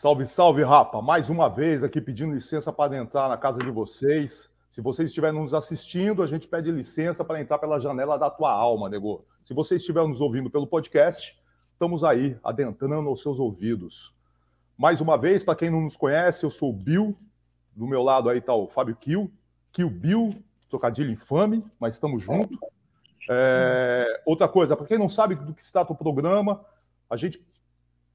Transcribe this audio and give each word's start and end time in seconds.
Salve, 0.00 0.24
salve, 0.26 0.62
rapa! 0.62 1.02
Mais 1.02 1.28
uma 1.28 1.48
vez 1.48 1.82
aqui 1.82 2.00
pedindo 2.00 2.32
licença 2.32 2.72
para 2.72 2.96
entrar 2.96 3.28
na 3.28 3.36
casa 3.36 3.58
de 3.58 3.68
vocês. 3.68 4.48
Se 4.70 4.80
vocês 4.80 5.08
estiverem 5.08 5.40
nos 5.40 5.54
assistindo, 5.54 6.22
a 6.22 6.26
gente 6.28 6.46
pede 6.46 6.70
licença 6.70 7.24
para 7.24 7.40
entrar 7.40 7.58
pela 7.58 7.80
janela 7.80 8.16
da 8.16 8.30
tua 8.30 8.52
alma, 8.52 8.88
nego. 8.88 9.26
Se 9.42 9.52
você 9.52 9.74
estiver 9.74 10.06
nos 10.06 10.20
ouvindo 10.20 10.48
pelo 10.48 10.68
podcast, 10.68 11.36
estamos 11.72 12.04
aí, 12.04 12.38
adentrando 12.44 13.08
aos 13.08 13.20
seus 13.20 13.40
ouvidos. 13.40 14.14
Mais 14.76 15.00
uma 15.00 15.18
vez, 15.18 15.42
para 15.42 15.56
quem 15.56 15.68
não 15.68 15.80
nos 15.80 15.96
conhece, 15.96 16.44
eu 16.44 16.50
sou 16.50 16.70
o 16.70 16.72
Bill. 16.72 17.18
Do 17.74 17.88
meu 17.88 18.00
lado 18.00 18.30
aí 18.30 18.38
está 18.38 18.54
o 18.54 18.68
Fábio 18.68 18.94
Kill. 18.94 19.28
Kill 19.72 19.90
Bill, 19.90 20.32
trocadilho 20.70 21.10
infame, 21.10 21.64
mas 21.76 21.94
estamos 21.94 22.22
juntos. 22.22 22.56
É... 23.28 24.22
Outra 24.24 24.46
coisa, 24.46 24.76
para 24.76 24.86
quem 24.86 24.96
não 24.96 25.08
sabe 25.08 25.34
do 25.34 25.52
que 25.52 25.64
se 25.64 25.72
trata 25.72 25.92
o 25.92 25.96
programa, 25.96 26.64
a 27.10 27.16
gente 27.16 27.44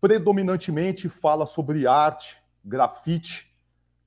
predominantemente 0.04 1.08
fala 1.08 1.46
sobre 1.46 1.88
arte, 1.88 2.38
grafite, 2.62 3.50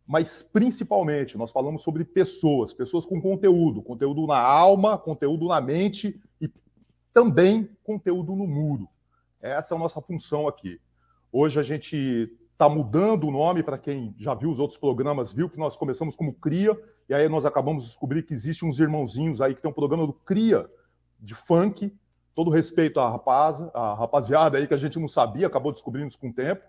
mas 0.07 0.43
principalmente 0.43 1.39
nós 1.39 1.51
falamos 1.51 1.81
sobre 1.81 2.05
pessoas, 2.05 2.75
pessoas 2.75 3.07
com 3.07 3.19
conteúdo, 3.19 3.81
conteúdo 3.81 4.27
na 4.27 4.39
alma, 4.39 4.99
conteúdo 4.99 5.49
na 5.49 5.59
mente 5.59 6.21
e 6.39 6.53
também 7.15 7.71
conteúdo 7.83 8.37
no 8.37 8.47
muro. 8.47 8.87
Essa 9.41 9.73
é 9.73 9.77
a 9.77 9.81
nossa 9.81 10.03
função 10.03 10.47
aqui. 10.47 10.79
Hoje 11.33 11.59
a 11.59 11.63
gente 11.63 12.31
está 12.53 12.69
mudando 12.69 13.27
o 13.27 13.31
nome 13.31 13.63
para 13.63 13.79
quem 13.79 14.15
já 14.19 14.35
viu 14.35 14.51
os 14.51 14.59
outros 14.59 14.79
programas, 14.79 15.33
viu 15.33 15.49
que 15.49 15.59
nós 15.59 15.79
começamos 15.79 16.15
como 16.15 16.35
Cria, 16.35 16.79
e 17.09 17.15
aí 17.15 17.27
nós 17.27 17.47
acabamos 17.47 17.85
de 17.85 17.89
descobrir 17.89 18.23
que 18.23 18.35
existem 18.35 18.69
uns 18.69 18.79
irmãozinhos 18.79 19.41
aí 19.41 19.55
que 19.55 19.63
tem 19.63 19.71
um 19.71 19.75
programa 19.75 20.07
do 20.07 20.13
Cria 20.13 20.71
de 21.19 21.35
funk, 21.35 21.91
todo 22.37 22.51
respeito 22.51 23.01
à, 23.01 23.11
rapaz, 23.11 23.67
à 23.73 23.95
rapaziada 23.95 24.59
aí 24.59 24.69
que 24.69 24.75
a 24.75 24.77
gente 24.77 24.99
não 25.01 25.09
sabia, 25.09 25.47
acabou 25.47 25.73
descobrindo 25.73 26.09
isso 26.09 26.21
com 26.21 26.29
o 26.29 26.33
tempo. 26.33 26.63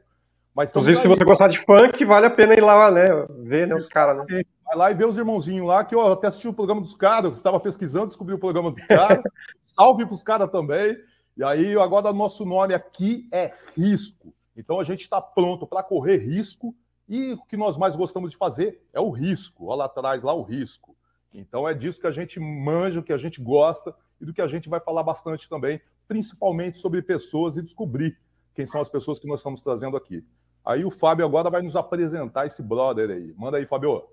Mas 0.56 0.72
Inclusive, 0.72 0.98
se 0.98 1.08
você 1.10 1.26
gostar 1.26 1.50
de 1.50 1.60
funk, 1.60 2.04
vale 2.06 2.26
a 2.26 2.30
pena 2.30 2.54
ir 2.56 2.64
lá, 2.64 2.90
né? 2.90 3.06
Ver 3.44 3.68
né, 3.68 3.76
os 3.76 3.90
caras, 3.90 4.26
né? 4.26 4.42
Vai 4.66 4.76
lá 4.78 4.92
e 4.92 4.96
ver 4.96 5.06
os 5.06 5.18
irmãozinhos 5.18 5.68
lá, 5.68 5.84
que 5.84 5.94
eu 5.94 6.14
até 6.14 6.28
assisti 6.28 6.48
o 6.48 6.54
programa 6.54 6.82
dos 6.82 6.96
caras, 6.96 7.34
estava 7.34 7.60
pesquisando, 7.60 8.08
descobri 8.08 8.34
o 8.34 8.40
programa 8.40 8.72
dos 8.72 8.84
caras. 8.86 9.22
Salve 9.62 10.06
para 10.06 10.14
os 10.14 10.24
caras 10.24 10.50
também. 10.50 10.98
E 11.36 11.44
aí, 11.44 11.78
agora, 11.78 12.14
nosso 12.14 12.46
nome 12.46 12.74
aqui 12.74 13.28
é 13.32 13.54
Risco. 13.76 14.34
Então, 14.56 14.80
a 14.80 14.84
gente 14.84 15.02
está 15.02 15.22
pronto 15.22 15.68
para 15.68 15.84
correr 15.84 16.18
risco. 16.18 16.74
E 17.10 17.34
o 17.34 17.46
que 17.46 17.56
nós 17.56 17.78
mais 17.78 17.96
gostamos 17.96 18.32
de 18.32 18.38
fazer 18.38 18.82
é 18.92 19.00
o 19.00 19.12
risco. 19.12 19.68
Olha 19.68 19.80
lá 19.80 19.86
atrás, 19.86 20.24
lá 20.24 20.34
o 20.34 20.42
risco. 20.42 20.96
Então, 21.34 21.68
é 21.68 21.74
disso 21.74 22.00
que 22.00 22.08
a 22.08 22.12
gente 22.12 22.40
manja, 22.40 23.04
que 23.04 23.14
a 23.14 23.18
gente 23.18 23.40
gosta 23.40 23.94
e 24.20 24.26
do 24.26 24.34
que 24.34 24.42
a 24.42 24.48
gente 24.48 24.70
vai 24.70 24.80
falar 24.80 25.04
bastante 25.04 25.50
também, 25.50 25.80
principalmente 26.08 26.78
sobre 26.78 27.02
pessoas 27.02 27.58
e 27.58 27.62
descobrir 27.62 28.18
quem 28.54 28.66
são 28.66 28.82
as 28.82 28.90
pessoas 28.90 29.20
que 29.20 29.28
nós 29.28 29.40
estamos 29.40 29.62
trazendo 29.62 29.96
aqui. 29.96 30.26
Aí 30.66 30.84
o 30.84 30.92
Fábio 30.92 31.26
agora 31.26 31.50
vai 31.50 31.62
nos 31.62 31.76
apresentar 31.76 32.46
esse 32.46 32.62
brother 32.62 33.10
aí. 33.10 33.34
Manda 33.38 33.58
aí, 33.58 33.66
Fábio. 33.66 34.04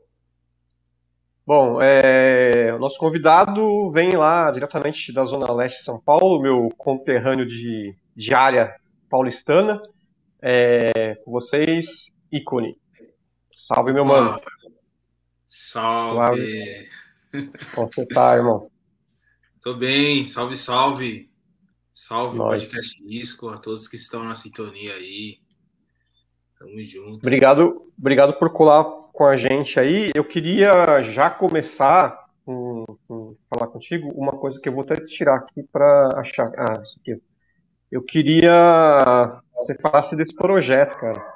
Bom, 1.47 1.79
é, 1.83 2.73
o 2.75 2.79
nosso 2.79 2.99
convidado 2.99 3.91
vem 3.91 4.11
lá 4.11 4.51
diretamente 4.51 5.13
da 5.13 5.25
Zona 5.25 5.53
Leste 5.53 5.79
de 5.79 5.85
São 5.85 6.01
Paulo, 6.01 6.41
meu 6.41 6.69
conterrâneo 6.77 7.47
de, 7.47 7.95
de 8.17 8.35
área 8.35 8.75
paulistana. 9.11 9.83
É, 10.41 11.15
com 11.25 11.33
vocês, 11.33 12.11
ícone. 12.31 12.79
Salve, 13.55 13.93
meu 13.93 14.05
mano. 14.05 14.39
Salve. 15.47 16.89
Como 17.75 17.89
você 17.89 18.07
tá, 18.07 18.37
irmão? 18.37 18.71
Tô 19.65 19.73
bem, 19.73 20.27
salve, 20.27 20.59
salve. 20.59 21.31
Salve, 21.91 22.37
Nós. 22.37 22.63
podcast 22.63 23.03
Disco, 23.03 23.49
a 23.49 23.57
todos 23.57 23.89
que 23.89 23.97
estão 23.97 24.23
na 24.23 24.35
sintonia 24.35 24.93
aí. 24.93 25.39
Tamo 26.59 26.85
junto. 26.85 27.27
Obrigado, 27.27 27.91
obrigado 27.99 28.35
por 28.35 28.53
colar 28.53 28.85
com 29.11 29.25
a 29.25 29.39
gente 29.39 29.81
aí. 29.81 30.11
Eu 30.15 30.23
queria 30.23 31.03
já 31.05 31.31
começar 31.31 32.27
com, 32.45 32.85
com 33.09 33.37
falar 33.49 33.69
contigo 33.69 34.13
uma 34.15 34.33
coisa 34.33 34.61
que 34.61 34.69
eu 34.69 34.75
vou 34.75 34.83
até 34.83 34.97
tirar 34.97 35.37
aqui 35.37 35.63
para 35.73 36.11
achar. 36.17 36.53
Ah, 36.59 36.83
isso 36.83 36.99
aqui. 37.01 37.19
Eu 37.91 38.03
queria 38.03 39.41
que 39.51 39.73
você 39.73 39.75
falasse 39.81 40.15
desse 40.15 40.35
projeto, 40.35 40.95
cara, 40.99 41.27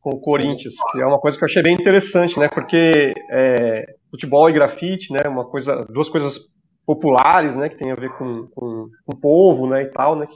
com 0.00 0.10
o 0.10 0.20
Corinthians. 0.20 0.74
Que 0.90 1.02
é 1.02 1.06
uma 1.06 1.20
coisa 1.20 1.38
que 1.38 1.44
eu 1.44 1.46
achei 1.46 1.62
bem 1.62 1.74
interessante, 1.74 2.36
né? 2.36 2.48
Porque 2.48 3.14
é, 3.30 3.94
futebol 4.10 4.50
e 4.50 4.52
grafite, 4.52 5.12
né? 5.12 5.28
Uma 5.28 5.44
coisa, 5.44 5.84
duas 5.84 6.08
coisas 6.08 6.52
populares, 6.86 7.54
né, 7.54 7.68
que 7.68 7.78
tem 7.78 7.90
a 7.90 7.96
ver 7.96 8.10
com, 8.16 8.46
com, 8.48 8.90
com 9.04 9.12
o 9.12 9.16
povo, 9.16 9.66
né, 9.66 9.82
e 9.82 9.86
tal, 9.86 10.16
né? 10.16 10.26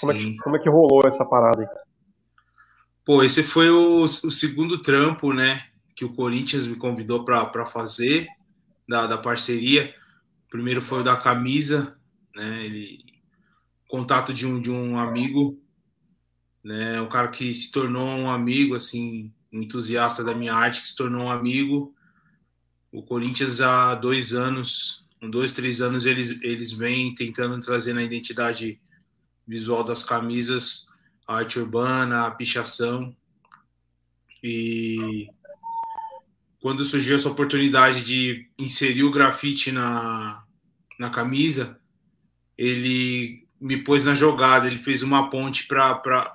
Como 0.00 0.12
é, 0.12 0.14
que, 0.14 0.36
como 0.38 0.56
é 0.56 0.58
que 0.58 0.68
rolou 0.68 1.02
essa 1.04 1.24
parada 1.24 1.62
aí? 1.62 1.68
Pô, 3.04 3.22
esse 3.22 3.42
foi 3.42 3.70
o, 3.70 4.04
o 4.04 4.08
segundo 4.08 4.80
trampo, 4.80 5.32
né, 5.32 5.62
que 5.96 6.04
o 6.04 6.12
Corinthians 6.12 6.66
me 6.66 6.76
convidou 6.76 7.24
para 7.24 7.66
fazer, 7.66 8.28
da, 8.88 9.06
da 9.06 9.16
parceria. 9.16 9.94
O 10.46 10.50
primeiro 10.50 10.82
foi 10.82 11.00
o 11.00 11.04
da 11.04 11.16
camisa, 11.16 11.96
né, 12.34 12.64
ele, 12.64 12.98
contato 13.88 14.32
de 14.32 14.46
um, 14.46 14.60
de 14.60 14.70
um 14.70 14.98
amigo, 14.98 15.60
né, 16.62 17.00
um 17.00 17.08
cara 17.08 17.28
que 17.28 17.52
se 17.54 17.72
tornou 17.72 18.06
um 18.06 18.30
amigo, 18.30 18.74
assim, 18.74 19.32
um 19.52 19.60
entusiasta 19.60 20.22
da 20.22 20.34
minha 20.34 20.54
arte, 20.54 20.82
que 20.82 20.88
se 20.88 20.96
tornou 20.96 21.24
um 21.24 21.30
amigo. 21.30 21.94
O 22.92 23.02
Corinthians 23.02 23.60
há 23.60 23.94
dois 23.94 24.32
anos 24.34 25.08
dois, 25.28 25.52
três 25.52 25.80
anos, 25.80 26.06
eles, 26.06 26.38
eles 26.42 26.72
vêm 26.72 27.14
tentando 27.14 27.58
trazer 27.60 27.92
na 27.92 28.02
identidade 28.02 28.80
visual 29.46 29.82
das 29.82 30.02
camisas 30.02 30.88
a 31.26 31.36
arte 31.36 31.58
urbana, 31.58 32.26
a 32.26 32.30
pichação. 32.30 33.14
E 34.42 35.28
quando 36.60 36.84
surgiu 36.84 37.16
essa 37.16 37.28
oportunidade 37.28 38.02
de 38.02 38.48
inserir 38.58 39.02
o 39.04 39.10
grafite 39.10 39.72
na, 39.72 40.44
na 40.98 41.10
camisa, 41.10 41.78
ele 42.56 43.46
me 43.60 43.76
pôs 43.78 44.04
na 44.04 44.14
jogada, 44.14 44.66
ele 44.66 44.78
fez 44.78 45.02
uma 45.02 45.28
ponte 45.28 45.66
para 45.66 46.32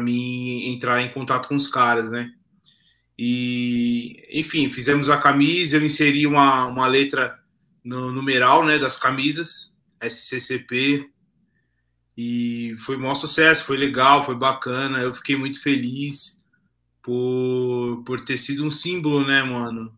mim 0.00 0.66
entrar 0.66 1.00
em 1.00 1.08
contato 1.08 1.48
com 1.48 1.56
os 1.56 1.66
caras, 1.66 2.10
né? 2.10 2.32
E, 3.18 4.24
enfim, 4.30 4.68
fizemos 4.68 5.10
a 5.10 5.16
camisa, 5.16 5.76
eu 5.76 5.84
inseri 5.84 6.26
uma, 6.26 6.66
uma 6.66 6.86
letra 6.86 7.37
no 7.88 8.12
numeral 8.12 8.66
né, 8.66 8.78
das 8.78 8.98
camisas, 8.98 9.74
SCCP, 10.02 11.10
e 12.16 12.76
foi 12.80 12.96
um 12.96 13.00
maior 13.00 13.14
sucesso, 13.14 13.64
foi 13.64 13.78
legal, 13.78 14.26
foi 14.26 14.34
bacana, 14.34 14.98
eu 14.98 15.14
fiquei 15.14 15.36
muito 15.36 15.62
feliz 15.62 16.44
por, 17.02 18.02
por 18.04 18.20
ter 18.20 18.36
sido 18.36 18.62
um 18.64 18.70
símbolo, 18.70 19.26
né, 19.26 19.42
mano? 19.42 19.96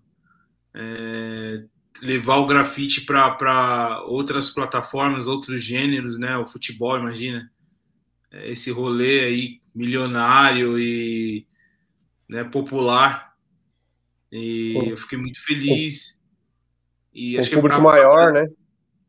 É, 0.73 1.65
levar 2.01 2.37
o 2.37 2.47
grafite 2.47 3.01
para 3.01 4.03
outras 4.05 4.51
plataformas, 4.51 5.27
outros 5.27 5.61
gêneros, 5.61 6.17
né? 6.17 6.37
O 6.37 6.47
futebol, 6.47 6.97
imagina. 6.97 7.51
Esse 8.31 8.71
rolê 8.71 9.25
aí 9.25 9.61
milionário 9.75 10.79
e 10.79 11.45
né, 12.29 12.45
popular. 12.45 13.35
E 14.31 14.91
eu 14.91 14.97
fiquei 14.97 15.19
muito 15.19 15.43
feliz. 15.43 16.20
E 17.21 17.37
um 17.37 17.41
acho 17.41 17.51
público 17.51 17.77
é 17.77 17.81
pra... 17.81 17.85
maior, 17.85 18.33
né? 18.33 18.49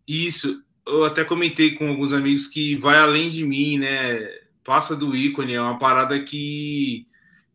Isso. 0.06 0.66
Eu 0.86 1.06
até 1.06 1.24
comentei 1.24 1.76
com 1.76 1.88
alguns 1.88 2.12
amigos 2.12 2.48
que 2.48 2.76
vai 2.76 2.98
além 2.98 3.30
de 3.30 3.46
mim, 3.46 3.78
né? 3.78 4.20
Passa 4.66 4.98
do 4.98 5.16
ícone, 5.16 5.54
é 5.54 5.62
uma 5.62 5.80
parada 5.80 6.20
que 6.20 7.06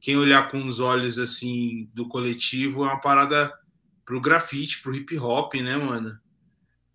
quem 0.00 0.16
olhar 0.16 0.50
com 0.50 0.66
os 0.66 0.80
olhos 0.80 1.18
assim 1.18 1.90
do 1.92 2.08
coletivo 2.08 2.84
é 2.84 2.88
uma 2.88 3.00
parada 3.00 3.52
pro 4.02 4.20
grafite, 4.20 4.80
pro 4.80 4.94
hip 4.94 5.18
hop, 5.18 5.52
né, 5.56 5.76
mano? 5.76 6.18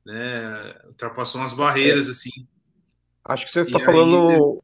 Né? 0.03 0.73
Ultrapassou 0.87 1.39
umas 1.39 1.53
barreiras 1.53 2.07
é. 2.07 2.11
assim. 2.11 2.47
Acho 3.23 3.45
que 3.45 3.51
você 3.51 3.61
está 3.61 3.79
falando. 3.79 4.63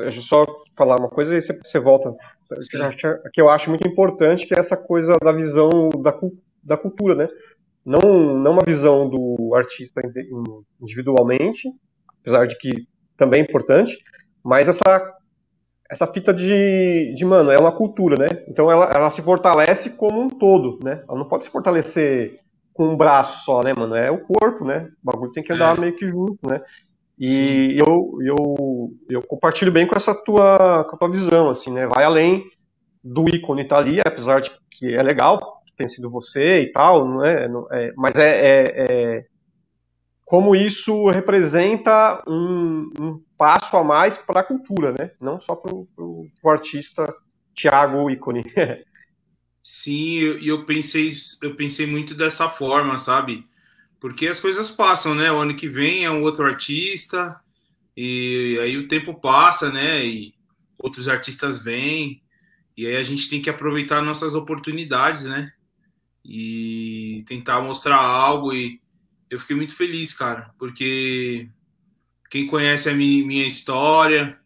Deixa 0.00 0.20
eu 0.20 0.22
só 0.22 0.46
falar 0.76 1.00
uma 1.00 1.08
coisa 1.08 1.36
e 1.36 1.42
você, 1.42 1.52
você 1.52 1.80
volta. 1.80 2.14
Que 3.32 3.40
eu 3.40 3.50
acho 3.50 3.68
muito 3.68 3.88
importante, 3.88 4.46
que 4.46 4.54
é 4.54 4.60
essa 4.60 4.76
coisa 4.76 5.14
da 5.20 5.32
visão 5.32 5.88
da, 6.00 6.16
da 6.62 6.76
cultura, 6.76 7.16
né? 7.16 7.28
Não, 7.86 8.34
não 8.34 8.52
uma 8.52 8.64
visão 8.66 9.08
do 9.08 9.54
artista 9.54 10.02
individualmente, 10.82 11.70
apesar 12.20 12.46
de 12.46 12.58
que 12.58 12.70
também 13.16 13.40
é 13.40 13.44
importante, 13.44 13.96
mas 14.44 14.66
essa, 14.68 15.14
essa 15.88 16.06
fita 16.08 16.34
de, 16.34 17.14
de, 17.14 17.24
mano, 17.24 17.52
é 17.52 17.56
uma 17.60 17.70
cultura, 17.70 18.16
né? 18.18 18.44
Então 18.48 18.70
ela, 18.70 18.90
ela 18.92 19.10
se 19.10 19.22
fortalece 19.22 19.90
como 19.90 20.20
um 20.20 20.28
todo, 20.28 20.80
né? 20.82 21.04
Ela 21.08 21.16
não 21.16 21.28
pode 21.28 21.44
se 21.44 21.50
fortalecer 21.50 22.40
com 22.74 22.88
um 22.88 22.96
braço 22.96 23.44
só, 23.44 23.60
né, 23.62 23.72
mano? 23.76 23.94
É 23.94 24.10
o 24.10 24.18
corpo, 24.18 24.64
né? 24.64 24.88
O 25.02 25.12
bagulho 25.12 25.32
tem 25.32 25.44
que 25.44 25.52
andar 25.52 25.76
é. 25.78 25.80
meio 25.80 25.96
que 25.96 26.08
junto, 26.08 26.38
né? 26.44 26.60
E 27.18 27.78
eu, 27.86 28.18
eu, 28.20 28.90
eu 29.08 29.22
compartilho 29.22 29.72
bem 29.72 29.86
com 29.86 29.96
essa 29.96 30.14
tua, 30.14 30.84
com 30.84 30.96
a 30.96 30.98
tua 30.98 31.10
visão, 31.10 31.48
assim, 31.48 31.70
né? 31.70 31.86
Vai 31.86 32.04
além 32.04 32.44
do 33.02 33.24
ícone 33.28 33.66
tá 33.66 33.78
ali, 33.78 34.00
apesar 34.00 34.40
de 34.40 34.50
que 34.72 34.92
é 34.92 35.02
legal, 35.02 35.55
tem 35.76 35.88
sido 35.88 36.10
você 36.10 36.62
e 36.62 36.72
tal, 36.72 37.06
não 37.06 37.24
é? 37.24 37.48
Mas 37.96 38.16
é, 38.16 38.30
é, 38.30 38.64
é, 38.78 39.26
como 40.24 40.56
isso 40.56 41.08
representa 41.10 42.22
um, 42.26 42.90
um 42.98 43.22
passo 43.38 43.76
a 43.76 43.84
mais 43.84 44.16
para 44.16 44.40
a 44.40 44.44
cultura, 44.44 44.92
né? 44.92 45.10
Não 45.20 45.38
só 45.38 45.54
para 45.54 45.72
o 45.72 46.28
artista 46.46 47.14
Thiago 47.54 48.10
ícone. 48.10 48.44
Sim, 49.62 50.18
e 50.18 50.22
eu, 50.22 50.38
eu 50.40 50.64
pensei, 50.64 51.10
eu 51.42 51.56
pensei 51.56 51.86
muito 51.86 52.14
dessa 52.14 52.48
forma, 52.48 52.98
sabe? 52.98 53.46
Porque 53.98 54.28
as 54.28 54.38
coisas 54.38 54.70
passam, 54.70 55.14
né? 55.14 55.32
O 55.32 55.38
ano 55.38 55.56
que 55.56 55.68
vem 55.68 56.04
é 56.04 56.10
um 56.10 56.22
outro 56.22 56.44
artista, 56.44 57.40
e 57.96 58.58
aí 58.60 58.76
o 58.76 58.86
tempo 58.86 59.14
passa, 59.14 59.72
né? 59.72 60.04
E 60.04 60.34
outros 60.78 61.08
artistas 61.08 61.62
vêm, 61.62 62.22
e 62.76 62.86
aí 62.86 62.96
a 62.96 63.02
gente 63.02 63.28
tem 63.28 63.40
que 63.40 63.50
aproveitar 63.50 64.02
nossas 64.02 64.34
oportunidades, 64.34 65.24
né? 65.24 65.50
E 66.28 67.24
tentar 67.26 67.60
mostrar 67.60 67.96
algo. 67.96 68.52
E 68.52 68.80
eu 69.30 69.38
fiquei 69.38 69.54
muito 69.54 69.74
feliz, 69.74 70.12
cara, 70.12 70.52
porque 70.58 71.48
quem 72.30 72.46
conhece 72.46 72.88
a 72.88 72.94
minha 72.94 73.46
história, 73.46 74.38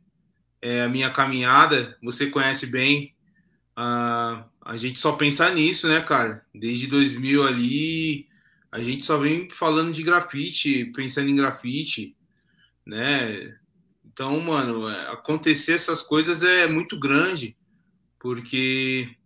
é, 0.60 0.82
a 0.82 0.88
minha 0.88 1.10
caminhada, 1.10 1.96
você 2.02 2.26
conhece 2.26 2.66
bem. 2.66 3.14
A 3.74 4.76
gente 4.76 5.00
só 5.00 5.12
pensa 5.12 5.52
nisso, 5.54 5.88
né, 5.88 6.00
cara? 6.02 6.44
Desde 6.54 6.86
2000 6.86 7.46
ali, 7.46 8.28
a 8.70 8.78
gente 8.80 9.04
só 9.04 9.16
vem 9.16 9.48
falando 9.50 9.92
de 9.92 10.02
grafite, 10.02 10.84
pensando 10.94 11.28
em 11.28 11.36
grafite, 11.36 12.14
né? 12.86 13.56
Então, 14.04 14.38
mano, 14.40 14.88
é, 14.88 15.08
acontecer 15.12 15.72
essas 15.72 16.02
coisas 16.02 16.42
é 16.42 16.66
muito 16.66 16.98
grande, 16.98 17.56
porque 18.18 19.16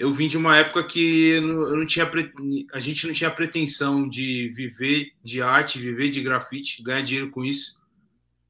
eu 0.00 0.14
vim 0.14 0.28
de 0.28 0.38
uma 0.38 0.56
época 0.56 0.82
que 0.82 1.32
eu 1.32 1.76
não 1.76 1.84
tinha 1.84 2.10
a 2.72 2.78
gente 2.78 3.06
não 3.06 3.12
tinha 3.12 3.30
pretensão 3.30 4.08
de 4.08 4.48
viver 4.48 5.12
de 5.22 5.42
arte, 5.42 5.78
viver 5.78 6.08
de 6.08 6.22
grafite, 6.22 6.82
ganhar 6.82 7.02
dinheiro 7.02 7.30
com 7.30 7.44
isso, 7.44 7.82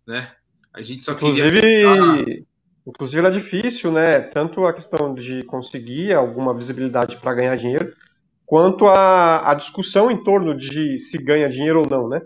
né? 0.07 0.31
A 0.73 0.81
gente 0.81 1.05
só 1.05 1.11
inclusive, 1.11 1.61
queria 1.61 2.45
inclusive 2.87 3.19
era 3.19 3.33
difícil, 3.33 3.91
né? 3.91 4.21
Tanto 4.21 4.65
a 4.65 4.73
questão 4.73 5.13
de 5.13 5.43
conseguir 5.43 6.15
alguma 6.15 6.55
visibilidade 6.55 7.17
para 7.17 7.35
ganhar 7.35 7.57
dinheiro, 7.57 7.95
quanto 8.47 8.87
a, 8.87 9.51
a 9.51 9.55
discussão 9.55 10.09
em 10.09 10.23
torno 10.23 10.57
de 10.57 11.01
se 11.01 11.19
ganha 11.19 11.51
dinheiro 11.51 11.81
ou 11.81 11.91
não, 11.91 12.09
né? 12.09 12.23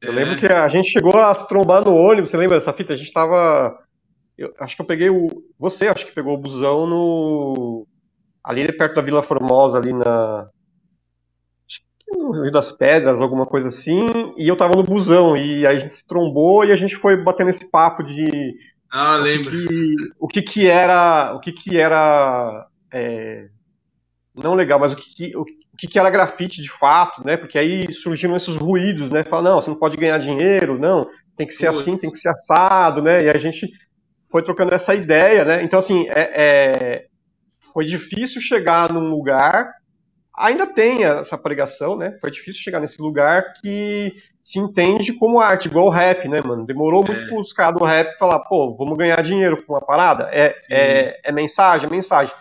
Eu 0.00 0.12
é. 0.12 0.14
lembro 0.14 0.38
que 0.38 0.46
a 0.46 0.66
gente 0.68 0.88
chegou 0.88 1.14
a 1.20 1.34
se 1.34 1.46
trombar 1.46 1.84
no 1.84 1.94
ônibus, 1.94 2.30
você 2.30 2.38
lembra 2.38 2.58
dessa 2.58 2.72
fita? 2.72 2.94
A 2.94 2.96
gente 2.96 3.12
tava. 3.12 3.78
Eu, 4.38 4.50
acho 4.60 4.74
que 4.74 4.80
eu 4.80 4.86
peguei 4.86 5.10
o. 5.10 5.28
Você 5.58 5.88
acho 5.88 6.06
que 6.06 6.14
pegou 6.14 6.32
o 6.32 6.40
busão 6.40 6.86
no 6.86 7.86
ali 8.44 8.70
perto 8.72 8.94
da 8.94 9.02
Vila 9.02 9.22
Formosa, 9.22 9.78
ali 9.78 9.92
na. 9.92 10.48
no 12.08 12.42
Rio 12.42 12.52
das 12.52 12.72
Pedras, 12.72 13.20
alguma 13.20 13.46
coisa 13.46 13.68
assim, 13.68 14.00
e 14.36 14.48
eu 14.48 14.56
tava 14.56 14.72
no 14.76 14.82
busão, 14.82 15.36
e 15.36 15.66
aí 15.66 15.76
a 15.76 15.78
gente 15.78 15.94
se 15.94 16.06
trombou 16.06 16.64
e 16.64 16.72
a 16.72 16.76
gente 16.76 16.96
foi 16.96 17.16
batendo 17.16 17.50
esse 17.50 17.68
papo 17.70 18.02
de. 18.02 18.24
Ah, 18.90 19.16
lembro. 19.16 19.52
O 20.18 20.28
que, 20.28 20.42
que, 20.42 20.52
que 20.52 20.66
era. 20.68 21.34
O 21.34 21.40
que, 21.40 21.52
que 21.52 21.78
era. 21.78 22.66
É, 22.92 23.48
não 24.34 24.54
legal, 24.54 24.78
mas 24.78 24.92
o 24.92 24.96
que, 24.96 25.36
o, 25.36 25.42
o 25.42 25.76
que, 25.76 25.86
que 25.86 25.98
era 25.98 26.10
grafite 26.10 26.60
de 26.60 26.70
fato, 26.70 27.24
né? 27.24 27.36
Porque 27.36 27.58
aí 27.58 27.90
surgiram 27.92 28.36
esses 28.36 28.54
ruídos, 28.54 29.10
né? 29.10 29.24
Fala, 29.24 29.50
não, 29.50 29.62
você 29.62 29.70
não 29.70 29.78
pode 29.78 29.96
ganhar 29.96 30.18
dinheiro, 30.18 30.78
não, 30.78 31.08
tem 31.36 31.46
que 31.46 31.54
ser 31.54 31.66
Puts. 31.66 31.80
assim, 31.80 31.98
tem 31.98 32.10
que 32.10 32.18
ser 32.18 32.28
assado, 32.28 33.02
né? 33.02 33.24
E 33.24 33.30
a 33.30 33.38
gente 33.38 33.70
foi 34.30 34.42
trocando 34.42 34.74
essa 34.74 34.94
ideia, 34.94 35.44
né? 35.44 35.62
Então, 35.62 35.78
assim, 35.78 36.06
é, 36.08 36.30
é, 36.34 37.06
foi 37.72 37.84
difícil 37.84 38.40
chegar 38.40 38.92
num 38.92 39.10
lugar, 39.10 39.72
ainda 40.36 40.66
tem 40.66 41.04
essa 41.04 41.36
pregação, 41.36 41.96
né? 41.96 42.16
Foi 42.20 42.30
difícil 42.30 42.62
chegar 42.62 42.80
nesse 42.80 43.00
lugar 43.00 43.54
que 43.54 44.14
se 44.42 44.58
entende 44.58 45.12
como 45.12 45.40
arte, 45.40 45.68
igual 45.68 45.86
o 45.86 45.90
rap, 45.90 46.28
né, 46.28 46.38
mano? 46.44 46.66
Demorou 46.66 47.04
muito 47.06 47.22
é. 47.22 47.28
para 47.28 47.40
os 47.40 47.52
caras 47.52 47.78
do 47.78 47.84
rap 47.84 48.18
falar, 48.18 48.40
pô, 48.40 48.74
vamos 48.76 48.98
ganhar 48.98 49.22
dinheiro 49.22 49.62
com 49.62 49.74
uma 49.74 49.80
parada. 49.80 50.28
É, 50.32 50.56
é, 50.70 51.20
é, 51.22 51.32
mensagem, 51.32 51.86
é 51.86 51.90
mensagem. 51.90 52.34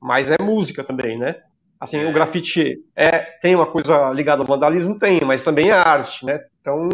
Mas 0.00 0.30
é 0.30 0.36
música 0.40 0.82
também, 0.82 1.18
né? 1.18 1.36
Assim, 1.78 1.98
é. 1.98 2.08
o 2.08 2.12
grafite 2.12 2.78
é, 2.96 3.18
tem 3.40 3.54
uma 3.54 3.66
coisa 3.66 4.10
ligada 4.10 4.42
ao 4.42 4.46
vandalismo? 4.46 4.98
Tem, 4.98 5.20
mas 5.20 5.44
também 5.44 5.68
é 5.68 5.74
arte, 5.74 6.26
né? 6.26 6.40
Então, 6.60 6.88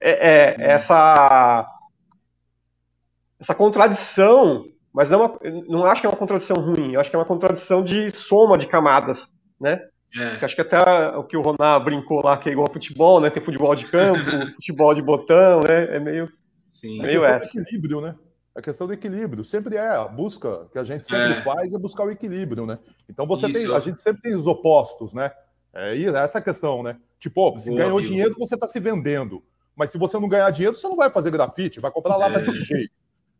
é, 0.00 0.56
é 0.58 0.72
essa, 0.72 1.66
essa 3.40 3.54
contradição 3.54 4.64
mas 4.94 5.10
não, 5.10 5.24
é 5.24 5.50
não 5.66 5.84
acho 5.84 6.00
que 6.00 6.06
é 6.06 6.10
uma 6.10 6.16
contradição 6.16 6.56
ruim, 6.56 6.92
eu 6.94 7.00
acho 7.00 7.10
que 7.10 7.16
é 7.16 7.18
uma 7.18 7.24
contradição 7.24 7.82
de 7.82 8.10
soma 8.12 8.56
de 8.56 8.68
camadas, 8.68 9.18
né? 9.60 9.80
É. 10.16 10.44
Acho 10.44 10.54
que 10.54 10.60
até 10.60 10.78
o 11.16 11.24
que 11.24 11.36
o 11.36 11.42
Roná 11.42 11.76
brincou 11.80 12.22
lá, 12.22 12.36
que 12.36 12.48
é 12.48 12.52
igual 12.52 12.72
futebol, 12.72 13.20
né? 13.20 13.30
Tem 13.30 13.42
futebol 13.42 13.74
de 13.74 13.84
campo, 13.86 14.20
futebol 14.54 14.94
de 14.94 15.02
botão, 15.02 15.60
né? 15.62 15.96
É 15.96 15.98
meio, 15.98 16.28
Sim. 16.68 17.00
É 17.02 17.06
meio 17.06 17.24
é 17.24 17.36
essa. 17.36 17.46
equilíbrio, 17.58 18.00
né? 18.00 18.14
A 18.54 18.62
questão 18.62 18.86
do 18.86 18.92
equilíbrio. 18.92 19.42
Sempre 19.42 19.74
é 19.74 19.88
a 19.96 20.06
busca 20.06 20.68
que 20.70 20.78
a 20.78 20.84
gente 20.84 21.04
sempre 21.04 21.32
é. 21.32 21.42
faz 21.42 21.74
é 21.74 21.78
buscar 21.78 22.04
o 22.04 22.10
equilíbrio, 22.12 22.64
né? 22.64 22.78
Então 23.08 23.26
você 23.26 23.48
Isso. 23.48 23.66
tem. 23.66 23.76
A 23.76 23.80
gente 23.80 24.00
sempre 24.00 24.22
tem 24.22 24.34
os 24.36 24.46
opostos, 24.46 25.12
né? 25.12 25.32
É 25.74 26.00
essa 26.00 26.38
a 26.38 26.42
questão, 26.42 26.84
né? 26.84 26.96
Tipo, 27.18 27.58
se 27.58 27.70
Boa, 27.70 27.80
ganhou 27.80 27.98
amigo. 27.98 28.12
dinheiro, 28.12 28.36
você 28.38 28.54
está 28.54 28.68
se 28.68 28.78
vendendo. 28.78 29.42
Mas 29.74 29.90
se 29.90 29.98
você 29.98 30.16
não 30.20 30.28
ganhar 30.28 30.48
dinheiro, 30.50 30.76
você 30.76 30.86
não 30.86 30.94
vai 30.94 31.10
fazer 31.10 31.32
grafite, 31.32 31.80
vai 31.80 31.90
comprar 31.90 32.16
lata 32.16 32.38
é. 32.38 32.42
de 32.42 32.62
jeito. 32.62 32.92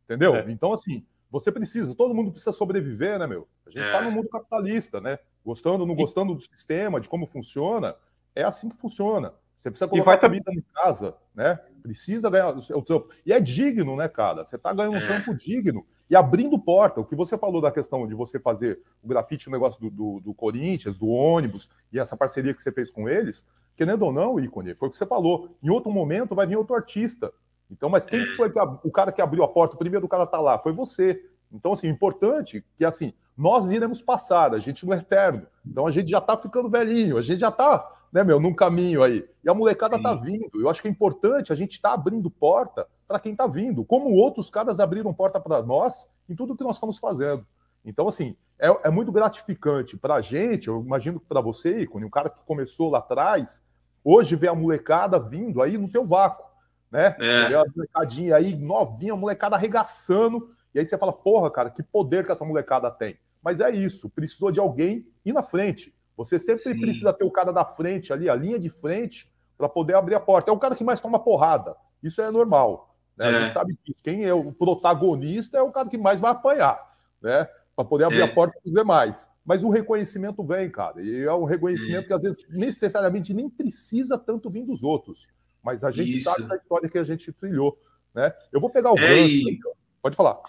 Entendeu? 0.05 0.35
É. 0.35 0.51
Então, 0.51 0.73
assim, 0.73 1.05
você 1.35 1.51
precisa, 1.51 1.97
todo 1.97 2.15
mundo 2.15 2.31
precisa 2.31 2.53
sobreviver, 2.53 3.19
né, 3.19 3.27
meu? 3.27 3.49
A 3.67 3.71
gente 3.71 3.85
está 3.85 3.99
é. 3.99 4.05
no 4.05 4.13
mundo 4.13 4.29
capitalista, 4.29 5.01
né? 5.01 5.19
Gostando 5.45 5.81
ou 5.81 5.87
não 5.87 5.97
gostando 5.97 6.33
do 6.33 6.41
sistema, 6.41 7.01
de 7.01 7.09
como 7.09 7.27
funciona, 7.27 7.97
é 8.37 8.45
assim 8.45 8.69
que 8.69 8.77
funciona. 8.77 9.35
Você 9.57 9.69
precisa 9.69 9.89
colocar 9.89 10.17
comida 10.19 10.53
em 10.53 10.63
casa, 10.73 11.17
né? 11.35 11.59
Precisa 11.83 12.31
ganhar 12.31 12.57
o 12.57 12.61
seu 12.61 12.81
trampo. 12.83 13.09
E 13.27 13.33
é 13.33 13.41
digno, 13.41 13.97
né, 13.97 14.09
cara? 14.09 14.45
Você 14.45 14.55
está 14.55 14.73
ganhando 14.73 14.95
um 14.95 14.99
é. 14.99 15.07
trampo 15.07 15.35
digno 15.35 15.85
e 16.09 16.15
abrindo 16.15 16.57
porta. 16.57 17.01
O 17.01 17.05
que 17.05 17.17
você 17.17 17.37
falou 17.37 17.61
da 17.61 17.73
questão 17.73 18.07
de 18.07 18.15
você 18.15 18.39
fazer 18.39 18.81
o 19.03 19.09
grafite, 19.09 19.49
o 19.49 19.53
negócio 19.53 19.81
do, 19.81 19.91
do, 19.91 20.21
do 20.21 20.35
Corinthians, 20.35 20.97
do 20.99 21.09
ônibus 21.09 21.69
e 21.93 21.99
essa 21.99 22.17
parceria 22.17 22.55
que 22.55 22.63
você 22.63 22.71
fez 22.71 22.93
com 22.93 23.09
eles, 23.09 23.45
querendo 23.77 24.03
ou 24.03 24.13
não, 24.13 24.39
ícone, 24.39 24.77
foi 24.77 24.87
o 24.87 24.91
que 24.91 24.97
você 24.97 25.07
falou. 25.07 25.49
Em 25.61 25.69
outro 25.69 25.91
momento 25.91 26.33
vai 26.33 26.47
vir 26.47 26.57
outro 26.57 26.77
artista 26.77 27.33
então, 27.75 27.91
mas 27.91 28.07
quem 28.07 28.25
foi 28.37 28.51
que, 28.51 28.59
o 28.59 28.91
cara 28.91 29.11
que 29.11 29.21
abriu 29.21 29.43
a 29.43 29.49
porta? 29.49 29.75
O 29.75 29.79
primeiro 29.79 30.07
cara 30.07 30.27
tá 30.27 30.41
lá, 30.41 30.59
foi 30.59 30.73
você. 30.73 31.21
Então, 31.53 31.73
assim, 31.73 31.89
importante 31.89 32.65
que 32.77 32.85
assim, 32.85 33.13
nós 33.37 33.71
iremos 33.71 34.01
passar, 34.01 34.55
a 34.55 34.59
gente 34.59 34.87
não 34.87 34.95
é 34.95 34.99
eterno. 34.99 35.47
Então 35.67 35.87
a 35.87 35.91
gente 35.91 36.09
já 36.09 36.21
tá 36.21 36.37
ficando 36.37 36.71
velhinho, 36.71 37.19
a 37.19 37.23
gente 37.23 37.41
já 37.41 37.51
tá, 37.51 37.91
né, 38.13 38.23
meu, 38.23 38.39
num 38.39 38.55
caminho 38.55 39.03
aí. 39.03 39.29
E 39.43 39.51
a 39.51 39.55
molecada 39.55 40.01
tá 40.01 40.13
Sim. 40.13 40.17
tá 40.19 40.25
vindo. 40.25 40.51
Eu 40.55 40.71
acho 40.71 40.81
que 40.81 40.87
é 40.87 40.91
importante 40.91 41.53
a 41.53 41.57
gente 41.57 41.81
tá 41.81 41.93
abrindo 41.93 42.31
porta 42.31 42.87
para 43.09 43.19
quem 43.19 43.35
tá 43.35 43.47
vindo, 43.47 43.85
como 43.85 44.11
outros 44.11 44.49
caras 44.49 44.79
abriram 44.79 45.13
porta 45.13 45.41
para 45.41 45.63
nós 45.63 46.09
em 46.29 46.35
tudo 46.35 46.57
que 46.57 46.65
nós 46.65 46.77
estamos 46.77 46.99
fazendo. 46.99 47.45
Então, 47.85 48.07
assim, 48.07 48.37
é, 48.59 48.69
é 48.85 48.91
muito 48.91 49.11
gratificante 49.11 49.97
para 49.97 50.15
a 50.15 50.21
gente, 50.21 50.69
eu 50.69 50.81
imagino 50.81 51.21
para 51.21 51.41
você, 51.41 51.83
Icone, 51.83 52.05
um 52.05 52.11
cara 52.11 52.31
que 52.31 52.39
começou 52.47 52.89
lá 52.89 52.99
atrás, 52.99 53.63
hoje 54.03 54.37
vê 54.37 54.49
a 54.49 54.55
molecada 54.55 55.19
vindo 55.19 55.61
aí 55.61 55.77
no 55.77 55.89
teu 55.89 56.07
vácuo 56.07 56.54
né? 56.95 57.17
É. 57.19 57.49
Você 57.49 57.55
a 57.57 57.65
molecadinha 57.75 58.37
aí, 58.37 58.55
novinha, 58.55 59.15
a 59.15 59.17
molecada 59.17 59.57
arregaçando. 59.57 60.55
E 60.73 60.79
aí 60.79 60.87
você 60.87 60.97
fala, 60.97 61.13
porra, 61.13 61.51
cara, 61.51 61.69
que 61.69 61.83
poder 61.83 62.25
que 62.25 62.31
essa 62.31 62.45
molecada 62.45 62.89
tem. 62.89 63.19
Mas 63.43 63.61
é 63.61 63.69
isso, 63.69 64.09
precisou 64.09 64.53
de 64.53 64.61
alguém 64.61 65.05
ir 65.25 65.33
na 65.33 65.43
frente. 65.43 65.93
Você 66.17 66.39
sempre 66.39 66.63
Sim. 66.63 66.81
precisa 66.81 67.13
ter 67.13 67.25
o 67.25 67.31
cara 67.33 67.53
da 67.53 67.65
frente 67.65 68.13
ali, 68.13 68.31
a 68.31 68.37
linha 68.37 68.61
de 68.61 68.71
frente, 68.71 69.29
para 69.59 69.69
poder 69.69 69.95
abrir 69.95 70.15
a 70.15 70.21
porta. 70.21 70.53
É 70.53 70.55
o 70.55 70.59
cara 70.59 70.77
que 70.77 70.85
mais 70.85 71.01
toma 71.01 71.19
porrada. 71.19 71.75
Isso 72.01 72.23
é 72.23 72.31
normal. 72.31 72.97
Né? 73.17 73.27
É. 73.27 73.29
A 73.29 73.41
gente 73.41 73.53
sabe 73.53 73.77
disso. 73.85 74.01
Quem 74.03 74.25
é 74.25 74.33
o 74.33 74.53
protagonista 74.53 75.59
é 75.59 75.63
o 75.63 75.73
cara 75.73 75.89
que 75.89 75.99
mais 75.99 76.21
vai 76.21 76.31
apanhar, 76.31 76.81
né? 77.21 77.49
Para 77.75 77.85
poder 77.85 78.05
abrir 78.05 78.21
é. 78.21 78.23
a 78.23 78.33
porta 78.33 78.55
para 78.55 78.69
os 78.69 78.73
demais. 78.73 79.29
Mas 79.45 79.65
o 79.65 79.69
reconhecimento 79.69 80.45
vem, 80.45 80.71
cara. 80.71 81.03
E 81.03 81.25
é 81.25 81.33
um 81.35 81.45
reconhecimento 81.45 82.05
é. 82.05 82.07
que 82.07 82.15
às 82.15 82.23
vezes 82.23 82.47
necessariamente 82.49 83.35
nem 83.35 83.51
precisa 83.51 84.17
tanto 84.17 84.49
vir 84.49 84.65
dos 84.65 84.85
outros. 84.85 85.29
Mas 85.65 85.83
a 85.83 85.91
gente 85.91 86.19
Isso. 86.19 86.31
sabe 86.31 86.47
da 86.47 86.57
história 86.57 86.89
que 86.89 86.99
a 86.99 87.05
gente 87.05 87.33
trilhou. 87.33 87.79
Né? 88.15 88.33
Eu 88.53 88.61
vou 88.61 88.71
pegar 88.71 88.93
o 88.93 88.99
é, 88.99 89.09
gancho. 89.09 89.49
E... 89.49 89.61
Pode 90.03 90.15
falar. 90.15 90.41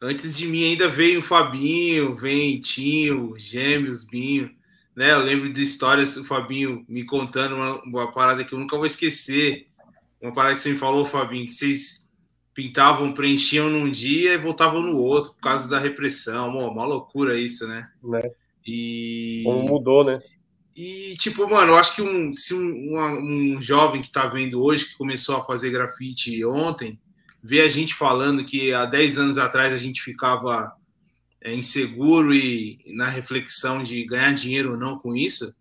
Antes 0.00 0.34
de 0.34 0.46
mim 0.46 0.64
ainda 0.64 0.88
veio 0.88 1.20
o 1.20 1.22
Fabinho, 1.22 2.16
vem 2.16 2.58
Tinho, 2.58 3.34
Gêmeos, 3.38 4.04
Binho. 4.04 4.50
Né? 4.96 5.12
Eu 5.12 5.20
lembro 5.20 5.52
de 5.52 5.62
histórias 5.62 6.14
do 6.14 6.24
Fabinho 6.24 6.84
me 6.88 7.04
contando 7.04 7.54
uma, 7.54 7.82
uma, 7.82 8.12
parada 8.12 8.44
que 8.44 8.54
eu 8.54 8.58
nunca 8.58 8.76
vou 8.76 8.86
esquecer. 8.86 9.68
Uma 10.20 10.32
parada 10.32 10.54
que 10.54 10.60
você 10.60 10.70
me 10.70 10.78
falou, 10.78 11.04
Fabinho, 11.04 11.46
que 11.46 11.52
vocês 11.52 12.10
pintavam, 12.54 13.12
preenchiam 13.12 13.70
num 13.70 13.90
dia 13.90 14.34
e 14.34 14.38
voltavam 14.38 14.82
no 14.82 14.96
outro 14.96 15.32
por 15.34 15.40
causa 15.40 15.68
da 15.68 15.78
repressão. 15.78 16.48
Uma, 16.48 16.70
uma 16.70 16.84
loucura 16.84 17.38
isso, 17.38 17.68
né? 17.68 17.88
né? 18.02 18.22
E. 18.66 19.42
Como 19.44 19.68
mudou, 19.68 20.04
né? 20.04 20.18
E, 20.74 21.14
tipo, 21.18 21.48
mano, 21.48 21.72
eu 21.72 21.76
acho 21.76 21.96
que 21.96 22.02
um, 22.02 22.34
se 22.34 22.54
um, 22.54 22.96
um, 22.96 23.60
jovem 23.60 24.00
que 24.00 24.10
tá 24.10 24.26
vendo 24.26 24.62
hoje, 24.62 24.86
que 24.86 24.96
começou 24.96 25.36
a 25.36 25.44
fazer 25.44 25.70
grafite 25.70 26.44
ontem, 26.44 26.98
vê 27.42 27.60
a 27.60 27.68
gente 27.68 27.94
falando 27.94 28.44
que 28.44 28.72
há 28.72 28.86
10 28.86 29.18
anos 29.18 29.38
atrás 29.38 29.74
a 29.74 29.76
gente 29.76 30.02
ficava 30.02 30.72
é, 31.42 31.52
inseguro 31.52 32.32
e, 32.32 32.78
e 32.86 32.94
na 32.94 33.08
reflexão 33.08 33.82
de 33.82 34.04
ganhar 34.04 34.32
dinheiro 34.32 34.72
ou 34.72 34.76
não 34.78 34.98
com 34.98 35.14
isso, 35.14 35.54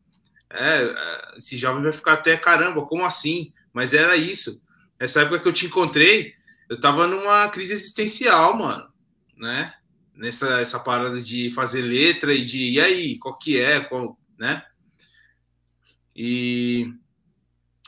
é, 0.50 0.84
é, 0.84 1.38
esse 1.38 1.58
jovem 1.58 1.84
vai 1.84 1.92
ficar 1.92 2.14
até 2.14 2.38
caramba, 2.38 2.86
como 2.86 3.06
assim? 3.06 3.52
Mas 3.74 3.94
era 3.94 4.16
isso. 4.16 4.64
Essa 5.00 5.22
época 5.22 5.40
que 5.40 5.48
eu 5.48 5.54
te 5.54 5.66
encontrei, 5.66 6.34
eu 6.70 6.80
tava 6.80 7.08
numa 7.08 7.50
crise 7.50 7.74
existencial, 7.74 8.58
mano, 8.58 8.88
né? 9.38 9.74
Nessa 10.16 10.62
essa 10.62 10.80
parada 10.80 11.20
de 11.20 11.52
fazer 11.52 11.82
letra 11.82 12.34
e 12.34 12.42
de, 12.42 12.70
e 12.70 12.80
aí, 12.80 13.18
qual 13.18 13.38
que 13.38 13.60
é, 13.60 13.80
qual, 13.80 14.18
né? 14.38 14.64
E 16.16 16.94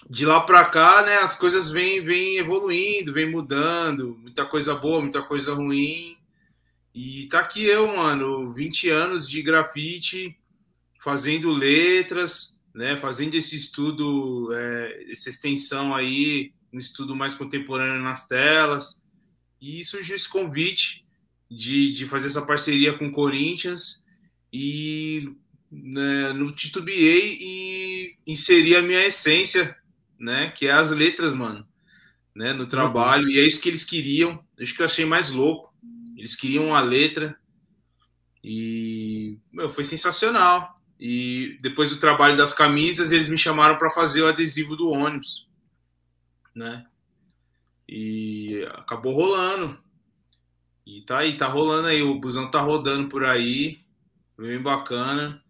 de 0.09 0.25
lá 0.25 0.41
para 0.41 0.65
cá, 0.65 1.01
né, 1.03 1.17
as 1.17 1.35
coisas 1.35 1.71
vêm, 1.71 2.03
vêm 2.03 2.37
evoluindo, 2.37 3.13
vêm 3.13 3.29
mudando, 3.29 4.17
muita 4.21 4.45
coisa 4.45 4.75
boa, 4.75 5.01
muita 5.01 5.21
coisa 5.21 5.53
ruim. 5.53 6.15
E 6.93 7.27
tá 7.27 7.39
aqui 7.39 7.63
eu, 7.65 7.87
mano, 7.95 8.51
20 8.53 8.89
anos 8.89 9.27
de 9.29 9.41
grafite, 9.41 10.37
fazendo 10.99 11.51
letras, 11.51 12.61
né, 12.73 12.95
fazendo 12.97 13.35
esse 13.35 13.55
estudo, 13.55 14.49
é, 14.53 15.11
essa 15.11 15.29
extensão 15.29 15.95
aí, 15.95 16.53
um 16.71 16.79
estudo 16.79 17.15
mais 17.15 17.33
contemporâneo 17.33 18.01
nas 18.01 18.27
telas. 18.27 19.03
E 19.61 19.83
surgiu 19.85 20.15
esse 20.15 20.29
convite 20.29 21.05
de, 21.49 21.91
de 21.91 22.05
fazer 22.05 22.27
essa 22.27 22.45
parceria 22.45 22.97
com 22.97 23.07
o 23.07 23.11
Corinthians 23.11 24.03
e 24.51 25.35
né, 25.71 26.33
não 26.33 26.51
titubeei 26.51 27.37
e 27.39 27.62
inseri 28.25 28.75
a 28.75 28.81
minha 28.81 29.05
essência, 29.05 29.75
né, 30.19 30.51
que 30.51 30.67
é 30.67 30.71
as 30.71 30.91
letras, 30.91 31.33
mano, 31.33 31.67
né, 32.35 32.53
no 32.53 32.65
trabalho. 32.65 33.29
E 33.29 33.39
é 33.39 33.45
isso 33.45 33.59
que 33.59 33.69
eles 33.69 33.83
queriam. 33.83 34.43
Acho 34.59 34.75
que 34.75 34.81
eu 34.81 34.85
achei 34.85 35.05
mais 35.05 35.29
louco. 35.29 35.73
Eles 36.17 36.35
queriam 36.35 36.75
a 36.75 36.81
letra 36.81 37.37
e 38.43 39.39
meu, 39.51 39.69
foi 39.69 39.83
sensacional. 39.83 40.81
E 40.99 41.57
depois 41.61 41.89
do 41.89 41.99
trabalho 41.99 42.37
das 42.37 42.53
camisas, 42.53 43.11
eles 43.11 43.27
me 43.27 43.37
chamaram 43.37 43.77
para 43.77 43.91
fazer 43.91 44.21
o 44.21 44.27
adesivo 44.27 44.75
do 44.75 44.87
ônibus, 44.87 45.49
né? 46.55 46.85
E 47.87 48.65
acabou 48.75 49.13
rolando. 49.13 49.81
E 50.85 51.01
tá 51.01 51.19
aí, 51.19 51.35
tá 51.35 51.47
rolando 51.47 51.87
aí, 51.87 52.01
o 52.01 52.19
busão 52.19 52.49
tá 52.49 52.61
rodando 52.61 53.09
por 53.09 53.25
aí, 53.25 53.81
bem 54.37 54.61
bacana. 54.61 55.42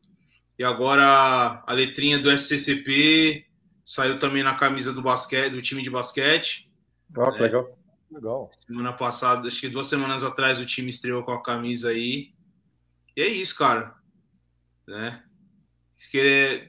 E 0.64 0.66
agora 0.66 1.62
a 1.68 1.74
letrinha 1.74 2.18
do 2.18 2.32
SCCP 2.32 3.46
saiu 3.84 4.18
também 4.18 4.44
na 4.44 4.56
camisa 4.56 4.94
do 4.94 5.02
basquete, 5.02 5.52
do 5.52 5.62
time 5.62 5.82
de 5.82 5.90
basquete. 5.90 6.72
Oh, 7.18 7.30
né? 7.32 7.38
legal. 7.38 7.78
Legal. 8.10 8.50
Semana 8.66 8.94
passada, 8.94 9.46
acho 9.46 9.60
que 9.60 9.68
duas 9.68 9.88
semanas 9.88 10.24
atrás 10.24 10.62
o 10.62 10.66
time 10.66 10.90
estreou 10.90 11.22
com 11.22 11.34
a 11.34 11.44
camisa 11.44 11.90
aí. 11.90 12.32
E 13.14 13.22
é 13.22 13.28
isso, 13.28 13.58
cara. 13.58 13.94
Né? 14.88 15.22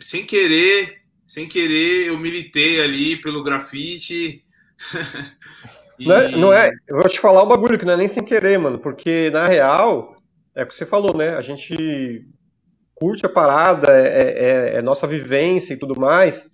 sem 0.00 0.26
querer, 0.26 1.02
sem 1.24 1.46
querer, 1.46 2.08
eu 2.08 2.18
militei 2.18 2.82
ali 2.82 3.20
pelo 3.20 3.44
grafite. 3.44 4.44
e... 6.00 6.08
não, 6.08 6.16
é, 6.16 6.30
não, 6.32 6.52
é, 6.52 6.70
eu 6.88 6.96
vou 6.96 7.08
te 7.08 7.20
falar 7.20 7.44
um 7.44 7.48
bagulho 7.48 7.78
que 7.78 7.84
não 7.84 7.92
é 7.92 7.96
nem 7.96 8.08
sem 8.08 8.24
querer, 8.24 8.58
mano, 8.58 8.80
porque 8.80 9.30
na 9.30 9.46
real, 9.46 10.16
é 10.52 10.64
o 10.64 10.66
que 10.66 10.74
você 10.74 10.84
falou, 10.84 11.16
né? 11.16 11.36
A 11.36 11.40
gente 11.40 12.26
curte 12.94 13.26
a 13.26 13.28
parada, 13.28 13.92
é, 13.92 14.06
é, 14.06 14.44
é, 14.74 14.76
é 14.76 14.82
nossa 14.82 15.06
vivência 15.06 15.74
e 15.74 15.76
tudo 15.76 15.98
mais. 15.98 16.46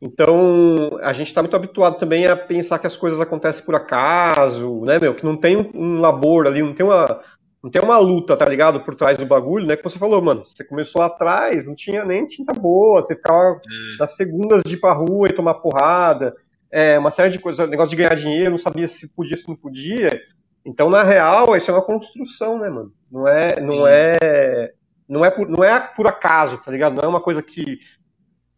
Então, 0.00 0.98
a 1.02 1.12
gente 1.12 1.26
está 1.28 1.42
muito 1.42 1.56
habituado 1.56 1.98
também 1.98 2.26
a 2.26 2.36
pensar 2.36 2.78
que 2.78 2.86
as 2.86 2.96
coisas 2.96 3.20
acontecem 3.20 3.64
por 3.64 3.74
acaso, 3.74 4.84
né, 4.84 4.98
meu? 5.00 5.14
Que 5.14 5.24
não 5.24 5.36
tem 5.36 5.56
um, 5.56 5.70
um 5.74 6.00
labor 6.00 6.46
ali, 6.46 6.62
não 6.62 6.72
tem 6.72 6.86
uma, 6.86 7.20
não 7.62 7.70
tem 7.70 7.82
uma 7.82 7.98
luta, 7.98 8.36
tá 8.36 8.48
ligado? 8.48 8.80
Por 8.80 8.94
trás 8.94 9.18
do 9.18 9.26
bagulho, 9.26 9.66
né? 9.66 9.76
Que 9.76 9.82
você 9.82 9.98
falou, 9.98 10.22
mano, 10.22 10.44
você 10.46 10.62
começou 10.62 11.00
lá 11.00 11.08
atrás, 11.08 11.66
não 11.66 11.74
tinha 11.74 12.04
nem 12.04 12.26
tinta 12.26 12.52
boa, 12.52 13.02
você 13.02 13.16
ficava 13.16 13.56
hum. 13.56 13.96
nas 13.98 14.14
segundas 14.14 14.62
de 14.64 14.74
ir 14.74 14.80
pra 14.80 14.92
rua 14.92 15.28
e 15.28 15.34
tomar 15.34 15.54
porrada, 15.54 16.32
é, 16.70 16.96
uma 16.98 17.10
série 17.10 17.30
de 17.30 17.40
coisas, 17.40 17.68
negócio 17.68 17.90
de 17.90 17.96
ganhar 17.96 18.14
dinheiro, 18.14 18.52
não 18.52 18.58
sabia 18.58 18.86
se 18.86 19.08
podia, 19.08 19.36
se 19.36 19.48
não 19.48 19.56
podia. 19.56 20.10
Então, 20.64 20.88
na 20.90 21.02
real, 21.02 21.56
isso 21.56 21.70
é 21.70 21.74
uma 21.74 21.82
construção, 21.82 22.58
né, 22.58 22.68
mano? 22.68 22.92
Não 23.10 23.26
é, 23.26 23.60
não 23.64 23.86
é, 23.86 24.72
não 25.08 25.24
é 25.24 25.30
por, 25.30 25.48
não 25.48 25.64
é 25.64 25.80
por 25.80 26.06
acaso, 26.06 26.58
tá 26.58 26.70
ligado? 26.70 26.96
Não 26.96 27.04
é 27.04 27.08
uma 27.08 27.20
coisa 27.20 27.42
que 27.42 27.78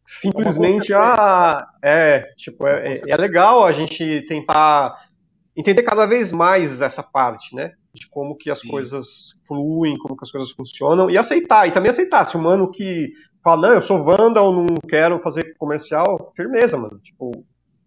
simplesmente, 0.04 0.92
ah, 0.92 1.68
é, 1.82 2.32
tipo, 2.36 2.66
é, 2.66 2.90
é, 2.90 2.92
é 3.08 3.16
legal 3.16 3.64
a 3.64 3.72
gente 3.72 4.26
tentar 4.26 5.08
entender 5.56 5.82
cada 5.82 6.06
vez 6.06 6.32
mais 6.32 6.80
essa 6.80 7.02
parte, 7.02 7.54
né? 7.54 7.74
de 7.92 8.08
como 8.08 8.36
que 8.36 8.50
as 8.50 8.60
Sim. 8.60 8.68
coisas 8.68 9.34
fluem, 9.46 9.96
como 9.98 10.16
que 10.16 10.24
as 10.24 10.30
coisas 10.30 10.52
funcionam, 10.52 11.10
e 11.10 11.18
aceitar, 11.18 11.66
e 11.66 11.72
também 11.72 11.90
aceitar, 11.90 12.24
se 12.24 12.36
o 12.36 12.40
mano 12.40 12.70
que 12.70 13.12
fala, 13.42 13.68
não, 13.68 13.74
eu 13.74 13.82
sou 13.82 13.98
ou 13.98 14.52
não 14.52 14.66
quero 14.88 15.18
fazer 15.20 15.54
comercial, 15.58 16.32
firmeza, 16.36 16.76
mano, 16.76 16.98
tipo, 17.00 17.44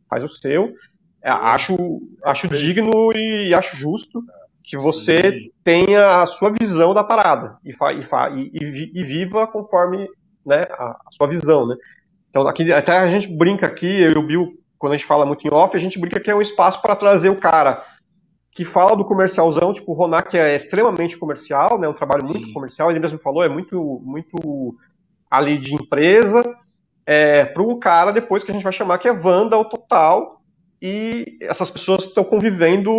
faz 0.10 0.24
o 0.24 0.27
seu, 0.27 0.74
é, 1.24 1.29
acho, 1.29 1.75
acho 2.24 2.48
digno 2.50 3.12
e 3.15 3.53
acho 3.53 3.77
justo 3.77 4.22
que 4.63 4.77
você 4.77 5.32
Sim. 5.32 5.51
tenha 5.63 6.22
a 6.22 6.25
sua 6.25 6.50
visão 6.50 6.93
da 6.93 7.03
parada, 7.03 7.58
e, 7.65 7.74
fa, 7.74 7.91
e, 7.91 8.01
fa, 8.03 8.29
e, 8.29 8.50
e, 8.53 9.03
viva 9.03 9.46
conforme 9.46 10.08
né, 10.46 10.62
a, 10.72 10.86
a, 10.86 11.12
sua 11.12 11.27
visão, 11.27 11.67
né, 11.67 11.75
então 12.29 12.48
aqui, 12.48 12.72
até 12.72 12.98
a 12.98 13.10
gente 13.10 13.27
brinca 13.27 13.67
aqui, 13.67 13.86
eu 13.86 14.12
e 14.12 14.17
o 14.17 14.25
Bill, 14.25 14.53
quando 14.79 14.93
a 14.93 14.98
gente 14.98 15.05
fala 15.05 15.25
muito 15.25 15.46
em 15.46 15.53
off, 15.53 15.75
a 15.75 15.79
gente 15.79 16.00
brinca 16.00 16.20
que 16.20 16.32
é 16.32 16.36
um 16.36 16.41
espaço 16.41 16.82
para 16.82 16.96
trazer 16.96 17.29
o 17.29 17.39
cara 17.39 17.84
que 18.51 18.63
fala 18.63 18.96
do 18.96 19.03
comercialzão, 19.03 19.74
tipo, 19.74 19.91
o 19.91 19.96
Ronak 19.96 20.38
é 20.38 20.55
extremamente 20.55 21.17
comercial, 21.17 21.77
né, 21.77 21.88
um 21.88 21.93
trabalho 21.93 22.24
muito 22.24 22.46
Sim. 22.46 22.53
comercial, 22.53 22.89
ele 22.89 23.00
mesmo 23.00 23.20
falou, 23.20 23.43
é 23.43 23.50
muito, 23.50 24.01
muito 24.03 24.75
ali 25.29 25.58
de 25.58 25.75
empresa, 25.75 26.41
é, 27.05 27.43
para 27.46 27.63
um 27.63 27.77
cara 27.77 28.12
depois 28.12 28.43
que 28.43 28.51
a 28.51 28.53
gente 28.53 28.63
vai 28.63 28.72
chamar 28.72 28.98
que 28.98 29.08
é 29.08 29.12
Wanda 29.12 29.62
total, 29.65 30.41
e 30.82 31.38
essas 31.41 31.70
pessoas 31.70 32.05
estão 32.05 32.24
convivendo 32.24 32.91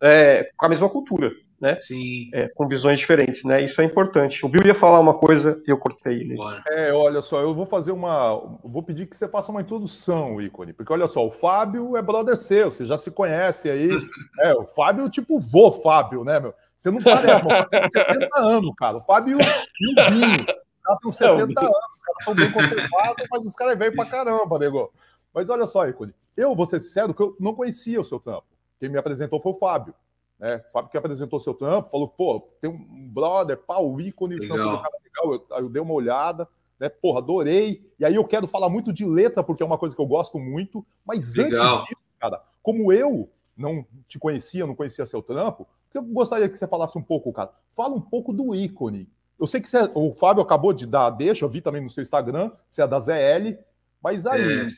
é, 0.00 0.50
com 0.56 0.66
a 0.66 0.68
mesma 0.68 0.88
cultura 0.88 1.32
né? 1.60 1.74
Sim. 1.76 2.28
É, 2.32 2.48
com 2.48 2.68
visões 2.68 2.98
diferentes, 2.98 3.44
né? 3.44 3.62
Isso 3.64 3.80
é 3.80 3.84
importante. 3.84 4.44
O 4.44 4.48
Bill 4.48 4.66
ia 4.66 4.74
falar 4.74 5.00
uma 5.00 5.14
coisa 5.14 5.60
e 5.66 5.70
eu 5.70 5.78
cortei 5.78 6.20
ele. 6.20 6.36
É, 6.68 6.92
olha 6.92 7.22
só, 7.22 7.40
eu 7.40 7.54
vou 7.54 7.66
fazer 7.66 7.92
uma. 7.92 8.36
Vou 8.62 8.82
pedir 8.82 9.06
que 9.06 9.16
você 9.16 9.26
faça 9.26 9.50
uma 9.50 9.62
introdução, 9.62 10.40
ícone, 10.40 10.72
porque 10.72 10.92
olha 10.92 11.08
só, 11.08 11.26
o 11.26 11.30
Fábio 11.30 11.96
é 11.96 12.02
brother 12.02 12.36
seu, 12.36 12.70
você 12.70 12.84
já 12.84 12.98
se 12.98 13.10
conhece 13.10 13.70
aí. 13.70 13.88
é, 14.40 14.54
o 14.54 14.66
Fábio, 14.66 15.08
tipo, 15.08 15.38
vô 15.38 15.72
Fábio, 15.72 16.24
né, 16.24 16.38
meu? 16.38 16.54
Você 16.76 16.90
não 16.90 17.02
parece, 17.02 17.44
o 17.44 17.48
Fábio 17.48 17.70
tem 17.70 17.90
70 17.90 18.38
anos, 18.38 18.74
cara. 18.76 18.96
O 18.98 19.00
Fábio 19.00 19.38
e 19.38 19.92
o 19.92 20.10
Binho. 20.10 20.46
Os 20.46 20.84
caras 20.84 21.00
têm 21.00 21.10
70 21.10 21.60
anos, 21.60 21.76
os 21.92 22.02
caras 22.02 22.20
estão 22.20 22.34
bem 22.34 22.52
conservados, 22.52 23.26
mas 23.30 23.46
os 23.46 23.52
caras 23.54 23.72
é 23.72 23.76
velho 23.76 23.96
pra 23.96 24.06
caramba, 24.06 24.58
nego. 24.58 24.92
Mas 25.34 25.50
olha 25.50 25.66
só, 25.66 25.86
ícone, 25.86 26.14
eu 26.36 26.54
vou 26.54 26.66
ser 26.66 26.80
sincero 26.80 27.14
que 27.14 27.22
eu 27.22 27.34
não 27.40 27.54
conhecia 27.54 28.00
o 28.00 28.04
seu 28.04 28.20
trampo. 28.20 28.55
Quem 28.78 28.88
me 28.88 28.98
apresentou 28.98 29.40
foi 29.40 29.52
o 29.52 29.56
Fábio. 29.56 29.94
Né? 30.38 30.62
O 30.68 30.70
Fábio 30.70 30.90
que 30.90 30.98
apresentou 30.98 31.40
seu 31.40 31.54
trampo, 31.54 31.90
falou, 31.90 32.08
pô, 32.08 32.40
tem 32.60 32.70
um 32.70 33.08
brother, 33.08 33.56
pau, 33.56 34.00
ícone, 34.00 34.36
legal. 34.36 34.56
trampo 34.56 34.82
cara 34.82 34.96
legal. 35.04 35.34
Eu, 35.34 35.64
eu, 35.64 35.68
dei 35.68 35.80
uma 35.80 35.94
olhada, 35.94 36.48
né? 36.78 36.88
Porra, 36.88 37.18
adorei. 37.18 37.90
E 37.98 38.04
aí 38.04 38.14
eu 38.14 38.24
quero 38.24 38.46
falar 38.46 38.68
muito 38.68 38.92
de 38.92 39.04
letra, 39.04 39.42
porque 39.42 39.62
é 39.62 39.66
uma 39.66 39.78
coisa 39.78 39.94
que 39.94 40.00
eu 40.00 40.06
gosto 40.06 40.38
muito. 40.38 40.84
Mas 41.04 41.34
legal. 41.34 41.76
antes 41.76 41.86
disso, 41.86 42.06
cara, 42.18 42.42
como 42.62 42.92
eu 42.92 43.28
não 43.56 43.86
te 44.06 44.18
conhecia, 44.18 44.66
não 44.66 44.74
conhecia 44.74 45.06
seu 45.06 45.22
trampo, 45.22 45.66
eu 45.94 46.02
gostaria 46.02 46.48
que 46.48 46.58
você 46.58 46.66
falasse 46.66 46.98
um 46.98 47.02
pouco, 47.02 47.32
cara. 47.32 47.50
Fala 47.74 47.94
um 47.94 48.00
pouco 48.00 48.32
do 48.32 48.54
ícone. 48.54 49.08
Eu 49.38 49.46
sei 49.46 49.60
que 49.60 49.68
você, 49.68 49.90
o 49.94 50.12
Fábio 50.14 50.42
acabou 50.42 50.72
de 50.72 50.86
dar 50.86 51.10
deixa, 51.10 51.44
eu 51.44 51.48
vi 51.48 51.60
também 51.60 51.82
no 51.82 51.90
seu 51.90 52.02
Instagram, 52.02 52.50
você 52.68 52.82
é 52.82 52.86
da 52.86 52.98
ZL, 52.98 53.58
mas 54.06 54.24
aí, 54.24 54.40
é. 54.40 54.68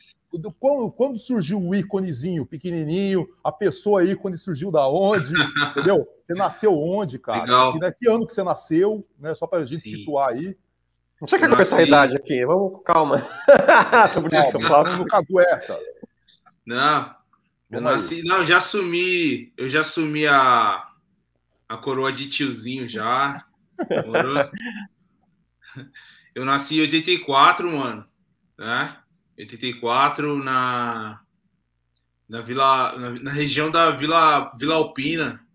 quando, 0.59 0.91
quando, 0.91 1.19
surgiu 1.19 1.61
o 1.61 1.75
íconezinho 1.75 2.47
pequenininho, 2.47 3.29
a 3.43 3.51
pessoa 3.51 4.03
ícone 4.03 4.39
surgiu 4.39 4.71
da 4.71 4.87
onde, 4.87 5.29
entendeu? 5.69 6.07
Você 6.23 6.33
nasceu 6.33 6.75
onde, 6.75 7.19
cara? 7.19 7.41
Legal. 7.41 7.75
E 7.75 7.79
daqui 7.79 8.09
ano 8.09 8.25
que 8.25 8.33
você 8.33 8.41
nasceu, 8.41 9.07
né? 9.19 9.35
Só 9.35 9.45
para 9.45 9.59
a 9.59 9.65
gente 9.67 9.81
Sim. 9.81 9.97
situar 9.97 10.29
aí. 10.29 10.57
Não 11.21 11.27
sei 11.27 11.37
o 11.37 11.47
que 11.47 11.55
é 11.55 11.59
essa 11.59 11.83
idade 11.83 12.15
aqui, 12.15 12.43
vamos, 12.43 12.81
calma. 12.83 13.29
Sobre. 14.11 14.35
Não, 16.65 17.11
eu 17.69 17.81
nasci, 17.81 18.23
não, 18.23 18.43
já 18.43 18.57
assumi, 18.57 19.53
eu 19.55 19.69
já 19.69 19.81
assumi 19.81 20.25
a, 20.25 20.85
a 21.67 21.77
coroa 21.77 22.11
de 22.11 22.27
tiozinho 22.27 22.87
já. 22.87 23.45
eu 26.33 26.43
nasci 26.45 26.79
em 26.79 26.81
84, 26.81 27.71
mano, 27.71 28.07
né? 28.57 28.97
84 29.39 30.43
na 30.43 31.21
na 32.27 32.41
vila 32.41 32.97
na, 32.97 33.09
na, 33.09 33.31
região 33.31 33.71
da 33.71 33.91
Vila 33.91 34.51
Vila 34.57 34.75
Alpina. 34.75 35.45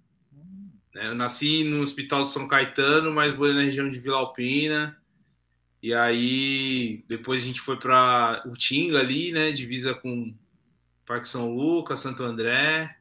Né? 0.94 1.08
Eu 1.08 1.14
nasci 1.14 1.64
no 1.64 1.82
Hospital 1.82 2.22
de 2.22 2.30
São 2.30 2.48
Caetano, 2.48 3.12
mas 3.12 3.34
morei 3.34 3.54
na 3.54 3.62
região 3.62 3.88
de 3.88 3.98
Vila 3.98 4.18
Alpina. 4.18 5.00
E 5.82 5.94
aí 5.94 7.04
depois 7.06 7.42
a 7.42 7.46
gente 7.46 7.60
foi 7.60 7.76
para 7.76 8.42
Utinga 8.46 8.98
ali, 8.98 9.32
né, 9.32 9.52
divisa 9.52 9.94
com 9.94 10.34
Parque 11.04 11.28
São 11.28 11.54
Lucas, 11.54 12.00
Santo 12.00 12.22
André. 12.22 12.96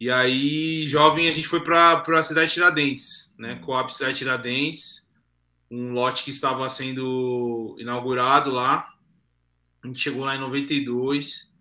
E 0.00 0.10
aí, 0.10 0.86
jovem, 0.88 1.28
a 1.28 1.30
gente 1.30 1.46
foi 1.46 1.62
para 1.62 2.02
a 2.02 2.22
cidade 2.22 2.48
de 2.48 2.54
Tiradentes, 2.54 3.32
né? 3.38 3.56
Coab 3.56 3.94
Cidade 3.94 4.18
Tiradentes 4.18 5.04
um 5.70 5.92
lote 5.92 6.24
que 6.24 6.30
estava 6.30 6.68
sendo 6.70 7.76
inaugurado 7.78 8.52
lá. 8.52 8.93
A 9.84 9.86
gente 9.86 10.00
chegou 10.00 10.24
lá 10.24 10.34
em 10.34 10.40
92 10.40 11.52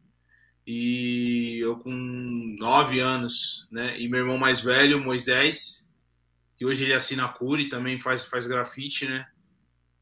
e 0.65 1.59
eu 1.61 1.75
com 1.75 1.91
nove 2.57 3.01
anos, 3.01 3.67
né? 3.69 3.99
E 3.99 4.07
meu 4.07 4.21
irmão 4.21 4.37
mais 4.37 4.61
velho, 4.61 5.03
Moisés, 5.03 5.93
que 6.55 6.65
hoje 6.65 6.85
ele 6.85 6.93
assina 6.93 7.25
a 7.25 7.27
Cure, 7.27 7.67
também 7.67 7.99
faz, 7.99 8.23
faz 8.23 8.47
grafite, 8.47 9.05
né? 9.07 9.27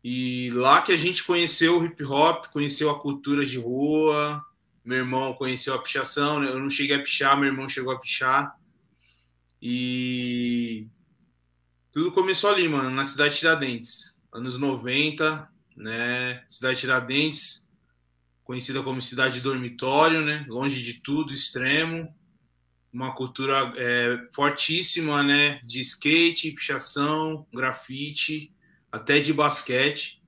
E 0.03 0.51
lá 0.51 0.83
que 0.83 0.91
a 0.91 0.95
gente 0.95 1.23
conheceu 1.23 1.79
o 1.79 1.83
hip 1.83 2.03
hop, 2.03 2.45
conheceu 2.53 2.91
a 2.91 2.99
cultura 2.99 3.43
de 3.43 3.57
rua. 3.57 4.45
Meu 4.85 4.99
irmão 4.99 5.33
conheceu 5.33 5.73
a 5.73 5.81
pichação, 5.81 6.39
né? 6.39 6.49
eu 6.49 6.59
não 6.59 6.69
cheguei 6.69 6.95
a 6.95 7.01
pichar, 7.01 7.35
meu 7.35 7.49
irmão 7.49 7.67
chegou 7.67 7.91
a 7.91 7.99
pichar. 7.99 8.55
E 9.59 10.87
tudo 11.91 12.11
começou 12.11 12.51
ali, 12.51 12.67
mano, 12.67 12.91
na 12.91 13.03
cidade 13.03 13.33
de 13.33 13.39
Tiradentes, 13.39 14.19
anos 14.31 14.59
90, 14.59 15.49
né? 15.75 16.45
Cidade 16.47 16.75
de 16.75 16.81
Tiradentes, 16.81 17.70
conhecida 18.51 18.83
como 18.83 19.01
cidade 19.01 19.35
de 19.35 19.39
dormitório, 19.39 20.19
né? 20.19 20.45
Longe 20.49 20.83
de 20.83 20.95
tudo, 20.95 21.31
extremo. 21.31 22.13
Uma 22.91 23.15
cultura 23.15 23.73
é, 23.77 24.27
fortíssima, 24.35 25.23
né? 25.23 25.61
De 25.63 25.79
skate, 25.79 26.51
pichação, 26.51 27.47
grafite 27.53 28.53
até 28.91 29.21
de 29.21 29.31
basquete. 29.31 30.21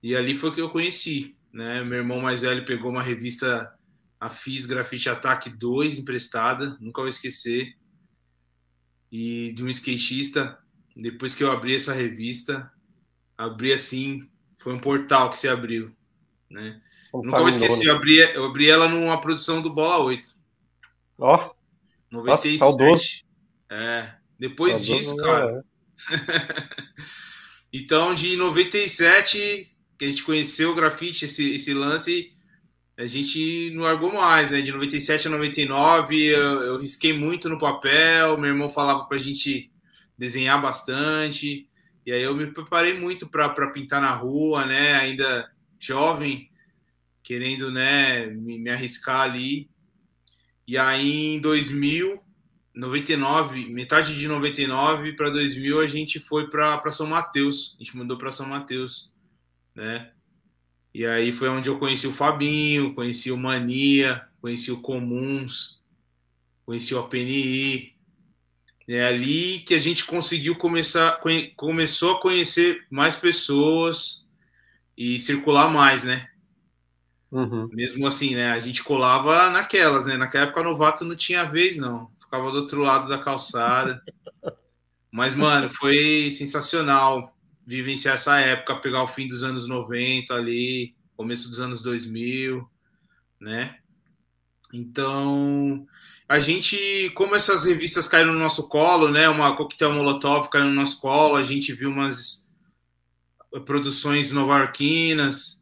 E 0.00 0.14
ali 0.14 0.36
foi 0.36 0.54
que 0.54 0.60
eu 0.60 0.70
conheci, 0.70 1.36
né? 1.52 1.82
Meu 1.82 1.98
irmão 1.98 2.20
mais 2.20 2.40
velho 2.40 2.64
pegou 2.64 2.92
uma 2.92 3.02
revista, 3.02 3.76
a 4.20 4.30
FIS 4.30 4.64
Grafite 4.64 5.08
Attack 5.08 5.50
2 5.50 5.98
emprestada, 5.98 6.78
nunca 6.80 7.00
vou 7.00 7.08
esquecer. 7.08 7.76
E 9.10 9.52
de 9.54 9.64
um 9.64 9.68
skatista, 9.68 10.56
depois 10.94 11.34
que 11.34 11.42
eu 11.42 11.50
abri 11.50 11.74
essa 11.74 11.92
revista, 11.92 12.72
abri 13.36 13.72
assim, 13.72 14.30
foi 14.54 14.72
um 14.72 14.78
portal 14.78 15.30
que 15.30 15.38
se 15.40 15.48
abriu, 15.48 15.92
né? 16.48 16.80
Nunca 17.12 17.40
vou 17.40 17.48
esquecer, 17.48 17.86
eu 17.88 17.96
abri, 17.96 18.18
eu 18.18 18.44
abri 18.44 18.70
ela 18.70 18.88
numa 18.88 19.20
produção 19.20 19.60
do 19.60 19.72
Bola 19.72 19.98
8. 20.04 20.28
Ó. 21.18 21.48
Oh. 21.48 21.60
97. 22.10 22.60
Nossa, 22.80 23.24
é, 23.70 24.14
depois 24.38 24.78
saudoso, 24.78 24.96
disso, 24.96 25.16
cara. 25.16 25.64
É. 26.10 27.20
Então, 27.72 28.12
de 28.12 28.36
97, 28.36 29.70
que 29.96 30.04
a 30.04 30.08
gente 30.08 30.24
conheceu 30.24 30.72
o 30.72 30.74
grafite, 30.74 31.24
esse, 31.24 31.54
esse 31.54 31.72
lance, 31.72 32.32
a 32.98 33.06
gente 33.06 33.70
não 33.70 33.84
largou 33.84 34.12
mais, 34.12 34.50
né? 34.50 34.60
De 34.60 34.72
97 34.72 35.28
a 35.28 35.30
99, 35.30 36.26
eu, 36.26 36.62
eu 36.62 36.78
risquei 36.78 37.12
muito 37.12 37.48
no 37.48 37.58
papel, 37.58 38.36
meu 38.36 38.50
irmão 38.50 38.68
falava 38.68 39.04
pra 39.04 39.18
gente 39.18 39.70
desenhar 40.18 40.60
bastante, 40.60 41.68
e 42.04 42.12
aí 42.12 42.22
eu 42.22 42.34
me 42.34 42.48
preparei 42.48 42.98
muito 42.98 43.28
para 43.28 43.70
pintar 43.70 44.02
na 44.02 44.14
rua, 44.14 44.66
né? 44.66 44.94
Ainda 44.96 45.48
jovem, 45.78 46.49
querendo, 47.30 47.70
né, 47.70 48.26
me, 48.26 48.58
me 48.58 48.70
arriscar 48.70 49.20
ali. 49.20 49.70
E 50.66 50.76
aí, 50.76 51.36
em 51.36 51.40
2000, 51.40 52.20
99, 52.74 53.66
metade 53.68 54.18
de 54.18 54.26
99 54.26 55.12
para 55.12 55.30
2000 55.30 55.78
a 55.78 55.86
gente 55.86 56.18
foi 56.18 56.50
para 56.50 56.90
São 56.90 57.06
Mateus, 57.06 57.76
a 57.78 57.84
gente 57.84 57.96
mudou 57.96 58.18
para 58.18 58.32
São 58.32 58.48
Mateus, 58.48 59.14
né? 59.76 60.10
E 60.92 61.06
aí 61.06 61.32
foi 61.32 61.48
onde 61.48 61.68
eu 61.68 61.78
conheci 61.78 62.08
o 62.08 62.12
Fabinho, 62.12 62.94
conheci 62.94 63.30
o 63.30 63.36
Mania, 63.36 64.26
conheci 64.40 64.72
o 64.72 64.80
Comuns, 64.80 65.80
conheci 66.66 66.96
o 66.96 66.98
APNI. 66.98 67.94
É 68.88 69.04
ali 69.04 69.60
que 69.60 69.74
a 69.74 69.78
gente 69.78 70.04
conseguiu 70.04 70.56
começar, 70.56 71.20
começou 71.54 72.16
a 72.16 72.20
conhecer 72.20 72.84
mais 72.90 73.14
pessoas 73.14 74.26
e 74.98 75.16
circular 75.16 75.70
mais, 75.70 76.02
né? 76.02 76.28
Uhum. 77.30 77.68
Mesmo 77.72 78.06
assim, 78.06 78.34
né? 78.34 78.52
A 78.52 78.58
gente 78.58 78.82
colava 78.82 79.50
naquelas, 79.50 80.06
né? 80.06 80.16
Naquela 80.16 80.44
época 80.44 80.62
novato 80.62 81.04
não 81.04 81.14
tinha 81.14 81.44
vez, 81.44 81.76
não 81.76 82.10
ficava 82.18 82.50
do 82.50 82.58
outro 82.58 82.82
lado 82.82 83.08
da 83.08 83.18
calçada. 83.18 84.02
Mas, 85.12 85.34
mano, 85.34 85.68
foi 85.68 86.30
sensacional 86.30 87.36
vivenciar 87.66 88.14
essa 88.14 88.38
época, 88.38 88.76
pegar 88.76 89.02
o 89.02 89.08
fim 89.08 89.26
dos 89.26 89.42
anos 89.42 89.66
90 89.66 90.34
ali, 90.34 90.94
começo 91.16 91.48
dos 91.48 91.58
anos 91.58 91.82
2000, 91.82 92.68
né? 93.40 93.76
Então, 94.72 95.84
a 96.28 96.38
gente, 96.38 97.10
como 97.14 97.34
essas 97.34 97.64
revistas 97.64 98.06
caíram 98.06 98.32
no 98.32 98.38
nosso 98.38 98.68
colo, 98.68 99.10
né? 99.10 99.28
Uma 99.28 99.56
Coquetel 99.56 99.92
Molotov 99.92 100.48
caiu 100.48 100.66
no 100.66 100.72
nosso 100.72 101.00
colo, 101.00 101.34
a 101.34 101.42
gente 101.42 101.72
viu 101.72 101.90
umas 101.90 102.48
produções 103.64 104.30
novarquinas, 104.30 105.59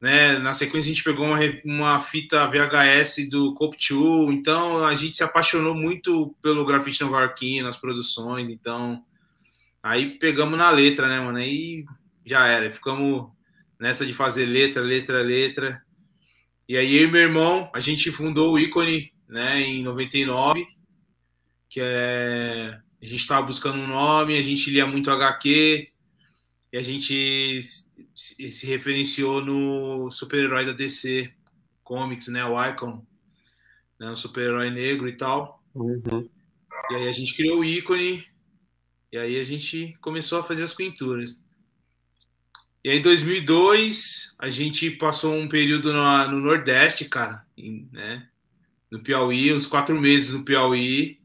né? 0.00 0.38
Na 0.38 0.54
sequência, 0.54 0.90
a 0.90 0.94
gente 0.94 1.04
pegou 1.04 1.26
uma, 1.26 1.38
uma 1.64 2.00
fita 2.00 2.46
VHS 2.46 3.28
do 3.30 3.54
Coptu, 3.54 4.30
então 4.30 4.84
a 4.84 4.94
gente 4.94 5.16
se 5.16 5.24
apaixonou 5.24 5.74
muito 5.74 6.34
pelo 6.42 6.64
grafite 6.64 7.02
novarquino, 7.02 7.66
nas 7.66 7.76
produções, 7.76 8.50
então 8.50 9.02
aí 9.82 10.18
pegamos 10.18 10.58
na 10.58 10.70
letra, 10.70 11.08
né, 11.08 11.20
mano? 11.20 11.38
Aí 11.38 11.84
já 12.24 12.46
era, 12.46 12.70
ficamos 12.70 13.28
nessa 13.78 14.04
de 14.04 14.12
fazer 14.12 14.46
letra, 14.46 14.82
letra, 14.82 15.22
letra. 15.22 15.82
E 16.68 16.76
aí 16.76 16.96
eu 16.96 17.04
e 17.04 17.10
meu 17.10 17.20
irmão, 17.20 17.70
a 17.74 17.80
gente 17.80 18.10
fundou 18.10 18.54
o 18.54 18.58
ícone, 18.58 19.12
né, 19.28 19.60
em 19.62 19.82
99, 19.82 20.64
que 21.68 21.80
é 21.80 22.80
a 23.02 23.06
gente 23.06 23.20
estava 23.20 23.46
buscando 23.46 23.78
um 23.78 23.86
nome, 23.86 24.36
a 24.36 24.42
gente 24.42 24.70
lia 24.70 24.86
muito 24.86 25.10
HQ, 25.10 25.88
e 26.76 26.78
a 26.78 26.82
gente 26.82 27.58
se 28.14 28.66
referenciou 28.66 29.42
no 29.42 30.10
super-herói 30.10 30.66
da 30.66 30.72
DC 30.72 31.32
Comics, 31.82 32.28
né, 32.28 32.44
o 32.44 32.62
Icon, 32.62 33.02
né, 33.98 34.10
um 34.10 34.16
super-herói 34.16 34.68
negro 34.68 35.08
e 35.08 35.16
tal. 35.16 35.64
Uhum. 35.74 36.28
E 36.90 36.94
aí 36.94 37.08
a 37.08 37.12
gente 37.12 37.34
criou 37.34 37.60
o 37.60 37.64
ícone, 37.64 38.26
e 39.10 39.16
aí 39.16 39.40
a 39.40 39.44
gente 39.44 39.96
começou 40.02 40.38
a 40.38 40.42
fazer 40.42 40.64
as 40.64 40.74
pinturas. 40.74 41.46
E 42.84 42.90
aí 42.90 42.98
em 42.98 43.02
2002 43.02 44.36
a 44.38 44.50
gente 44.50 44.90
passou 44.90 45.34
um 45.34 45.48
período 45.48 45.94
no, 45.94 46.28
no 46.28 46.40
Nordeste, 46.40 47.06
cara, 47.06 47.46
né, 47.90 48.28
no 48.90 49.02
Piauí, 49.02 49.50
uns 49.54 49.64
quatro 49.64 49.98
meses 49.98 50.32
no 50.32 50.44
Piauí, 50.44 51.15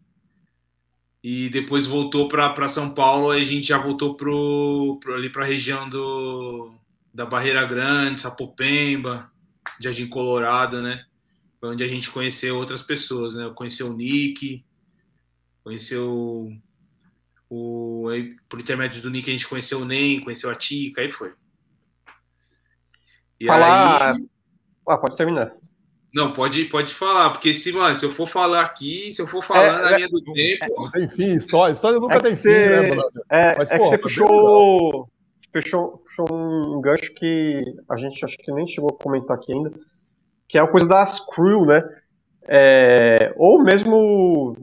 e 1.23 1.49
depois 1.49 1.85
voltou 1.85 2.27
para 2.27 2.67
São 2.67 2.93
Paulo, 2.93 3.29
aí 3.29 3.41
a 3.41 3.45
gente 3.45 3.67
já 3.67 3.77
voltou 3.77 4.15
pro, 4.15 4.99
pro 4.99 5.13
ali 5.13 5.29
para 5.29 5.43
a 5.43 5.47
região 5.47 5.87
do, 5.87 6.73
da 7.13 7.25
Barreira 7.25 7.65
Grande, 7.65 8.21
Sapopemba, 8.21 9.31
Jardim 9.79 10.07
Colorado, 10.07 10.81
né? 10.81 11.05
Foi 11.59 11.69
onde 11.69 11.83
a 11.83 11.87
gente 11.87 12.09
conheceu 12.09 12.57
outras 12.57 12.81
pessoas, 12.81 13.35
né? 13.35 13.51
Conheceu 13.53 13.91
o 13.91 13.93
Nick, 13.93 14.65
conheceu 15.63 16.51
o, 17.47 18.07
aí, 18.09 18.35
por 18.49 18.59
intermédio 18.59 19.01
do 19.01 19.11
Nick 19.11 19.29
a 19.29 19.33
gente 19.33 19.47
conheceu 19.47 19.81
o 19.81 19.85
Nem, 19.85 20.21
conheceu 20.21 20.49
a 20.49 20.55
Tica, 20.55 21.01
aí 21.01 21.09
foi. 21.09 21.33
E 23.39 23.45
Falar... 23.45 24.13
aí... 24.13 24.27
Ah, 24.87 24.97
pode 24.97 25.15
terminar. 25.15 25.53
Não, 26.13 26.33
pode, 26.33 26.65
pode 26.65 26.93
falar, 26.93 27.29
porque 27.29 27.53
se, 27.53 27.71
mano, 27.71 27.95
se 27.95 28.05
eu 28.05 28.11
for 28.11 28.27
falar 28.27 28.61
aqui, 28.61 29.13
se 29.13 29.21
eu 29.21 29.27
for 29.27 29.41
falar 29.41 29.79
é, 29.79 29.81
na 29.81 29.91
é, 29.91 29.95
linha 29.95 30.09
do 30.09 30.33
tempo. 30.33 30.97
Enfim, 30.97 31.35
história, 31.35 31.71
história 31.71 31.99
nunca 31.99 32.17
é 32.17 32.19
tem 32.19 32.35
fim, 32.35 32.49
né, 32.49 32.81
mano? 32.89 33.03
É, 33.29 33.57
Mas, 33.57 33.71
é 33.71 33.77
pô, 33.77 33.83
que 33.83 33.89
você 33.89 33.97
tá 33.97 34.03
puxou, 34.03 35.09
puxou, 35.53 35.97
puxou 35.99 36.27
um 36.33 36.81
gancho 36.81 37.13
que 37.13 37.63
a 37.89 37.95
gente 37.95 38.25
acho 38.25 38.35
que 38.37 38.51
nem 38.51 38.67
chegou 38.67 38.89
a 38.91 39.03
comentar 39.03 39.37
aqui 39.37 39.53
ainda, 39.53 39.71
que 40.49 40.57
é 40.57 40.61
a 40.61 40.67
coisa 40.67 40.85
das 40.85 41.19
crew, 41.33 41.65
né? 41.65 41.81
É, 42.43 43.33
ou 43.37 43.63
mesmo 43.63 44.55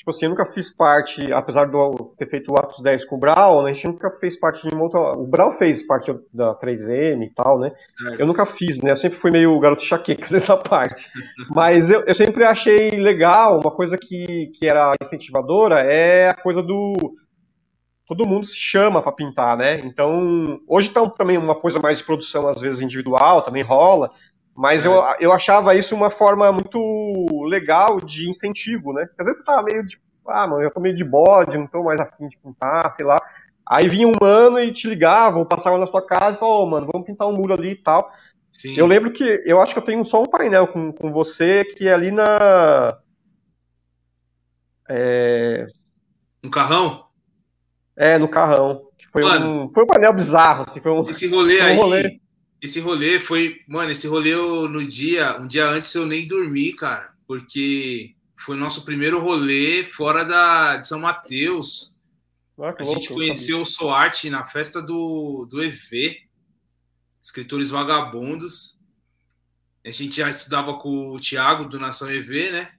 Tipo 0.00 0.12
assim, 0.12 0.24
eu 0.24 0.30
nunca 0.30 0.46
fiz 0.46 0.74
parte, 0.74 1.30
apesar 1.30 1.66
de 1.66 1.74
eu 1.74 2.14
ter 2.16 2.26
feito 2.26 2.50
o 2.50 2.54
Atos 2.58 2.80
10 2.80 3.04
com 3.04 3.16
o 3.16 3.18
Brau, 3.18 3.62
né, 3.62 3.70
a 3.70 3.74
gente 3.74 3.86
nunca 3.86 4.10
fez 4.12 4.34
parte 4.34 4.66
de 4.66 4.74
uma 4.74 4.84
outra. 4.84 4.98
O 4.98 5.26
Brau 5.26 5.52
fez 5.52 5.86
parte 5.86 6.10
da 6.32 6.54
3M 6.54 7.22
e 7.22 7.30
tal, 7.34 7.58
né? 7.58 7.70
Certo. 7.98 8.18
Eu 8.18 8.26
nunca 8.26 8.46
fiz, 8.46 8.80
né? 8.80 8.92
Eu 8.92 8.96
sempre 8.96 9.18
fui 9.18 9.30
meio 9.30 9.60
garoto 9.60 9.82
chaqueca 9.82 10.26
nessa 10.32 10.56
parte. 10.56 11.10
Mas 11.50 11.90
eu, 11.90 12.02
eu 12.06 12.14
sempre 12.14 12.44
achei 12.44 12.88
legal, 12.92 13.60
uma 13.60 13.70
coisa 13.70 13.98
que, 13.98 14.50
que 14.58 14.66
era 14.66 14.92
incentivadora 15.02 15.80
é 15.80 16.30
a 16.30 16.34
coisa 16.34 16.62
do. 16.62 16.94
Todo 18.06 18.26
mundo 18.26 18.46
se 18.46 18.56
chama 18.56 19.02
para 19.02 19.12
pintar, 19.12 19.54
né? 19.54 19.80
Então, 19.80 20.60
hoje 20.66 20.90
tá 20.90 21.06
também 21.10 21.36
uma 21.36 21.54
coisa 21.54 21.78
mais 21.78 21.98
de 21.98 22.04
produção, 22.04 22.48
às 22.48 22.62
vezes 22.62 22.80
individual, 22.80 23.42
também 23.42 23.62
rola. 23.62 24.10
Mas 24.60 24.84
eu, 24.84 25.02
eu 25.18 25.32
achava 25.32 25.74
isso 25.74 25.94
uma 25.94 26.10
forma 26.10 26.52
muito 26.52 27.46
legal 27.46 27.98
de 27.98 28.28
incentivo, 28.28 28.92
né? 28.92 29.08
Às 29.18 29.24
vezes 29.24 29.38
você 29.38 29.44
tava 29.46 29.62
meio 29.62 29.82
de, 29.82 29.98
ah, 30.28 30.46
mano, 30.46 30.62
eu 30.62 30.70
tô 30.70 30.78
meio 30.78 30.94
de 30.94 31.02
bode, 31.02 31.56
não 31.56 31.66
tô 31.66 31.82
mais 31.82 31.98
afim 31.98 32.28
de 32.28 32.36
pintar, 32.36 32.92
sei 32.92 33.06
lá. 33.06 33.16
Aí 33.66 33.88
vinha 33.88 34.06
um 34.06 34.12
mano 34.20 34.60
e 34.60 34.70
te 34.70 34.86
ligava, 34.86 35.38
ou 35.38 35.46
passava 35.46 35.78
na 35.78 35.86
sua 35.86 36.04
casa 36.06 36.36
e 36.36 36.38
falava, 36.38 36.58
oh, 36.58 36.66
mano, 36.66 36.90
vamos 36.92 37.06
pintar 37.06 37.26
um 37.26 37.32
muro 37.32 37.54
ali 37.54 37.70
e 37.70 37.76
tal. 37.76 38.12
Sim. 38.50 38.76
Eu 38.76 38.84
lembro 38.86 39.10
que, 39.14 39.24
eu 39.46 39.62
acho 39.62 39.72
que 39.72 39.78
eu 39.78 39.84
tenho 39.84 40.04
só 40.04 40.20
um 40.20 40.26
painel 40.26 40.66
com, 40.66 40.92
com 40.92 41.10
você, 41.10 41.64
que 41.64 41.88
é 41.88 41.94
ali 41.94 42.10
na... 42.10 42.98
É... 44.90 45.68
No 46.44 46.50
carrão? 46.50 47.06
É, 47.96 48.18
no 48.18 48.28
carrão. 48.28 48.82
foi, 49.10 49.22
mano, 49.22 49.62
um, 49.64 49.72
foi 49.72 49.84
um 49.84 49.86
painel 49.86 50.12
bizarro. 50.12 50.66
Assim, 50.68 50.80
foi 50.80 50.92
um, 50.92 51.08
esse 51.08 51.28
rolê 51.28 51.62
um 51.62 51.64
aí, 51.64 51.76
rolê. 51.76 52.20
Esse 52.60 52.80
rolê 52.80 53.18
foi, 53.18 53.62
mano, 53.66 53.90
esse 53.90 54.06
rolê 54.06 54.34
eu, 54.34 54.68
no 54.68 54.84
dia, 54.84 55.38
um 55.40 55.46
dia 55.46 55.68
antes 55.68 55.94
eu 55.94 56.06
nem 56.06 56.26
dormi, 56.26 56.72
cara, 56.72 57.12
porque 57.26 58.14
foi 58.36 58.56
nosso 58.56 58.84
primeiro 58.84 59.20
rolê 59.20 59.84
fora 59.84 60.24
da, 60.24 60.76
de 60.76 60.88
São 60.88 60.98
Mateus. 60.98 61.96
Ah, 62.58 62.74
a 62.78 62.84
gente 62.84 63.08
conheceu 63.08 63.60
o 63.60 63.64
Soarte 63.64 64.28
na 64.28 64.44
festa 64.44 64.82
do, 64.82 65.46
do 65.50 65.62
EV, 65.62 66.22
Escritores 67.22 67.70
Vagabundos. 67.70 68.80
A 69.84 69.90
gente 69.90 70.16
já 70.16 70.28
estudava 70.28 70.76
com 70.78 71.12
o 71.12 71.20
Thiago 71.20 71.66
do 71.66 71.80
Nação 71.80 72.10
EV, 72.10 72.50
né? 72.50 72.72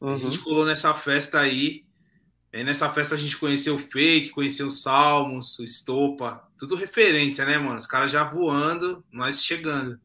Uhum. 0.00 0.14
A 0.14 0.16
gente 0.16 0.40
colou 0.40 0.66
nessa 0.66 0.92
festa 0.92 1.38
aí. 1.38 1.84
E 2.54 2.62
nessa 2.62 2.88
festa 2.88 3.16
a 3.16 3.18
gente 3.18 3.36
conheceu 3.36 3.74
o 3.74 3.80
Fake, 3.80 4.30
conheceu 4.30 4.68
o 4.68 4.70
Salmos, 4.70 5.58
o 5.58 5.64
Estopa, 5.64 6.48
tudo 6.56 6.76
referência, 6.76 7.44
né, 7.44 7.58
mano? 7.58 7.76
Os 7.76 7.86
caras 7.86 8.12
já 8.12 8.22
voando, 8.22 9.04
nós 9.10 9.42
chegando. 9.44 10.00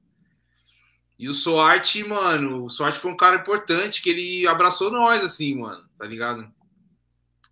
E 1.19 1.29
o 1.29 1.33
Soarte, 1.35 2.03
mano, 2.03 2.65
o 2.65 2.69
Soarte 2.71 2.97
foi 2.97 3.11
um 3.11 3.15
cara 3.15 3.35
importante 3.35 4.01
que 4.01 4.09
ele 4.09 4.47
abraçou 4.47 4.89
nós, 4.89 5.23
assim, 5.23 5.59
mano, 5.59 5.87
tá 5.95 6.07
ligado? 6.07 6.51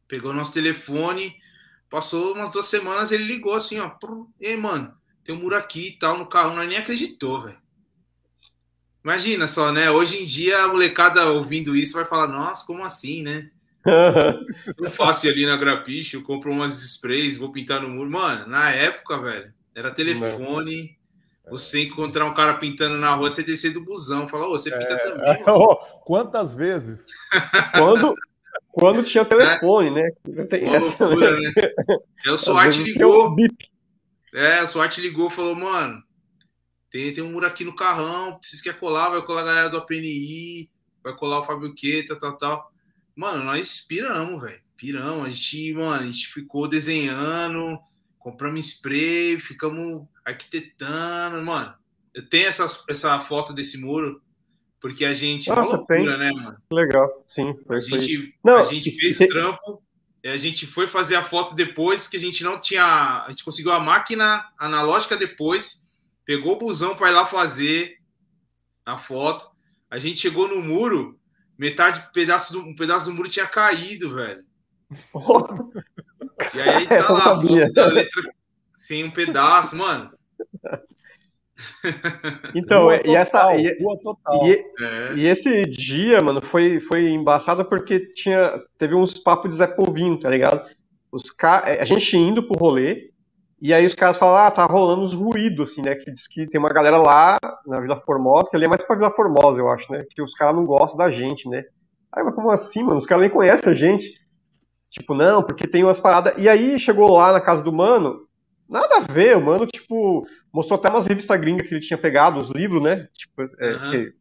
Pegou 0.08 0.34
nosso 0.34 0.52
telefone, 0.52 1.38
passou 1.92 2.34
umas 2.34 2.52
duas 2.52 2.66
semanas, 2.66 3.12
ele 3.12 3.26
ligou 3.26 3.54
assim, 3.54 3.78
ó, 3.78 3.96
e 4.40 4.48
aí, 4.48 4.58
mano, 4.58 4.92
tem 5.24 5.36
um 5.36 5.40
muro 5.40 5.56
aqui 5.56 5.90
e 5.90 6.00
tal 6.00 6.18
no 6.18 6.26
carro, 6.26 6.56
nós 6.56 6.68
nem 6.68 6.80
acreditou, 6.80 7.44
velho. 7.44 7.62
Imagina 9.04 9.48
só, 9.48 9.72
né? 9.72 9.92
Hoje 9.92 10.24
em 10.24 10.26
dia 10.26 10.64
a 10.64 10.68
molecada 10.70 11.24
ouvindo 11.34 11.76
isso 11.76 11.94
vai 11.94 12.06
falar, 12.06 12.30
nossa, 12.30 12.66
como 12.66 12.84
assim, 12.84 13.22
né? 13.22 13.52
eu 14.78 14.92
faço 14.92 15.28
ali 15.28 15.46
na 15.46 15.58
Grapiche, 15.58 16.16
eu 16.16 16.24
compro 16.24 16.52
umas 16.52 16.84
sprays, 16.84 17.38
vou 17.38 17.52
pintar 17.52 17.82
no 17.82 17.90
muro. 17.90 18.10
Mano, 18.10 18.48
na 18.48 18.70
época, 18.72 19.18
velho, 19.20 19.54
era 19.76 19.92
telefone. 19.92 20.98
Você 21.50 21.84
encontrar 21.84 22.26
um 22.26 22.34
cara 22.34 22.56
pintando 22.56 22.98
na 22.98 23.14
rua, 23.14 23.32
você 23.32 23.42
descer 23.42 23.72
do 23.72 23.84
busão, 23.84 24.28
falar, 24.28 24.48
ô, 24.48 24.52
você 24.52 24.70
pinta 24.70 24.94
é, 24.94 24.98
também. 24.98 25.46
Quantas 26.04 26.56
vezes? 26.56 27.06
quando, 27.74 28.14
quando 28.72 29.04
tinha 29.04 29.24
telefone, 29.24 29.92
né? 29.92 30.12
Tem 30.50 30.66
Uma 30.66 30.80
loucura, 30.80 31.40
né? 31.40 31.52
Aí 32.26 32.32
o 32.34 32.38
SWAT 32.38 32.84
ligou. 32.84 33.34
É, 34.34 34.62
o 34.62 34.68
SWAT 34.68 34.98
ligou 35.00 35.30
falou, 35.30 35.56
mano, 35.56 36.04
tem, 36.90 37.14
tem 37.14 37.24
um 37.24 37.32
muro 37.32 37.46
aqui 37.46 37.64
no 37.64 37.76
carrão, 37.76 38.38
vocês 38.42 38.62
querem 38.62 38.80
colar, 38.80 39.10
vai 39.10 39.22
colar 39.22 39.42
a 39.42 39.46
galera 39.46 39.70
do 39.70 39.78
APNI, 39.78 40.70
vai 41.04 41.16
colar 41.16 41.40
o 41.40 41.44
Fábio 41.44 41.74
Queta, 41.74 42.18
tal, 42.18 42.38
tal. 42.38 42.72
Mano, 43.18 43.44
nós 43.44 43.80
piramos, 43.80 44.42
velho. 44.42 44.62
Piramos. 44.78 45.28
A 45.28 45.32
gente, 45.32 45.74
mano, 45.74 46.04
a 46.04 46.06
gente 46.06 46.28
ficou 46.28 46.68
desenhando, 46.68 47.80
compramos 48.20 48.66
spray, 48.68 49.40
ficamos 49.40 50.06
arquitetando. 50.24 51.42
Mano, 51.42 51.74
eu 52.14 52.26
tenho 52.30 52.48
essa, 52.48 52.66
essa 52.88 53.20
foto 53.20 53.54
desse 53.54 53.78
muro, 53.80 54.22
porque 54.80 55.04
a 55.04 55.14
gente. 55.14 55.50
Nossa, 55.50 55.62
uma 55.62 55.76
loucura, 55.78 55.98
tem. 55.98 56.18
né, 56.18 56.32
mano? 56.32 56.58
Legal, 56.72 57.24
sim. 57.28 57.56
a, 57.68 57.80
gente, 57.80 58.36
Não, 58.44 58.56
a 58.56 58.64
gente 58.64 58.92
fez 58.92 59.20
o 59.20 59.28
trampo, 59.28 59.84
a 60.24 60.38
gente 60.38 60.68
foi 60.68 60.88
fazer 60.88 61.16
a 61.16 61.24
foto 61.24 61.56
depois, 61.56 62.08
que 62.08 62.16
a 62.16 62.20
gente 62.20 62.44
não 62.44 62.60
tinha. 62.60 63.24
A 63.26 63.30
gente 63.32 63.44
conseguiu 63.44 63.72
a 63.72 63.80
máquina 63.80 64.48
analógica 64.58 65.18
depois 65.18 65.88
pegou 66.28 66.56
o 66.56 66.60
busão 66.60 66.94
para 66.94 67.10
ir 67.10 67.14
lá 67.14 67.26
fazer 67.26 68.00
a 68.86 68.98
foto. 68.98 69.50
A 69.90 69.98
gente 69.98 70.20
chegou 70.20 70.50
no 70.50 70.62
muro, 70.62 71.18
metade 71.58 72.10
pedaço 72.14 72.54
do, 72.54 72.60
um 72.60 72.76
pedaço 72.76 73.08
do 73.08 73.16
muro 73.16 73.30
tinha 73.30 73.48
caído, 73.48 74.16
velho. 74.16 74.44
e 76.54 76.62
aí 76.62 76.88
tá 76.88 76.96
lá 77.12 77.34
a 77.34 77.42
foto 77.42 77.74
da 77.74 77.86
letra 77.88 78.38
sem 78.88 79.04
um 79.04 79.12
pedaço, 79.12 79.76
mano. 79.76 80.12
Então, 82.54 82.92
e 82.94 83.16
essa 83.16 83.56
e, 83.56 83.66
e, 83.66 84.54
é. 84.80 85.14
e, 85.16 85.26
esse 85.26 85.64
dia, 85.64 86.22
mano, 86.22 86.40
foi, 86.40 86.80
foi 86.82 87.10
embaçado 87.10 87.66
porque 87.66 88.14
tinha 88.14 88.62
teve 88.78 88.94
uns 88.94 89.16
papos 89.16 89.50
de 89.50 89.58
Zé 89.58 89.66
Povinho, 89.66 90.20
tá 90.20 90.30
ligado? 90.30 90.64
Os 91.12 91.24
a 91.42 91.84
gente 91.84 92.16
indo 92.16 92.44
pro 92.44 92.60
rolê, 92.60 93.10
e 93.60 93.74
aí 93.74 93.86
os 93.86 93.96
caras 93.96 94.18
falam, 94.18 94.38
ah, 94.38 94.52
tá 94.52 94.66
rolando 94.66 95.02
uns 95.02 95.14
ruídos, 95.14 95.72
assim, 95.72 95.82
né? 95.82 95.96
Que 95.96 96.12
diz 96.12 96.28
que 96.28 96.46
tem 96.48 96.60
uma 96.60 96.72
galera 96.72 96.98
lá 96.98 97.38
na 97.66 97.80
Vila 97.80 98.00
Formosa, 98.02 98.50
que 98.50 98.56
ali 98.56 98.66
é 98.66 98.70
mais 98.70 98.84
pra 98.84 98.96
Vila 98.96 99.12
Formosa, 99.12 99.60
eu 99.60 99.70
acho, 99.70 99.92
né? 99.92 100.06
Que 100.12 100.22
os 100.22 100.34
caras 100.34 100.56
não 100.56 100.66
gostam 100.66 100.98
da 100.98 101.10
gente, 101.10 101.50
né? 101.50 101.64
Aí, 102.14 102.24
mas 102.24 102.36
como 102.36 102.52
assim, 102.52 102.84
mano? 102.84 102.98
Os 102.98 103.06
caras 103.06 103.24
nem 103.24 103.32
conhecem 103.32 103.72
a 103.72 103.76
gente. 103.76 104.14
Tipo, 104.92 105.16
não, 105.16 105.44
porque 105.44 105.68
tem 105.68 105.84
umas 105.84 106.00
paradas. 106.00 106.34
E 106.38 106.48
aí 106.48 106.78
chegou 106.80 107.12
lá 107.12 107.34
na 107.34 107.42
casa 107.42 107.62
do 107.62 107.74
mano, 107.74 108.28
nada 108.70 108.98
a 108.98 109.12
ver, 109.12 109.36
o 109.36 109.42
mano, 109.42 109.66
tipo, 109.66 110.26
mostrou 110.54 110.80
até 110.80 110.90
umas 110.90 111.08
revistas 111.08 111.40
gringas 111.40 111.68
que 111.68 111.74
ele 111.74 111.82
tinha 111.82 111.98
pegado, 111.98 112.38
os 112.38 112.50
livros, 112.52 112.82
né? 112.82 113.08
Tipo, 113.14 113.42
é, 113.60 113.72
uhum. 113.72 114.12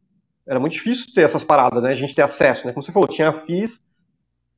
era 0.47 0.59
muito 0.59 0.73
difícil 0.73 1.13
ter 1.13 1.21
essas 1.21 1.43
paradas, 1.43 1.81
né? 1.83 1.89
A 1.91 1.95
gente 1.95 2.15
ter 2.15 2.23
acesso, 2.23 2.65
né? 2.65 2.73
Como 2.73 2.83
você 2.83 2.91
falou, 2.91 3.07
tinha 3.07 3.29
a 3.29 3.33
FIS, 3.33 3.81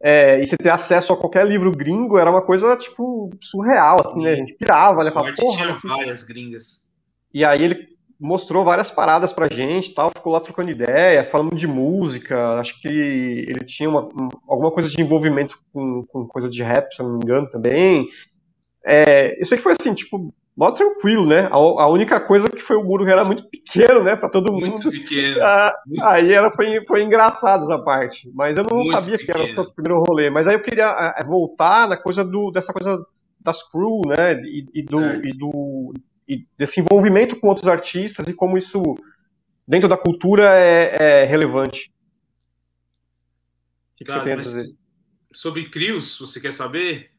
é, 0.01 0.41
e 0.41 0.45
você 0.45 0.55
ter 0.55 0.69
acesso 0.69 1.11
a 1.11 1.17
qualquer 1.17 1.45
livro 1.45 1.71
gringo 1.71 2.17
era 2.17 2.31
uma 2.31 2.41
coisa, 2.41 2.75
tipo, 2.77 3.29
surreal, 3.41 4.01
Sim. 4.01 4.09
assim, 4.09 4.23
né? 4.23 4.31
A 4.31 4.35
gente 4.35 4.53
pirava, 4.53 5.03
né? 5.03 5.11
Falava, 5.11 5.35
porra, 5.35 5.57
tinha 5.57 5.75
várias 5.75 6.23
gringas. 6.23 6.87
E 7.33 7.43
aí 7.43 7.63
ele 7.63 7.89
mostrou 8.19 8.65
várias 8.65 8.91
paradas 8.91 9.31
pra 9.31 9.53
gente 9.53 9.93
tal, 9.93 10.11
ficou 10.11 10.33
lá 10.33 10.41
trocando 10.41 10.71
ideia, 10.71 11.29
falando 11.29 11.55
de 11.55 11.67
música, 11.67 12.59
acho 12.59 12.79
que 12.81 12.87
ele 12.87 13.63
tinha 13.65 13.89
uma, 13.89 14.09
alguma 14.47 14.71
coisa 14.71 14.89
de 14.89 15.01
envolvimento 15.01 15.57
com, 15.71 16.05
com 16.05 16.27
coisa 16.27 16.49
de 16.49 16.61
rap, 16.61 16.93
se 16.93 17.01
eu 17.01 17.07
não 17.07 17.17
me 17.17 17.23
engano, 17.23 17.49
também. 17.49 18.07
É, 18.85 19.41
isso 19.41 19.53
aí 19.53 19.59
foi 19.59 19.73
assim, 19.79 19.93
tipo, 19.93 20.33
mó 20.59 20.71
tranquilo, 20.71 21.25
né? 21.25 21.45
A, 21.45 21.55
a, 21.55 21.87
única 21.87 22.19
coisa 22.19 22.49
que 22.49 22.59
foi 22.59 22.75
o 22.75 22.83
muro 22.83 23.07
era 23.07 23.23
muito 23.23 23.45
pequeno, 23.45 24.03
né, 24.03 24.17
para 24.17 24.27
todo 24.27 24.51
mundo. 24.51 24.67
Muito 24.67 24.91
pequeno. 24.91 25.41
Ah, 25.41 25.73
aí 26.03 26.33
era, 26.33 26.51
foi, 26.51 26.85
foi 26.85 27.01
engraçado 27.01 27.63
essa 27.63 27.81
parte. 27.81 28.29
Mas 28.33 28.57
eu 28.57 28.65
não 28.69 28.79
muito 28.79 28.91
sabia 28.91 29.17
pequeno. 29.17 29.45
que 29.45 29.51
era 29.51 29.61
o 29.61 29.73
primeiro 29.73 30.03
rolê. 30.05 30.29
Mas 30.29 30.47
aí 30.47 30.55
eu 30.55 30.61
queria 30.61 31.15
é, 31.17 31.23
voltar 31.23 31.87
na 31.87 31.95
coisa 31.95 32.25
do, 32.25 32.51
dessa 32.51 32.73
coisa 32.73 33.01
das 33.39 33.63
crew, 33.71 34.01
né? 34.05 34.33
E, 34.43 34.65
e 34.73 34.83
do, 34.83 35.01
e 35.25 35.33
do 35.33 35.93
e 36.27 36.45
desse 36.57 36.81
envolvimento 36.81 37.37
com 37.37 37.47
outros 37.47 37.67
artistas 37.67 38.27
e 38.27 38.33
como 38.33 38.57
isso 38.57 38.83
dentro 39.65 39.87
da 39.87 39.95
cultura 39.95 40.43
é, 40.57 41.21
é 41.21 41.23
relevante. 41.23 41.89
O 43.93 43.97
que, 43.97 44.03
Cara, 44.03 44.19
que 44.19 44.25
você 44.25 44.29
tem 44.29 44.33
a 44.33 44.41
dizer? 44.41 44.75
Sobre 45.31 45.69
crios, 45.69 46.19
você 46.19 46.41
quer 46.41 46.53
saber? 46.53 47.11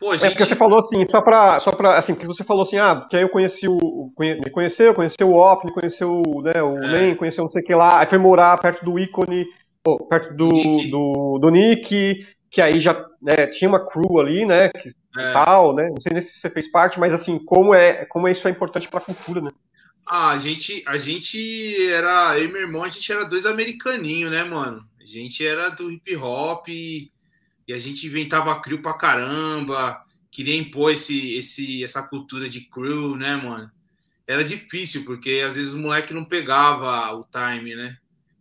Pô, 0.00 0.16
gente... 0.16 0.26
É 0.26 0.30
porque 0.30 0.46
você 0.46 0.56
falou 0.56 0.78
assim, 0.78 1.06
só 1.10 1.20
pra, 1.20 1.60
só 1.60 1.70
pra, 1.70 1.98
assim, 1.98 2.14
porque 2.14 2.26
você 2.26 2.42
falou 2.42 2.62
assim, 2.62 2.78
ah, 2.78 3.06
que 3.08 3.16
aí 3.16 3.22
eu 3.22 3.28
conheci 3.28 3.68
o, 3.68 4.10
conhe, 4.16 4.34
me 4.36 4.50
conheceu, 4.50 4.94
conheceu 4.94 5.28
o 5.28 5.36
Op, 5.36 5.66
me 5.66 5.74
conheceu 5.74 6.22
né, 6.42 6.62
o 6.62 6.78
é. 6.78 6.86
Len, 6.86 7.14
conheceu 7.14 7.44
não 7.44 7.50
sei 7.50 7.60
o 7.60 7.64
que 7.64 7.74
lá, 7.74 8.00
aí 8.00 8.06
foi 8.06 8.16
morar 8.16 8.58
perto 8.58 8.82
do 8.82 8.98
ícone, 8.98 9.44
oh, 9.86 10.02
perto 10.06 10.34
do, 10.34 10.48
Nick. 10.48 10.90
do, 10.90 11.38
do 11.38 11.50
Nick, 11.50 12.26
que 12.50 12.62
aí 12.62 12.80
já 12.80 13.06
né, 13.20 13.46
tinha 13.48 13.68
uma 13.68 13.86
crew 13.86 14.18
ali, 14.18 14.46
né, 14.46 14.70
que, 14.70 14.88
é. 14.88 15.32
tal, 15.34 15.74
né, 15.74 15.90
não 15.90 16.00
sei 16.00 16.14
nem 16.14 16.22
se 16.22 16.40
você 16.40 16.48
fez 16.48 16.70
parte, 16.70 16.98
mas 16.98 17.12
assim, 17.12 17.38
como 17.38 17.74
é, 17.74 18.06
como 18.06 18.26
isso 18.26 18.48
é 18.48 18.50
importante 18.50 18.88
pra 18.88 19.00
cultura, 19.00 19.42
né? 19.42 19.50
Ah, 20.06 20.30
a 20.30 20.36
gente, 20.38 20.82
a 20.86 20.96
gente 20.96 21.92
era, 21.92 22.38
eu 22.38 22.46
e 22.46 22.48
meu 22.48 22.62
irmão, 22.62 22.84
a 22.84 22.88
gente 22.88 23.12
era 23.12 23.26
dois 23.26 23.44
americaninhos, 23.44 24.30
né, 24.30 24.44
mano? 24.44 24.82
A 24.98 25.04
gente 25.04 25.46
era 25.46 25.68
do 25.68 25.90
hip 25.90 26.16
hop 26.16 26.66
e 26.68 27.12
e 27.70 27.72
a 27.72 27.78
gente 27.78 28.04
inventava 28.04 28.60
crew 28.60 28.82
pra 28.82 28.94
caramba, 28.94 30.04
queria 30.28 30.56
impor 30.56 30.92
esse, 30.92 31.34
esse, 31.34 31.84
essa 31.84 32.02
cultura 32.02 32.50
de 32.50 32.62
crew, 32.62 33.14
né, 33.14 33.36
mano? 33.36 33.70
Era 34.26 34.42
difícil, 34.42 35.04
porque 35.04 35.44
às 35.46 35.54
vezes 35.54 35.72
o 35.72 35.78
moleque 35.78 36.12
não 36.12 36.24
pegava 36.24 37.14
o 37.14 37.24
time, 37.24 37.76
né? 37.76 37.96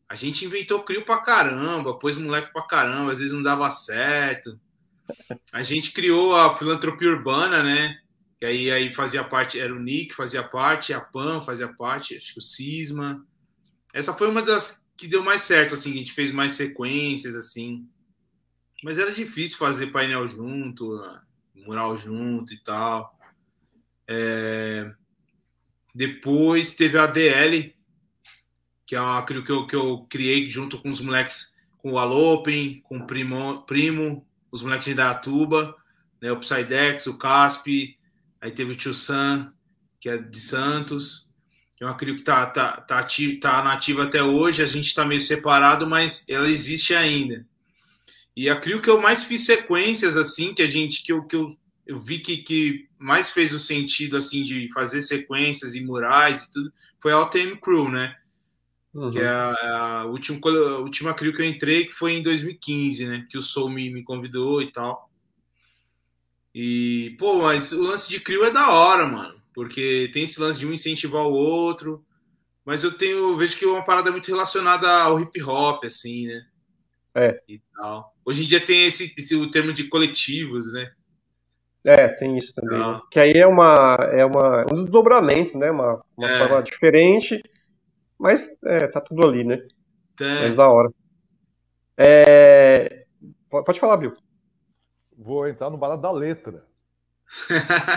A 0.09 0.15
gente 0.15 0.45
inventou 0.45 0.81
crew 0.81 1.05
pra 1.05 1.19
caramba, 1.19 1.99
pôs 1.99 2.17
moleque 2.17 2.51
pra 2.51 2.65
caramba, 2.65 3.11
às 3.11 3.19
vezes 3.19 3.31
não 3.31 3.43
dava 3.43 3.69
certo. 3.69 4.59
A 5.53 5.61
gente 5.61 5.91
criou 5.91 6.35
a 6.35 6.57
filantropia 6.57 7.11
urbana, 7.11 7.61
né? 7.61 7.99
Que 8.39 8.47
aí, 8.47 8.71
aí 8.71 8.91
fazia 8.91 9.23
parte, 9.23 9.59
era 9.59 9.71
o 9.71 9.79
Nick, 9.79 10.15
fazia 10.15 10.41
parte, 10.41 10.91
a 10.91 10.99
Pan 10.99 11.43
fazia 11.43 11.67
parte, 11.67 12.17
acho 12.17 12.33
que 12.33 12.39
o 12.39 12.41
Cisma. 12.41 13.23
Essa 13.93 14.11
foi 14.11 14.27
uma 14.27 14.41
das 14.41 14.87
que 14.97 15.07
deu 15.07 15.23
mais 15.23 15.41
certo, 15.41 15.75
assim, 15.75 15.91
a 15.91 15.97
gente 15.97 16.13
fez 16.13 16.31
mais 16.31 16.53
sequências, 16.53 17.35
assim. 17.35 17.87
Mas 18.83 18.97
era 18.97 19.11
difícil 19.11 19.57
fazer 19.57 19.87
painel 19.87 20.25
junto, 20.27 21.01
mural 21.55 21.97
junto 21.97 22.53
e 22.53 22.57
tal. 22.63 23.17
É... 24.07 24.91
Depois 25.93 26.75
teve 26.75 26.97
a 26.97 27.05
DL, 27.05 27.75
que 28.85 28.95
é 28.95 29.01
uma 29.01 29.25
que 29.25 29.51
eu, 29.51 29.67
que 29.67 29.75
eu 29.75 30.05
criei 30.09 30.49
junto 30.49 30.79
com 30.79 30.89
os 30.89 31.01
moleques, 31.01 31.55
com 31.77 31.93
o 31.93 31.97
Alopen, 31.99 32.81
com 32.81 32.97
o 32.97 33.07
Primo, 33.07 33.63
Primo 33.63 34.25
os 34.51 34.61
moleques 34.61 34.85
de 34.85 34.93
Datuba, 34.93 35.75
né, 36.21 36.31
o 36.31 36.39
Psydex, 36.39 37.07
o 37.07 37.17
Casp, 37.17 37.67
aí 38.41 38.51
teve 38.51 38.71
o 38.71 38.75
Tio 38.75 38.93
Sam, 38.93 39.53
que 39.99 40.09
é 40.09 40.17
de 40.17 40.39
Santos. 40.39 41.29
É 41.79 41.85
uma 41.85 41.95
crio 41.95 42.15
que 42.15 42.23
tá, 42.23 42.45
tá, 42.45 42.81
tá, 42.81 42.99
ativa, 42.99 43.39
tá 43.39 43.63
nativa 43.63 44.03
até 44.03 44.21
hoje, 44.21 44.61
a 44.61 44.65
gente 44.65 44.87
está 44.87 45.05
meio 45.05 45.21
separado, 45.21 45.87
mas 45.87 46.27
ela 46.27 46.49
existe 46.49 46.93
ainda. 46.93 47.45
E 48.39 48.49
a 48.49 48.55
Crio 48.55 48.81
que 48.81 48.89
eu 48.89 49.01
mais 49.01 49.25
fiz 49.25 49.45
sequências 49.45 50.15
assim, 50.15 50.53
que 50.53 50.61
a 50.61 50.65
gente 50.65 51.03
que 51.03 51.11
eu, 51.11 51.25
que 51.25 51.35
eu, 51.35 51.49
eu 51.85 51.97
vi 51.97 52.19
que, 52.19 52.37
que 52.37 52.87
mais 52.97 53.29
fez 53.29 53.51
o 53.51 53.59
sentido 53.59 54.15
assim 54.15 54.43
de 54.43 54.71
fazer 54.71 55.01
sequências 55.01 55.75
e 55.75 55.83
murais 55.83 56.43
e 56.43 56.51
tudo 56.53 56.71
foi 57.01 57.11
a 57.11 57.19
OTM 57.19 57.57
Crew, 57.57 57.89
né? 57.89 58.15
Uhum. 58.93 59.09
Que 59.09 59.19
é 59.19 59.27
a, 59.27 59.55
a, 59.73 60.05
última, 60.05 60.39
a 60.39 60.77
última 60.77 61.13
crew 61.13 61.33
que 61.33 61.41
eu 61.41 61.45
entrei, 61.45 61.85
que 61.85 61.91
foi 61.91 62.13
em 62.13 62.23
2015, 62.23 63.07
né? 63.07 63.27
Que 63.29 63.37
o 63.37 63.41
Soul 63.41 63.71
me, 63.71 63.89
me 63.89 64.03
convidou 64.03 64.61
e 64.61 64.71
tal. 64.71 65.11
E, 66.55 67.17
pô, 67.19 67.41
mas 67.41 67.73
o 67.73 67.83
lance 67.83 68.09
de 68.09 68.21
crew 68.21 68.45
é 68.45 68.51
da 68.51 68.69
hora, 68.69 69.05
mano. 69.05 69.35
Porque 69.53 70.09
tem 70.13 70.23
esse 70.23 70.39
lance 70.39 70.57
de 70.57 70.65
um 70.65 70.71
incentivar 70.71 71.23
o 71.23 71.33
outro. 71.33 72.05
Mas 72.63 72.85
eu 72.85 72.91
tenho, 72.93 73.35
vejo 73.35 73.57
que 73.57 73.65
é 73.65 73.67
uma 73.67 73.83
parada 73.83 74.09
muito 74.11 74.27
relacionada 74.27 74.89
ao 74.89 75.19
hip 75.19 75.43
hop, 75.43 75.83
assim, 75.83 76.25
né? 76.25 76.45
É. 77.15 77.41
E 77.47 77.59
tal. 77.75 78.13
Hoje 78.25 78.43
em 78.43 78.47
dia 78.47 78.63
tem 78.63 78.85
esse, 78.85 79.13
esse 79.17 79.35
o 79.35 79.49
termo 79.49 79.73
de 79.73 79.85
coletivos, 79.85 80.73
né? 80.73 80.91
É, 81.83 82.07
tem 82.09 82.37
isso 82.37 82.53
também. 82.53 82.79
Ah. 82.79 83.01
Que 83.09 83.19
aí 83.19 83.33
é 83.35 83.47
uma 83.47 83.95
é 84.11 84.25
uma 84.25 84.65
um 84.71 84.83
desdobramento, 84.83 85.57
né? 85.57 85.71
Uma, 85.71 86.03
uma 86.17 86.29
é. 86.29 86.37
forma 86.37 86.61
diferente, 86.61 87.41
mas 88.17 88.49
é, 88.65 88.87
tá 88.87 88.99
tudo 88.99 89.25
ali, 89.25 89.43
né? 89.43 89.59
É. 90.19 90.41
Mas 90.43 90.55
da 90.55 90.69
hora. 90.69 90.89
É... 91.97 93.05
Pode 93.49 93.79
falar, 93.79 93.97
Bill. 93.97 94.15
Vou 95.17 95.47
entrar 95.47 95.69
no 95.69 95.77
barato 95.77 96.01
da 96.01 96.11
letra. 96.11 96.63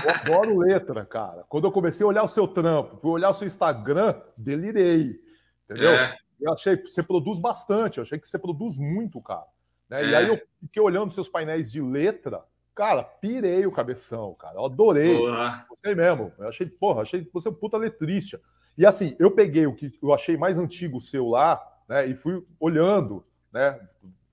Eu 0.05 0.11
adoro 0.11 0.59
letra, 0.59 1.05
cara. 1.05 1.45
Quando 1.49 1.67
eu 1.67 1.73
comecei 1.73 2.05
a 2.05 2.09
olhar 2.09 2.23
o 2.23 2.29
seu 2.29 2.47
trampo, 2.47 2.99
fui 3.01 3.11
olhar 3.13 3.31
o 3.31 3.35
seu 3.35 3.47
Instagram, 3.47 4.21
delirei. 4.37 5.21
Entendeu? 5.65 5.91
É. 5.91 6.17
Eu 6.43 6.53
achei 6.53 6.77
que 6.77 6.91
você 6.91 7.03
produz 7.03 7.39
bastante, 7.39 7.99
eu 7.99 8.03
achei 8.03 8.19
que 8.19 8.29
você 8.29 8.39
produz 8.39 8.79
muito, 8.79 9.21
cara. 9.21 9.47
Né? 9.89 10.03
É. 10.03 10.09
E 10.09 10.15
aí 10.15 10.29
eu 10.29 10.41
fiquei 10.61 10.83
olhando 10.83 11.13
seus 11.13 11.29
painéis 11.29 11.71
de 11.71 11.81
letra, 11.81 12.45
cara, 12.75 13.05
pirei 13.05 13.67
o 13.67 13.73
cabeção, 13.73 14.35
cara. 14.35 14.57
Eu 14.57 14.65
adorei. 14.65 15.17
Porra. 15.17 15.67
Gostei 15.69 15.95
mesmo. 15.95 16.33
Eu 16.39 16.49
achei, 16.49 16.67
porra, 16.67 17.03
achei 17.03 17.29
você 17.33 17.49
um 17.49 17.55
puta 17.55 17.77
letrista. 17.77 18.41
E 18.77 18.87
assim, 18.87 19.15
eu 19.19 19.31
peguei 19.31 19.67
o 19.67 19.75
que 19.75 19.93
eu 20.03 20.13
achei 20.13 20.37
mais 20.37 20.59
antigo 20.59 21.01
seu 21.01 21.29
lá, 21.29 21.63
né? 21.89 22.07
E 22.07 22.15
fui 22.15 22.45
olhando, 22.59 23.25
né? 23.53 23.79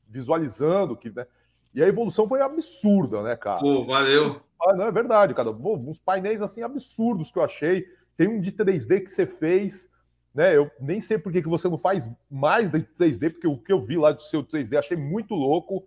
Visualizando 0.07 0.95
que, 0.95 1.09
né? 1.09 1.27
E 1.73 1.83
a 1.83 1.87
evolução 1.87 2.27
foi 2.27 2.41
absurda, 2.41 3.21
né, 3.21 3.35
cara? 3.35 3.59
Pô, 3.59 3.85
valeu. 3.85 4.41
Ah, 4.61 4.73
não, 4.73 4.85
é 4.87 4.91
verdade, 4.91 5.33
cara. 5.33 5.51
Uns 5.51 5.99
painéis 5.99 6.41
assim 6.41 6.63
absurdos 6.63 7.31
que 7.31 7.37
eu 7.37 7.43
achei. 7.43 7.85
Tem 8.17 8.27
um 8.27 8.41
de 8.41 8.51
3D 8.51 9.01
que 9.01 9.11
você 9.11 9.25
fez, 9.25 9.89
né? 10.33 10.55
Eu 10.55 10.69
nem 10.79 10.99
sei 10.99 11.17
por 11.17 11.31
que, 11.31 11.41
que 11.41 11.49
você 11.49 11.67
não 11.67 11.77
faz 11.77 12.09
mais 12.29 12.71
de 12.71 12.79
3D, 12.79 13.31
porque 13.31 13.47
o 13.47 13.57
que 13.57 13.71
eu 13.71 13.79
vi 13.79 13.97
lá 13.97 14.11
do 14.11 14.21
seu 14.21 14.43
3D 14.43 14.77
achei 14.77 14.97
muito 14.97 15.33
louco, 15.33 15.85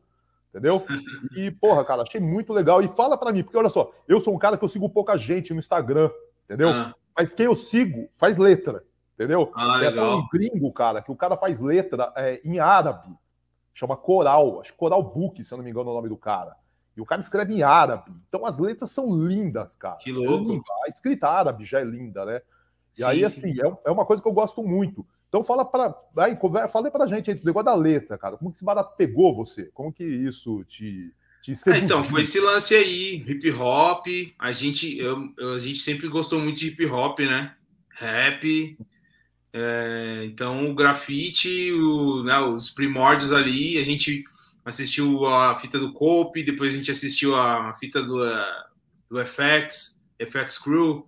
entendeu? 0.50 0.84
E, 1.36 1.50
porra, 1.50 1.84
cara, 1.84 2.02
achei 2.02 2.20
muito 2.20 2.52
legal. 2.52 2.82
E 2.82 2.88
fala 2.88 3.16
para 3.16 3.32
mim, 3.32 3.42
porque 3.42 3.56
olha 3.56 3.70
só, 3.70 3.92
eu 4.06 4.20
sou 4.20 4.34
um 4.34 4.38
cara 4.38 4.58
que 4.58 4.64
eu 4.64 4.68
sigo 4.68 4.88
pouca 4.88 5.16
gente 5.16 5.52
no 5.52 5.58
Instagram, 5.58 6.10
entendeu? 6.44 6.70
Ah. 6.70 6.94
Mas 7.16 7.34
quem 7.34 7.46
eu 7.46 7.54
sigo 7.54 8.08
faz 8.16 8.38
letra, 8.38 8.84
entendeu? 9.14 9.50
Ah, 9.54 9.80
é 9.82 10.00
um 10.02 10.26
gringo, 10.32 10.72
cara, 10.72 11.02
que 11.02 11.12
o 11.12 11.16
cara 11.16 11.36
faz 11.36 11.60
letra 11.60 12.12
é, 12.16 12.40
em 12.44 12.58
árabe 12.58 13.16
chama 13.74 13.96
Coral, 13.96 14.60
acho 14.60 14.72
que 14.72 14.78
Coral 14.78 15.02
Book, 15.02 15.42
se 15.42 15.52
eu 15.52 15.58
não 15.58 15.64
me 15.64 15.70
engano 15.70 15.88
é 15.88 15.92
o 15.92 15.96
nome 15.96 16.08
do 16.08 16.16
cara. 16.16 16.56
E 16.96 17.00
o 17.00 17.06
cara 17.06 17.20
escreve 17.20 17.54
em 17.54 17.62
árabe. 17.62 18.12
Então 18.28 18.44
as 18.44 18.58
letras 18.58 18.90
são 18.90 19.10
lindas, 19.10 19.74
cara. 19.74 19.96
Que 19.96 20.12
louco. 20.12 20.62
A 20.84 20.88
escrita 20.88 21.26
árabe 21.26 21.64
já 21.64 21.80
é 21.80 21.84
linda, 21.84 22.24
né? 22.24 22.42
E 22.92 22.98
sim, 22.98 23.04
aí, 23.04 23.24
assim, 23.24 23.54
é, 23.60 23.88
é, 23.88 23.90
uma 23.90 24.04
coisa 24.04 24.22
que 24.22 24.28
eu 24.28 24.32
gosto 24.32 24.62
muito. 24.62 25.06
Então 25.28 25.42
fala 25.42 25.64
para 25.64 25.94
aí, 26.18 26.36
fala 26.70 26.90
pra 26.90 27.06
gente 27.06 27.30
aí, 27.30 27.36
o 27.36 27.44
negócio 27.44 27.64
da 27.64 27.74
letra, 27.74 28.18
cara. 28.18 28.36
Como 28.36 28.50
que 28.50 28.58
esse 28.58 28.64
barato 28.64 28.96
pegou 28.96 29.34
você? 29.34 29.70
Como 29.72 29.92
que 29.92 30.04
isso 30.04 30.62
te, 30.64 31.10
te 31.42 31.52
ah, 31.68 31.78
então, 31.78 32.04
foi 32.08 32.20
esse 32.20 32.38
lance 32.38 32.74
aí, 32.74 33.24
hip 33.26 33.50
hop. 33.52 34.06
A 34.38 34.52
gente, 34.52 34.98
eu, 34.98 35.32
a 35.54 35.58
gente 35.58 35.78
sempre 35.78 36.06
gostou 36.08 36.38
muito 36.38 36.58
de 36.58 36.68
hip 36.68 36.84
hop, 36.86 37.20
né? 37.20 37.54
Rap. 37.88 38.76
É, 39.54 40.22
então, 40.24 40.70
o 40.70 40.74
grafite, 40.74 41.72
o, 41.72 42.22
né, 42.22 42.38
os 42.38 42.70
primórdios 42.70 43.32
ali, 43.32 43.78
a 43.78 43.84
gente 43.84 44.24
assistiu 44.64 45.26
a 45.26 45.56
fita 45.56 45.78
do 45.78 45.92
Cope, 45.92 46.42
depois 46.42 46.72
a 46.72 46.76
gente 46.76 46.90
assistiu 46.90 47.36
a 47.36 47.74
fita 47.74 48.02
do, 48.02 48.22
uh, 48.22 48.64
do 49.10 49.24
FX, 49.24 50.04
FX 50.18 50.58
Crew, 50.58 51.06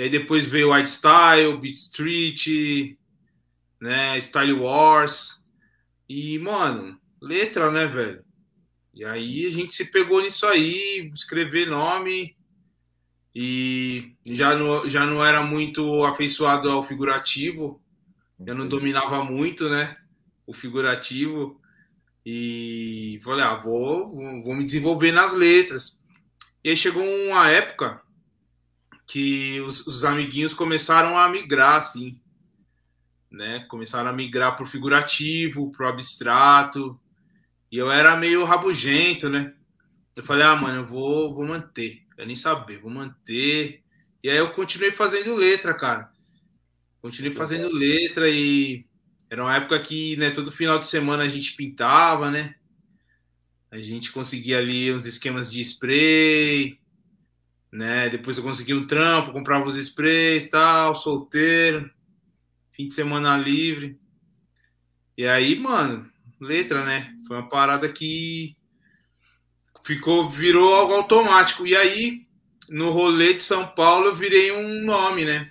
e 0.00 0.04
aí 0.04 0.08
depois 0.08 0.46
veio 0.46 0.72
White 0.72 0.88
Style, 0.88 1.58
Beat 1.58 1.74
Street, 1.74 2.96
né, 3.78 4.18
Style 4.18 4.54
Wars, 4.54 5.46
e, 6.08 6.38
mano, 6.38 6.98
letra, 7.20 7.70
né, 7.70 7.86
velho? 7.86 8.24
E 8.94 9.04
aí 9.04 9.44
a 9.44 9.50
gente 9.50 9.74
se 9.74 9.92
pegou 9.92 10.22
nisso 10.22 10.46
aí, 10.46 11.12
escrever 11.14 11.66
nome, 11.66 12.34
e 13.34 14.14
já 14.24 14.54
não, 14.54 14.88
já 14.88 15.04
não 15.04 15.22
era 15.22 15.42
muito 15.42 16.02
afeiçoado 16.06 16.70
ao 16.70 16.82
figurativo, 16.82 17.78
eu 18.46 18.54
não 18.54 18.66
dominava 18.66 19.22
muito, 19.22 19.68
né, 19.68 19.98
o 20.46 20.54
figurativo, 20.54 21.60
e 22.24 23.20
falei, 23.22 23.44
ah, 23.44 23.56
vou, 23.56 24.16
vou 24.42 24.54
me 24.54 24.64
desenvolver 24.64 25.12
nas 25.12 25.34
letras. 25.34 26.02
E 26.64 26.70
aí 26.70 26.76
chegou 26.76 27.04
uma 27.04 27.50
época 27.50 28.00
que 29.10 29.60
os, 29.62 29.86
os 29.86 30.04
amiguinhos 30.04 30.54
começaram 30.54 31.18
a 31.18 31.28
migrar, 31.28 31.76
assim, 31.76 32.20
né, 33.30 33.60
começaram 33.68 34.10
a 34.10 34.12
migrar 34.12 34.56
pro 34.56 34.66
figurativo, 34.66 35.70
pro 35.72 35.88
abstrato, 35.88 37.00
e 37.70 37.76
eu 37.76 37.90
era 37.90 38.16
meio 38.16 38.44
rabugento, 38.44 39.28
né, 39.28 39.54
eu 40.16 40.22
falei, 40.22 40.46
ah, 40.46 40.56
mano, 40.56 40.80
eu 40.80 40.86
vou, 40.86 41.34
vou 41.34 41.46
manter 41.46 42.04
Quero 42.20 42.26
nem 42.26 42.36
saber, 42.36 42.78
vou 42.78 42.90
manter. 42.90 43.82
E 44.22 44.28
aí 44.28 44.36
eu 44.36 44.52
continuei 44.52 44.92
fazendo 44.92 45.34
letra, 45.34 45.72
cara. 45.72 46.12
Continuei 47.00 47.34
fazendo 47.34 47.74
letra 47.74 48.28
e 48.28 48.84
era 49.30 49.42
uma 49.42 49.56
época 49.56 49.80
que, 49.80 50.18
né, 50.18 50.28
todo 50.30 50.52
final 50.52 50.78
de 50.78 50.84
semana 50.84 51.22
a 51.22 51.28
gente 51.28 51.56
pintava, 51.56 52.30
né? 52.30 52.54
A 53.70 53.80
gente 53.80 54.12
conseguia 54.12 54.58
ali 54.58 54.92
uns 54.92 55.06
esquemas 55.06 55.50
de 55.50 55.62
spray, 55.62 56.78
né? 57.72 58.08
Depois 58.08 58.36
eu 58.36 58.42
consegui 58.42 58.74
um 58.74 58.86
trampo, 58.86 59.32
comprava 59.32 59.68
os 59.68 59.76
sprays, 59.76 60.48
tal, 60.50 60.94
solteiro, 60.94 61.90
fim 62.72 62.88
de 62.88 62.94
semana 62.94 63.36
livre. 63.36 63.98
E 65.16 65.26
aí, 65.26 65.58
mano, 65.58 66.10
letra, 66.40 66.84
né? 66.84 67.14
Foi 67.26 67.36
uma 67.36 67.48
parada 67.48 67.88
que 67.88 68.56
ficou 69.84 70.28
virou 70.28 70.74
algo 70.74 70.94
automático. 70.94 71.66
E 71.66 71.76
aí, 71.76 72.26
no 72.68 72.90
rolê 72.90 73.34
de 73.34 73.42
São 73.42 73.66
Paulo, 73.66 74.06
eu 74.06 74.14
virei 74.14 74.52
um 74.52 74.84
nome, 74.84 75.24
né? 75.24 75.50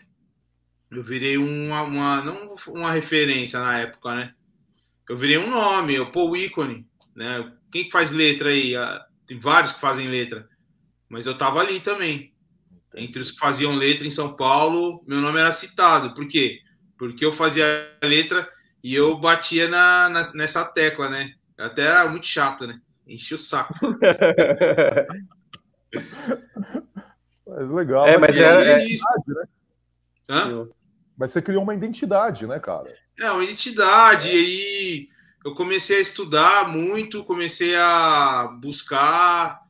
Eu 0.92 1.04
virei 1.04 1.38
uma, 1.38 1.84
uma 1.84 2.22
não 2.22 2.56
uma 2.70 2.92
referência 2.92 3.60
na 3.60 3.78
época, 3.78 4.16
né? 4.16 4.34
Eu 5.08 5.18
virei 5.18 5.38
um 5.38 5.50
nome, 5.50 5.96
eu 5.96 6.12
pô, 6.12 6.30
o 6.30 6.38
ícone, 6.38 6.88
né? 7.16 7.52
Quem 7.72 7.86
que 7.86 7.92
faz 7.92 8.12
letra 8.12 8.50
aí? 8.50 8.76
Ah, 8.76 9.06
tem 9.28 9.40
vários 9.40 9.74
que 9.74 9.80
fazem 9.80 10.08
letra, 10.08 10.50
mas 11.10 11.26
eu 11.26 11.38
tava 11.38 11.60
ali 11.60 11.80
também. 11.80 12.32
Entre 12.96 13.22
os 13.22 13.32
que 13.32 13.40
faziam 13.40 13.76
letra 13.76 14.06
em 14.06 14.12
São 14.12 14.36
Paulo, 14.36 15.04
meu 15.08 15.20
nome 15.20 15.40
era 15.40 15.52
citado. 15.52 16.14
Por 16.14 16.28
quê? 16.28 16.60
Porque 16.98 17.26
eu 17.26 17.34
fazia 17.34 17.66
letra 18.04 18.48
e 18.84 18.96
eu 18.96 19.18
batia 19.18 19.68
na, 19.68 20.10
na 20.10 20.22
nessa 20.36 20.66
tecla, 20.66 21.10
né? 21.10 21.34
Até 21.58 21.84
era 21.84 22.08
muito 22.08 22.28
chato, 22.28 22.66
né? 22.68 22.80
Enche 23.08 23.34
o 23.34 23.38
saco. 23.38 23.74
mas 27.46 27.70
legal. 27.72 28.08
É, 28.08 28.18
mas, 28.18 28.30
mas 28.30 28.40
é, 28.40 28.72
é 28.72 28.86
isso. 28.86 29.04
Né? 29.28 29.44
Hã? 30.30 30.68
Mas 31.18 31.32
você 31.32 31.42
criou 31.42 31.64
uma 31.64 31.74
identidade, 31.74 32.46
né, 32.48 32.60
cara? 32.60 32.94
É, 33.20 33.32
uma 33.32 33.44
identidade. 33.44 34.30
É. 34.30 34.34
E 34.34 34.38
aí 34.38 35.10
eu 35.44 35.54
comecei 35.54 35.98
a 35.98 36.02
estudar 36.02 36.70
muito, 36.70 37.24
comecei 37.24 37.76
a 37.76 38.56
buscar, 38.62 39.62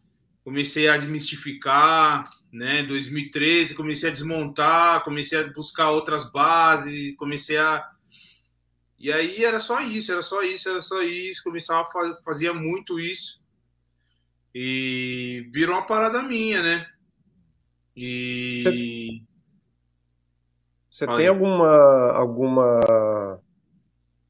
comecei 0.43 0.87
a 0.87 0.97
desmistificar, 0.97 2.23
né? 2.51 2.83
2013 2.83 3.75
comecei 3.75 4.09
a 4.09 4.13
desmontar, 4.13 5.03
comecei 5.03 5.39
a 5.39 5.47
buscar 5.51 5.91
outras 5.91 6.31
bases, 6.31 7.15
comecei 7.17 7.57
a 7.57 7.89
e 8.99 9.13
aí 9.13 9.45
era 9.45 9.59
só 9.59 9.79
isso, 9.79 10.11
era 10.11 10.21
só 10.21 10.43
isso, 10.43 10.69
era 10.69 10.81
só 10.81 11.01
isso. 11.01 11.41
Começava 11.41 11.87
a 11.87 11.91
fazer, 11.91 12.17
fazia 12.21 12.53
muito 12.53 12.99
isso. 12.99 13.41
E 14.53 15.47
virou 15.53 15.75
uma 15.75 15.87
parada 15.87 16.21
minha, 16.21 16.61
né? 16.61 16.85
E. 17.95 19.23
Você, 20.91 21.07
tem 21.07 21.27
alguma. 21.27 22.11
alguma. 22.11 23.39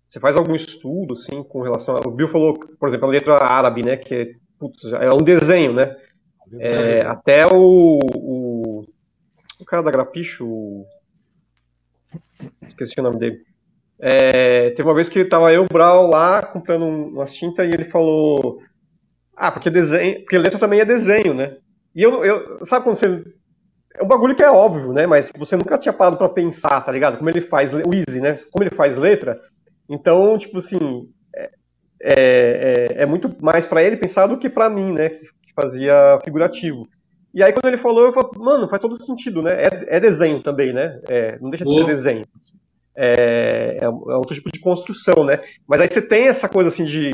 Você 0.08 0.20
faz 0.20 0.36
algum 0.36 0.56
estudo, 0.56 1.16
assim, 1.16 1.44
com 1.44 1.64
relação. 1.64 1.96
O 2.06 2.12
Bill 2.12 2.30
falou, 2.30 2.60
por 2.60 2.90
exemplo, 2.90 3.08
a 3.08 3.12
letra 3.12 3.44
árabe, 3.44 3.84
né? 3.84 3.98
Que 3.98 4.14
é, 4.14 4.36
putz, 4.60 4.84
é 4.86 5.10
um 5.10 5.24
desenho, 5.24 5.74
né? 5.74 5.96
É, 6.60 7.02
até 7.02 7.46
o, 7.46 8.00
o, 8.16 8.86
o. 9.60 9.66
cara 9.66 9.84
da 9.84 9.92
Grapicho. 9.92 10.86
Esqueci 12.62 13.00
o 13.00 13.04
nome 13.04 13.20
dele. 13.20 13.42
É, 14.00 14.70
teve 14.72 14.84
uma 14.84 14.96
vez 14.96 15.10
que 15.10 15.26
tava 15.26 15.52
eu, 15.52 15.64
o 15.64 15.68
Brau, 15.72 16.10
lá 16.10 16.42
comprando 16.42 16.86
umas 16.86 17.34
tintas 17.34 17.68
e 17.68 17.70
ele 17.70 17.86
falou: 17.86 18.62
Ah, 19.36 19.52
porque 19.52 19.70
desenho. 19.70 20.20
Porque 20.22 20.38
letra 20.38 20.60
também 20.60 20.80
é 20.80 20.86
desenho, 20.86 21.34
né? 21.34 21.58
E 21.96 22.02
eu, 22.02 22.24
eu 22.24 22.66
sabe 22.66 22.84
quando 22.84 22.98
você 22.98 23.24
é 23.96 24.04
um 24.04 24.08
bagulho 24.08 24.36
que 24.36 24.44
é 24.44 24.50
óbvio, 24.50 24.94
né? 24.94 25.06
Mas 25.06 25.32
você 25.38 25.56
nunca 25.58 25.78
tinha 25.78 25.94
parado 25.94 26.18
para 26.18 26.30
pensar, 26.30 26.82
tá 26.82 26.92
ligado? 26.92 27.18
Como 27.18 27.30
ele 27.30 27.42
faz 27.42 27.74
o 27.74 27.78
Easy, 27.94 28.22
né? 28.22 28.38
Como 28.52 28.64
ele 28.64 28.74
faz 28.74 28.96
letra. 28.96 29.40
Então, 29.90 30.38
tipo 30.38 30.58
assim, 30.60 31.10
é, 32.02 32.96
é, 33.00 33.04
é 33.04 33.06
muito 33.06 33.36
mais 33.42 33.66
para 33.66 33.84
ele 33.84 33.98
pensar 33.98 34.28
do 34.28 34.38
que 34.38 34.50
para 34.50 34.70
mim, 34.70 34.94
né? 34.94 35.10
Que, 35.10 35.40
fazia 35.62 36.18
figurativo. 36.24 36.88
E 37.34 37.44
aí 37.44 37.52
quando 37.52 37.66
ele 37.66 37.82
falou, 37.82 38.06
eu 38.06 38.14
falei, 38.14 38.30
mano, 38.38 38.70
faz 38.70 38.82
todo 38.82 39.02
sentido, 39.02 39.42
né? 39.42 39.66
É, 39.66 39.98
é 39.98 40.00
desenho 40.00 40.42
também, 40.42 40.72
né? 40.72 41.02
É, 41.10 41.38
não 41.40 41.50
deixa 41.50 41.66
de 41.66 41.74
ser 41.74 41.86
desenho. 41.86 42.26
É, 42.96 43.78
é, 43.82 43.90
outro 43.90 44.34
tipo 44.34 44.50
de 44.50 44.60
construção, 44.60 45.26
né? 45.26 45.42
Mas 45.68 45.82
aí 45.82 45.88
você 45.90 46.02
tem 46.02 46.28
essa 46.28 46.48
coisa 46.48 46.70
assim 46.70 46.86
de 46.86 47.12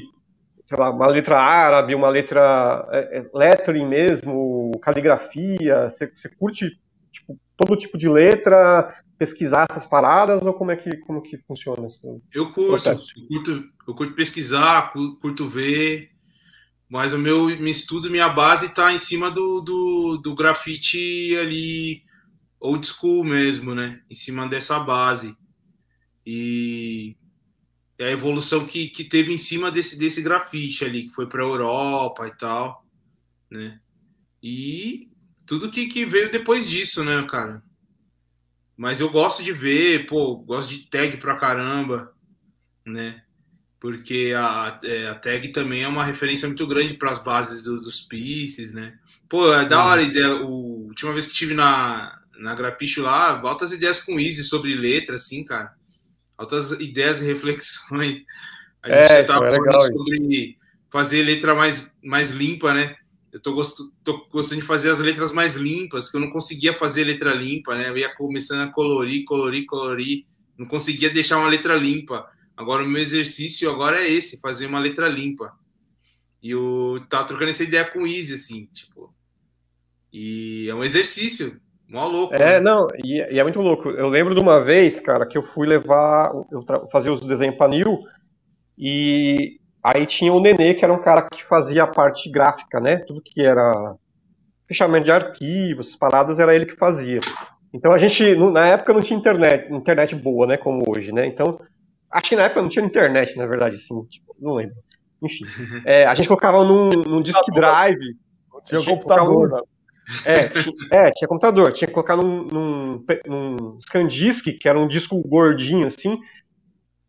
sei 0.66 0.78
lá, 0.80 0.90
uma 0.90 1.08
letra 1.08 1.38
árabe, 1.38 1.94
uma 1.94 2.10
letra 2.10 2.88
é, 2.92 3.20
é, 3.20 3.26
lettering 3.34 3.86
mesmo, 3.86 4.72
caligrafia, 4.82 5.90
você, 5.90 6.08
você 6.08 6.30
curte 6.30 6.70
tipo, 7.12 7.38
todo 7.56 7.78
tipo 7.78 7.98
de 7.98 8.10
letra, 8.10 8.94
pesquisar 9.18 9.66
essas 9.70 9.86
paradas 9.86 10.42
ou 10.42 10.54
como 10.54 10.72
é 10.72 10.76
que 10.76 10.98
como 10.98 11.22
que 11.22 11.38
funciona 11.48 11.88
isso? 11.88 12.22
Eu 12.34 12.52
curto, 12.52 12.90
eu 12.90 13.28
curto, 13.28 13.70
eu 13.88 13.96
curto 13.96 14.14
pesquisar, 14.14 14.94
curto 15.22 15.48
ver, 15.48 16.12
mas 16.90 17.14
o 17.14 17.18
meu, 17.18 17.46
meu 17.46 17.68
estudo, 17.68 18.12
minha 18.12 18.30
base 18.30 18.68
está 18.68 18.94
em 18.94 18.98
cima 18.98 19.32
do, 19.32 19.62
do, 19.62 20.18
do 20.18 20.36
grafite 20.36 21.36
ali 21.38 22.04
old 22.60 22.86
school 22.86 23.24
mesmo, 23.24 23.74
né? 23.74 24.02
Em 24.10 24.16
cima 24.16 24.48
dessa 24.48 24.80
base. 24.80 25.36
E 26.26 27.16
é 27.98 28.08
a 28.08 28.12
evolução 28.12 28.66
que, 28.66 28.90
que 28.90 29.04
teve 29.04 29.34
em 29.34 29.38
cima 29.38 29.72
desse, 29.72 29.98
desse 29.98 30.22
grafite 30.22 30.84
ali, 30.84 31.04
que 31.04 31.14
foi 31.14 31.28
para 31.28 31.42
a 31.42 31.46
Europa 31.46 32.28
e 32.28 32.38
tal, 32.38 32.86
né? 33.50 33.80
E 34.42 35.08
tudo 35.46 35.72
que, 35.72 35.88
que 35.88 36.06
veio 36.06 36.32
depois 36.32 36.70
disso, 36.70 37.04
né, 37.04 37.26
cara? 37.30 37.64
Mas 38.78 39.00
eu 39.00 39.10
gosto 39.10 39.44
de 39.44 39.52
ver, 39.54 40.06
pô, 40.06 40.36
gosto 40.38 40.70
de 40.70 40.90
tag 40.90 41.18
pra 41.18 41.38
caramba, 41.38 42.14
né? 42.86 43.22
Porque 43.80 44.34
a, 44.36 44.80
é, 44.84 45.08
a 45.08 45.16
tag 45.16 45.50
também 45.50 45.84
é 45.84 45.88
uma 45.88 46.04
referência 46.04 46.48
muito 46.48 46.66
grande 46.68 46.96
para 46.96 47.12
as 47.12 47.24
bases 47.24 47.64
do, 47.64 47.80
dos 47.80 48.02
pieces, 48.02 48.74
né? 48.74 48.98
Pô, 49.30 49.54
é 49.54 49.66
da 49.66 49.84
hora 49.84 50.02
a 50.02 50.04
ideia. 50.04 50.36
O, 50.44 50.88
última 50.88 51.14
vez 51.14 51.26
que 51.26 51.34
tive 51.34 51.54
na, 51.54 52.20
na 52.38 52.56
Grapicho 52.56 53.02
lá, 53.02 53.40
altas 53.40 53.72
ideias 53.72 54.02
com 54.02 54.20
Easy 54.20 54.44
sobre 54.44 54.76
letra, 54.76 55.16
assim, 55.16 55.44
cara 55.44 55.74
altas 56.38 56.72
ideias 56.72 57.22
e 57.22 57.26
reflexões. 57.26 58.26
A 58.84 58.90
gente 58.90 59.12
é, 59.14 59.22
estava 59.22 59.48
é 59.48 59.56
falando 59.56 59.82
sobre 59.82 60.58
fazer 60.90 61.24
letra 61.24 61.56
mais, 61.56 61.98
mais 62.04 62.32
limpa, 62.32 62.74
né? 62.74 62.96
Eu 63.36 63.42
tô, 63.42 63.54
gost, 63.54 63.78
tô 64.02 64.26
gostando 64.32 64.62
de 64.62 64.66
fazer 64.66 64.90
as 64.90 65.02
letras 65.02 65.34
mais 65.34 65.58
limpas, 65.58 66.10
que 66.10 66.16
eu 66.16 66.22
não 66.22 66.32
conseguia 66.32 66.74
fazer 66.74 67.04
letra 67.04 67.34
limpa, 67.34 67.76
né? 67.76 67.90
Eu 67.90 67.98
ia 67.98 68.16
começando 68.16 68.62
a 68.62 68.72
colorir, 68.72 69.26
colorir, 69.26 69.66
colorir, 69.66 70.24
não 70.58 70.66
conseguia 70.66 71.10
deixar 71.10 71.40
uma 71.40 71.50
letra 71.50 71.76
limpa. 71.76 72.26
Agora 72.56 72.82
o 72.82 72.88
meu 72.88 73.02
exercício 73.02 73.70
agora 73.70 74.02
é 74.02 74.10
esse, 74.10 74.40
fazer 74.40 74.68
uma 74.68 74.80
letra 74.80 75.10
limpa. 75.10 75.54
E 76.42 76.52
eu 76.52 77.06
tava 77.10 77.28
trocando 77.28 77.50
essa 77.50 77.64
ideia 77.64 77.84
com 77.84 78.04
o 78.04 78.08
Easy, 78.08 78.36
assim, 78.36 78.70
tipo. 78.72 79.14
E 80.14 80.70
é 80.70 80.74
um 80.74 80.82
exercício, 80.82 81.60
Mó 81.90 82.08
louco. 82.08 82.34
É, 82.36 82.54
né? 82.54 82.60
não, 82.62 82.88
e, 83.04 83.18
e, 83.18 83.38
é 83.38 83.44
muito 83.44 83.60
louco. 83.60 83.90
Eu 83.90 84.08
lembro 84.08 84.34
de 84.34 84.40
uma 84.40 84.64
vez, 84.64 84.98
cara, 85.02 85.26
que 85.26 85.38
eu 85.38 85.44
fui 85.44 85.68
levar, 85.68 86.32
eu 86.50 86.66
fazer 86.90 87.10
os 87.10 87.20
desenhos 87.20 87.58
para 87.58 87.68
Nil, 87.68 88.00
e 88.78 89.60
aí 89.86 90.06
tinha 90.08 90.34
o 90.34 90.40
Nenê, 90.40 90.74
que 90.74 90.84
era 90.84 90.94
um 90.94 91.02
cara 91.02 91.22
que 91.22 91.44
fazia 91.44 91.84
a 91.84 91.88
parte 91.88 92.30
gráfica, 92.30 92.80
né? 92.80 92.98
Tudo 92.98 93.22
que 93.22 93.42
era 93.42 93.96
fechamento 94.68 95.06
de 95.06 95.12
arquivos, 95.12 95.96
paradas, 95.96 96.40
era 96.40 96.56
ele 96.56 96.66
que 96.66 96.76
fazia. 96.76 97.20
Então 97.72 97.92
a 97.92 97.98
gente, 98.00 98.36
na 98.36 98.68
época 98.68 98.94
não 98.94 99.02
tinha 99.02 99.20
internet, 99.20 99.72
internet 99.72 100.16
boa, 100.16 100.48
né, 100.48 100.58
como 100.58 100.84
hoje, 100.88 101.12
né? 101.12 101.28
Então, 101.28 101.60
acho 102.12 102.30
que 102.30 102.36
na 102.36 102.44
época 102.44 102.64
não 102.64 102.70
tinha 102.70 102.84
internet, 102.84 103.38
na 103.38 103.46
verdade, 103.46 103.76
assim, 103.76 104.04
tipo, 104.06 104.36
não 104.40 104.56
lembro. 104.56 104.76
Enfim, 105.22 105.44
é, 105.86 106.06
a 106.06 106.16
gente 106.16 106.28
colocava 106.28 106.64
num, 106.64 106.90
num 106.90 107.22
disk 107.22 107.44
drive. 107.54 108.16
Tinha 108.66 108.84
computador, 108.84 109.50
né? 109.50 109.60
É, 110.26 111.08
é, 111.08 111.12
tinha 111.12 111.28
computador. 111.28 111.72
Tinha 111.72 111.88
que 111.88 111.94
colocar 111.94 112.16
num, 112.16 112.46
num, 112.46 113.06
num 113.28 113.80
ScanDisk, 113.82 114.46
que 114.60 114.68
era 114.68 114.80
um 114.80 114.88
disco 114.88 115.22
gordinho 115.28 115.88
assim, 115.88 116.18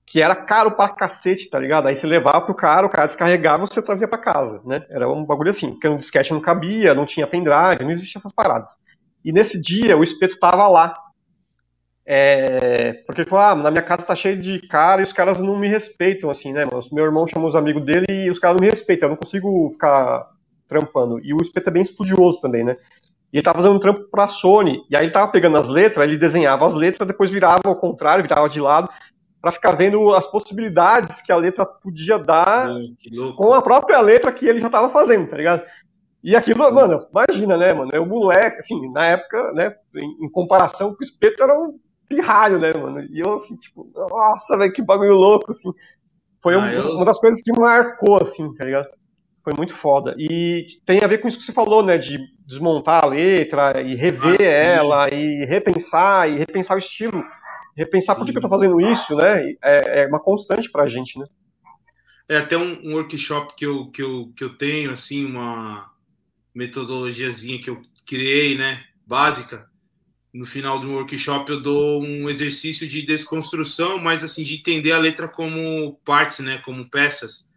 que 0.07 0.23
era 0.23 0.37
caro 0.37 0.71
pra 0.71 0.89
cacete, 0.89 1.51
tá 1.51 1.59
ligado? 1.59 1.89
Aí 1.89 1.97
você 1.97 2.07
levava 2.07 2.41
pro 2.41 2.55
cara, 2.55 2.87
o 2.87 2.89
cara 2.89 3.09
descarregava 3.09 3.65
e 3.65 3.67
você 3.67 3.83
trazia 3.83 4.07
pra 4.07 4.17
casa, 4.17 4.63
né? 4.65 4.87
Era 4.89 5.11
um 5.11 5.25
bagulho 5.25 5.51
assim, 5.51 5.73
porque 5.73 5.89
no 5.89 5.99
disquete 5.99 6.33
não 6.33 6.41
cabia, 6.41 6.95
não 6.95 7.05
tinha 7.05 7.27
pendrive, 7.27 7.83
não 7.83 7.91
existia 7.91 8.21
essas 8.21 8.33
paradas. 8.33 8.71
E 9.25 9.33
nesse 9.33 9.61
dia 9.61 9.97
o 9.97 10.05
espeto 10.05 10.39
tava 10.39 10.69
lá. 10.69 10.95
É, 12.09 13.03
porque 13.05 13.23
ele 13.23 13.29
falou, 13.29 13.45
ah, 13.45 13.55
na 13.57 13.71
minha 13.73 13.83
casa 13.83 14.05
tá 14.05 14.15
cheio 14.15 14.41
de 14.41 14.61
cara 14.69 15.01
e 15.01 15.05
os 15.05 15.13
caras 15.13 15.39
não 15.39 15.59
me 15.59 15.67
respeitam, 15.67 16.31
assim, 16.31 16.53
né, 16.53 16.65
mano? 16.65 16.81
Meu 16.93 17.05
irmão 17.05 17.27
chamou 17.27 17.49
os 17.49 17.57
amigos 17.57 17.85
dele 17.85 18.07
e 18.09 18.31
os 18.31 18.39
caras 18.39 18.57
não 18.57 18.65
me 18.65 18.71
respeitam, 18.71 19.09
eu 19.09 19.11
não 19.11 19.17
consigo 19.17 19.69
ficar 19.71 20.31
trampando. 20.69 21.19
E 21.25 21.35
o 21.35 21.39
Espeto 21.41 21.69
é 21.69 21.73
bem 21.73 21.83
estudioso 21.83 22.41
também, 22.41 22.63
né? 22.63 22.77
E 23.33 23.39
ele 23.39 23.43
tava 23.43 23.59
fazendo 23.59 23.75
um 23.75 23.81
trampo 23.81 24.09
pra 24.09 24.29
Sony. 24.29 24.83
E 24.89 24.97
aí 24.97 25.05
ele 25.05 25.13
tava 25.13 25.33
pegando 25.33 25.57
as 25.57 25.69
letras, 25.69 26.07
ele 26.07 26.17
desenhava 26.17 26.65
as 26.65 26.75
letras, 26.75 27.09
depois 27.09 27.29
virava 27.29 27.63
ao 27.65 27.75
contrário, 27.75 28.23
virava 28.23 28.49
de 28.49 28.61
lado, 28.61 28.89
para 29.41 29.53
ficar 29.53 29.77
vendo 29.77 30.15
as 30.15 30.27
possibilidades 30.27 31.21
que 31.21 31.31
a 31.31 31.37
letra 31.37 31.65
podia 31.65 32.19
dar 32.19 32.69
com 33.37 33.53
a 33.53 33.63
própria 33.63 34.01
letra 34.01 34.33
que 34.33 34.47
ele 34.47 34.61
já 34.61 34.69
tava 34.69 34.91
fazendo, 34.91 35.29
tá 35.29 35.37
ligado? 35.37 35.63
E 36.27 36.35
aquilo, 36.35 36.73
mano, 36.75 37.07
imagina, 37.11 37.57
né, 37.57 37.73
mano? 37.73 37.91
O 38.03 38.07
moleque, 38.07 38.59
assim, 38.59 38.91
na 38.91 39.07
época, 39.07 39.53
né, 39.53 39.75
em, 39.95 40.25
em 40.25 40.29
comparação 40.29 40.93
com 40.93 41.01
o 41.01 41.05
Espeto, 41.05 41.41
era 41.43 41.57
um 41.57 41.79
pirralho, 42.09 42.59
né, 42.59 42.73
mano? 42.77 43.01
E 43.03 43.23
eu, 43.25 43.35
assim, 43.35 43.55
tipo, 43.57 43.89
nossa, 43.95 44.57
velho, 44.57 44.73
que 44.73 44.83
bagulho 44.83 45.15
louco, 45.15 45.53
assim. 45.53 45.73
Foi 46.43 46.55
ah, 46.55 46.59
um, 46.59 46.67
eu... 46.67 46.97
uma 46.97 47.05
das 47.05 47.21
coisas 47.21 47.41
que 47.43 47.53
marcou, 47.53 48.21
assim, 48.21 48.53
tá 48.55 48.65
ligado? 48.65 48.89
Foi 49.45 49.53
muito 49.57 49.77
foda. 49.77 50.17
E 50.19 50.67
tem 50.85 50.99
a 51.05 51.07
ver 51.07 51.19
com 51.19 51.29
isso 51.29 51.39
que 51.39 51.45
você 51.45 51.53
falou, 51.53 51.81
né? 51.81 51.97
De 51.97 52.19
desmontar 52.45 53.05
a 53.05 53.07
letra 53.07 53.81
e 53.81 53.95
rever 53.95 54.41
ah, 54.41 54.59
ela 54.59 55.09
e 55.13 55.45
repensar 55.45 56.29
e 56.29 56.39
repensar 56.39 56.75
o 56.75 56.81
estilo. 56.81 57.23
Repensar 57.77 58.15
sim. 58.15 58.21
por 58.21 58.27
que, 58.27 58.33
que 58.33 58.39
eu 58.39 58.43
tô 58.43 58.49
fazendo 58.49 58.81
isso, 58.81 59.15
né? 59.15 59.53
É, 59.63 60.03
é 60.03 60.07
uma 60.07 60.21
constante 60.21 60.71
pra 60.71 60.89
gente, 60.89 61.19
né? 61.19 61.27
É 62.29 62.39
até 62.39 62.57
um, 62.57 62.89
um, 62.89 62.95
workshop 62.95 63.55
que 63.55 63.67
eu, 63.67 63.91
que, 63.91 64.03
eu, 64.03 64.33
que 64.37 64.43
eu 64.43 64.57
tenho, 64.57 64.91
assim, 64.91 65.25
uma 65.25 65.91
metodologiazinha 66.55 67.61
que 67.61 67.71
eu 67.71 67.81
criei, 68.07 68.57
né? 68.57 68.85
Básica. 69.07 69.69
No 70.33 70.47
final 70.47 70.79
do 70.79 70.93
workshop 70.93 71.51
eu 71.51 71.61
dou 71.61 72.03
um 72.03 72.29
exercício 72.29 72.87
de 72.87 73.03
desconstrução, 73.03 73.99
mas 73.99 74.25
assim, 74.25 74.43
de 74.43 74.57
entender 74.57 74.93
a 74.93 74.99
letra 74.99 75.29
como 75.29 75.99
partes, 76.05 76.41
né? 76.41 76.59
Como 76.65 76.91
peças 76.91 77.53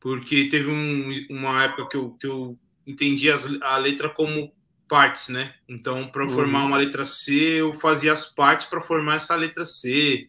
porque 0.00 0.48
teve 0.48 0.70
um, 0.70 1.10
uma 1.30 1.64
época 1.64 1.88
que 1.88 1.96
eu, 1.96 2.10
que 2.12 2.26
eu 2.26 2.58
entendi 2.86 3.30
as, 3.30 3.60
a 3.60 3.76
letra 3.76 4.08
como 4.08 4.52
partes, 4.88 5.28
né? 5.28 5.54
Então, 5.68 6.08
para 6.08 6.24
uhum. 6.24 6.30
formar 6.30 6.64
uma 6.64 6.78
letra 6.78 7.04
C, 7.04 7.60
eu 7.60 7.74
fazia 7.74 8.12
as 8.12 8.26
partes 8.26 8.66
para 8.66 8.80
formar 8.80 9.16
essa 9.16 9.34
letra 9.36 9.64
C, 9.64 10.28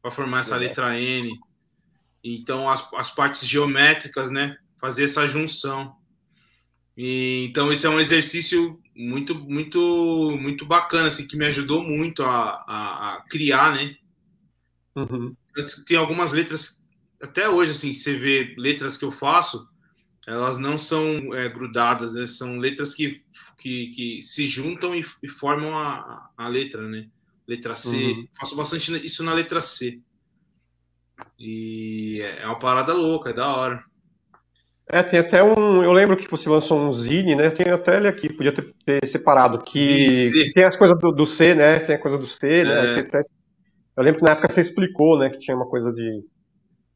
para 0.00 0.10
formar 0.10 0.40
essa 0.40 0.56
letra 0.56 0.98
N. 0.98 1.38
Então, 2.24 2.68
as, 2.68 2.88
as 2.94 3.10
partes 3.10 3.46
geométricas, 3.46 4.30
né? 4.30 4.56
Fazer 4.78 5.04
essa 5.04 5.26
junção. 5.26 5.94
E, 6.96 7.46
então, 7.48 7.70
esse 7.70 7.86
é 7.86 7.90
um 7.90 8.00
exercício 8.00 8.80
muito, 8.96 9.34
muito, 9.34 10.36
muito 10.40 10.66
bacana, 10.66 11.08
assim, 11.08 11.26
que 11.26 11.36
me 11.36 11.46
ajudou 11.46 11.82
muito 11.82 12.22
a, 12.24 12.64
a, 12.66 13.14
a 13.14 13.20
criar, 13.28 13.74
né? 13.74 13.94
Uhum. 14.96 15.34
Tem 15.86 15.96
algumas 15.96 16.32
letras 16.32 16.82
até 17.22 17.48
hoje, 17.48 17.70
assim, 17.70 17.94
você 17.94 18.16
vê 18.16 18.52
letras 18.58 18.96
que 18.96 19.04
eu 19.04 19.12
faço, 19.12 19.68
elas 20.26 20.58
não 20.58 20.76
são 20.76 21.32
é, 21.32 21.48
grudadas, 21.48 22.14
né? 22.14 22.26
São 22.26 22.58
letras 22.58 22.94
que, 22.94 23.20
que, 23.62 23.86
que 23.88 24.22
se 24.22 24.44
juntam 24.44 24.94
e, 24.94 25.04
e 25.22 25.28
formam 25.28 25.78
a, 25.78 26.30
a, 26.36 26.48
letra, 26.48 26.82
né? 26.82 27.06
Letra 27.46 27.76
C. 27.76 27.96
Uhum. 27.96 28.26
Faço 28.38 28.56
bastante 28.56 29.06
isso 29.06 29.22
na 29.22 29.32
letra 29.32 29.62
C. 29.62 30.00
E 31.38 32.20
é, 32.20 32.42
é 32.42 32.46
uma 32.46 32.58
parada 32.58 32.92
louca, 32.92 33.30
é 33.30 33.32
da 33.32 33.54
hora. 33.54 33.84
É, 34.90 35.02
tem 35.02 35.20
até 35.20 35.42
um. 35.42 35.84
Eu 35.84 35.92
lembro 35.92 36.16
que 36.16 36.28
você 36.28 36.48
lançou 36.48 36.78
um 36.78 36.92
Zine, 36.92 37.36
né? 37.36 37.50
Tem 37.50 37.72
até 37.72 37.96
ele 37.96 38.08
aqui, 38.08 38.32
podia 38.32 38.52
ter, 38.52 38.74
ter 38.84 39.08
separado. 39.08 39.62
Que, 39.62 40.50
tem 40.52 40.64
as 40.64 40.76
coisas 40.76 40.98
do, 40.98 41.12
do, 41.12 41.24
C, 41.24 41.54
né? 41.54 41.78
Tem 41.80 41.94
a 41.94 42.00
coisa 42.00 42.18
do 42.18 42.26
C, 42.26 42.64
né? 42.64 43.00
É. 43.00 43.20
Eu 43.96 44.02
lembro 44.02 44.20
que 44.20 44.26
na 44.26 44.32
época 44.32 44.52
você 44.52 44.60
explicou, 44.60 45.18
né? 45.18 45.30
Que 45.30 45.38
tinha 45.38 45.56
uma 45.56 45.68
coisa 45.68 45.92
de 45.92 46.24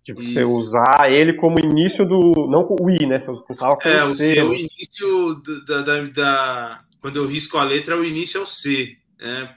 Tipo, 0.07 0.23
Isso. 0.23 0.35
você 0.35 0.45
usar 0.45 1.11
ele 1.11 1.33
como 1.33 1.59
início 1.59 2.07
do. 2.07 2.47
Não 2.49 2.65
o 2.81 2.89
I, 2.89 3.07
né? 3.07 3.19
Você 3.19 3.29
usava 3.51 3.77
como 3.77 3.93
é, 3.93 4.05
o 4.05 4.15
C. 4.15 4.39
É 4.39 4.45
o 4.45 4.55
início 4.55 5.43
da, 5.67 5.83
da, 5.83 6.05
da, 6.05 6.85
Quando 7.01 7.17
eu 7.17 7.27
risco 7.27 7.59
a 7.59 7.65
letra, 7.65 7.99
o 7.99 8.05
início 8.05 8.39
é 8.39 8.41
o 8.41 8.47
C, 8.47 8.97
né? 9.21 9.57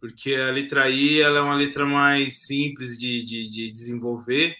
Porque 0.00 0.34
a 0.34 0.50
letra 0.50 0.90
I 0.90 1.20
ela 1.20 1.38
é 1.38 1.42
uma 1.42 1.54
letra 1.54 1.86
mais 1.86 2.44
simples 2.44 2.98
de, 2.98 3.22
de, 3.22 3.48
de 3.48 3.70
desenvolver. 3.70 4.56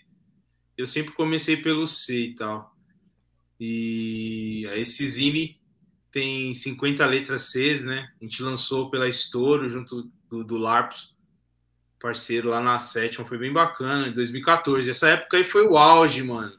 Eu 0.79 0.87
sempre 0.87 1.13
comecei 1.13 1.57
pelo 1.57 1.85
C 1.89 2.27
e 2.27 2.35
tal. 2.37 2.73
E 3.59 4.69
esse 4.77 5.05
Zine 5.05 5.61
tem 6.13 6.55
50 6.55 7.05
letras 7.07 7.51
Cs, 7.51 7.85
né? 7.85 8.07
A 8.21 8.25
gente 8.25 8.41
lançou 8.41 8.89
pela 8.89 9.09
Estouro 9.09 9.69
junto 9.69 10.09
do, 10.31 10.45
do 10.45 10.59
Larpos, 10.59 11.14
parceiro 12.05 12.51
lá 12.51 12.61
na 12.61 12.79
sétima, 12.79 13.25
foi 13.25 13.39
bem 13.39 13.51
bacana, 13.51 14.09
em 14.09 14.13
2014. 14.13 14.91
Essa 14.91 15.09
época 15.09 15.39
aí 15.39 15.45
foi 15.45 15.67
o 15.67 15.79
auge, 15.79 16.23
mano. 16.23 16.53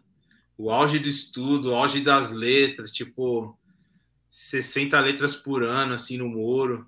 O 0.58 0.72
auge 0.72 0.98
do 0.98 1.08
estudo, 1.08 1.70
o 1.70 1.76
auge 1.76 2.02
das 2.02 2.32
letras, 2.32 2.92
tipo 2.92 3.56
60 4.28 5.00
letras 5.00 5.36
por 5.36 5.62
ano, 5.62 5.94
assim, 5.94 6.18
no 6.18 6.28
Moro. 6.28 6.88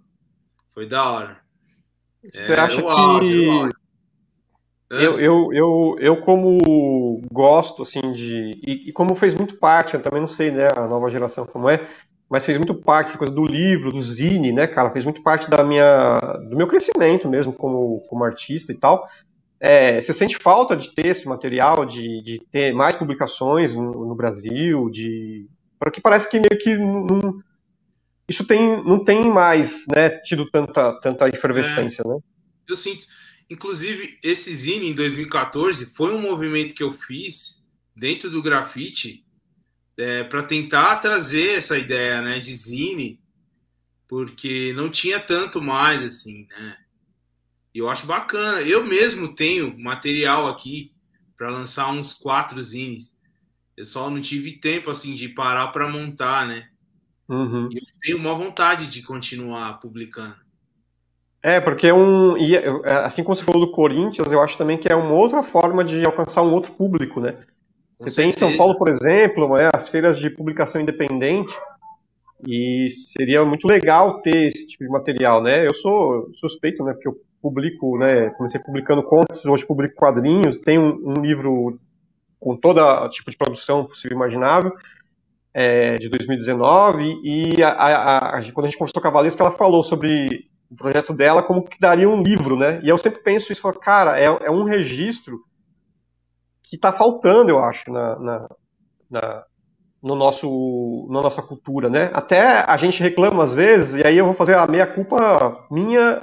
Foi 0.69 0.87
da 0.87 1.07
hora. 1.07 1.39
Você 2.23 2.51
é, 2.51 2.59
acha 2.59 2.81
auge, 2.81 3.31
que. 3.31 3.77
Eu, 4.89 5.19
eu, 5.19 5.53
eu, 5.53 5.95
eu, 5.99 6.21
como 6.21 6.57
gosto, 7.31 7.83
assim, 7.83 8.01
de. 8.11 8.59
E, 8.65 8.89
e, 8.89 8.91
como 8.91 9.15
fez 9.15 9.35
muito 9.35 9.57
parte, 9.57 9.93
eu 9.93 10.01
também 10.01 10.21
não 10.21 10.27
sei, 10.27 10.49
né, 10.49 10.67
a 10.75 10.87
nova 10.87 11.11
geração 11.11 11.45
como 11.45 11.69
é, 11.69 11.87
mas 12.29 12.45
fez 12.45 12.57
muito 12.57 12.75
parte 12.75 13.17
coisa 13.17 13.33
do 13.33 13.45
livro, 13.45 13.91
do 13.91 14.01
zine, 14.01 14.51
né, 14.51 14.67
cara? 14.67 14.91
Fez 14.91 15.05
muito 15.05 15.23
parte 15.23 15.49
da 15.49 15.63
minha, 15.63 16.19
do 16.49 16.57
meu 16.57 16.67
crescimento 16.67 17.27
mesmo 17.29 17.53
como, 17.53 18.01
como 18.07 18.23
artista 18.23 18.71
e 18.71 18.75
tal. 18.75 19.07
É, 19.59 20.01
você 20.01 20.13
sente 20.13 20.37
falta 20.37 20.75
de 20.75 20.93
ter 20.93 21.07
esse 21.07 21.27
material, 21.27 21.85
de, 21.85 22.21
de 22.21 22.41
ter 22.51 22.73
mais 22.73 22.95
publicações 22.95 23.73
no, 23.73 24.05
no 24.05 24.15
Brasil, 24.15 24.89
de 24.89 25.47
porque 25.79 26.01
parece 26.01 26.29
que 26.29 26.37
meio 26.37 26.61
que 26.61 26.75
não, 26.75 27.41
isso 28.27 28.43
tem, 28.45 28.83
não 28.83 29.03
tem 29.03 29.23
mais, 29.27 29.85
né, 29.87 30.09
tido 30.25 30.49
tanta, 30.49 30.99
tanta 31.01 31.27
efervescência, 31.29 32.01
é, 32.03 32.07
né? 32.07 32.17
Eu 32.67 32.75
sinto. 32.75 33.05
Inclusive, 33.49 34.19
esse 34.21 34.53
zine 34.53 34.89
em 34.89 34.93
2014 34.93 35.93
foi 35.95 36.13
um 36.13 36.19
movimento 36.19 36.73
que 36.73 36.83
eu 36.83 36.91
fiz 36.91 37.63
dentro 37.95 38.29
do 38.29 38.41
grafite 38.41 39.23
é, 39.97 40.23
para 40.23 40.43
tentar 40.43 40.97
trazer 40.97 41.57
essa 41.57 41.77
ideia, 41.77 42.21
né, 42.21 42.39
de 42.39 42.53
zine, 42.55 43.19
porque 44.07 44.73
não 44.75 44.89
tinha 44.89 45.19
tanto 45.19 45.61
mais 45.61 46.01
assim, 46.01 46.47
né? 46.49 46.77
E 47.73 47.79
eu 47.79 47.89
acho 47.89 48.07
bacana. 48.07 48.61
Eu 48.61 48.85
mesmo 48.85 49.35
tenho 49.35 49.77
material 49.77 50.47
aqui 50.47 50.93
para 51.37 51.49
lançar 51.51 51.89
uns 51.91 52.13
quatro 52.13 52.61
zines. 52.61 53.15
Eu 53.75 53.85
só 53.85 54.09
não 54.09 54.19
tive 54.21 54.53
tempo 54.53 54.89
assim 54.89 55.13
de 55.13 55.29
parar 55.29 55.67
para 55.67 55.87
montar, 55.87 56.47
né? 56.47 56.69
Uhum. 57.29 57.69
E 57.71 57.77
eu 57.77 57.83
tenho 58.01 58.17
uma 58.17 58.33
vontade 58.33 58.89
de 58.89 59.03
continuar 59.03 59.79
publicando. 59.79 60.35
É, 61.43 61.61
porque 61.61 61.87
é 61.87 61.93
um. 61.93 62.35
Assim 63.03 63.23
como 63.23 63.35
você 63.35 63.43
falou 63.43 63.65
do 63.65 63.71
Corinthians, 63.71 64.31
eu 64.31 64.41
acho 64.41 64.57
também 64.57 64.77
que 64.77 64.91
é 64.91 64.95
uma 64.95 65.13
outra 65.13 65.43
forma 65.43 65.83
de 65.83 66.03
alcançar 66.05 66.41
um 66.41 66.51
outro 66.51 66.73
público, 66.73 67.19
né? 67.19 67.37
Você 67.99 68.09
certeza. 68.09 68.21
tem 68.21 68.29
em 68.29 68.31
São 68.31 68.57
Paulo, 68.57 68.77
por 68.77 68.89
exemplo, 68.89 69.55
né, 69.55 69.69
as 69.73 69.89
feiras 69.89 70.19
de 70.19 70.29
publicação 70.29 70.79
independente, 70.79 71.53
e 72.45 72.87
seria 72.89 73.43
muito 73.43 73.65
legal 73.67 74.21
ter 74.21 74.47
esse 74.47 74.67
tipo 74.67 74.83
de 74.83 74.89
material, 74.89 75.41
né? 75.41 75.65
Eu 75.65 75.73
sou 75.73 76.29
suspeito, 76.35 76.83
né? 76.83 76.93
Porque 76.93 77.07
eu 77.07 77.17
publico, 77.41 77.97
né? 77.97 78.29
Comecei 78.31 78.59
publicando 78.59 79.01
contos, 79.01 79.45
hoje 79.45 79.65
publico 79.65 79.95
quadrinhos, 79.95 80.59
tenho 80.59 80.81
um, 80.81 81.13
um 81.17 81.21
livro 81.21 81.79
com 82.39 82.55
todo 82.55 83.09
tipo 83.09 83.31
de 83.31 83.37
produção 83.37 83.85
possível 83.85 84.15
e 84.15 84.17
imaginável, 84.17 84.71
é, 85.53 85.95
de 85.95 86.07
2019, 86.09 87.19
e 87.23 87.63
a, 87.63 87.69
a, 87.69 88.17
a, 88.17 88.51
quando 88.51 88.65
a 88.65 88.69
gente 88.69 88.77
conversou 88.77 89.01
com 89.01 89.07
a 89.07 89.11
Valesca, 89.11 89.41
ela 89.41 89.57
falou 89.57 89.83
sobre 89.83 90.45
o 90.69 90.75
projeto 90.75 91.13
dela 91.13 91.41
como 91.41 91.63
que 91.63 91.79
daria 91.79 92.07
um 92.07 92.21
livro, 92.21 92.55
né? 92.55 92.79
E 92.83 92.89
eu 92.89 92.97
sempre 92.97 93.21
penso 93.23 93.51
isso, 93.51 93.61
falo, 93.61 93.79
cara, 93.79 94.19
é, 94.19 94.25
é 94.25 94.51
um 94.51 94.63
registro 94.63 95.39
que 96.69 96.75
está 96.75 96.91
faltando, 96.91 97.49
eu 97.49 97.63
acho, 97.63 97.91
na, 97.91 98.19
na, 98.19 98.49
na, 99.09 99.43
no 100.03 100.15
nosso, 100.15 101.07
na 101.09 101.21
nossa 101.21 101.41
cultura, 101.41 101.89
né? 101.89 102.11
Até 102.13 102.41
a 102.41 102.77
gente 102.77 103.01
reclama 103.01 103.43
às 103.43 103.53
vezes, 103.53 103.95
e 103.95 104.07
aí 104.07 104.17
eu 104.17 104.25
vou 104.25 104.33
fazer 104.33 104.55
a 104.55 104.67
meia 104.67 104.85
culpa 104.85 105.65
minha 105.71 106.21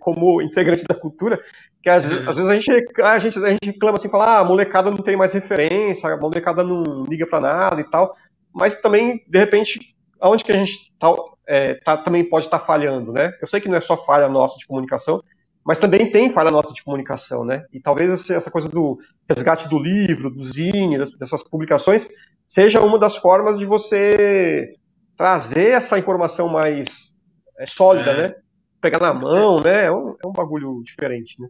como 0.00 0.42
integrante 0.42 0.84
da 0.84 0.94
cultura, 0.94 1.40
que 1.82 1.88
às, 1.88 2.04
uhum. 2.04 2.28
às 2.28 2.36
vezes 2.36 2.48
a 2.48 2.54
gente, 2.54 2.70
a 3.02 3.18
gente, 3.18 3.38
a 3.44 3.50
gente 3.50 3.66
reclama 3.66 3.96
assim, 3.96 4.08
fala, 4.08 4.38
ah, 4.38 4.40
a 4.40 4.44
molecada 4.44 4.90
não 4.90 4.98
tem 4.98 5.16
mais 5.16 5.32
referência, 5.32 6.08
a 6.08 6.16
molecada 6.16 6.64
não 6.64 7.04
liga 7.04 7.26
para 7.26 7.40
nada 7.40 7.80
e 7.80 7.84
tal, 7.84 8.14
mas 8.52 8.74
também, 8.76 9.22
de 9.26 9.38
repente, 9.38 9.94
aonde 10.20 10.44
que 10.44 10.52
a 10.52 10.56
gente 10.56 10.92
tá, 10.98 11.12
é, 11.46 11.74
tá 11.74 11.96
também 11.96 12.28
pode 12.28 12.46
estar 12.46 12.58
tá 12.58 12.66
falhando, 12.66 13.12
né? 13.12 13.32
Eu 13.40 13.46
sei 13.46 13.60
que 13.60 13.68
não 13.68 13.76
é 13.76 13.80
só 13.80 13.96
falha 14.04 14.28
nossa 14.28 14.56
de 14.58 14.66
comunicação, 14.66 15.22
mas 15.64 15.78
também 15.78 16.10
tem 16.10 16.30
falha 16.30 16.50
nossa 16.50 16.72
de 16.72 16.82
comunicação, 16.82 17.44
né? 17.44 17.64
E 17.72 17.80
talvez 17.80 18.28
essa 18.30 18.50
coisa 18.50 18.68
do 18.68 18.98
resgate 19.28 19.68
do 19.68 19.78
livro, 19.78 20.30
do 20.30 20.42
zine, 20.44 20.98
dessas 21.18 21.42
publicações, 21.42 22.08
seja 22.48 22.80
uma 22.80 22.98
das 22.98 23.16
formas 23.18 23.58
de 23.58 23.64
você 23.64 24.74
trazer 25.16 25.70
essa 25.70 25.98
informação 25.98 26.48
mais 26.48 27.14
é, 27.58 27.66
sólida, 27.66 28.14
né? 28.14 28.34
Pegar 28.80 28.98
na 28.98 29.14
mão, 29.14 29.60
né? 29.60 29.86
É 29.86 29.92
um, 29.92 30.16
é 30.22 30.26
um 30.26 30.32
bagulho 30.32 30.82
diferente, 30.84 31.40
né? 31.40 31.48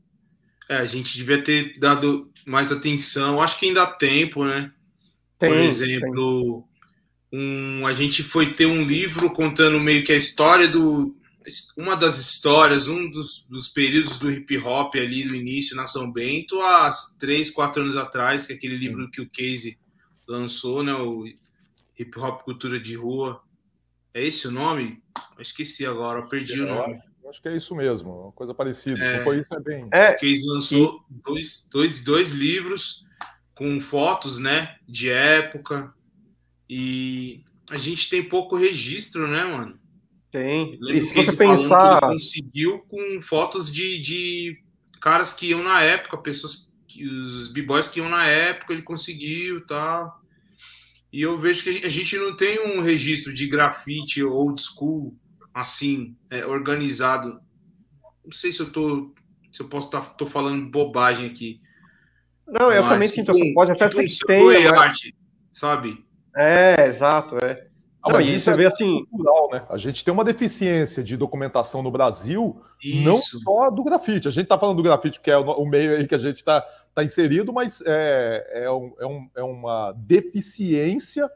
É, 0.69 0.77
a 0.77 0.85
gente 0.85 1.17
devia 1.17 1.43
ter 1.43 1.79
dado 1.79 2.31
mais 2.47 2.71
atenção. 2.71 3.43
Acho 3.43 3.59
que 3.59 3.67
ainda 3.67 3.83
há 3.83 3.87
tempo, 3.87 4.45
né? 4.45 4.71
Tem, 5.39 5.49
Por 5.49 5.59
exemplo, 5.59 6.65
um, 7.33 7.87
a 7.87 7.93
gente 7.93 8.23
foi 8.23 8.47
ter 8.47 8.67
um 8.67 8.83
livro 8.83 9.33
contando 9.33 9.81
meio 9.81 10.05
que 10.05 10.13
a 10.13 10.17
história 10.17 10.69
do. 10.69 11.17
Uma 11.77 11.97
das 11.97 12.19
histórias, 12.19 12.89
um 12.89 13.11
dos, 13.11 13.47
dos 13.49 13.69
períodos 13.69 14.19
do 14.19 14.31
hip 14.31 14.59
hop 14.59 14.95
ali 14.97 15.27
do 15.27 15.35
início 15.35 15.77
na 15.77 15.87
São 15.87 16.11
Bento, 16.13 16.61
há 16.61 16.91
três, 17.19 17.51
quatro 17.51 17.83
anos 17.83 17.97
atrás, 17.97 18.47
que 18.47 18.53
é 18.53 18.57
aquele 18.57 18.77
livro 18.77 19.11
que 19.11 19.21
o 19.21 19.29
Casey 19.29 19.77
lançou, 20.27 20.83
né? 20.83 20.95
O 20.95 21.25
Hip 21.99 22.19
Hop 22.19 22.43
Cultura 22.43 22.79
de 22.81 22.95
Rua. 22.95 23.43
É 24.15 24.25
esse 24.25 24.49
o 24.49 24.51
nome? 24.51 25.03
Eu 25.37 25.43
esqueci 25.43 25.87
agora, 25.87 26.27
perdi 26.27 26.61
é, 26.61 26.65
o 26.65 26.67
nome. 26.67 27.01
Acho 27.29 27.41
que 27.41 27.49
é 27.49 27.57
isso 27.57 27.75
mesmo, 27.75 28.11
uma 28.25 28.33
coisa 28.33 28.53
parecida. 28.53 29.03
É, 29.03 29.25
foi 29.25 29.41
isso, 29.41 29.55
é 29.55 29.61
bem. 29.61 29.89
É, 29.93 30.13
Casey 30.13 30.47
lançou 30.47 31.03
dois, 31.09 31.69
dois, 31.71 32.05
dois 32.05 32.33
livros 32.33 33.07
com 33.55 33.81
fotos, 33.81 34.39
né? 34.39 34.77
De 34.87 35.09
época, 35.09 35.95
e 36.75 37.45
a 37.71 37.77
gente 37.77 38.09
tem 38.09 38.23
pouco 38.27 38.57
registro, 38.57 39.29
né, 39.29 39.45
mano? 39.45 39.79
Tem. 40.33 40.79
E 40.81 41.01
se 41.03 41.15
você 41.15 41.37
pensar. 41.37 42.01
conseguiu 42.01 42.79
com 42.89 43.21
fotos 43.21 43.71
de, 43.71 43.99
de 43.99 44.59
caras 44.99 45.35
que 45.35 45.51
iam 45.51 45.63
na 45.63 45.83
época, 45.83 46.17
pessoas, 46.17 46.75
que, 46.89 47.07
os 47.07 47.53
b-boys 47.53 47.87
que 47.87 48.01
iam 48.01 48.09
na 48.09 48.27
época, 48.27 48.73
ele 48.73 48.81
conseguiu 48.81 49.59
e 49.59 49.67
tal. 49.67 50.21
E 51.13 51.21
eu 51.21 51.39
vejo 51.39 51.63
que 51.63 51.85
a 51.85 51.89
gente 51.91 52.17
não 52.17 52.35
tem 52.35 52.59
um 52.67 52.81
registro 52.81 53.35
de 53.35 53.47
grafite 53.47 54.25
old 54.25 54.61
school, 54.63 55.15
assim, 55.53 56.17
é, 56.31 56.47
organizado. 56.47 57.39
Não 58.25 58.33
sei 58.33 58.51
se 58.51 58.61
eu 58.61 58.73
tô. 58.73 59.13
Se 59.53 59.61
eu 59.61 59.69
posso 59.69 59.89
estar 59.89 60.01
tá, 60.01 60.15
tô 60.15 60.25
falando 60.25 60.71
bobagem 60.71 61.27
aqui. 61.27 61.61
Não, 62.49 62.73
eu 62.73 62.83
também 62.89 63.07
sinto 63.07 63.33
assim, 63.33 63.53
pode 63.53 63.73
até 63.73 63.91
ser 63.91 64.25
que 64.25 64.27
tenha. 64.27 64.73
Arte, 64.73 65.15
sabe? 65.53 66.03
É, 66.35 66.89
exato, 66.89 67.37
é. 67.45 67.72
Não, 68.05 68.21
isso 68.21 68.45
você 68.45 68.55
vê 68.55 68.67
assim. 68.67 69.05
Cultural, 69.07 69.49
né? 69.53 69.63
A 69.69 69.77
gente 69.77 70.05
tem 70.05 70.13
uma 70.13 70.25
deficiência 70.25 71.05
de 71.05 71.17
documentação 71.17 71.83
no 71.83 71.91
Brasil, 71.91 72.61
isso. 72.83 73.05
não 73.05 73.15
só 73.15 73.71
do 73.71 73.85
grafite. 73.85 74.27
A 74.27 74.31
gente 74.31 74.45
está 74.45 74.59
falando 74.59 74.77
do 74.77 74.83
grafite, 74.83 75.21
que 75.21 75.31
é 75.31 75.39
o, 75.39 75.65
meio 75.65 75.97
aí 75.97 76.09
que 76.09 76.15
a 76.15 76.19
gente 76.19 76.37
está 76.37 76.67
tá 76.95 77.05
inserido, 77.05 77.53
mas 77.53 77.83
é, 77.87 78.65
é, 78.65 78.71
um, 78.71 78.93
é, 78.99 79.07
um, 79.07 79.31
é 79.37 79.43
uma 79.43 79.93
deficiência 79.97 81.31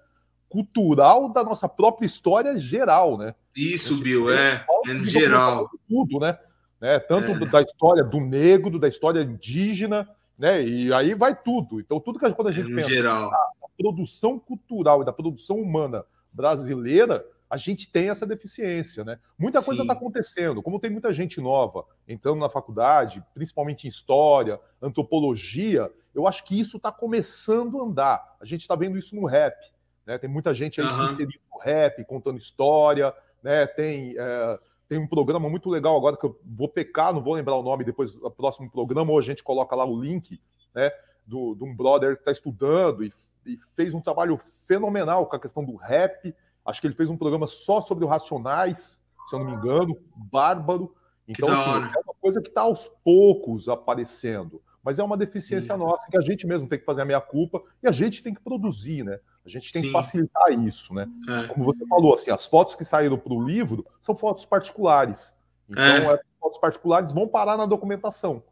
cultural 0.49 1.33
da 1.33 1.45
nossa 1.45 1.69
própria 1.69 2.07
história 2.07 2.59
geral, 2.59 3.17
né? 3.17 3.35
Isso, 3.55 3.97
Bill, 4.03 4.33
é, 4.33 4.65
é 4.87 4.93
no 4.93 5.05
geral. 5.05 5.71
Tudo, 5.89 6.19
né? 6.19 6.37
né? 6.81 6.99
Tanto 6.99 7.31
é. 7.31 7.47
da 7.47 7.63
história 7.63 8.03
do 8.03 8.21
negro, 8.21 8.79
da 8.79 8.89
história 8.89 9.23
indígena, 9.23 10.09
né? 10.39 10.63
E 10.63 10.93
aí 10.93 11.15
vai 11.15 11.35
tudo. 11.35 11.81
Então, 11.81 12.01
tudo 12.01 12.19
que 12.19 12.31
quando 12.33 12.49
a 12.49 12.53
gente 12.53 12.73
é 12.73 12.75
pensa 12.75 12.89
geral. 12.89 13.31
Ah, 13.33 13.51
produção 13.79 14.39
cultural 14.39 15.03
e 15.03 15.05
da 15.05 15.13
produção 15.13 15.57
humana 15.59 16.05
brasileira, 16.37 17.27
a 17.49 17.57
gente 17.57 17.91
tem 17.91 18.11
essa 18.11 18.27
deficiência, 18.27 19.05
né? 19.05 19.19
Muita 19.39 19.61
Sim. 19.61 19.67
coisa 19.67 19.83
está 19.83 19.95
acontecendo, 19.95 20.63
como 20.63 20.79
tem 20.79 20.91
muita 20.91 21.13
gente 21.13 21.41
nova 21.41 21.85
entrando 22.07 22.39
na 22.39 22.51
faculdade, 22.51 23.25
principalmente 23.33 23.87
em 23.87 23.89
história, 23.89 24.61
antropologia, 24.83 25.91
eu 26.15 26.27
acho 26.27 26.45
que 26.45 26.59
isso 26.59 26.77
está 26.77 26.93
começando 26.93 27.81
a 27.81 27.85
andar. 27.85 28.37
A 28.41 28.45
gente 28.45 28.63
está 28.63 28.75
vendo 28.75 28.99
isso 28.99 29.15
no 29.17 29.27
rap, 29.27 29.57
né? 30.05 30.19
Tem 30.19 30.29
muita 30.29 30.53
gente 30.53 30.81
aí 30.81 30.87
uhum. 30.87 30.95
se 30.95 31.13
inserindo 31.15 31.41
no 31.53 31.59
rap, 31.59 32.05
contando 32.05 32.39
história, 32.39 33.15
né? 33.43 33.67
Tem 33.67 34.15
é, 34.19 34.59
tem 34.89 34.99
um 34.99 35.07
programa 35.07 35.49
muito 35.49 35.69
legal 35.69 35.97
agora 35.97 36.17
que 36.17 36.25
eu 36.25 36.39
vou 36.45 36.69
pecar, 36.69 37.13
não 37.13 37.23
vou 37.23 37.35
lembrar 37.35 37.57
o 37.57 37.63
nome 37.63 37.85
depois 37.85 38.15
do 38.15 38.31
próximo 38.31 38.71
programa, 38.71 39.11
ou 39.11 39.19
a 39.19 39.23
gente 39.23 39.43
coloca 39.43 39.75
lá 39.75 39.85
o 39.85 40.01
link, 40.01 40.41
né? 40.75 40.91
Do, 41.27 41.57
de 41.57 41.65
um 41.65 41.75
brother 41.75 42.15
que 42.15 42.23
está 42.23 42.31
estudando 42.31 43.05
e 43.05 43.13
e 43.47 43.57
fez 43.75 43.95
um 43.95 44.01
trabalho 44.01 44.41
fenomenal 44.67 45.27
com 45.27 45.37
a 45.37 45.41
questão 45.41 45.65
do 45.65 45.77
rap. 45.77 46.35
Acho 46.65 46.81
que 46.81 46.87
ele 46.87 46.95
fez 46.95 47.09
um 47.09 47.17
programa 47.17 47.47
só 47.47 47.81
sobre 47.81 48.05
o 48.05 48.09
Racionais, 48.09 49.03
se 49.27 49.35
eu 49.35 49.39
não 49.39 49.47
me 49.47 49.53
engano, 49.53 49.97
bárbaro. 50.15 50.95
Então, 51.29 51.53
assim, 51.53 51.91
é 51.97 52.01
uma 52.05 52.15
coisa 52.21 52.41
que 52.41 52.49
está 52.49 52.63
aos 52.63 52.87
poucos 53.05 53.69
aparecendo, 53.69 54.63
mas 54.83 54.99
é 54.99 55.03
uma 55.03 55.17
deficiência 55.17 55.75
Sim. 55.75 55.81
nossa 55.81 56.07
que 56.09 56.17
a 56.17 56.21
gente 56.21 56.47
mesmo 56.47 56.69
tem 56.69 56.79
que 56.79 56.85
fazer 56.85 57.03
a 57.03 57.05
meia 57.05 57.21
culpa 57.21 57.63
e 57.83 57.89
a 57.89 57.93
gente 57.93 58.23
tem 58.23 58.35
que 58.35 58.41
produzir, 58.41 59.05
né? 59.05 59.19
A 59.45 59.49
gente 59.49 59.73
tem 59.73 59.83
Sim. 59.83 59.89
que 59.89 59.93
facilitar 59.93 60.53
isso, 60.53 60.93
né? 60.93 61.09
É. 61.29 61.47
Como 61.49 61.65
você 61.65 61.85
falou, 61.87 62.15
assim, 62.15 62.31
as 62.31 62.47
fotos 62.47 62.75
que 62.75 62.85
saíram 62.85 63.17
para 63.17 63.33
o 63.33 63.43
livro 63.43 63.87
são 64.01 64.15
fotos 64.15 64.45
particulares. 64.45 65.37
Então, 65.69 65.83
é. 65.85 66.15
as 66.15 66.21
fotos 66.41 66.59
particulares 66.59 67.13
vão 67.13 67.27
parar 67.27 67.57
na 67.57 67.67
documentação. 67.67 68.43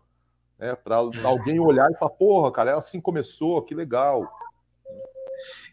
Né? 0.59 0.75
Para 0.75 0.97
é. 0.97 1.25
alguém 1.25 1.59
olhar 1.61 1.91
e 1.91 1.97
falar, 1.97 2.13
porra, 2.13 2.53
cara, 2.53 2.71
ela 2.71 2.79
assim 2.79 3.01
começou, 3.01 3.63
que 3.63 3.75
legal. 3.75 4.33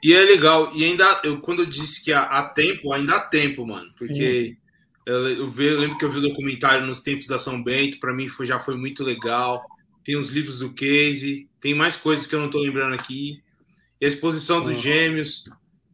E 0.03 0.13
é 0.13 0.21
legal, 0.21 0.71
e 0.75 0.83
ainda, 0.83 1.21
eu, 1.23 1.39
quando 1.39 1.59
eu 1.59 1.65
disse 1.65 2.03
que 2.03 2.11
há, 2.11 2.23
há 2.23 2.43
tempo, 2.49 2.91
ainda 2.91 3.15
há 3.15 3.19
tempo, 3.19 3.65
mano, 3.65 3.87
porque 3.97 4.57
eu, 5.05 5.27
eu, 5.27 5.53
eu, 5.57 5.79
lembro 5.79 5.97
que 5.97 6.05
eu 6.05 6.11
vi 6.11 6.19
o 6.19 6.29
documentário 6.29 6.85
nos 6.85 7.01
tempos 7.01 7.27
da 7.27 7.37
São 7.37 7.63
Bento, 7.63 7.99
para 7.99 8.13
mim 8.13 8.27
foi, 8.27 8.45
já 8.45 8.59
foi 8.59 8.75
muito 8.75 9.03
legal. 9.03 9.63
Tem 10.03 10.15
os 10.15 10.29
livros 10.29 10.59
do 10.59 10.73
Casey, 10.73 11.47
tem 11.59 11.75
mais 11.75 11.95
coisas 11.95 12.25
que 12.25 12.33
eu 12.33 12.39
não 12.39 12.49
tô 12.49 12.59
lembrando 12.59 12.95
aqui. 12.95 13.41
E 13.99 14.05
a 14.05 14.07
exposição 14.07 14.63
dos 14.63 14.79
gêmeos 14.79 15.43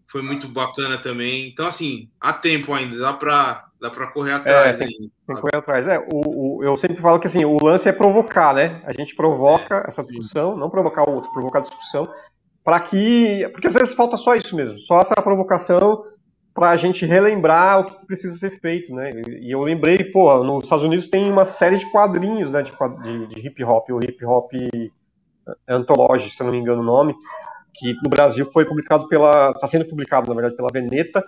foi 0.07 0.22
muito 0.22 0.47
bacana 0.47 0.97
também. 0.97 1.47
Então, 1.47 1.68
assim, 1.68 2.09
há 2.20 2.32
tempo 2.32 2.74
ainda, 2.74 2.97
dá 2.97 3.13
para 3.13 3.65
dá 3.80 3.91
para 3.91 4.07
correr 4.07 4.32
atrás. 4.32 4.82
É, 4.82 4.86
tem, 4.86 4.97
tem 4.97 5.36
correr 5.36 5.57
atrás. 5.57 5.88
É, 5.88 5.99
o, 5.99 6.57
o, 6.57 6.63
eu 6.63 6.76
sempre 6.78 6.97
falo 6.97 7.20
que 7.20 7.28
assim, 7.28 7.45
o 7.45 7.63
lance 7.63 7.88
é 7.88 7.91
provocar, 7.91 8.53
né? 8.53 8.82
A 8.86 8.91
gente 8.91 9.15
provoca 9.15 9.84
é, 9.86 9.88
essa 9.88 10.03
discussão, 10.03 10.53
sim. 10.53 10.59
não 10.59 10.70
provocar 10.70 11.07
o 11.07 11.13
outro, 11.13 11.32
provocar 11.32 11.59
a 11.59 11.63
discussão, 11.63 12.11
para 12.68 12.82
que. 12.82 13.47
Porque 13.53 13.70
às 13.70 13.74
vezes 13.74 13.95
falta 13.95 14.18
só 14.18 14.36
isso 14.36 14.53
mesmo, 14.53 14.78
só 14.80 14.99
essa 14.99 15.15
provocação 15.15 16.03
para 16.53 16.72
a 16.72 16.76
gente 16.76 17.05
relembrar 17.05 17.80
o 17.80 17.86
que 17.86 18.05
precisa 18.05 18.36
ser 18.36 18.59
feito, 18.59 18.93
né? 18.93 19.22
E 19.39 19.49
eu 19.49 19.61
lembrei, 19.63 20.03
pô, 20.03 20.43
nos 20.43 20.65
Estados 20.65 20.84
Unidos 20.84 21.07
tem 21.07 21.32
uma 21.32 21.45
série 21.45 21.78
de 21.78 21.89
quadrinhos, 21.89 22.51
né, 22.51 22.61
de, 22.61 22.74
de, 23.03 23.28
de 23.28 23.47
hip 23.47 23.63
hop, 23.63 23.89
o 23.91 24.03
hip 24.03 24.26
hop 24.26 24.51
Anthology, 25.65 26.30
se 26.30 26.41
eu 26.41 26.47
não 26.47 26.51
me 26.51 26.59
engano 26.59 26.82
o 26.82 26.86
nome, 26.86 27.15
que 27.74 27.93
no 28.03 28.09
Brasil 28.09 28.45
foi 28.51 28.65
publicado 28.65 29.07
pela, 29.07 29.51
está 29.51 29.65
sendo 29.68 29.86
publicado 29.86 30.28
na 30.28 30.36
verdade 30.36 30.57
pela 30.57 30.68
Veneta. 30.74 31.24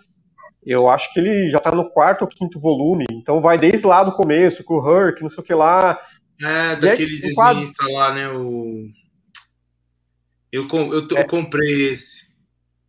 Eu 0.65 0.89
acho 0.89 1.13
que 1.13 1.21
ele 1.21 1.49
já 1.49 1.59
está 1.59 1.71
no 1.71 1.89
quarto 1.89 2.23
ou 2.23 2.27
quinto 2.27 2.59
volume, 2.59 3.05
então 3.13 3.39
vai 3.39 3.57
desde 3.57 3.87
lá 3.87 4.03
do 4.03 4.11
começo, 4.11 4.61
com 4.61 4.73
o 4.73 4.85
Herc, 4.85 5.21
não 5.21 5.29
sei 5.29 5.41
o 5.41 5.45
que 5.45 5.53
lá. 5.53 5.97
É, 6.41 6.75
daquele 6.75 7.15
é, 7.15 7.21
desenhista 7.21 7.85
lá, 7.87 8.13
né? 8.13 8.27
O... 8.27 8.89
Eu, 10.51 10.63
eu, 10.71 11.07
eu 11.11 11.17
é. 11.17 11.23
comprei 11.23 11.91
esse. 11.91 12.29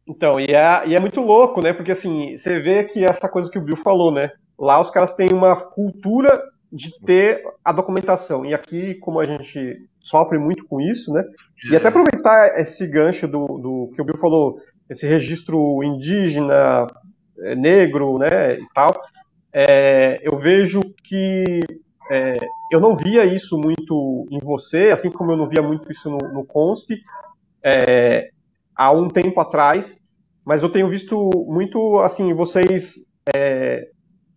Então, 0.08 0.40
e 0.40 0.46
é, 0.46 0.88
e 0.88 0.94
é 0.94 1.00
muito 1.00 1.20
louco, 1.20 1.62
né? 1.62 1.72
Porque 1.72 1.92
assim, 1.92 2.36
você 2.36 2.58
vê 2.61 2.84
que 2.84 3.04
essa 3.04 3.28
coisa 3.28 3.50
que 3.50 3.58
o 3.58 3.62
Bill 3.62 3.76
falou, 3.76 4.12
né? 4.12 4.30
Lá 4.58 4.80
os 4.80 4.90
caras 4.90 5.12
têm 5.12 5.28
uma 5.32 5.56
cultura 5.56 6.42
de 6.72 6.98
ter 7.00 7.42
a 7.64 7.72
documentação. 7.72 8.44
E 8.44 8.54
aqui, 8.54 8.94
como 8.96 9.20
a 9.20 9.26
gente 9.26 9.78
sofre 10.00 10.38
muito 10.38 10.64
com 10.66 10.80
isso, 10.80 11.12
né? 11.12 11.22
E 11.70 11.76
até 11.76 11.88
aproveitar 11.88 12.58
esse 12.61 12.86
gancho 12.86 13.28
do, 13.28 13.46
do 13.58 13.92
que 13.94 14.02
o 14.02 14.04
Bill 14.04 14.18
falou, 14.18 14.61
esse 14.88 15.06
registro 15.06 15.82
indígena, 15.84 16.86
é, 17.42 17.54
negro, 17.54 18.18
né, 18.18 18.54
e 18.54 18.66
tal, 18.74 18.90
é, 19.52 20.20
eu 20.22 20.38
vejo 20.38 20.80
que 21.04 21.61
é, 22.11 22.36
eu 22.72 22.80
não 22.80 22.96
via 22.96 23.24
isso 23.24 23.56
muito 23.56 24.26
em 24.30 24.40
você, 24.40 24.90
assim 24.90 25.11
como 25.11 25.32
eu 25.32 25.36
não 25.36 25.48
via 25.48 25.62
muito 25.62 25.90
isso 25.90 26.11
no, 26.11 26.18
no 26.32 26.44
CONSP, 26.44 27.00
é, 27.64 28.30
há 28.74 28.90
um 28.92 29.08
tempo 29.08 29.40
atrás, 29.40 29.98
mas 30.44 30.62
eu 30.62 30.70
tenho 30.70 30.88
visto 30.88 31.30
muito, 31.46 31.98
assim, 31.98 32.32
vocês 32.34 32.94
é, 33.36 33.88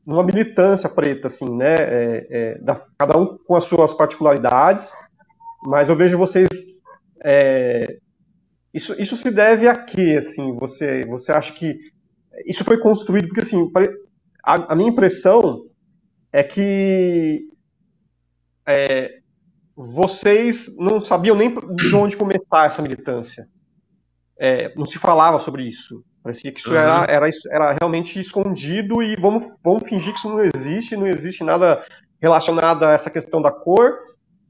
numa 0.05 0.24
militância 0.24 0.89
preta, 0.89 1.28
assim, 1.28 1.49
né, 1.49 1.76
é, 1.76 2.28
é, 2.30 2.57
da, 2.59 2.82
cada 2.97 3.17
um 3.17 3.38
com 3.38 3.55
as 3.55 3.63
suas 3.63 3.93
particularidades, 3.93 4.93
mas 5.63 5.89
eu 5.89 5.95
vejo 5.95 6.17
vocês, 6.17 6.49
é, 7.24 7.97
isso, 8.74 8.99
isso 8.99 9.15
se 9.15 9.32
deve 9.32 9.67
a 9.67 9.76
quê, 9.76 10.15
assim, 10.19 10.53
você, 10.55 11.05
você 11.05 11.32
acha 11.32 11.53
que 11.53 11.78
isso 12.45 12.63
foi 12.63 12.78
construído, 12.80 13.28
porque, 13.28 13.41
assim, 13.41 13.71
a, 14.43 14.74
a 14.74 14.76
minha 14.76 14.89
impressão 14.89 15.65
é 16.32 16.43
que 16.43 17.47
é, 18.67 19.19
vocês 19.76 20.69
não 20.78 21.03
sabiam 21.03 21.36
nem 21.36 21.53
de 21.76 21.95
onde 21.95 22.15
começar 22.15 22.67
essa 22.67 22.82
militância 22.82 23.47
é, 24.39 24.74
não 24.76 24.86
se 24.86 24.97
falava 24.97 25.39
sobre 25.39 25.63
isso. 25.63 26.03
Parecia 26.21 26.51
que 26.51 26.59
isso 26.59 26.69
uhum. 26.69 26.76
era, 26.76 27.05
era, 27.11 27.30
era 27.51 27.76
realmente 27.80 28.19
escondido 28.19 29.01
e 29.01 29.15
vamos, 29.15 29.47
vamos 29.63 29.88
fingir 29.88 30.13
que 30.13 30.19
isso 30.19 30.30
não 30.30 30.39
existe, 30.39 30.95
não 30.95 31.07
existe 31.07 31.43
nada 31.43 31.84
relacionado 32.21 32.84
a 32.84 32.93
essa 32.93 33.09
questão 33.09 33.41
da 33.41 33.51
cor. 33.51 33.99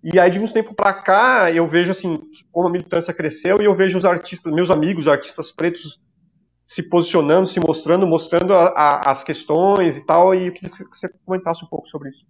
E 0.04 0.20
aí, 0.20 0.30
de 0.30 0.40
uns 0.40 0.52
tempos 0.52 0.76
para 0.76 0.94
cá, 0.94 1.52
eu 1.52 1.68
vejo 1.68 1.92
assim, 1.92 2.20
como 2.52 2.68
a 2.68 2.72
militância 2.72 3.14
cresceu 3.14 3.62
e 3.62 3.66
eu 3.66 3.76
vejo 3.76 3.98
os 3.98 4.06
artistas, 4.06 4.54
meus 4.54 4.70
amigos, 4.70 5.08
artistas 5.08 5.52
pretos, 5.52 6.00
se 6.66 6.84
posicionando, 6.84 7.48
se 7.48 7.60
mostrando, 7.60 8.06
mostrando 8.06 8.54
a, 8.54 8.68
a, 8.68 9.12
as 9.12 9.24
questões 9.24 9.98
e 9.98 10.06
tal. 10.06 10.36
E 10.36 10.48
eu 10.48 10.54
queria 10.54 10.70
que 10.70 10.86
você 10.86 11.10
comentasse 11.26 11.64
um 11.64 11.68
pouco 11.68 11.88
sobre 11.88 12.10
isso. 12.10 12.26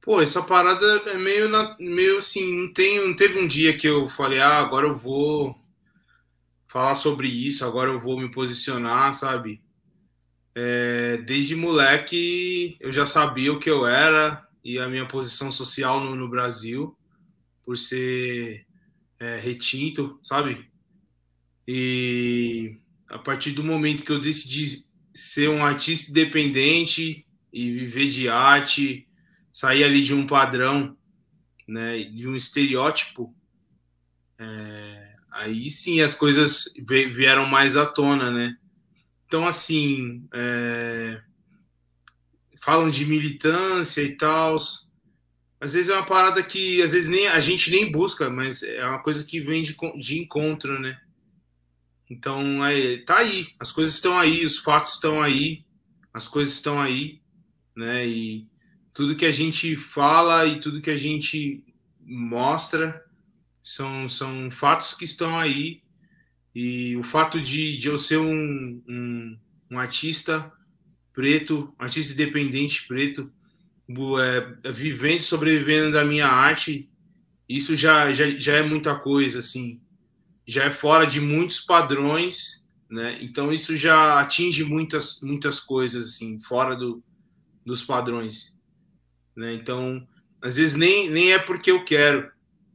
Pô, 0.00 0.20
essa 0.20 0.42
parada 0.42 0.86
é 1.10 1.18
meio, 1.18 1.50
meio 1.78 2.18
assim, 2.18 2.56
não, 2.56 2.72
tem, 2.72 3.06
não 3.06 3.14
teve 3.14 3.38
um 3.38 3.46
dia 3.46 3.76
que 3.76 3.86
eu 3.86 4.08
falei, 4.08 4.40
ah, 4.40 4.58
agora 4.58 4.86
eu 4.86 4.96
vou 4.96 5.60
falar 6.66 6.94
sobre 6.94 7.28
isso, 7.28 7.64
agora 7.64 7.90
eu 7.90 8.00
vou 8.00 8.18
me 8.18 8.30
posicionar, 8.30 9.12
sabe? 9.12 9.60
É, 10.54 11.18
desde 11.18 11.54
moleque 11.54 12.76
eu 12.80 12.90
já 12.90 13.04
sabia 13.04 13.52
o 13.52 13.58
que 13.58 13.70
eu 13.70 13.86
era 13.86 14.46
e 14.64 14.78
a 14.78 14.88
minha 14.88 15.06
posição 15.06 15.52
social 15.52 16.00
no, 16.00 16.14
no 16.14 16.28
Brasil, 16.28 16.96
por 17.64 17.76
ser 17.76 18.66
é, 19.20 19.38
retinto, 19.38 20.18
sabe? 20.22 20.70
E 21.68 22.78
a 23.10 23.18
partir 23.18 23.52
do 23.52 23.62
momento 23.62 24.04
que 24.04 24.12
eu 24.12 24.18
decidi 24.18 24.88
ser 25.12 25.50
um 25.50 25.64
artista 25.64 26.10
independente 26.10 27.26
e 27.52 27.70
viver 27.70 28.08
de 28.08 28.28
arte, 28.28 29.09
sair 29.60 29.84
ali 29.84 30.02
de 30.02 30.14
um 30.14 30.26
padrão, 30.26 30.96
né, 31.68 31.98
de 31.98 32.26
um 32.26 32.34
estereótipo, 32.34 33.34
é, 34.38 35.14
aí 35.30 35.68
sim 35.68 36.00
as 36.00 36.14
coisas 36.14 36.72
vieram 37.12 37.44
mais 37.44 37.76
à 37.76 37.84
tona, 37.84 38.30
né? 38.30 38.56
Então, 39.26 39.46
assim, 39.46 40.26
é... 40.32 41.20
falam 42.58 42.88
de 42.88 43.04
militância 43.04 44.00
e 44.00 44.16
tal. 44.16 44.56
Às 45.60 45.74
vezes 45.74 45.90
é 45.90 45.94
uma 45.94 46.06
parada 46.06 46.42
que 46.42 46.82
às 46.82 46.92
vezes 46.92 47.10
nem 47.10 47.28
a 47.28 47.38
gente 47.38 47.70
nem 47.70 47.92
busca, 47.92 48.30
mas 48.30 48.62
é 48.62 48.84
uma 48.86 49.02
coisa 49.02 49.24
que 49.26 49.40
vem 49.40 49.62
de, 49.62 49.76
de 49.98 50.18
encontro, 50.18 50.80
né? 50.80 50.98
Então, 52.08 52.64
é, 52.64 52.96
tá 52.96 53.18
aí, 53.18 53.48
as 53.60 53.70
coisas 53.70 53.94
estão 53.94 54.18
aí, 54.18 54.42
os 54.46 54.56
fatos 54.56 54.94
estão 54.94 55.20
aí, 55.20 55.66
as 56.14 56.26
coisas 56.26 56.54
estão 56.54 56.80
aí, 56.80 57.20
né? 57.76 58.08
E 58.08 58.49
tudo 58.92 59.16
que 59.16 59.26
a 59.26 59.30
gente 59.30 59.76
fala 59.76 60.46
e 60.46 60.60
tudo 60.60 60.80
que 60.80 60.90
a 60.90 60.96
gente 60.96 61.62
mostra 62.00 63.04
são, 63.62 64.08
são 64.08 64.50
fatos 64.50 64.94
que 64.94 65.04
estão 65.04 65.38
aí. 65.38 65.82
E 66.54 66.96
o 66.96 67.02
fato 67.02 67.40
de, 67.40 67.76
de 67.76 67.88
eu 67.88 67.96
ser 67.96 68.18
um, 68.18 68.82
um, 68.88 69.38
um 69.70 69.78
artista 69.78 70.52
preto, 71.12 71.72
artista 71.78 72.12
independente 72.12 72.86
preto, 72.86 73.32
é, 74.20 74.70
vivendo, 74.72 75.20
sobrevivendo 75.20 75.92
da 75.92 76.04
minha 76.04 76.26
arte, 76.26 76.88
isso 77.48 77.74
já, 77.74 78.12
já, 78.12 78.30
já 78.38 78.56
é 78.56 78.62
muita 78.62 78.94
coisa, 78.94 79.40
assim. 79.40 79.80
Já 80.46 80.64
é 80.64 80.70
fora 80.70 81.06
de 81.06 81.20
muitos 81.20 81.60
padrões, 81.60 82.68
né? 82.88 83.18
Então 83.20 83.52
isso 83.52 83.76
já 83.76 84.20
atinge 84.20 84.64
muitas, 84.64 85.20
muitas 85.22 85.60
coisas, 85.60 86.06
assim, 86.06 86.40
fora 86.40 86.76
do, 86.76 87.02
dos 87.64 87.82
padrões. 87.82 88.59
Né? 89.36 89.54
Então, 89.54 90.06
às 90.42 90.56
vezes 90.56 90.76
nem, 90.76 91.10
nem 91.10 91.32
é 91.32 91.38
porque 91.38 91.70
eu 91.70 91.84
quero, 91.84 92.30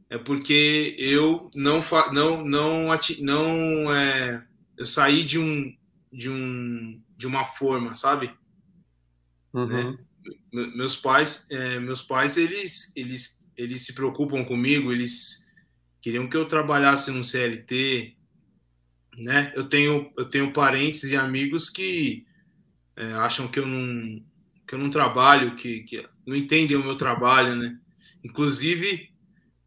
é 0.08 0.18
porque 0.18 0.94
eu 0.98 1.50
não 1.54 1.82
não 2.12 2.44
não 2.44 2.98
não 3.20 3.94
é, 3.94 4.44
eu 4.76 4.86
saí 4.86 5.24
de 5.24 5.38
um 5.38 5.76
de 6.12 6.30
um 6.30 7.02
de 7.16 7.26
uma 7.26 7.44
forma, 7.44 7.94
sabe? 7.94 8.32
Uhum. 9.52 9.66
Né? 9.66 9.98
Meus 10.52 10.96
pais, 10.96 11.46
é, 11.50 11.78
meus 11.80 12.02
pais 12.02 12.36
eles 12.36 12.92
eles 12.96 13.44
eles 13.56 13.84
se 13.84 13.94
preocupam 13.94 14.44
comigo, 14.44 14.92
eles 14.92 15.50
queriam 16.00 16.28
que 16.28 16.36
eu 16.36 16.46
trabalhasse 16.46 17.10
no 17.10 17.24
CLT, 17.24 18.16
né? 19.18 19.52
Eu 19.56 19.64
tenho 19.64 20.12
eu 20.16 20.24
tenho 20.24 20.52
parentes 20.52 21.04
e 21.04 21.16
amigos 21.16 21.68
que 21.68 22.26
é, 22.94 23.12
acham 23.14 23.48
que 23.48 23.58
eu 23.58 23.66
não 23.66 24.24
que 24.66 24.74
eu 24.74 24.78
não 24.78 24.90
trabalho, 24.90 25.54
que, 25.54 25.80
que 25.84 26.06
não 26.26 26.34
entendem 26.34 26.76
o 26.76 26.82
meu 26.82 26.96
trabalho, 26.96 27.54
né? 27.54 27.78
Inclusive 28.24 29.10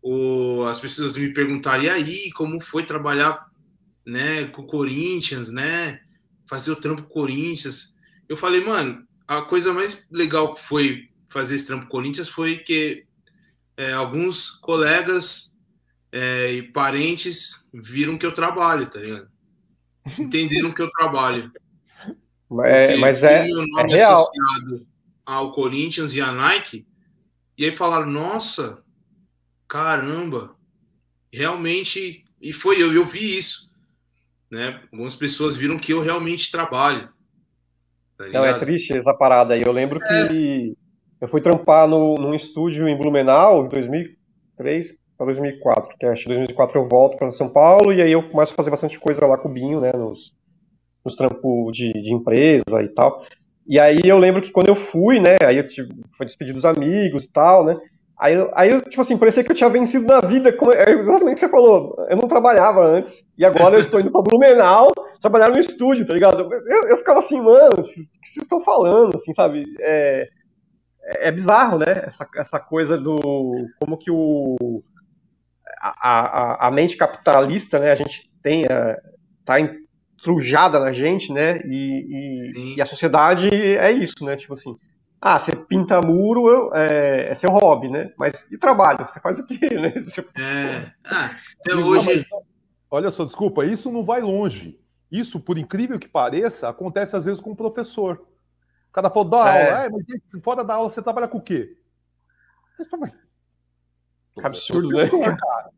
o, 0.02 0.66
as 0.66 0.80
pessoas 0.80 1.16
me 1.16 1.34
perguntaram, 1.34 1.84
e 1.84 1.90
aí, 1.90 2.32
como 2.32 2.60
foi 2.60 2.84
trabalhar 2.84 3.48
né, 4.06 4.46
com 4.46 4.62
o 4.62 4.68
Corinthians, 4.68 5.52
né? 5.52 6.02
Fazer 6.48 6.72
o 6.72 6.76
trampo 6.76 7.04
Corinthians. 7.04 7.98
Eu 8.28 8.36
falei, 8.36 8.64
mano, 8.64 9.06
a 9.28 9.42
coisa 9.42 9.74
mais 9.74 10.08
legal 10.12 10.54
que 10.56 10.64
foi 10.64 11.10
fazer 11.32 11.56
esse 11.56 11.68
trampo 11.68 11.88
Corinthians 11.88 12.28
foi 12.28 12.58
que 12.58 13.06
é, 13.78 13.94
alguns 13.94 14.50
colegas 14.50 15.58
é, 16.12 16.54
e 16.54 16.64
parentes 16.64 17.68
viram 17.74 18.18
que 18.18 18.26
eu 18.26 18.32
trabalho, 18.34 18.88
tá 18.88 19.00
ligado? 19.00 19.30
entenderam 20.18 20.72
que 20.72 20.82
eu 20.82 20.90
trabalho. 20.92 21.52
É, 22.66 22.98
mas 22.98 23.22
é, 23.22 23.48
é 23.48 23.84
real. 23.86 24.14
associado 24.14 24.88
ao 25.30 25.52
Corinthians 25.52 26.16
e 26.16 26.22
à 26.22 26.32
Nike, 26.32 26.88
e 27.56 27.66
aí 27.66 27.72
falaram, 27.72 28.08
nossa, 28.08 28.84
caramba, 29.68 30.56
realmente, 31.32 32.26
e 32.42 32.52
foi 32.52 32.82
eu, 32.82 32.92
eu 32.92 33.06
vi 33.06 33.38
isso, 33.38 33.72
né? 34.50 34.82
Algumas 34.92 35.14
pessoas 35.14 35.56
viram 35.56 35.78
que 35.78 35.94
eu 35.94 36.02
realmente 36.02 36.52
trabalho. 36.52 37.10
Tá 38.18 38.28
Não, 38.30 38.44
é 38.44 38.58
triste 38.58 38.98
essa 38.98 39.14
parada 39.14 39.54
aí. 39.54 39.62
Eu 39.64 39.72
lembro 39.72 40.04
é. 40.04 40.28
que 40.28 40.78
eu 41.22 41.28
fui 41.28 41.42
trampar 41.42 41.88
no, 41.88 42.16
num 42.16 42.34
estúdio 42.34 42.88
em 42.88 42.98
Blumenau 42.98 43.66
em 43.66 43.70
2003 43.70 44.98
para 45.16 45.28
2004, 45.28 45.96
que 45.98 46.06
acho 46.08 46.24
que 46.24 46.32
em 46.32 46.38
2004 46.38 46.80
eu 46.80 46.88
volto 46.88 47.18
para 47.18 47.32
São 47.32 47.50
Paulo 47.50 47.94
e 47.94 48.02
aí 48.02 48.12
eu 48.12 48.28
começo 48.30 48.54
a 48.54 48.56
fazer 48.56 48.72
bastante 48.72 49.00
coisa 49.00 49.28
lá 49.28 49.38
com 49.38 49.48
o 49.48 49.54
Binho, 49.54 49.80
né, 49.80 49.92
nos, 49.94 50.34
nos 51.06 51.16
trampos 51.16 51.78
de, 51.78 51.92
de 51.94 52.14
empresa 52.14 52.82
e 52.82 52.90
tal. 52.90 53.24
E 53.70 53.80
aí 53.80 54.00
eu 54.04 54.18
lembro 54.18 54.42
que 54.42 54.52
quando 54.52 54.68
eu 54.68 54.76
fui, 54.76 55.20
né, 55.20 55.38
aí 55.46 55.58
eu 55.58 55.70
tive, 55.70 55.94
foi 56.18 56.26
despedir 56.26 56.54
dos 56.54 56.66
amigos 56.66 57.24
e 57.24 57.32
tal, 57.32 57.64
né, 57.64 57.78
Aí, 58.20 58.34
aí, 58.54 58.82
tipo 58.82 59.00
assim, 59.00 59.18
parecia 59.18 59.46
que 59.46 59.50
eu 59.54 59.56
tinha 59.56 59.70
vencido 59.70 60.06
na 60.06 60.20
vida, 60.20 60.52
como, 60.52 60.74
é 60.74 60.92
exatamente 60.92 61.32
o 61.32 61.34
que 61.36 61.40
você 61.40 61.48
falou. 61.48 61.96
Eu 62.10 62.18
não 62.18 62.28
trabalhava 62.28 62.86
antes, 62.86 63.26
e 63.38 63.46
agora 63.46 63.78
eu 63.78 63.80
estou 63.80 63.98
indo 64.02 64.12
para 64.12 64.22
Blumenau 64.22 64.90
trabalhar 65.22 65.50
no 65.50 65.58
estúdio, 65.58 66.06
tá 66.06 66.14
ligado? 66.14 66.54
Eu, 66.54 66.90
eu 66.90 66.98
ficava 66.98 67.20
assim, 67.20 67.40
mano, 67.40 67.70
o 67.78 67.82
que 67.82 68.28
vocês 68.28 68.44
estão 68.44 68.62
falando, 68.62 69.16
assim, 69.16 69.34
sabe? 69.34 69.64
É, 69.80 70.28
é 71.02 71.32
bizarro, 71.32 71.78
né? 71.78 71.94
Essa, 72.08 72.28
essa 72.36 72.60
coisa 72.60 72.98
do. 72.98 73.20
Como 73.80 73.98
que 73.98 74.12
o. 74.12 74.84
A, 75.82 76.10
a, 76.10 76.68
a 76.68 76.72
mente 76.72 76.98
capitalista, 76.98 77.80
né? 77.80 77.94
A 77.94 77.96
gente 77.96 78.30
tem. 78.44 78.66
A, 78.66 78.98
tá 79.46 79.56
entrujada 80.20 80.80
na 80.80 80.92
gente, 80.92 81.32
né? 81.34 81.62
E, 81.66 82.54
e, 82.56 82.76
e 82.76 82.82
a 82.82 82.86
sociedade 82.86 83.50
é 83.50 83.92
isso, 83.92 84.24
né? 84.24 84.36
Tipo 84.36 84.54
assim 84.54 84.78
ah, 85.22 85.38
você 85.38 85.54
pinta 85.54 86.02
muro, 86.02 86.72
é, 86.74 87.30
é 87.30 87.34
seu 87.34 87.50
hobby, 87.50 87.90
né? 87.90 88.14
Mas 88.18 88.46
e 88.50 88.58
trabalho? 88.58 89.06
Você 89.08 89.20
faz 89.20 89.38
o 89.38 89.46
quê, 89.46 89.58
né? 89.76 89.92
Você... 90.02 90.22
É. 90.22 90.94
Ah, 91.06 91.36
até 91.60 91.76
hoje. 91.76 92.26
Olha 92.90 93.12
só, 93.12 93.26
desculpa, 93.26 93.66
isso 93.66 93.92
não 93.92 94.04
vai 94.04 94.22
longe. 94.22 94.80
Isso, 95.12 95.40
por 95.40 95.58
incrível 95.58 96.00
que 96.00 96.08
pareça, 96.08 96.70
acontece 96.70 97.16
às 97.16 97.26
vezes 97.26 97.42
com 97.42 97.52
o 97.52 97.56
professor. 97.56 98.26
O 98.90 98.94
cara 98.94 99.10
falou, 99.10 99.30
dá 99.30 99.56
é. 99.56 99.72
aula, 99.72 99.86
é, 99.86 99.90
mas 99.90 100.44
fora 100.44 100.64
da 100.64 100.76
aula 100.76 100.90
você 100.90 101.02
trabalha 101.02 101.28
com 101.28 101.38
o 101.38 101.42
quê? 101.42 101.78
Absurdo, 104.42 104.88
né? 104.90 105.08
Cara. 105.10 105.70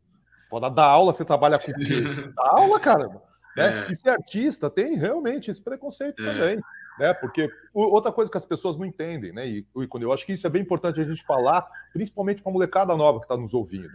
Fora 0.48 0.70
da 0.70 0.84
aula 0.84 1.12
você 1.12 1.24
trabalha 1.24 1.58
com 1.58 1.70
o 1.70 1.74
quê? 1.74 2.02
Da 2.36 2.48
aula, 2.50 2.78
caramba. 2.78 3.22
Né? 3.56 3.86
É. 3.86 3.92
E 3.92 3.96
ser 3.96 4.10
artista 4.10 4.70
tem 4.70 4.96
realmente 4.96 5.50
esse 5.50 5.62
preconceito 5.62 6.22
é. 6.22 6.32
também 6.32 6.60
né? 6.98 7.12
Porque 7.14 7.50
outra 7.72 8.12
coisa 8.12 8.30
que 8.30 8.36
as 8.36 8.46
pessoas 8.46 8.76
não 8.76 8.84
entendem, 8.84 9.32
né? 9.32 9.46
E, 9.46 9.66
quando 9.88 10.02
eu 10.02 10.12
acho 10.12 10.26
que 10.26 10.32
isso 10.32 10.46
é 10.46 10.50
bem 10.50 10.62
importante 10.62 11.00
a 11.00 11.04
gente 11.04 11.24
falar, 11.24 11.66
principalmente 11.92 12.42
para 12.42 12.50
a 12.50 12.52
molecada 12.52 12.96
nova 12.96 13.18
que 13.18 13.24
está 13.24 13.36
nos 13.36 13.54
ouvindo. 13.54 13.90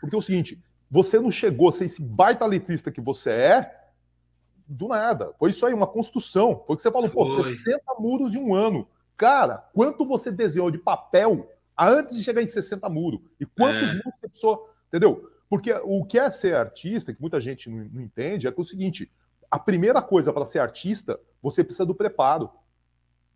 Porque 0.00 0.14
é 0.14 0.18
o 0.18 0.22
seguinte, 0.22 0.62
você 0.90 1.18
não 1.18 1.30
chegou 1.30 1.68
a 1.68 1.72
ser 1.72 1.86
esse 1.86 2.02
baita 2.02 2.44
letrista 2.46 2.90
que 2.90 3.00
você 3.00 3.30
é 3.30 3.78
do 4.66 4.88
nada. 4.88 5.32
Foi 5.38 5.50
isso 5.50 5.64
aí, 5.66 5.74
uma 5.74 5.86
construção. 5.86 6.62
Foi 6.66 6.74
o 6.74 6.76
que 6.76 6.82
você 6.82 6.90
falou, 6.90 7.08
pô, 7.08 7.26
60 7.44 7.82
muros 7.98 8.34
em 8.34 8.42
um 8.42 8.54
ano. 8.54 8.88
Cara, 9.16 9.58
quanto 9.74 10.04
você 10.04 10.30
desenhou 10.30 10.70
de 10.70 10.78
papel 10.78 11.50
antes 11.78 12.16
de 12.16 12.24
chegar 12.24 12.42
em 12.42 12.46
60 12.46 12.88
muros? 12.88 13.20
E 13.40 13.46
quantos 13.46 13.90
é. 13.90 13.94
muros 13.94 14.12
você 14.20 14.28
precisou, 14.28 14.70
entendeu? 14.88 15.31
Porque 15.52 15.70
o 15.84 16.02
que 16.02 16.18
é 16.18 16.30
ser 16.30 16.54
artista, 16.54 17.12
que 17.12 17.20
muita 17.20 17.38
gente 17.38 17.68
não, 17.68 18.02
entende, 18.02 18.48
é 18.48 18.50
que 18.50 18.58
é 18.58 18.62
o 18.62 18.64
seguinte: 18.64 19.12
a 19.50 19.58
primeira 19.58 20.00
coisa 20.00 20.32
para 20.32 20.46
ser 20.46 20.60
artista, 20.60 21.20
você 21.42 21.62
precisa 21.62 21.84
do 21.84 21.94
preparo. 21.94 22.48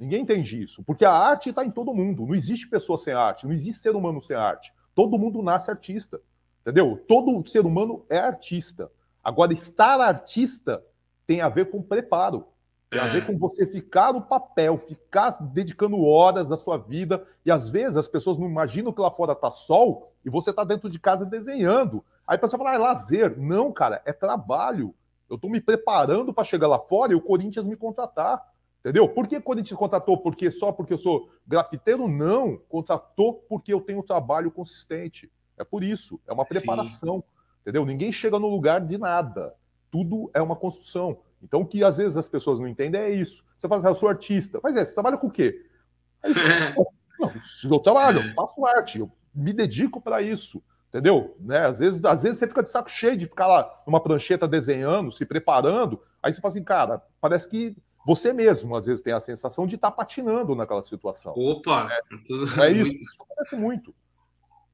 Ninguém 0.01 0.23
entende 0.23 0.63
isso, 0.63 0.83
porque 0.83 1.05
a 1.05 1.13
arte 1.13 1.51
está 1.51 1.63
em 1.63 1.71
todo 1.71 1.93
mundo. 1.93 2.25
Não 2.25 2.35
existe 2.35 2.71
pessoa 2.71 2.97
sem 2.97 3.13
arte, 3.13 3.45
não 3.45 3.53
existe 3.53 3.83
ser 3.83 3.95
humano 3.95 4.23
sem 4.23 4.35
arte. 4.35 4.73
Todo 4.95 5.19
mundo 5.19 5.43
nasce 5.43 5.71
artista, 5.71 6.19
entendeu? 6.63 7.05
Todo 7.07 7.47
ser 7.47 7.67
humano 7.67 8.07
é 8.09 8.17
artista. 8.17 8.91
Agora, 9.23 9.53
estar 9.53 10.01
artista 10.01 10.83
tem 11.27 11.43
a 11.43 11.51
ver 11.51 11.71
com 11.71 11.83
preparo. 11.83 12.47
Tem 12.89 13.01
a 13.01 13.09
ver 13.09 13.27
com 13.27 13.37
você 13.37 13.67
ficar 13.67 14.15
no 14.15 14.23
papel, 14.23 14.79
ficar 14.79 15.33
dedicando 15.53 16.01
horas 16.01 16.49
da 16.49 16.57
sua 16.57 16.79
vida. 16.79 17.27
E 17.45 17.51
às 17.51 17.69
vezes 17.69 17.99
as 17.99 18.09
pessoas 18.09 18.39
não 18.39 18.49
imaginam 18.49 18.91
que 18.91 19.03
lá 19.03 19.11
fora 19.11 19.35
tá 19.35 19.51
sol 19.51 20.15
e 20.27 20.31
você 20.31 20.53
tá 20.53 20.65
dentro 20.65 20.91
de 20.91 20.99
casa 20.99 21.25
desenhando. 21.25 22.05
Aí 22.27 22.35
a 22.35 22.39
pessoa 22.39 22.59
fala, 22.59 22.73
ah, 22.73 22.75
é 22.75 22.79
lazer. 22.79 23.39
Não, 23.39 23.73
cara, 23.73 24.03
é 24.05 24.13
trabalho. 24.13 24.93
Eu 25.31 25.37
estou 25.37 25.49
me 25.49 25.61
preparando 25.61 26.35
para 26.35 26.43
chegar 26.43 26.67
lá 26.67 26.81
fora 26.81 27.13
e 27.13 27.15
o 27.15 27.21
Corinthians 27.21 27.65
me 27.65 27.77
contratar. 27.77 28.45
Entendeu? 28.81 29.09
Por 29.09 29.29
que 29.29 29.37
o 29.37 29.43
Corinthians 29.43 29.79
contratou? 29.79 30.19
Porque 30.19 30.51
só 30.51 30.73
porque 30.73 30.93
eu 30.93 30.99
sou 30.99 31.31
grafiteiro? 31.47 32.09
Não. 32.09 32.57
Contratou 32.69 33.35
porque 33.49 33.73
eu 33.73 33.81
tenho 33.81 34.01
um 34.01 34.03
trabalho 34.03 34.51
consistente. 34.51 35.31
É 35.57 35.63
por 35.63 35.85
isso. 35.85 36.21
É 36.27 36.33
uma 36.33 36.45
preparação. 36.45 37.19
Sim. 37.19 37.23
Entendeu? 37.61 37.87
Ninguém 37.87 38.11
chega 38.11 38.37
no 38.37 38.49
lugar 38.49 38.81
de 38.81 38.99
nada. 38.99 39.55
Tudo 39.93 40.29
é 40.35 40.43
uma 40.43 40.57
construção. 40.57 41.19
Então, 41.41 41.61
o 41.61 41.67
que 41.67 41.85
às 41.85 41.99
vezes 41.99 42.17
as 42.17 42.29
pessoas 42.29 42.59
não 42.59 42.67
entendem 42.67 43.01
é 43.01 43.11
isso. 43.11 43.45
Você 43.57 43.69
fala 43.69 43.79
assim, 43.79 43.87
ah, 43.87 43.91
eu 43.91 43.95
sou 43.95 44.09
artista. 44.09 44.59
Mas 44.61 44.75
é, 44.75 44.85
você 44.85 44.93
trabalha 44.93 45.19
com 45.19 45.29
o 45.29 45.31
quê? 45.31 45.65
Aí 46.25 46.35
você, 46.35 47.69
não, 47.69 47.77
eu 47.77 47.79
trabalho, 47.79 48.21
eu 48.21 48.35
faço 48.35 48.67
arte, 48.67 48.99
eu 48.99 49.11
me 49.37 49.53
dedico 49.53 50.01
para 50.01 50.23
isso. 50.23 50.63
Entendeu? 50.89 51.37
Né? 51.41 51.67
Às, 51.67 51.79
vezes, 51.79 52.05
às 52.05 52.23
vezes 52.23 52.39
você 52.39 52.49
fica 52.49 52.63
de 52.63 52.71
saco 52.71 52.91
cheio 52.91 53.17
de 53.17 53.27
ficar 53.27 53.47
lá 53.47 53.71
numa 53.87 54.01
prancheta 54.01 54.49
desenhando, 54.49 55.13
se 55.13 55.27
preparando. 55.27 56.01
Aí 56.23 56.33
você 56.33 56.41
fala 56.41 56.53
assim, 56.53 56.65
cara, 56.65 57.03
parece 57.21 57.51
que 57.51 57.77
você 58.07 58.33
mesmo, 58.33 58.75
às 58.77 58.87
vezes, 58.87 59.03
tem 59.03 59.13
a 59.13 59.21
sensação 59.21 59.67
de 59.67 59.75
estar 59.75 59.91
tá 59.91 59.97
patinando 59.97 60.55
naquela 60.55 60.83
situação. 60.83 61.35
Opa! 61.37 61.89
É, 61.91 62.67
é 62.67 62.71
isso, 62.71 62.93
isso 62.93 63.23
acontece 63.23 63.57
muito. 63.57 63.93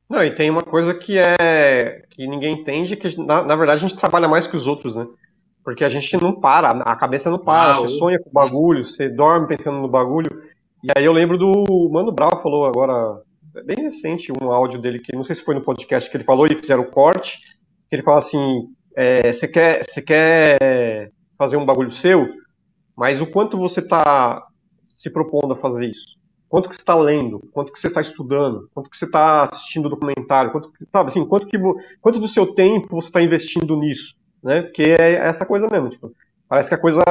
Não, 0.09 0.23
e 0.23 0.35
tem 0.35 0.51
uma 0.51 0.61
coisa 0.61 0.93
que 0.93 1.19
é 1.19 2.05
que 2.11 2.27
ninguém 2.27 2.61
entende, 2.61 2.97
que 2.97 3.17
na, 3.19 3.43
na, 3.43 3.57
verdade 3.57 3.83
a 3.83 3.89
gente 3.89 3.99
trabalha 3.99 4.29
mais 4.29 4.47
que 4.47 4.55
os 4.55 4.67
outros, 4.67 4.95
né? 4.95 5.07
Porque 5.65 5.83
a 5.83 5.89
gente 5.89 6.15
não 6.21 6.39
para, 6.39 6.71
a 6.71 6.95
cabeça 6.95 7.31
não 7.31 7.39
para, 7.39 7.77
ah, 7.77 7.79
você 7.79 7.97
sonha 7.97 8.19
com 8.21 8.29
o 8.29 8.33
bagulho, 8.33 8.85
você 8.85 9.09
dorme 9.09 9.49
pensando 9.49 9.79
no 9.79 9.89
bagulho. 9.89 10.43
E 10.85 10.89
aí 10.95 11.05
eu 11.05 11.13
lembro 11.13 11.39
do 11.39 11.89
Mano 11.91 12.13
Brown 12.13 12.43
falou 12.43 12.67
agora 12.67 13.23
bem 13.61 13.85
recente 13.85 14.33
um 14.41 14.51
áudio 14.51 14.81
dele 14.81 14.99
que 14.99 15.15
não 15.15 15.25
sei 15.25 15.35
se 15.37 15.45
foi 15.45 15.55
no 15.55 15.63
podcast 15.63 16.11
que 16.11 16.17
ele 16.17 16.25
falou 16.25 16.47
e 16.47 16.57
fizeram 16.57 16.83
o 16.83 16.91
corte. 16.91 17.39
Que 17.89 17.97
ele 17.97 18.03
fala 18.03 18.19
assim: 18.19 18.69
é, 18.97 19.33
você 19.33 19.47
é, 19.47 19.49
quer, 19.49 19.85
você 19.85 20.03
quer 20.03 21.13
fazer 21.37 21.57
um 21.57 21.67
bagulho 21.67 21.93
seu, 21.93 22.29
mas 22.97 23.21
o 23.21 23.27
quanto 23.27 23.59
você 23.59 23.81
está 23.81 24.43
se 24.95 25.11
propondo 25.11 25.53
a 25.53 25.57
fazer 25.57 25.87
isso? 25.87 26.21
Quanto 26.49 26.69
que 26.69 26.77
você 26.77 26.83
está 26.83 26.95
lendo? 26.95 27.41
Quanto 27.53 27.73
que 27.73 27.81
você 27.81 27.89
está 27.89 28.01
estudando? 28.01 28.69
Quanto 28.75 28.91
que 28.91 28.97
você 28.97 29.07
está 29.07 29.43
assistindo 29.43 29.89
documentário? 29.89 30.53
Quanto 30.53 30.71
sabe 30.91 31.09
assim? 31.09 31.25
Quanto 31.27 31.47
que 31.47 31.59
quanto 32.01 32.21
do 32.21 32.29
seu 32.29 32.55
tempo 32.55 32.89
você 32.91 33.09
está 33.09 33.23
investindo 33.23 33.77
nisso? 33.77 34.15
Né? 34.43 34.63
Porque 34.63 34.83
é 34.83 35.15
essa 35.15 35.47
coisa 35.47 35.67
mesmo. 35.71 35.89
Tipo, 35.89 36.13
parece 36.47 36.69
que 36.69 36.75
a 36.75 36.79
coisa 36.79 37.03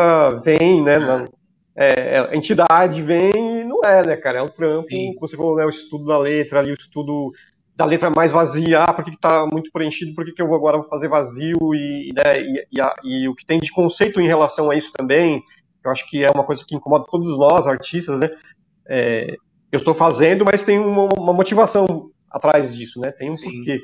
vem, 0.43 0.83
né? 0.83 0.99
Na, 0.99 1.27
é, 1.75 2.19
a 2.19 2.35
entidade 2.35 3.01
vem 3.01 3.31
é, 3.84 4.05
né, 4.05 4.17
cara? 4.17 4.39
É 4.39 4.41
um 4.41 4.47
trampo, 4.47 4.89
Sim. 4.89 5.15
você 5.19 5.36
falou, 5.36 5.55
né, 5.55 5.65
o 5.65 5.69
estudo 5.69 6.05
da 6.05 6.17
letra 6.17 6.59
ali, 6.59 6.71
o 6.71 6.73
estudo 6.73 7.32
da 7.75 7.86
letra 7.86 8.11
mais 8.15 8.32
vazia, 8.32 8.84
ah, 8.84 8.93
por 8.93 9.03
que, 9.03 9.11
está 9.11 9.45
muito 9.45 9.71
preenchido, 9.71 10.13
por 10.13 10.25
que, 10.25 10.34
que 10.34 10.41
eu 10.41 10.47
vou 10.47 10.55
agora 10.55 10.77
vou 10.77 10.88
fazer 10.88 11.07
vazio, 11.07 11.73
e, 11.73 12.13
né, 12.13 12.41
e, 12.41 12.67
e, 12.73 12.82
a, 12.82 12.95
e, 13.03 13.29
o 13.29 13.36
que 13.36 13.45
tem 13.45 13.59
de 13.59 13.71
conceito 13.71 14.19
em 14.19 14.27
relação 14.27 14.69
a 14.69 14.75
isso 14.75 14.91
também, 14.93 15.41
eu 15.84 15.91
acho 15.91 16.07
que 16.09 16.23
é 16.23 16.27
uma 16.34 16.43
coisa 16.43 16.63
que 16.67 16.75
incomoda 16.75 17.05
todos 17.09 17.36
nós, 17.38 17.65
artistas, 17.65 18.19
né, 18.19 18.29
é, 18.88 19.36
eu 19.71 19.77
estou 19.77 19.95
fazendo, 19.95 20.45
mas 20.45 20.63
tem 20.63 20.77
uma, 20.77 21.09
uma, 21.17 21.34
motivação 21.34 22.11
atrás 22.29 22.75
disso, 22.75 22.99
né, 22.99 23.11
tem 23.11 23.32
um 23.32 23.38
Sim. 23.38 23.51
porquê. 23.51 23.79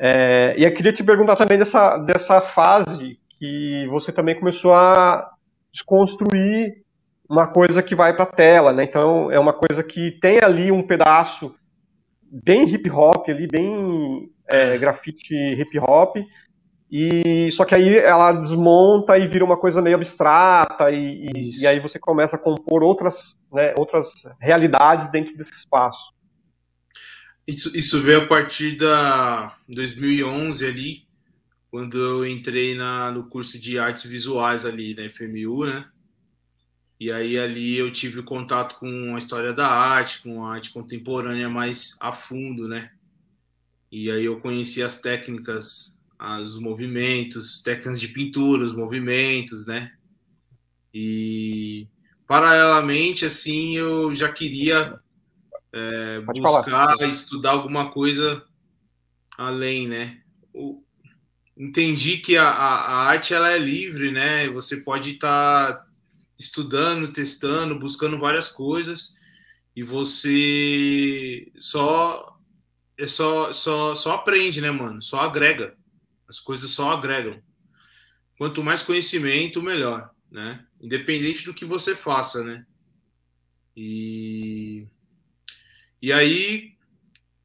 É, 0.00 0.54
e 0.58 0.64
eu 0.64 0.74
queria 0.74 0.92
te 0.92 1.04
perguntar 1.04 1.36
também 1.36 1.58
dessa, 1.58 1.96
dessa 1.98 2.40
fase 2.40 3.18
que 3.38 3.86
você 3.88 4.12
também 4.12 4.38
começou 4.38 4.72
a 4.72 5.30
desconstruir 5.72 6.82
uma 7.28 7.46
coisa 7.46 7.82
que 7.82 7.94
vai 7.94 8.14
para 8.14 8.24
a 8.24 8.32
tela, 8.32 8.72
né? 8.72 8.84
Então 8.84 9.30
é 9.30 9.38
uma 9.38 9.52
coisa 9.52 9.82
que 9.82 10.18
tem 10.20 10.38
ali 10.42 10.70
um 10.70 10.86
pedaço 10.86 11.54
bem 12.30 12.68
hip 12.68 12.88
hop 12.90 13.28
ali, 13.28 13.46
bem 13.46 14.30
é, 14.48 14.78
grafite 14.78 15.34
hip 15.34 15.78
hop, 15.78 16.16
e 16.90 17.50
só 17.52 17.64
que 17.64 17.74
aí 17.74 17.96
ela 17.96 18.32
desmonta 18.32 19.16
e 19.16 19.26
vira 19.26 19.44
uma 19.44 19.56
coisa 19.56 19.80
meio 19.80 19.96
abstrata 19.96 20.90
e, 20.90 21.26
e, 21.34 21.62
e 21.62 21.66
aí 21.66 21.80
você 21.80 21.98
começa 21.98 22.36
a 22.36 22.38
compor 22.38 22.82
outras, 22.82 23.38
né, 23.50 23.72
outras 23.78 24.12
realidades 24.38 25.10
dentro 25.10 25.34
desse 25.34 25.52
espaço. 25.52 26.12
Isso, 27.48 27.76
isso 27.76 28.00
veio 28.00 28.22
a 28.22 28.26
partir 28.26 28.76
da 28.76 29.56
2011 29.68 30.66
ali, 30.66 31.06
quando 31.70 31.98
eu 31.98 32.26
entrei 32.26 32.74
na, 32.74 33.10
no 33.10 33.26
curso 33.26 33.58
de 33.58 33.78
artes 33.78 34.04
visuais 34.04 34.66
ali 34.66 34.94
na 34.94 35.08
FMU, 35.08 35.64
né? 35.64 35.86
E 37.02 37.10
aí 37.10 37.36
ali 37.36 37.76
eu 37.76 37.90
tive 37.90 38.22
contato 38.22 38.76
com 38.76 39.16
a 39.16 39.18
história 39.18 39.52
da 39.52 39.66
arte, 39.66 40.22
com 40.22 40.46
a 40.46 40.54
arte 40.54 40.70
contemporânea 40.70 41.48
mais 41.48 41.96
a 42.00 42.12
fundo, 42.12 42.68
né? 42.68 42.92
E 43.90 44.08
aí 44.08 44.24
eu 44.24 44.38
conheci 44.38 44.84
as 44.84 45.00
técnicas, 45.00 46.00
os 46.40 46.60
movimentos, 46.60 47.60
técnicas 47.60 47.98
de 47.98 48.06
pintura, 48.06 48.62
os 48.62 48.72
movimentos, 48.72 49.66
né? 49.66 49.90
E 50.94 51.88
paralelamente, 52.24 53.24
assim, 53.24 53.76
eu 53.76 54.14
já 54.14 54.30
queria 54.30 54.96
é, 55.72 56.20
buscar 56.20 56.70
falar. 56.70 57.08
estudar 57.08 57.50
alguma 57.50 57.90
coisa 57.90 58.46
além, 59.36 59.88
né? 59.88 60.22
Entendi 61.56 62.18
que 62.18 62.36
a, 62.36 62.48
a, 62.48 62.74
a, 62.74 63.06
arte 63.08 63.34
ela 63.34 63.50
é 63.50 63.58
livre, 63.58 64.12
né? 64.12 64.48
Você 64.50 64.82
pode 64.82 65.10
estar 65.10 65.72
tá 65.72 65.91
estudando, 66.42 67.12
testando, 67.12 67.78
buscando 67.78 68.18
várias 68.18 68.48
coisas 68.48 69.16
e 69.74 69.82
você 69.82 71.50
só 71.58 72.38
é 72.98 73.08
só 73.08 73.52
só 73.52 73.94
só 73.94 74.14
aprende, 74.14 74.60
né, 74.60 74.70
mano? 74.70 75.00
Só 75.00 75.20
agrega. 75.20 75.76
As 76.28 76.38
coisas 76.38 76.70
só 76.70 76.90
agregam. 76.90 77.42
Quanto 78.36 78.62
mais 78.62 78.82
conhecimento, 78.82 79.62
melhor, 79.62 80.10
né? 80.30 80.64
Independente 80.80 81.44
do 81.44 81.54
que 81.54 81.64
você 81.64 81.94
faça, 81.94 82.44
né? 82.44 82.66
E 83.76 84.86
e 86.00 86.12
aí 86.12 86.72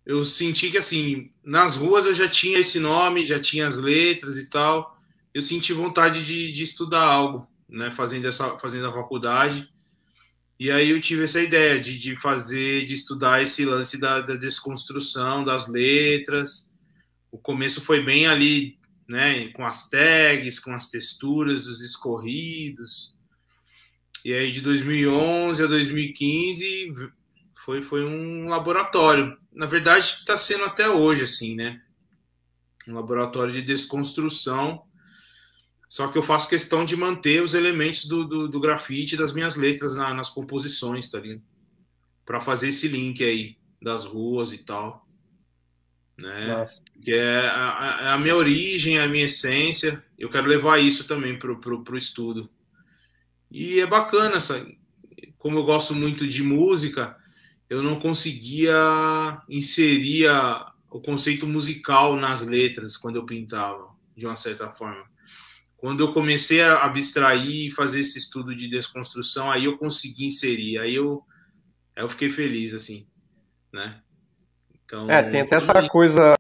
eu 0.06 0.24
senti 0.24 0.72
que 0.72 0.78
assim, 0.78 1.32
nas 1.44 1.76
ruas 1.76 2.06
eu 2.06 2.14
já 2.14 2.28
tinha 2.28 2.60
esse 2.60 2.80
nome, 2.80 3.26
já 3.26 3.40
tinha 3.40 3.68
as 3.68 3.78
letras 3.78 4.38
e 4.38 4.48
tal. 4.48 4.98
Eu 5.34 5.42
senti 5.42 5.72
vontade 5.72 6.26
de, 6.26 6.52
de 6.52 6.64
estudar 6.64 7.04
algo, 7.04 7.48
né? 7.70 7.92
Fazendo 7.92 8.28
essa 8.28 8.58
fazendo 8.58 8.88
a 8.88 8.94
faculdade. 8.94 9.70
E 10.60 10.72
aí 10.72 10.90
eu 10.90 11.00
tive 11.00 11.24
essa 11.24 11.40
ideia 11.40 11.80
de, 11.80 12.00
de 12.00 12.16
fazer, 12.16 12.84
de 12.86 12.96
estudar 12.96 13.44
esse 13.44 13.64
lance 13.64 14.00
da, 14.00 14.22
da 14.22 14.36
desconstrução 14.36 15.44
das 15.44 15.68
letras. 15.68 16.74
O 17.32 17.38
começo 17.38 17.80
foi 17.82 18.04
bem 18.04 18.26
ali, 18.26 18.80
né, 19.08 19.50
com 19.50 19.66
as 19.66 19.88
tags, 19.88 20.60
com 20.60 20.74
as 20.74 20.90
texturas, 20.90 21.68
os 21.68 21.82
escorridos. 21.82 23.16
E 24.26 24.34
aí 24.34 24.52
de 24.52 24.62
2011 24.62 25.64
a 25.64 25.68
2015 25.68 26.94
foi, 27.64 27.84
foi 27.84 28.04
um 28.04 28.48
laboratório. 28.48 29.38
Na 29.54 29.68
verdade, 29.68 30.06
está 30.06 30.36
sendo 30.36 30.66
até 30.66 30.90
hoje 30.90 31.24
assim, 31.24 31.56
né? 31.56 31.82
Um 32.88 32.94
laboratório 32.94 33.54
de 33.54 33.62
desconstrução 33.62 34.87
só 35.90 36.08
que 36.08 36.18
eu 36.18 36.24
faço 36.24 36.50
questão 36.50 36.84
de 36.84 36.96
manter 36.96 37.42
os 37.42 37.54
elementos 37.54 38.06
do, 38.06 38.26
do, 38.26 38.48
do 38.48 38.60
grafite 38.60 39.16
das 39.16 39.32
minhas 39.32 39.56
letras 39.56 39.96
na, 39.96 40.14
nas 40.14 40.30
composições, 40.30 41.10
tá 41.10 41.20
ligado? 41.20 41.42
Para 42.26 42.42
fazer 42.42 42.70
esse 42.70 42.90
link 42.90 43.24
aí 43.24 43.58
das 43.82 44.04
ruas 44.04 44.52
e 44.52 44.60
tal. 44.60 45.08
Né? 46.20 46.68
Que 47.02 47.14
é 47.14 47.48
a, 47.48 48.00
é 48.02 48.08
a, 48.10 48.18
minha 48.18 48.36
origem, 48.36 49.00
a 49.00 49.08
minha 49.08 49.26
essência. 49.26 50.04
Eu 50.18 50.30
quero 50.30 50.48
levar 50.48 50.80
isso 50.80 51.08
também 51.08 51.40
pro, 51.40 51.60
pro, 51.60 51.84
pro 51.84 51.98
estudo. 51.98 52.50
E 53.50 53.80
é 53.80 53.86
bacana, 53.86 54.36
essa, 54.36 54.68
como 55.38 55.60
eu 55.60 55.64
gosto 55.64 55.96
muito 55.96 56.28
de 56.28 56.44
música, 56.44 57.16
eu 57.70 57.82
não 57.82 57.98
conseguia 57.98 59.42
inserir 59.48 60.28
a, 60.28 60.74
o 60.90 61.00
conceito 61.00 61.48
musical 61.48 62.18
nas 62.18 62.42
letras 62.42 62.98
quando 62.98 63.16
eu 63.16 63.26
pintava, 63.26 63.88
de 64.16 64.26
uma 64.26 64.36
certa 64.36 64.70
forma. 64.70 65.06
Quando 65.78 66.02
eu 66.02 66.12
comecei 66.12 66.62
a 66.62 66.84
abstrair 66.84 67.68
e 67.68 67.72
fazer 67.72 68.02
esse 68.02 68.18
estudo 68.18 68.56
de 68.56 68.68
desconstrução, 68.68 69.52
aí 69.52 69.66
eu 69.66 69.78
consegui 69.78 70.26
inserir, 70.26 70.80
aí 70.80 70.96
eu, 70.96 71.22
aí 71.96 72.04
eu 72.04 72.10
fiquei 72.10 72.30
feliz, 72.30 72.74
assim, 72.74 73.06
né? 73.72 74.02
Então, 74.84 75.12
é, 75.12 75.22
tem 75.30 75.42
até 75.42 75.58
essa 75.58 75.88
coisa, 75.90 76.34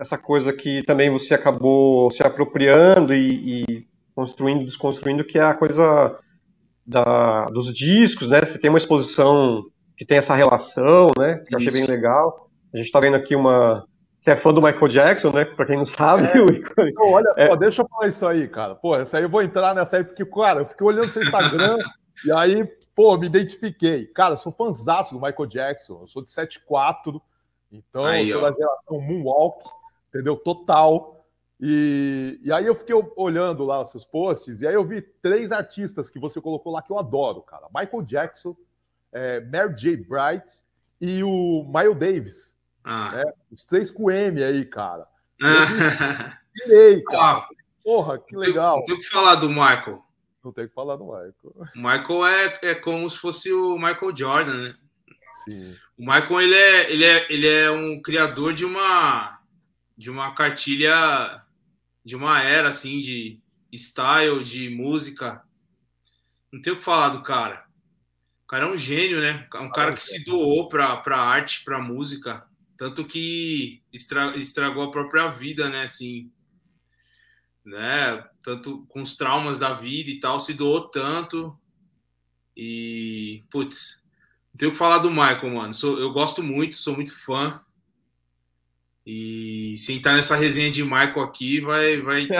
essa 0.00 0.16
coisa 0.16 0.52
que 0.52 0.84
também 0.84 1.10
você 1.10 1.34
acabou 1.34 2.10
se 2.10 2.22
apropriando 2.22 3.12
e, 3.12 3.64
e 3.64 3.86
construindo, 4.14 4.64
desconstruindo, 4.64 5.24
que 5.24 5.36
é 5.36 5.42
a 5.42 5.54
coisa 5.54 6.16
da, 6.86 7.46
dos 7.46 7.74
discos, 7.74 8.28
né? 8.28 8.40
Você 8.40 8.58
tem 8.58 8.70
uma 8.70 8.78
exposição 8.78 9.64
que 9.96 10.06
tem 10.06 10.16
essa 10.16 10.34
relação, 10.34 11.08
né? 11.18 11.42
Que 11.46 11.54
eu 11.54 11.58
achei 11.58 11.72
bem 11.72 11.86
legal. 11.86 12.48
A 12.72 12.76
gente 12.76 12.86
está 12.86 13.00
vendo 13.00 13.16
aqui 13.16 13.34
uma, 13.34 13.84
você 14.18 14.32
é 14.32 14.36
fã 14.36 14.52
do 14.52 14.60
Michael 14.60 14.88
Jackson, 14.88 15.30
né? 15.30 15.44
Pra 15.44 15.64
quem 15.64 15.76
não 15.76 15.86
sabe. 15.86 16.24
É. 16.24 16.32
Então, 16.88 17.10
olha 17.10 17.32
só, 17.34 17.40
é. 17.40 17.56
deixa 17.56 17.82
eu 17.82 17.88
falar 17.88 18.08
isso 18.08 18.26
aí, 18.26 18.48
cara. 18.48 18.74
Pô, 18.74 18.96
essa 18.96 19.18
aí 19.18 19.22
eu 19.22 19.28
vou 19.28 19.42
entrar 19.42 19.74
nessa 19.74 19.96
aí, 19.96 20.04
porque, 20.04 20.24
cara, 20.24 20.60
eu 20.60 20.66
fiquei 20.66 20.86
olhando 20.86 21.06
seu 21.06 21.22
Instagram 21.22 21.76
e 22.24 22.32
aí, 22.32 22.64
pô, 22.94 23.16
me 23.16 23.26
identifiquei. 23.26 24.06
Cara, 24.06 24.34
eu 24.34 24.38
sou 24.38 24.52
fãzaço 24.52 25.14
do 25.14 25.20
Michael 25.20 25.46
Jackson. 25.46 26.00
Eu 26.02 26.06
sou 26.08 26.22
de 26.22 26.28
7'4", 26.28 27.20
então 27.70 28.04
aí, 28.04 28.28
eu 28.28 28.38
sou 28.38 28.46
ó. 28.46 28.50
da 28.50 28.56
geração 28.56 29.00
Moonwalk, 29.00 29.68
entendeu? 30.08 30.36
Total. 30.36 31.24
E, 31.60 32.40
e 32.42 32.52
aí 32.52 32.66
eu 32.66 32.74
fiquei 32.74 32.94
olhando 33.16 33.64
lá 33.64 33.80
os 33.80 33.90
seus 33.90 34.04
posts, 34.04 34.60
e 34.60 34.66
aí 34.66 34.74
eu 34.74 34.84
vi 34.84 35.00
três 35.00 35.50
artistas 35.50 36.10
que 36.10 36.18
você 36.18 36.40
colocou 36.40 36.72
lá 36.72 36.82
que 36.82 36.92
eu 36.92 36.98
adoro, 36.98 37.42
cara. 37.42 37.66
Michael 37.74 38.02
Jackson, 38.02 38.56
é, 39.12 39.40
Mary 39.40 39.74
J. 39.76 39.96
Bright 39.96 40.46
e 41.00 41.22
o 41.22 41.64
Miles 41.64 41.98
Davis. 41.98 42.57
Ah. 42.84 43.10
Né? 43.12 43.24
Os 43.50 43.64
três 43.64 43.90
com 43.90 44.10
M 44.10 44.42
aí, 44.42 44.64
cara. 44.64 45.06
Tirei, 46.56 47.02
cara. 47.10 47.38
Ah, 47.38 47.48
Porra, 47.82 48.18
que 48.18 48.36
legal. 48.36 48.76
Não 48.76 48.82
tem 48.82 48.94
o 48.96 49.00
que 49.00 49.08
falar 49.08 49.36
do 49.36 49.48
Michael. 49.48 50.04
Não 50.44 50.52
tem 50.52 50.64
o 50.66 50.68
que 50.68 50.74
falar 50.74 50.96
do 50.96 51.04
Michael. 51.04 51.34
O 51.74 51.78
Michael 51.78 52.26
é, 52.26 52.58
é 52.62 52.74
como 52.74 53.08
se 53.08 53.18
fosse 53.18 53.52
o 53.52 53.76
Michael 53.76 54.14
Jordan, 54.14 54.58
né? 54.58 54.76
Sim. 55.44 55.76
O 55.96 56.02
Michael 56.02 56.40
ele 56.40 56.54
é, 56.54 56.92
ele 56.92 57.04
é, 57.04 57.32
ele 57.32 57.48
é 57.48 57.70
um 57.70 58.02
criador 58.02 58.52
de 58.52 58.64
uma 58.64 59.40
de 59.96 60.10
uma 60.10 60.34
cartilha 60.34 61.42
de 62.04 62.14
uma 62.14 62.42
era 62.42 62.68
assim 62.68 63.00
de 63.00 63.40
style, 63.72 64.42
de 64.42 64.70
música. 64.70 65.42
Não 66.52 66.60
tem 66.60 66.72
o 66.72 66.76
que 66.76 66.84
falar 66.84 67.10
do 67.10 67.22
cara. 67.22 67.66
O 68.44 68.46
cara 68.46 68.64
é 68.64 68.68
um 68.68 68.76
gênio, 68.76 69.20
né? 69.20 69.46
É 69.54 69.58
um 69.60 69.70
cara 69.70 69.92
que 69.92 70.02
se 70.02 70.24
doou 70.24 70.68
para 70.68 71.02
a 71.04 71.20
arte, 71.20 71.64
para 71.64 71.80
música. 71.80 72.47
Tanto 72.78 73.04
que 73.04 73.82
estragou 73.92 74.84
a 74.84 74.90
própria 74.90 75.28
vida, 75.32 75.68
né? 75.68 75.82
Assim, 75.82 76.30
né? 77.64 78.24
Tanto 78.42 78.86
com 78.88 79.02
os 79.02 79.16
traumas 79.16 79.58
da 79.58 79.74
vida 79.74 80.08
e 80.10 80.20
tal, 80.20 80.38
se 80.38 80.54
doou 80.54 80.88
tanto. 80.88 81.58
E, 82.56 83.42
putz, 83.50 84.08
não 84.52 84.58
tenho 84.58 84.70
o 84.70 84.72
que 84.72 84.78
falar 84.78 84.98
do 84.98 85.10
Michael, 85.10 85.50
mano. 85.50 85.74
Sou, 85.74 85.98
eu 85.98 86.12
gosto 86.12 86.40
muito, 86.40 86.76
sou 86.76 86.94
muito 86.94 87.18
fã. 87.18 87.60
E 89.04 89.74
se 89.76 89.92
entrar 89.94 90.14
nessa 90.14 90.36
resenha 90.36 90.70
de 90.70 90.84
Michael 90.84 91.20
aqui, 91.20 91.60
vai. 91.60 92.00
vai, 92.00 92.28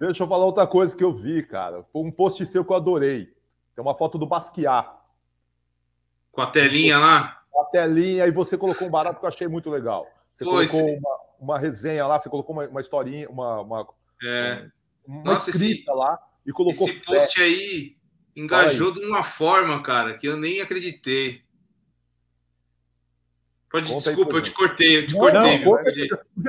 Deixa 0.00 0.22
eu 0.22 0.28
falar 0.28 0.46
outra 0.46 0.66
coisa 0.66 0.96
que 0.96 1.04
eu 1.04 1.14
vi, 1.14 1.42
cara. 1.42 1.82
Foi 1.92 2.02
um 2.02 2.10
post 2.10 2.46
seu 2.46 2.64
que 2.64 2.72
eu 2.72 2.76
adorei. 2.76 3.26
Tem 3.74 3.82
uma 3.84 3.98
foto 3.98 4.16
do 4.16 4.26
Basquiat. 4.26 4.95
Com 6.36 6.42
a 6.42 6.46
telinha 6.46 6.98
lá? 6.98 7.40
A 7.58 7.64
telinha, 7.64 8.26
e 8.26 8.30
você 8.30 8.58
colocou 8.58 8.86
um 8.86 8.90
barato 8.90 9.18
que 9.18 9.24
eu 9.24 9.28
achei 9.28 9.48
muito 9.48 9.70
legal. 9.70 10.06
Você 10.34 10.44
Pô, 10.44 10.50
colocou 10.50 10.80
esse... 10.80 10.98
uma, 10.98 11.18
uma, 11.40 11.58
resenha 11.58 12.06
lá, 12.06 12.18
você 12.18 12.28
colocou 12.28 12.54
uma, 12.54 12.68
uma 12.68 12.80
historinha, 12.82 13.26
uma, 13.30 13.62
uma, 13.62 13.88
é. 14.22 14.68
uma 15.06 15.32
Nossa, 15.32 15.48
escrita 15.48 15.90
esse, 15.90 15.98
lá 15.98 16.18
e 16.44 16.52
colocou. 16.52 16.86
Esse 16.86 17.00
post 17.00 17.40
aí 17.40 17.96
engajou 18.36 18.88
aí. 18.88 18.92
de 18.92 19.06
uma 19.06 19.22
forma, 19.22 19.82
cara, 19.82 20.18
que 20.18 20.28
eu 20.28 20.36
nem 20.36 20.60
acreditei. 20.60 21.42
Pode, 23.72 23.88
Conta 23.88 24.10
desculpa, 24.10 24.36
eu 24.36 24.42
te 24.42 24.50
cortei, 24.50 24.98
eu 24.98 25.06
te 25.06 25.14
não, 25.14 25.20
cortei. 25.20 25.64
Não, 25.64 25.78
assim, 25.86 26.08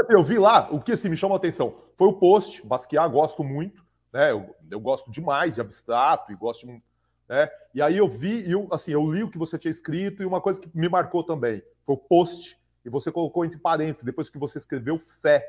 eu 0.10 0.22
vi 0.22 0.38
lá, 0.38 0.68
o 0.70 0.82
que 0.82 0.92
assim, 0.92 1.08
me 1.08 1.16
chamou 1.16 1.36
a 1.36 1.38
atenção 1.38 1.78
foi 1.96 2.08
o 2.10 2.14
post, 2.14 2.62
Basquiat, 2.66 3.10
gosto 3.10 3.42
muito, 3.42 3.86
né? 4.12 4.32
Eu, 4.32 4.54
eu 4.70 4.82
gosto 4.82 5.10
demais 5.10 5.56
de 5.56 5.62
abstrato 5.62 6.30
e 6.34 6.36
gosto 6.36 6.68
de 6.68 6.84
né? 7.28 7.50
E 7.74 7.82
aí 7.82 7.98
eu 7.98 8.08
vi, 8.08 8.50
eu, 8.50 8.68
assim, 8.72 8.92
eu 8.92 9.12
li 9.12 9.24
o 9.24 9.30
que 9.30 9.38
você 9.38 9.58
tinha 9.58 9.72
escrito, 9.72 10.24
e 10.24 10.26
uma 10.26 10.42
coisa 10.42 10.60
que 10.60 10.70
me 10.74 10.90
marcou 10.90 11.24
também 11.24 11.62
foi 11.86 11.96
o 11.96 11.98
post, 11.98 12.58
e 12.84 12.90
você 12.90 13.12
colocou 13.12 13.44
entre 13.44 13.60
parênteses, 13.60 14.04
depois 14.04 14.30
que 14.30 14.38
você 14.38 14.58
escreveu 14.58 14.98
fé. 15.22 15.46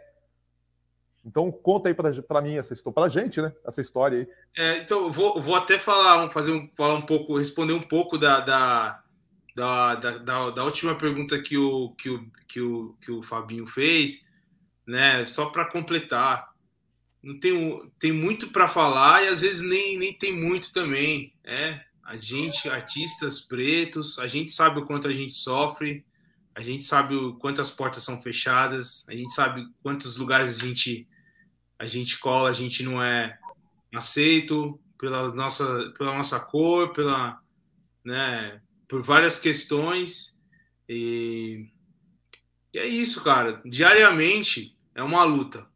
Então 1.25 1.51
conta 1.51 1.89
aí 1.89 1.95
para 1.95 2.41
mim 2.41 2.57
essa 2.57 2.73
história, 2.73 2.95
para 2.95 3.09
gente, 3.09 3.41
né? 3.41 3.53
Essa 3.67 3.81
história 3.81 4.19
aí. 4.19 4.29
É, 4.57 4.79
então 4.79 5.11
vou, 5.13 5.41
vou 5.41 5.55
até 5.55 5.79
falar, 5.79 6.29
fazer 6.31 6.53
um, 6.53 6.69
falar 6.77 6.95
um 6.95 7.03
pouco, 7.03 7.37
responder 7.37 7.75
um 7.75 7.83
pouco 7.83 8.17
da, 8.17 8.41
da, 8.41 9.03
da, 9.55 9.95
da, 9.95 10.51
da 10.51 10.65
última 10.65 10.95
pergunta 10.97 11.41
que 11.41 11.57
o, 11.59 11.91
que 11.91 12.09
o, 12.09 12.31
que 12.47 12.61
o, 12.61 12.97
que 13.01 13.13
o 13.13 13.23
Fabinho 13.23 13.67
fez, 13.67 14.29
né? 14.87 15.27
Só 15.27 15.47
para 15.51 15.71
completar 15.71 16.48
não 17.23 17.39
tem, 17.39 17.93
tem 17.99 18.13
muito 18.13 18.49
para 18.49 18.69
falar 18.69 19.25
e 19.25 19.29
às 19.29 19.41
vezes 19.41 19.63
nem, 19.63 19.99
nem 19.99 20.13
tem 20.13 20.33
muito 20.33 20.73
também. 20.73 21.35
É, 21.45 21.85
a 22.05 22.17
gente, 22.17 22.69
artistas 22.69 23.41
pretos, 23.41 24.19
a 24.19 24.27
gente 24.27 24.51
sabe 24.51 24.81
o 24.81 24.87
quanto 24.87 25.09
a 25.09 25.13
gente 25.13 25.35
sofre, 25.35 26.05
a 26.55 26.63
gente 26.63 26.85
sabe 26.85 27.15
o 27.15 27.35
quantas 27.35 27.71
portas 27.71 28.03
são 28.03 28.23
fechadas, 28.23 29.07
a 29.09 29.13
gente 29.13 29.33
sabe 29.33 29.67
quantos 29.83 30.17
lugares 30.17 30.57
a 30.57 30.67
gente 30.67 31.07
a 31.79 31.85
gente 31.85 32.19
cola, 32.19 32.51
a 32.51 32.53
gente 32.53 32.83
não 32.83 33.01
é 33.01 33.39
aceito 33.95 34.81
pela 34.99 35.33
nossa 35.33 35.93
pela 35.97 36.17
nossa 36.17 36.41
cor, 36.41 36.93
pela 36.93 37.41
né, 38.05 38.61
por 38.89 39.03
várias 39.03 39.39
questões 39.39 40.41
e, 40.89 41.69
e 42.73 42.79
é 42.79 42.87
isso, 42.87 43.23
cara. 43.23 43.61
Diariamente 43.65 44.77
é 44.95 45.03
uma 45.03 45.25
luta 45.25 45.69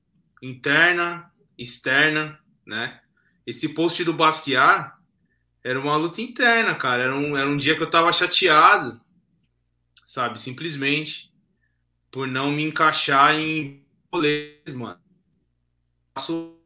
interna 0.43 1.32
externa, 1.63 2.39
né? 2.67 3.01
Esse 3.47 3.71
post 3.71 4.03
do 4.05 4.13
Basquiat 4.13 4.93
era 5.65 5.81
uma 5.81 5.97
luta 5.97 6.21
interna, 6.21 6.75
cara. 6.75 7.05
Era 7.05 7.17
um, 7.17 7.37
era 7.37 7.49
um 7.49 7.57
dia 7.57 7.77
que 7.77 7.83
eu 7.83 7.91
tava 7.91 8.13
chateado, 8.13 9.01
sabe? 10.05 10.41
Simplesmente 10.41 11.33
por 12.11 12.29
não 12.29 12.53
me 12.53 12.63
encaixar 12.63 13.35
em 13.35 13.85
rolês, 14.13 14.75
mano. 14.75 15.01
Faço 16.15 16.59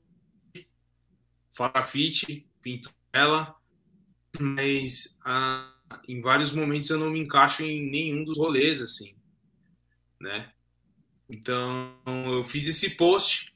farafite, 1.53 2.47
pinto 2.61 2.90
ela, 3.12 3.57
mas 4.38 5.18
ah, 5.24 5.72
em 6.09 6.20
vários 6.20 6.53
momentos 6.53 6.90
eu 6.90 6.99
não 6.99 7.11
me 7.11 7.20
encaixo 7.20 7.62
em 7.62 7.88
nenhum 7.88 8.24
dos 8.24 8.36
rolês, 8.36 8.82
assim, 8.82 9.14
né? 10.20 10.53
Então 11.30 11.97
eu 12.07 12.44
fiz 12.44 12.66
esse 12.66 12.90
post 12.90 13.55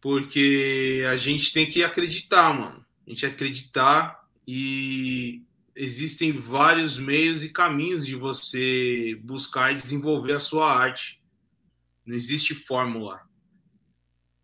porque 0.00 1.04
a 1.10 1.16
gente 1.16 1.52
tem 1.52 1.68
que 1.68 1.84
acreditar, 1.84 2.52
mano. 2.52 2.84
A 3.06 3.10
gente 3.10 3.26
acreditar 3.26 4.24
e 4.46 5.42
existem 5.76 6.32
vários 6.32 6.98
meios 6.98 7.44
e 7.44 7.50
caminhos 7.50 8.06
de 8.06 8.14
você 8.14 9.18
buscar 9.22 9.72
e 9.72 9.74
desenvolver 9.74 10.32
a 10.32 10.40
sua 10.40 10.72
arte. 10.72 11.22
Não 12.04 12.16
existe 12.16 12.54
fórmula. 12.54 13.20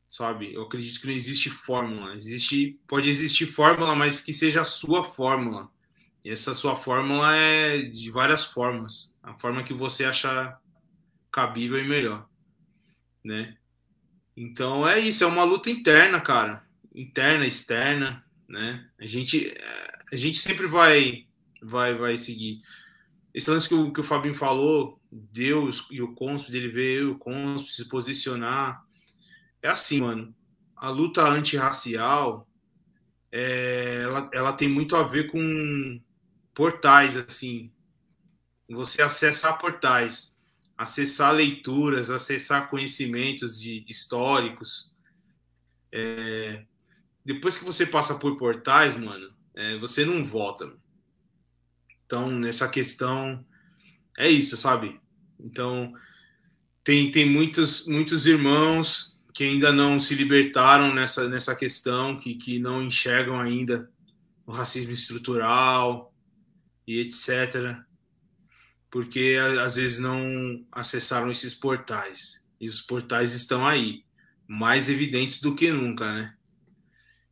Sabe? 0.08 0.52
Eu 0.54 0.62
acredito 0.62 1.00
que 1.00 1.06
não 1.06 1.14
existe 1.14 1.50
fórmula. 1.50 2.14
Existe, 2.14 2.78
pode 2.86 3.08
existir 3.08 3.46
fórmula, 3.46 3.94
mas 3.94 4.20
que 4.20 4.32
seja 4.32 4.60
a 4.60 4.64
sua 4.64 5.04
fórmula. 5.04 5.70
E 6.24 6.30
essa 6.30 6.54
sua 6.54 6.76
fórmula 6.76 7.34
é 7.34 7.78
de 7.78 8.10
várias 8.10 8.44
formas. 8.44 9.18
A 9.22 9.34
forma 9.34 9.62
que 9.62 9.74
você 9.74 10.04
achar 10.04 10.60
cabível 11.30 11.78
e 11.78 11.86
melhor, 11.86 12.28
né? 13.24 13.56
Então 14.36 14.86
é 14.86 14.98
isso, 14.98 15.24
é 15.24 15.26
uma 15.26 15.44
luta 15.44 15.70
interna, 15.70 16.20
cara. 16.20 16.62
Interna, 16.94 17.46
externa, 17.46 18.22
né? 18.46 18.86
A 19.00 19.06
gente, 19.06 19.54
a 20.12 20.16
gente 20.16 20.38
sempre 20.38 20.66
vai, 20.66 21.26
vai, 21.62 21.94
vai 21.94 22.18
seguir. 22.18 22.60
Esse 23.32 23.50
lance 23.50 23.68
que 23.68 23.74
o, 23.74 23.92
que 23.92 24.00
o 24.00 24.04
Fabinho 24.04 24.34
falou, 24.34 25.00
Deus 25.10 25.88
e 25.90 26.02
o 26.02 26.14
Consp, 26.14 26.50
dele 26.50 26.70
e 26.78 27.04
o 27.04 27.18
Consp 27.18 27.68
se 27.68 27.88
posicionar. 27.88 28.84
É 29.62 29.68
assim, 29.68 30.02
mano. 30.02 30.34
A 30.76 30.90
luta 30.90 31.26
antirracial, 31.26 32.46
é, 33.32 34.02
ela, 34.02 34.30
ela 34.34 34.52
tem 34.52 34.68
muito 34.68 34.96
a 34.96 35.02
ver 35.02 35.30
com 35.30 36.00
portais, 36.52 37.16
assim. 37.16 37.72
Você 38.68 39.00
acessar 39.00 39.58
portais 39.58 40.35
acessar 40.76 41.34
leituras, 41.34 42.10
acessar 42.10 42.68
conhecimentos 42.68 43.60
de, 43.60 43.84
históricos. 43.88 44.92
É, 45.90 46.64
depois 47.24 47.56
que 47.56 47.64
você 47.64 47.86
passa 47.86 48.18
por 48.18 48.36
portais, 48.36 48.96
mano, 48.96 49.32
é, 49.54 49.78
você 49.78 50.04
não 50.04 50.22
volta. 50.22 50.70
Então, 52.04 52.30
nessa 52.30 52.68
questão, 52.68 53.44
é 54.18 54.28
isso, 54.28 54.56
sabe? 54.56 55.00
Então, 55.40 55.92
tem, 56.84 57.10
tem 57.10 57.28
muitos, 57.28 57.86
muitos 57.86 58.26
irmãos 58.26 59.18
que 59.32 59.44
ainda 59.44 59.72
não 59.72 59.98
se 59.98 60.14
libertaram 60.14 60.94
nessa, 60.94 61.28
nessa 61.28 61.54
questão, 61.54 62.18
que, 62.18 62.34
que 62.34 62.58
não 62.58 62.82
enxergam 62.82 63.38
ainda 63.40 63.90
o 64.46 64.52
racismo 64.52 64.92
estrutural 64.92 66.14
e 66.86 67.00
etc 67.00 67.86
porque 68.96 69.36
às 69.62 69.76
vezes 69.76 69.98
não 69.98 70.64
acessaram 70.72 71.30
esses 71.30 71.54
portais. 71.54 72.48
E 72.58 72.66
os 72.66 72.80
portais 72.80 73.34
estão 73.34 73.66
aí, 73.66 74.06
mais 74.48 74.88
evidentes 74.88 75.38
do 75.38 75.54
que 75.54 75.70
nunca, 75.70 76.10
né? 76.14 76.34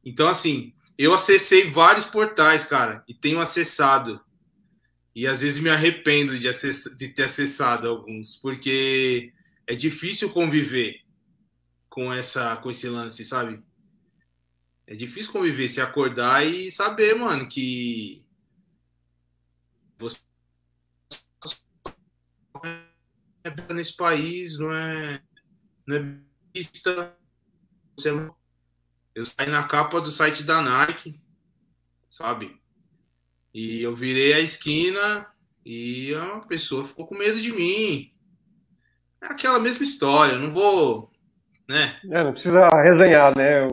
Então, 0.04 0.28
assim, 0.28 0.74
eu 0.98 1.14
acessei 1.14 1.70
vários 1.70 2.04
portais, 2.04 2.66
cara, 2.66 3.02
e 3.08 3.14
tenho 3.14 3.40
acessado. 3.40 4.20
E 5.14 5.26
às 5.26 5.40
vezes 5.40 5.58
me 5.58 5.70
arrependo 5.70 6.38
de, 6.38 6.46
acess 6.48 6.94
de 6.98 7.08
ter 7.08 7.22
acessado 7.22 7.88
alguns, 7.88 8.36
porque 8.36 9.32
é 9.66 9.74
difícil 9.74 10.28
conviver 10.28 11.00
com 11.88 12.12
essa 12.12 12.56
com 12.56 12.68
esse 12.68 12.90
lance, 12.90 13.24
sabe? 13.24 13.58
É 14.86 14.94
difícil 14.94 15.32
conviver, 15.32 15.70
se 15.70 15.80
acordar 15.80 16.44
e 16.44 16.70
saber, 16.70 17.14
mano, 17.14 17.48
que 17.48 18.22
você 19.98 20.18
é 23.44 23.74
nesse 23.74 23.94
país, 23.94 24.58
não 24.58 24.72
é, 24.74 25.20
não 25.86 25.96
é 25.96 26.18
vista. 26.54 27.14
Eu 29.14 29.24
saí 29.24 29.48
na 29.48 29.64
capa 29.64 30.00
do 30.00 30.10
site 30.10 30.42
da 30.42 30.62
Nike, 30.62 31.20
sabe? 32.08 32.58
E 33.52 33.82
eu 33.82 33.94
virei 33.94 34.32
a 34.32 34.40
esquina 34.40 35.26
e 35.64 36.14
a 36.14 36.40
pessoa 36.40 36.84
ficou 36.84 37.06
com 37.06 37.16
medo 37.16 37.40
de 37.40 37.52
mim. 37.52 38.12
É 39.22 39.26
aquela 39.26 39.60
mesma 39.60 39.84
história, 39.84 40.32
eu 40.32 40.40
não 40.40 40.52
vou, 40.52 41.12
né? 41.68 42.00
É, 42.10 42.24
não 42.24 42.32
precisa 42.32 42.66
resenhar, 42.82 43.36
né? 43.36 43.68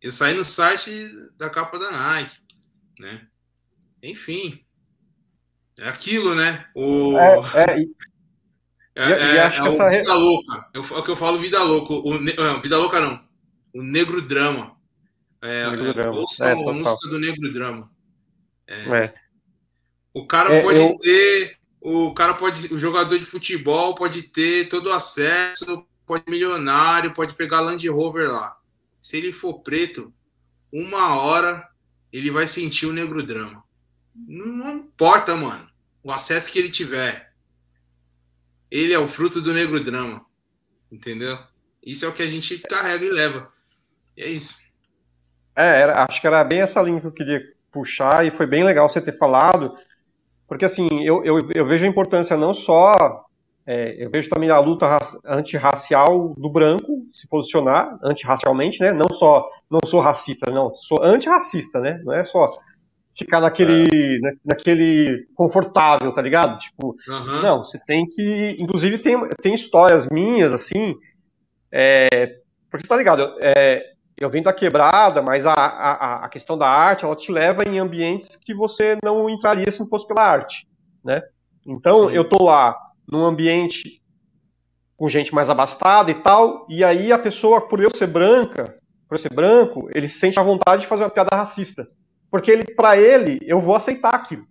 Eu 0.00 0.12
saí 0.12 0.34
no 0.34 0.44
site 0.44 0.90
da 1.36 1.48
capa 1.48 1.78
da 1.78 1.90
Nike, 1.90 2.38
né? 3.00 3.26
Enfim, 4.02 4.64
é 5.78 5.88
aquilo, 5.88 6.34
né? 6.34 6.68
O... 6.74 7.18
É, 7.18 7.80
é, 7.80 7.86
é, 8.94 9.12
é, 9.12 9.36
é 9.36 9.62
o 9.62 9.82
essa... 9.82 9.90
Vida 9.90 10.14
Louca. 10.14 10.66
É 10.74 10.78
o 10.78 11.02
que 11.02 11.10
eu 11.10 11.16
falo 11.16 11.38
Vida 11.38 11.62
Louca. 11.62 11.94
O, 11.94 12.18
não, 12.18 12.60
vida 12.60 12.78
Louca 12.78 13.00
não. 13.00 13.20
O 13.72 13.82
Negro 13.82 14.22
Drama. 14.22 14.74
É, 15.44 15.70
negro 15.70 15.92
drama. 15.92 16.18
Ouça 16.18 16.48
é, 16.48 16.52
a 16.52 16.72
música 16.72 17.06
do 17.10 17.18
Negro 17.18 17.52
Drama. 17.52 17.90
É. 18.66 19.12
O 20.14 20.26
cara 20.26 20.62
pode 20.62 20.80
eu... 20.80 20.96
ter. 20.96 21.58
O 21.82 22.14
cara 22.14 22.32
pode. 22.32 22.72
O 22.72 22.78
jogador 22.78 23.18
de 23.18 23.26
futebol 23.26 23.94
pode 23.94 24.22
ter 24.22 24.70
todo 24.70 24.86
o 24.86 24.92
acesso, 24.92 25.86
pode 26.06 26.24
milionário, 26.30 27.12
pode 27.12 27.34
pegar 27.34 27.60
Land 27.60 27.86
Rover 27.90 28.32
lá. 28.32 28.56
Se 29.02 29.18
ele 29.18 29.34
for 29.34 29.60
preto, 29.60 30.14
uma 30.72 31.14
hora 31.16 31.68
ele 32.10 32.30
vai 32.30 32.46
sentir 32.46 32.86
o 32.86 32.92
negro 32.92 33.22
drama. 33.22 33.62
Não 34.14 34.76
importa, 34.76 35.36
mano. 35.36 35.68
O 36.02 36.10
acesso 36.10 36.50
que 36.50 36.58
ele 36.58 36.70
tiver. 36.70 37.33
Ele 38.74 38.92
é 38.92 38.98
o 38.98 39.06
fruto 39.06 39.40
do 39.40 39.54
negro 39.54 39.80
drama. 39.80 40.26
Entendeu? 40.90 41.38
Isso 41.80 42.04
é 42.04 42.08
o 42.08 42.12
que 42.12 42.24
a 42.24 42.26
gente 42.26 42.58
carrega 42.58 43.04
e 43.04 43.10
leva. 43.10 43.48
E 44.16 44.22
é 44.22 44.26
isso. 44.26 44.56
É, 45.54 45.82
era, 45.82 46.04
acho 46.04 46.20
que 46.20 46.26
era 46.26 46.42
bem 46.42 46.60
essa 46.60 46.82
linha 46.82 47.00
que 47.00 47.06
eu 47.06 47.12
queria 47.12 47.40
puxar 47.70 48.26
e 48.26 48.32
foi 48.32 48.46
bem 48.46 48.64
legal 48.64 48.88
você 48.88 49.00
ter 49.00 49.16
falado, 49.16 49.72
porque 50.48 50.64
assim, 50.64 50.88
eu, 51.04 51.24
eu, 51.24 51.38
eu 51.54 51.64
vejo 51.64 51.84
a 51.84 51.88
importância 51.88 52.36
não 52.36 52.52
só, 52.52 53.24
é, 53.64 53.94
eu 54.04 54.10
vejo 54.10 54.28
também 54.28 54.50
a 54.50 54.58
luta 54.58 54.86
antirracial 55.24 56.34
do 56.36 56.48
branco 56.48 57.06
se 57.12 57.28
posicionar 57.28 57.96
antirracialmente, 58.02 58.80
né, 58.80 58.92
não 58.92 59.12
só, 59.12 59.48
não 59.70 59.78
sou 59.86 60.00
racista, 60.00 60.50
não, 60.50 60.74
sou 60.74 61.00
antirracista, 61.02 61.78
né, 61.80 62.00
não 62.04 62.12
é 62.12 62.24
só 62.24 62.48
ficar 63.16 63.40
naquele, 63.40 63.84
é. 63.84 64.20
na, 64.20 64.32
naquele 64.44 65.26
confortável, 65.34 66.12
tá 66.12 66.20
ligado? 66.20 66.58
Tipo, 66.58 66.96
uhum. 67.08 67.42
não, 67.42 67.64
você 67.64 67.78
tem 67.78 68.06
que. 68.08 68.56
Inclusive, 68.58 68.98
tem, 68.98 69.16
tem 69.42 69.54
histórias 69.54 70.08
minhas, 70.08 70.52
assim. 70.52 70.94
É, 71.72 72.38
porque 72.70 72.86
tá 72.86 72.96
ligado? 72.96 73.36
É, 73.42 73.82
eu 74.16 74.30
venho 74.30 74.44
da 74.44 74.52
quebrada, 74.52 75.20
mas 75.22 75.44
a, 75.46 75.52
a, 75.52 76.24
a 76.24 76.28
questão 76.28 76.56
da 76.56 76.68
arte, 76.68 77.04
ela 77.04 77.16
te 77.16 77.32
leva 77.32 77.64
em 77.64 77.78
ambientes 77.78 78.36
que 78.36 78.54
você 78.54 78.96
não 79.02 79.28
entraria 79.28 79.70
se 79.70 79.80
não 79.80 79.88
fosse 79.88 80.06
pela 80.06 80.22
arte, 80.22 80.66
né? 81.04 81.22
Então, 81.66 82.08
Sim. 82.08 82.16
eu 82.16 82.28
tô 82.28 82.44
lá 82.44 82.76
num 83.08 83.24
ambiente 83.24 84.00
com 84.96 85.08
gente 85.08 85.34
mais 85.34 85.50
abastada 85.50 86.10
e 86.10 86.14
tal, 86.14 86.66
e 86.68 86.84
aí 86.84 87.12
a 87.12 87.18
pessoa, 87.18 87.60
por 87.60 87.80
eu 87.80 87.90
ser 87.90 88.06
branca, 88.06 88.78
por 89.08 89.14
eu 89.14 89.18
ser 89.18 89.32
branco, 89.32 89.88
ele 89.92 90.06
se 90.06 90.18
sente 90.18 90.38
à 90.38 90.42
vontade 90.42 90.82
de 90.82 90.88
fazer 90.88 91.02
uma 91.02 91.10
piada 91.10 91.36
racista. 91.36 91.88
Porque 92.34 92.50
ele, 92.50 92.64
para 92.74 92.98
ele, 92.98 93.38
eu 93.42 93.60
vou 93.60 93.76
aceitar 93.76 94.12
aquilo. 94.12 94.44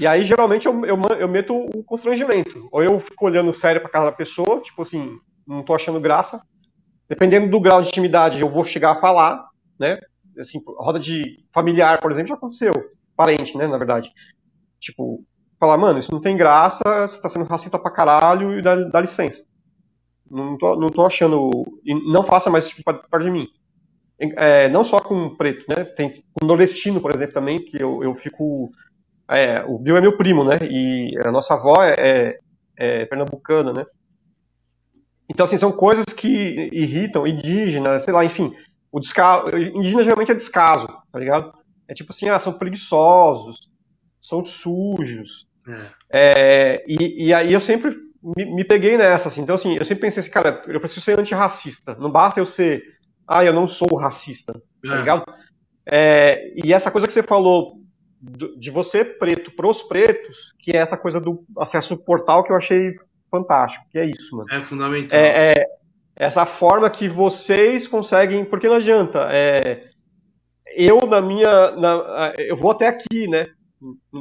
E 0.00 0.08
aí, 0.08 0.24
geralmente, 0.24 0.66
eu, 0.66 0.84
eu, 0.84 1.00
eu 1.16 1.28
meto 1.28 1.54
o 1.54 1.84
constrangimento. 1.84 2.68
Ou 2.72 2.82
eu 2.82 2.98
fico 2.98 3.26
olhando 3.26 3.52
sério 3.52 3.80
pra 3.80 3.88
cara 3.88 4.06
da 4.06 4.12
pessoa, 4.12 4.60
tipo 4.60 4.82
assim, 4.82 5.20
não 5.46 5.62
tô 5.62 5.72
achando 5.72 6.00
graça. 6.00 6.42
Dependendo 7.08 7.48
do 7.48 7.60
grau 7.60 7.80
de 7.80 7.86
intimidade, 7.86 8.40
eu 8.40 8.50
vou 8.50 8.64
chegar 8.64 8.90
a 8.90 9.00
falar, 9.00 9.48
né? 9.78 10.00
Assim, 10.36 10.60
roda 10.66 10.98
de 10.98 11.44
familiar, 11.54 12.00
por 12.00 12.10
exemplo, 12.10 12.30
já 12.30 12.34
aconteceu. 12.34 12.72
Parente, 13.14 13.56
né, 13.56 13.68
na 13.68 13.78
verdade. 13.78 14.10
Tipo, 14.80 15.24
falar, 15.60 15.78
mano, 15.78 16.00
isso 16.00 16.10
não 16.10 16.20
tem 16.20 16.36
graça, 16.36 16.82
você 17.06 17.20
tá 17.20 17.30
sendo 17.30 17.44
racista 17.44 17.78
pra 17.78 17.92
caralho 17.92 18.58
e 18.58 18.62
dá, 18.62 18.74
dá 18.74 19.00
licença. 19.00 19.44
Não 20.28 20.58
tô, 20.58 20.74
não 20.74 20.88
tô 20.88 21.06
achando. 21.06 21.50
Não 22.12 22.24
faça 22.24 22.50
mais 22.50 22.64
isso 22.64 22.74
tipo 22.74 22.92
perto 22.92 23.24
de 23.24 23.30
mim 23.30 23.48
é, 24.20 24.68
não 24.68 24.84
só 24.84 24.98
com 24.98 25.36
preto, 25.36 25.64
né? 25.68 25.84
Tem 25.84 26.22
com 26.32 26.46
nordestino, 26.46 27.00
por 27.00 27.14
exemplo, 27.14 27.34
também, 27.34 27.58
que 27.58 27.80
eu, 27.80 28.02
eu 28.02 28.14
fico. 28.14 28.70
É, 29.30 29.62
o 29.64 29.78
Bill 29.78 29.96
é 29.96 30.00
meu 30.00 30.16
primo, 30.16 30.42
né? 30.42 30.58
E 30.62 31.14
a 31.24 31.30
nossa 31.30 31.54
avó 31.54 31.82
é, 31.82 31.94
é, 31.98 32.38
é 32.76 33.06
pernambucana, 33.06 33.72
né? 33.72 33.84
Então, 35.28 35.44
assim, 35.44 35.58
são 35.58 35.70
coisas 35.70 36.06
que 36.06 36.70
irritam, 36.72 37.26
indígenas, 37.26 38.02
sei 38.02 38.12
lá, 38.12 38.24
enfim. 38.24 38.52
O 38.90 38.98
descaso, 38.98 39.44
indígena 39.56 40.02
geralmente 40.02 40.32
é 40.32 40.34
descaso, 40.34 40.86
tá 41.12 41.18
ligado? 41.18 41.52
É 41.86 41.92
tipo 41.92 42.12
assim, 42.12 42.28
ah, 42.28 42.38
são 42.38 42.54
preguiçosos, 42.54 43.68
são 44.22 44.44
sujos. 44.44 45.46
É. 46.10 46.74
É, 46.74 46.84
e, 46.88 47.26
e, 47.26 47.34
aí 47.34 47.52
eu 47.52 47.60
sempre 47.60 47.94
me, 48.22 48.44
me, 48.46 48.64
peguei 48.64 48.96
nessa, 48.96 49.28
assim. 49.28 49.42
Então, 49.42 49.54
assim, 49.54 49.76
eu 49.76 49.84
sempre 49.84 50.02
pensei 50.02 50.20
assim, 50.20 50.30
cara, 50.30 50.62
eu 50.66 50.80
preciso 50.80 51.02
ser 51.02 51.18
antirracista. 51.18 51.94
Não 51.96 52.10
basta 52.10 52.40
eu 52.40 52.46
ser, 52.46 52.82
ah, 53.28 53.44
eu 53.44 53.52
não 53.52 53.68
sou 53.68 53.96
racista, 53.96 54.54
tá 54.82 54.94
é. 54.94 54.96
ligado? 54.96 55.24
É, 55.90 56.52
e 56.64 56.72
essa 56.72 56.90
coisa 56.90 57.06
que 57.06 57.12
você 57.12 57.22
falou 57.22 57.78
de 58.58 58.70
você 58.70 59.04
preto 59.04 59.52
pros 59.52 59.82
pretos, 59.82 60.52
que 60.58 60.76
é 60.76 60.80
essa 60.80 60.96
coisa 60.96 61.20
do 61.20 61.44
acesso 61.58 61.96
portal 61.96 62.42
que 62.42 62.50
eu 62.50 62.56
achei 62.56 62.96
fantástico, 63.30 63.84
que 63.90 63.98
é 63.98 64.06
isso, 64.06 64.36
mano. 64.36 64.48
É 64.50 64.60
fundamental. 64.60 65.18
É, 65.18 65.52
é 65.52 65.78
essa 66.16 66.44
forma 66.44 66.90
que 66.90 67.08
vocês 67.08 67.86
conseguem, 67.86 68.44
porque 68.44 68.68
não 68.68 68.74
adianta, 68.74 69.28
é, 69.30 69.88
eu 70.76 70.98
na 71.06 71.20
minha, 71.20 71.70
na, 71.72 72.32
eu 72.38 72.56
vou 72.56 72.72
até 72.72 72.88
aqui, 72.88 73.28
né, 73.28 73.46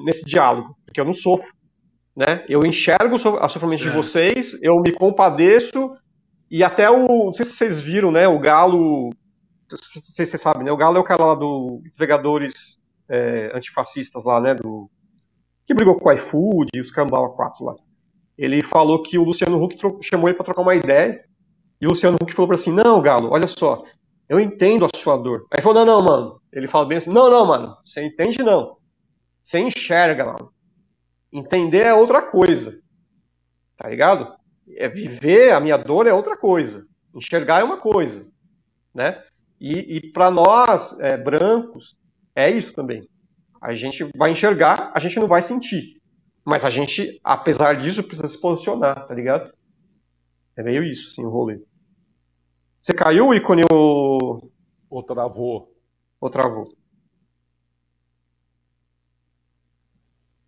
nesse 0.05 0.23
diálogo, 0.23 0.77
porque 0.85 1.01
eu 1.01 1.05
não 1.05 1.13
sofro, 1.13 1.51
né, 2.15 2.45
eu 2.47 2.59
enxergo 2.63 3.15
a 3.39 3.49
sofrimento 3.49 3.83
é. 3.83 3.89
de 3.89 3.95
vocês, 3.95 4.55
eu 4.61 4.79
me 4.79 4.93
compadeço, 4.93 5.91
e 6.49 6.63
até 6.63 6.89
o, 6.89 7.25
não 7.25 7.33
sei 7.33 7.45
se 7.45 7.53
vocês 7.53 7.79
viram, 7.79 8.11
né, 8.11 8.27
o 8.27 8.39
Galo, 8.39 9.09
não 9.71 9.77
sei 9.77 10.01
se 10.01 10.11
vocês 10.11 10.41
sabem, 10.41 10.63
né, 10.63 10.71
o 10.71 10.77
Galo 10.77 10.97
é 10.97 10.99
o 10.99 11.03
cara 11.03 11.25
lá 11.25 11.35
do 11.35 11.81
Entregadores 11.85 12.79
é, 13.09 13.51
Antifascistas 13.55 14.23
lá, 14.23 14.39
né, 14.39 14.55
do, 14.55 14.89
que 15.65 15.73
brigou 15.73 15.99
com 15.99 16.09
o 16.09 16.11
iFood 16.13 16.69
e 16.73 16.79
os 16.79 16.91
Cambau 16.91 17.35
4 17.35 17.65
lá 17.65 17.75
ele 18.37 18.63
falou 18.63 19.01
que 19.01 19.17
o 19.17 19.23
Luciano 19.23 19.61
Huck 19.61 19.77
chamou 20.03 20.29
ele 20.29 20.35
para 20.35 20.45
trocar 20.45 20.61
uma 20.61 20.75
ideia, 20.75 21.25
e 21.81 21.85
o 21.85 21.89
Luciano 21.89 22.17
Huck 22.21 22.31
falou 22.33 22.47
para 22.47 22.57
assim, 22.57 22.71
não, 22.71 23.01
Galo, 23.01 23.31
olha 23.31 23.47
só, 23.47 23.83
eu 24.29 24.39
entendo 24.39 24.85
a 24.85 24.89
sua 24.95 25.17
dor. 25.17 25.47
Aí 25.51 25.57
ele 25.57 25.63
falou, 25.63 25.85
não, 25.85 25.99
não, 25.99 26.05
mano. 26.05 26.41
Ele 26.51 26.67
fala 26.67 26.85
bem 26.85 26.97
assim, 26.97 27.09
não, 27.09 27.29
não, 27.29 27.45
mano, 27.45 27.75
você 27.83 28.05
entende 28.05 28.43
não. 28.43 28.77
Você 29.43 29.59
enxerga, 29.59 30.25
mano. 30.25 30.51
Entender 31.31 31.85
é 31.85 31.93
outra 31.93 32.21
coisa. 32.21 32.79
Tá 33.77 33.89
ligado? 33.89 34.35
É 34.75 34.89
viver 34.89 35.53
a 35.53 35.59
minha 35.59 35.77
dor 35.77 36.07
é 36.07 36.13
outra 36.13 36.35
coisa. 36.35 36.85
Enxergar 37.13 37.61
é 37.61 37.63
uma 37.63 37.77
coisa, 37.77 38.27
né? 38.93 39.23
E, 39.59 39.97
e 39.97 40.11
para 40.11 40.29
nós, 40.29 40.97
é, 40.99 41.17
brancos, 41.17 41.97
é 42.35 42.49
isso 42.49 42.73
também. 42.73 43.07
A 43.61 43.73
gente 43.73 44.07
vai 44.15 44.31
enxergar, 44.31 44.91
a 44.93 44.99
gente 44.99 45.19
não 45.19 45.27
vai 45.27 45.41
sentir. 45.41 45.99
Mas 46.45 46.63
a 46.63 46.69
gente, 46.69 47.19
apesar 47.23 47.75
disso, 47.75 48.03
precisa 48.03 48.27
se 48.27 48.39
posicionar, 48.39 49.07
tá 49.07 49.13
ligado? 49.13 49.51
É 50.55 50.63
meio 50.63 50.83
isso, 50.83 51.13
sim, 51.13 51.25
o 51.25 51.29
rolê. 51.29 51.61
Você 52.81 52.93
caiu, 52.93 53.33
ícone, 53.33 53.63
o... 53.71 54.49
Ou 54.89 55.03
travou. 55.03 55.73
Ou 56.21 56.29
travou. 56.29 56.73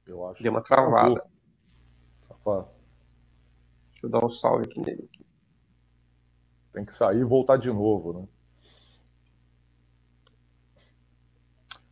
Eu 0.07 0.25
acho. 0.27 0.41
Deu 0.41 0.51
uma 0.51 0.63
travada. 0.63 1.21
Travou. 2.27 2.78
Deixa 3.99 4.05
eu 4.05 4.09
dar 4.09 4.25
um 4.25 4.29
salve 4.29 4.65
aqui 4.65 4.79
nele. 4.79 5.09
Tem 6.71 6.85
que 6.85 6.93
sair 6.93 7.19
e 7.19 7.23
voltar 7.25 7.57
de 7.57 7.69
novo, 7.69 8.13
né? 8.13 8.27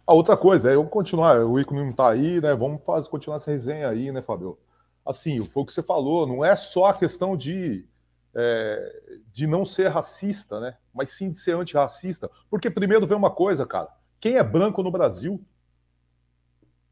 A 0.05 0.13
outra 0.13 0.37
coisa 0.37 0.71
é 0.71 0.75
eu 0.75 0.85
continuar, 0.85 1.43
o 1.43 1.59
ícone 1.59 1.81
não 1.81 1.89
está 1.89 2.09
aí, 2.09 2.39
né? 2.39 2.55
Vamos 2.55 2.81
fazer, 2.85 3.09
continuar 3.09 3.37
essa 3.37 3.51
resenha 3.51 3.89
aí, 3.89 4.09
né, 4.09 4.21
Fabio? 4.21 4.57
Assim, 5.05 5.43
foi 5.43 5.63
o 5.63 5.65
que 5.65 5.73
você 5.73 5.83
falou, 5.83 6.25
não 6.25 6.45
é 6.45 6.55
só 6.55 6.85
a 6.85 6.93
questão 6.93 7.35
de, 7.35 7.85
é, 8.33 9.21
de 9.33 9.45
não 9.45 9.65
ser 9.65 9.89
racista, 9.89 10.61
né? 10.61 10.77
Mas 10.93 11.11
sim 11.11 11.29
de 11.29 11.37
ser 11.37 11.55
antirracista. 11.55 12.31
Porque 12.49 12.69
primeiro 12.69 13.05
vem 13.05 13.17
uma 13.17 13.31
coisa, 13.31 13.65
cara. 13.65 13.89
Quem 14.17 14.37
é 14.37 14.43
branco 14.43 14.81
no 14.81 14.91
Brasil? 14.91 15.43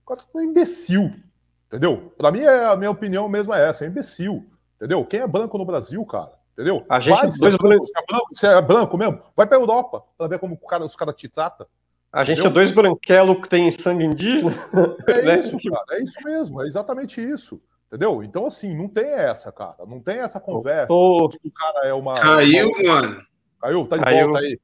O 0.04 0.08
cara 0.08 0.22
é 0.22 0.38
um 0.38 0.42
imbecil. 0.42 1.14
Entendeu? 1.68 2.14
Para 2.18 2.32
mim, 2.34 2.42
é, 2.42 2.66
a 2.66 2.76
minha 2.76 2.92
opinião 2.92 3.30
mesmo 3.30 3.54
é 3.54 3.70
essa, 3.70 3.86
é 3.86 3.88
imbecil. 3.88 4.46
Entendeu? 4.76 5.06
Quem 5.06 5.22
é 5.22 5.28
branco 5.28 5.58
no 5.58 5.66
Brasil, 5.66 6.06
cara? 6.06 6.32
Entendeu? 6.54 6.86
A 6.90 7.00
gente, 7.00 7.16
Vai, 7.16 7.30
dois 7.30 7.56
branco, 7.58 7.86
você, 7.86 7.98
é 7.98 8.06
branco, 8.06 8.28
você 8.34 8.48
é 8.48 8.62
branco 8.62 8.98
mesmo? 8.98 9.22
Vai 9.36 9.46
pra 9.46 9.58
Europa 9.58 10.04
para 10.18 10.28
ver 10.28 10.40
como 10.40 10.58
cara, 10.58 10.86
os 10.86 10.96
caras 10.96 11.16
te 11.16 11.28
tratam. 11.28 11.68
A 12.12 12.24
gente 12.24 12.40
Entendeu? 12.40 12.52
é 12.52 12.54
dois 12.54 12.72
branquelos 12.72 13.42
que 13.42 13.50
tem 13.50 13.70
sangue 13.72 14.06
indígena. 14.06 14.54
É 15.08 15.22
né? 15.24 15.40
isso, 15.40 15.58
cara, 15.70 16.00
é 16.00 16.04
isso 16.04 16.20
mesmo, 16.24 16.62
é 16.62 16.66
exatamente 16.66 17.22
isso. 17.22 17.62
Entendeu? 17.88 18.24
Então, 18.24 18.46
assim, 18.46 18.76
não 18.76 18.88
tem 18.88 19.06
essa, 19.06 19.52
cara. 19.52 19.86
Não 19.86 20.00
tem 20.00 20.20
essa 20.20 20.40
conversa. 20.40 20.88
Tô... 20.88 21.30
Que 21.30 21.48
o 21.48 21.52
cara 21.52 21.88
é 21.88 21.94
uma. 21.94 22.14
Caiu, 22.14 22.70
uma... 22.70 23.02
mano. 23.02 23.22
Caiu? 23.62 23.88
Tá 23.88 23.98
de 23.98 24.04
Caiu. 24.04 24.28
volta 24.28 24.40
aí. 24.40 24.60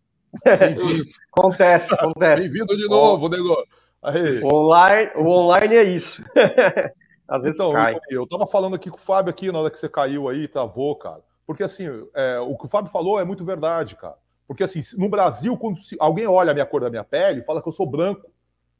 acontece, 1.32 1.93
acontece. 1.93 2.49
Bem-vindo 2.49 2.78
de 2.78 2.88
novo, 2.88 3.28
nego. 3.28 3.55
Aí. 4.01 4.41
O 4.41 4.47
online, 4.47 5.12
o 5.16 5.30
online 5.30 5.76
é 5.76 5.84
isso. 5.84 6.24
Às 7.32 7.43
vezes 7.43 7.57
então, 7.57 7.71
cai. 7.71 7.95
Eu, 8.09 8.21
eu 8.21 8.27
tava 8.27 8.45
falando 8.45 8.75
aqui 8.75 8.89
com 8.89 8.97
o 8.97 8.99
Fábio 8.99 9.29
aqui 9.29 9.51
na 9.51 9.59
hora 9.59 9.71
que 9.71 9.79
você 9.79 9.88
caiu 9.88 10.27
aí, 10.27 10.47
travou, 10.47 10.95
cara. 10.97 11.21
Porque 11.47 11.63
assim, 11.63 11.86
é, 12.13 12.39
o 12.39 12.57
que 12.57 12.65
o 12.65 12.67
Fábio 12.67 12.91
falou 12.91 13.19
é 13.19 13.23
muito 13.23 13.45
verdade, 13.45 13.95
cara. 13.95 14.17
Porque, 14.51 14.65
assim, 14.65 14.82
no 14.97 15.07
Brasil, 15.07 15.55
quando 15.55 15.79
alguém 15.97 16.27
olha 16.27 16.51
a 16.51 16.53
minha 16.53 16.65
cor 16.65 16.82
da 16.82 16.89
minha 16.89 17.05
pele, 17.05 17.41
fala 17.41 17.61
que 17.61 17.69
eu 17.69 17.71
sou 17.71 17.89
branco. 17.89 18.29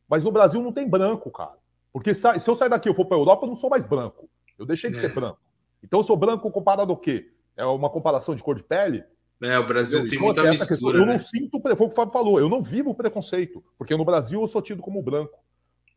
Mas 0.06 0.26
no 0.26 0.32
Brasil 0.32 0.62
não 0.62 0.74
tem 0.74 0.86
branco, 0.86 1.32
cara. 1.32 1.56
Porque 1.94 2.14
se 2.14 2.28
eu 2.46 2.56
sair 2.56 2.68
daqui 2.68 2.90
e 2.90 2.94
for 2.94 3.06
para 3.06 3.16
a 3.16 3.20
Europa, 3.22 3.46
eu 3.46 3.48
não 3.48 3.56
sou 3.56 3.70
mais 3.70 3.86
branco. 3.86 4.30
Eu 4.60 4.66
deixei 4.66 4.92
de 4.92 4.98
é. 4.98 5.00
ser 5.00 5.16
branco. 5.16 5.40
Então 5.82 6.02
eu 6.02 6.04
sou 6.04 6.18
branco 6.18 6.52
comparado 6.52 6.92
ao 6.92 6.98
quê? 6.98 7.32
É 7.56 7.66
uma 7.66 7.90
comparação 7.90 8.36
de 8.36 8.44
cor 8.44 8.56
de 8.56 8.64
pele? 8.64 9.02
É, 9.42 9.58
o 9.58 9.66
Brasil 9.66 10.02
tem 10.02 10.18
então, 10.18 10.26
muita 10.26 10.42
assim, 10.42 10.50
mistura. 10.52 10.68
Questão, 10.68 10.92
né? 10.92 11.00
Eu 11.00 11.06
não 11.06 11.20
sinto, 11.20 11.62
foi 11.62 11.72
o 11.72 11.78
que 11.78 11.84
o 11.84 11.90
Fábio 11.92 12.12
falou, 12.12 12.38
eu 12.38 12.50
não 12.50 12.62
vivo 12.62 12.94
preconceito, 12.94 13.64
porque 13.78 13.96
no 13.96 14.04
Brasil 14.04 14.42
eu 14.42 14.48
sou 14.50 14.62
tido 14.62 14.82
como 14.82 15.02
branco. 15.02 15.40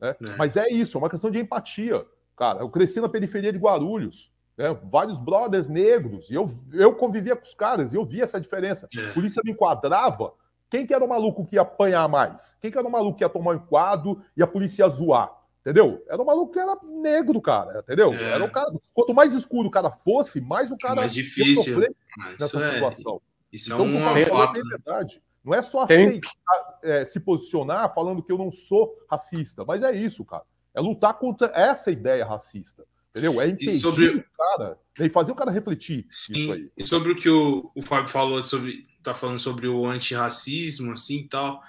Né? 0.00 0.10
É. 0.10 0.36
Mas 0.38 0.56
é 0.56 0.68
isso, 0.70 0.96
é 0.96 1.00
uma 1.00 1.10
questão 1.10 1.32
de 1.32 1.40
empatia. 1.40 2.06
Cara, 2.36 2.60
eu 2.60 2.68
cresci 2.68 3.00
na 3.00 3.08
periferia 3.08 3.52
de 3.52 3.58
Guarulhos. 3.58 4.32
Né? 4.56 4.76
Vários 4.90 5.20
brothers 5.20 5.68
negros, 5.68 6.30
e 6.30 6.34
eu, 6.34 6.50
eu 6.72 6.94
convivia 6.94 7.36
com 7.36 7.42
os 7.42 7.54
caras, 7.54 7.92
e 7.92 7.96
eu 7.96 8.04
via 8.04 8.22
essa 8.22 8.40
diferença. 8.40 8.88
É. 8.96 9.10
A 9.10 9.12
polícia 9.12 9.42
me 9.44 9.52
enquadrava. 9.52 10.32
Quem 10.70 10.86
que 10.86 10.94
era 10.94 11.04
o 11.04 11.08
maluco 11.08 11.44
que 11.44 11.56
ia 11.56 11.62
apanhar 11.62 12.08
mais? 12.08 12.56
Quem 12.60 12.70
que 12.70 12.78
era 12.78 12.86
o 12.86 12.90
maluco 12.90 13.18
que 13.18 13.24
ia 13.24 13.28
tomar 13.28 13.52
um 13.52 13.54
enquadro 13.54 14.22
e 14.36 14.42
a 14.42 14.46
polícia 14.46 14.84
ia 14.84 14.88
zoar? 14.88 15.32
Entendeu? 15.60 16.04
Era 16.08 16.20
um 16.20 16.24
maluco 16.26 16.52
que 16.52 16.58
era 16.58 16.76
negro, 16.82 17.40
cara, 17.40 17.78
entendeu? 17.78 18.12
É. 18.12 18.32
Era 18.32 18.44
o 18.44 18.50
cara. 18.50 18.70
Quanto 18.92 19.14
mais 19.14 19.32
escuro 19.32 19.68
o 19.68 19.70
cara 19.70 19.90
fosse, 19.90 20.40
mais 20.40 20.70
o 20.70 20.76
cara 20.76 20.96
mais 20.96 21.14
difícil. 21.14 21.54
ia 21.54 21.56
sofrer 21.56 21.96
nessa 22.38 22.62
é, 22.62 22.74
situação. 22.74 23.20
Isso 23.52 23.72
é 23.72 23.74
então, 23.74 23.86
é 23.86 24.20
um 24.20 24.26
fato. 24.26 24.60
É 24.60 24.62
verdade. 24.62 25.22
Não 25.42 25.54
é 25.54 25.62
só 25.62 25.82
aceitar, 25.82 26.78
é, 26.82 27.04
se 27.04 27.20
posicionar 27.20 27.94
falando 27.94 28.22
que 28.22 28.32
eu 28.32 28.38
não 28.38 28.50
sou 28.50 28.94
racista, 29.10 29.64
mas 29.64 29.82
é 29.82 29.92
isso, 29.92 30.24
cara. 30.24 30.44
É 30.74 30.80
lutar 30.80 31.14
contra 31.14 31.50
essa 31.54 31.90
ideia 31.90 32.26
racista. 32.26 32.84
Entendeu? 33.10 33.40
É 33.40 33.48
impedir 33.48 33.70
sobre... 33.70 34.08
o 34.08 34.24
cara 34.36 34.76
e 34.98 35.08
fazer 35.08 35.30
o 35.30 35.36
cara 35.36 35.50
refletir 35.52 36.04
Sim, 36.10 36.68
E 36.76 36.86
sobre 36.86 37.12
o 37.12 37.16
que 37.16 37.28
o, 37.28 37.70
o 37.74 37.80
Fábio 37.80 38.10
falou 38.10 38.42
sobre. 38.42 38.84
tá 39.02 39.14
falando 39.14 39.38
sobre 39.38 39.68
o 39.68 39.86
antirracismo, 39.86 40.92
assim 40.92 41.20
e 41.20 41.28
tal. 41.28 41.62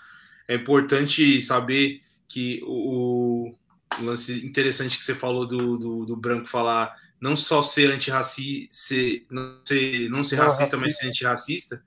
É 0.48 0.56
importante 0.56 1.40
saber 1.44 2.00
que 2.28 2.62
o, 2.66 3.54
o 4.00 4.04
lance 4.04 4.46
interessante 4.46 4.98
que 4.98 5.06
você 5.06 5.14
falou 5.14 5.46
do, 5.46 5.78
do, 5.78 6.06
do 6.06 6.18
branco 6.18 6.48
falar 6.48 6.96
não 7.22 7.36
só 7.36 7.62
ser 7.62 7.92
antirracista, 7.92 8.68
ser, 8.72 9.24
não 9.30 9.60
ser, 9.64 10.10
não 10.10 10.24
ser 10.24 10.38
racista, 10.38 10.78
mas 10.78 10.98
ser 10.98 11.08
antirracista, 11.08 11.84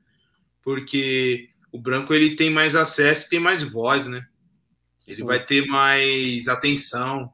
porque 0.63 1.49
o 1.73 1.81
branco 1.81 2.15
ele 2.15 2.37
tem 2.37 2.49
mais 2.49 2.77
acesso 2.77 3.27
e 3.27 3.31
tem 3.31 3.41
mais 3.41 3.63
voz, 3.63 4.07
né? 4.07 4.27
Ele 5.09 5.23
Sim. 5.23 5.25
vai 5.25 5.45
ter 5.45 5.67
mais 5.67 6.47
atenção, 6.47 7.33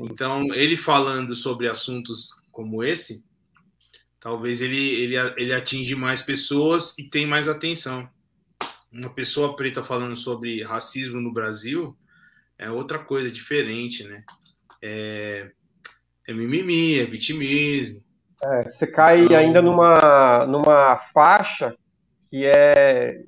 então, 0.00 0.46
ele 0.54 0.76
falando 0.76 1.34
sobre 1.34 1.68
assuntos 1.68 2.30
como 2.50 2.82
esse, 2.82 3.26
talvez 4.18 4.62
ele, 4.62 4.78
ele, 4.78 5.16
ele 5.36 5.52
atinge 5.52 5.94
mais 5.94 6.22
pessoas 6.22 6.98
e 6.98 7.04
tem 7.08 7.26
mais 7.26 7.48
atenção. 7.48 8.08
Uma 8.90 9.10
pessoa 9.10 9.54
preta 9.54 9.84
falando 9.84 10.16
sobre 10.16 10.64
racismo 10.64 11.20
no 11.20 11.32
Brasil 11.32 11.96
é 12.58 12.70
outra 12.70 12.98
coisa 12.98 13.30
diferente, 13.30 14.04
né? 14.04 14.24
É, 14.82 15.50
é 16.26 16.32
mimimi, 16.32 16.98
é 16.98 17.04
vitimismo. 17.04 18.02
É, 18.42 18.64
você 18.64 18.86
cai 18.86 19.20
então, 19.20 19.36
ainda 19.36 19.60
numa, 19.60 20.46
numa 20.46 20.96
faixa 21.12 21.76
que 22.30 22.46
é, 22.46 23.22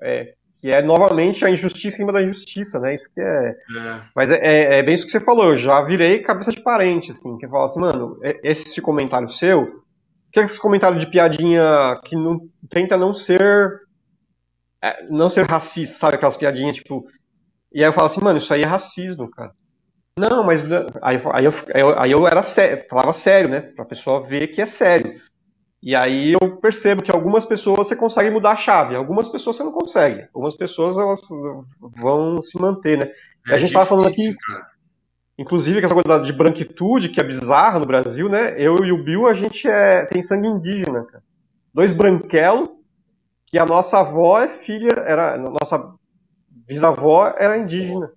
é 0.00 0.34
que 0.64 0.70
é 0.70 0.80
novamente 0.80 1.44
a 1.44 1.50
injustiça 1.50 1.88
em 1.88 1.98
cima 1.98 2.10
da 2.10 2.22
injustiça, 2.22 2.80
né? 2.80 2.94
Isso 2.94 3.12
que 3.12 3.20
é. 3.20 3.50
é. 3.50 4.00
Mas 4.16 4.30
é, 4.30 4.36
é, 4.36 4.78
é, 4.78 4.82
bem 4.82 4.94
isso 4.94 5.04
que 5.04 5.12
você 5.12 5.20
falou, 5.20 5.50
eu 5.50 5.58
já 5.58 5.82
virei 5.82 6.22
cabeça 6.22 6.50
de 6.50 6.62
parente, 6.62 7.10
assim, 7.10 7.36
que 7.36 7.46
fala 7.46 7.66
assim, 7.66 7.80
mano, 7.80 8.18
esse 8.42 8.80
comentário 8.80 9.30
seu, 9.30 9.84
que 10.32 10.40
é 10.40 10.44
esse 10.44 10.58
comentário 10.58 10.98
de 10.98 11.06
piadinha 11.06 12.00
que 12.06 12.16
não, 12.16 12.48
tenta 12.70 12.96
não 12.96 13.12
ser. 13.12 13.82
É, 14.80 15.06
não 15.10 15.28
ser 15.28 15.44
racista, 15.44 15.98
sabe? 15.98 16.14
Aquelas 16.14 16.38
piadinhas, 16.38 16.76
tipo. 16.76 17.06
E 17.70 17.80
aí 17.84 17.88
eu 17.90 17.92
falo 17.92 18.06
assim, 18.06 18.22
mano, 18.22 18.38
isso 18.38 18.54
aí 18.54 18.62
é 18.62 18.66
racismo, 18.66 19.30
cara. 19.30 19.52
Não, 20.18 20.42
mas. 20.42 20.64
Aí, 21.02 21.20
aí, 21.30 21.44
eu, 21.44 21.98
aí 21.98 22.10
eu 22.10 22.26
era 22.26 22.42
sério, 22.42 22.86
falava 22.88 23.12
sério, 23.12 23.50
né? 23.50 23.60
Pra 23.60 23.84
pessoa 23.84 24.26
ver 24.26 24.46
que 24.46 24.62
é 24.62 24.66
sério. 24.66 25.20
E 25.84 25.94
aí 25.94 26.32
eu 26.32 26.56
percebo 26.56 27.02
que 27.02 27.14
algumas 27.14 27.44
pessoas 27.44 27.76
você 27.76 27.94
consegue 27.94 28.30
mudar 28.30 28.52
a 28.52 28.56
chave, 28.56 28.96
algumas 28.96 29.28
pessoas 29.28 29.56
você 29.56 29.62
não 29.62 29.70
consegue. 29.70 30.26
Algumas 30.32 30.56
pessoas 30.56 30.96
elas 30.96 31.20
vão 31.78 32.40
se 32.40 32.58
manter, 32.58 32.96
né? 32.96 33.12
É 33.46 33.54
a 33.54 33.58
gente 33.58 33.66
estava 33.66 33.84
falando 33.84 34.08
aqui, 34.08 34.34
cara. 34.34 34.66
inclusive, 35.36 35.80
que 35.80 35.84
essa 35.84 35.94
coisa 35.94 36.20
de 36.20 36.32
branquitude, 36.32 37.10
que 37.10 37.20
é 37.20 37.24
bizarra 37.24 37.78
no 37.78 37.84
Brasil, 37.84 38.30
né? 38.30 38.54
Eu 38.56 38.76
e 38.82 38.92
o 38.92 39.04
Bill, 39.04 39.26
a 39.26 39.34
gente 39.34 39.68
é, 39.68 40.06
tem 40.06 40.22
sangue 40.22 40.48
indígena, 40.48 41.04
cara. 41.04 41.22
Dois 41.74 41.92
branquelos, 41.92 42.70
que 43.46 43.58
a 43.58 43.66
nossa 43.66 43.98
avó 43.98 44.40
é 44.40 44.48
filha, 44.48 44.94
era, 45.06 45.36
nossa 45.36 45.92
bisavó 46.66 47.34
era 47.36 47.58
indígena. 47.58 48.10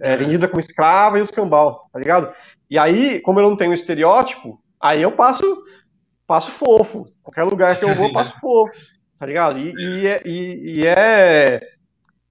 Era 0.00 0.20
é. 0.20 0.24
indígena 0.24 0.48
como 0.48 0.58
escrava 0.58 1.20
e 1.20 1.22
os 1.22 1.30
cambal, 1.30 1.88
tá 1.92 2.00
ligado? 2.00 2.34
E 2.68 2.76
aí, 2.76 3.20
como 3.20 3.38
eu 3.38 3.48
não 3.48 3.56
tenho 3.56 3.72
estereótipo, 3.72 4.60
aí 4.80 5.02
eu 5.02 5.12
passo 5.12 5.62
passo 6.26 6.50
fofo. 6.52 7.06
Qualquer 7.22 7.44
lugar 7.44 7.78
que 7.78 7.84
eu 7.84 7.94
vou, 7.94 8.10
passo 8.12 8.38
fofo. 8.40 8.72
Tá 9.18 9.26
ligado? 9.26 9.58
E, 9.58 9.72
e, 9.72 10.06
é, 10.06 10.22
e, 10.24 10.80
e 10.80 10.86
é. 10.86 11.60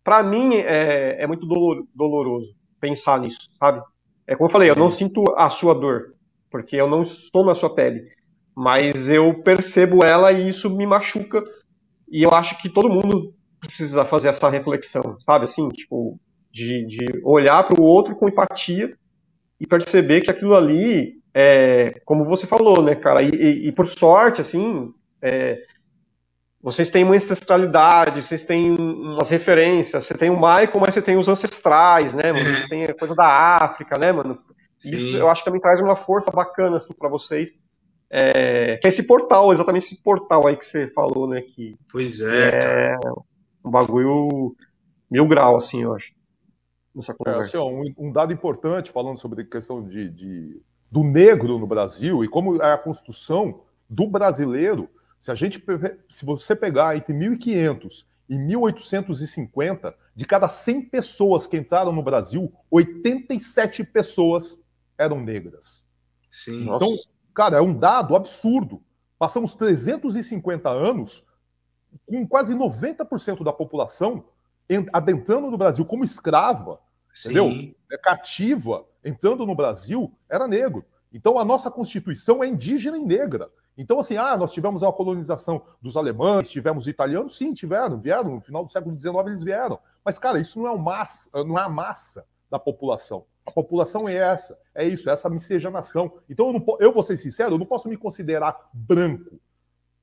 Pra 0.04 0.22
mim, 0.22 0.56
é, 0.56 1.24
é 1.24 1.28
muito 1.28 1.46
dolor, 1.46 1.86
doloroso 1.96 2.54
pensar 2.80 3.20
nisso, 3.20 3.50
sabe? 3.58 3.82
É 4.28 4.36
como 4.36 4.50
eu 4.50 4.52
falei, 4.52 4.68
Sim. 4.68 4.76
eu 4.76 4.84
não 4.84 4.91
sinto 4.91 5.24
a 5.38 5.50
sua 5.50 5.74
dor, 5.74 6.14
porque 6.52 6.76
eu 6.76 6.88
não 6.88 7.02
estou 7.02 7.46
na 7.46 7.56
sua 7.56 7.74
pele. 7.74 8.06
Mas 8.56 9.10
eu 9.10 9.41
percebo 9.41 10.06
ela 10.06 10.32
e 10.32 10.50
isso 10.50 10.70
me 10.70 10.86
machuca. 10.86 11.41
E 12.12 12.22
eu 12.22 12.32
acho 12.32 12.62
que 12.62 12.70
todo 12.70 12.89
mundo 12.89 13.34
precisa 13.60 14.06
fazer 14.06 14.28
essa 14.28 14.50
reflexão, 14.50 15.18
sabe? 15.26 15.46
Assim, 15.46 15.68
tipo, 15.70 16.20
de, 16.52 16.86
de 16.86 17.22
olhar 17.24 17.64
para 17.64 17.82
o 17.82 17.86
outro 17.86 18.16
com 18.16 18.28
empatia 18.28 18.94
e 19.60 19.66
perceber 19.66 20.22
que 20.22 20.30
aquilo 20.30 20.54
ali 20.54 21.22
é, 21.34 22.02
como 22.06 22.26
você 22.26 22.46
falou, 22.46 22.82
né, 22.82 22.96
cara? 22.96 23.24
E, 23.24 23.30
e, 23.30 23.68
e 23.68 23.72
por 23.72 23.88
sorte, 23.88 24.42
assim, 24.42 24.94
é, 25.22 25.64
vocês 26.62 26.90
têm 26.90 27.04
uma 27.04 27.16
ancestralidade, 27.16 28.22
vocês 28.22 28.44
têm 28.44 28.72
umas 28.72 29.30
referências, 29.30 30.06
você 30.06 30.14
tem 30.14 30.30
o 30.30 30.36
Michael, 30.36 30.80
mas 30.80 30.94
você 30.94 31.02
tem 31.02 31.18
os 31.18 31.28
ancestrais, 31.28 32.14
né, 32.14 32.32
mano? 32.32 32.54
Você 32.54 32.70
tem 32.70 32.84
a 32.86 32.94
coisa 32.94 33.16
da 33.16 33.58
África, 33.58 34.00
né, 34.00 34.12
mano? 34.12 34.40
Sim. 34.78 34.96
Isso 34.96 35.18
eu 35.18 35.30
acho 35.30 35.42
que 35.42 35.46
também 35.46 35.62
traz 35.62 35.82
uma 35.82 35.96
força 35.96 36.32
bacana 36.32 36.78
assim, 36.78 36.94
para 36.94 37.10
vocês. 37.10 37.58
É, 38.10 38.78
que 38.78 38.88
é 38.88 38.90
esse 38.90 39.04
portal, 39.08 39.52
exatamente 39.52 39.88
esse 39.88 40.02
portal 40.02 40.48
aí 40.48 40.56
que 40.56 40.66
você 40.66 40.88
falou, 40.90 41.28
né? 41.28 41.42
Que, 41.42 41.76
pois 41.92 42.22
é. 42.22 42.94
É 42.94 42.98
um 43.66 43.72
bagulho 43.72 44.56
mil 45.10 45.28
grau, 45.28 45.58
assim, 45.58 45.84
eu 45.84 45.94
acho. 45.94 46.14
Nessa 46.96 47.14
conversa. 47.14 47.40
É, 47.40 47.44
assim, 47.44 47.58
ó, 47.58 47.68
um, 47.68 47.92
um, 47.98 48.12
dado 48.12 48.32
importante 48.32 48.92
falando 48.92 49.18
sobre 49.18 49.42
a 49.42 49.46
questão 49.46 49.84
de, 49.84 50.10
de 50.10 50.62
do 50.94 51.04
negro 51.04 51.58
no 51.58 51.66
Brasil 51.66 52.24
e 52.24 52.28
como 52.28 52.62
é 52.62 52.72
a 52.72 52.78
construção 52.78 53.62
do 53.89 54.06
brasileiro, 54.06 54.88
se 55.20 55.32
a 55.32 55.36
gente 55.36 55.60
se 56.08 56.24
você 56.24 56.56
pegar 56.56 56.96
entre 56.96 57.16
1500 57.16 58.08
e 58.30 58.38
1850, 58.38 59.96
de 60.16 60.24
cada 60.24 60.48
100 60.48 60.89
pessoas 60.89 61.48
que 61.48 61.58
entraram 61.58 61.91
no 61.91 62.04
Brasil, 62.04 62.54
87 62.70 63.84
pessoas 63.86 64.62
eram 64.96 65.20
negras. 65.20 65.84
Sim. 66.30 66.62
Então, 66.62 66.96
cara, 67.34 67.58
é 67.58 67.62
um 67.62 67.74
dado 67.74 68.16
absurdo. 68.16 68.80
Passamos 69.18 69.56
350 69.56 70.70
anos 70.70 71.26
com 72.06 72.28
quase 72.28 72.54
90% 72.54 73.44
da 73.44 73.52
população 73.52 74.26
adentrando 74.91 75.50
no 75.50 75.58
Brasil 75.58 75.86
como 75.86 76.04
escrava, 76.04 76.80
Sim. 77.14 77.30
entendeu? 77.30 77.76
É 77.91 77.97
cativa 77.97 78.86
entrando 79.03 79.45
no 79.45 79.55
Brasil, 79.55 80.11
era 80.30 80.47
negro. 80.47 80.84
Então 81.14 81.38
a 81.38 81.45
nossa 81.45 81.70
Constituição 81.70 82.43
é 82.43 82.47
indígena 82.47 82.97
e 82.97 83.05
negra. 83.05 83.49
Então, 83.78 83.99
assim, 83.99 84.18
ah, 84.18 84.38
nós 84.38 84.53
tivemos 84.53 84.84
a 84.84 84.91
colonização 84.91 85.64
dos 85.82 85.97
alemães, 85.97 86.49
tivemos 86.49 86.88
italianos, 86.88 87.38
sim, 87.38 87.53
tiveram, 87.53 87.99
vieram, 87.99 88.36
no 88.36 88.41
final 88.41 88.64
do 88.64 88.72
século 88.72 88.97
XIX 88.97 89.16
eles 89.28 89.43
vieram. 89.43 89.80
Mas, 90.05 90.20
cara, 90.20 90.39
isso 90.39 90.59
não 90.59 90.72
é, 90.72 90.78
massa, 90.78 91.30
não 91.43 91.57
é 91.57 91.64
a 91.64 91.70
massa 91.70 92.26
da 92.51 92.59
população. 92.59 93.26
A 93.45 93.51
população 93.51 94.07
é 94.07 94.16
essa, 94.16 94.57
é 94.76 94.86
isso, 94.88 95.09
é 95.09 95.14
essa 95.14 95.30
miscigenação. 95.30 96.14
Então, 96.30 96.47
eu, 96.47 96.53
não, 96.53 96.78
eu 96.80 96.93
vou 96.93 97.01
ser 97.01 97.18
sincero, 97.18 97.55
eu 97.55 97.57
não 97.57 97.66
posso 97.66 97.89
me 97.89 97.97
considerar 97.97 98.70
branco. 98.72 99.39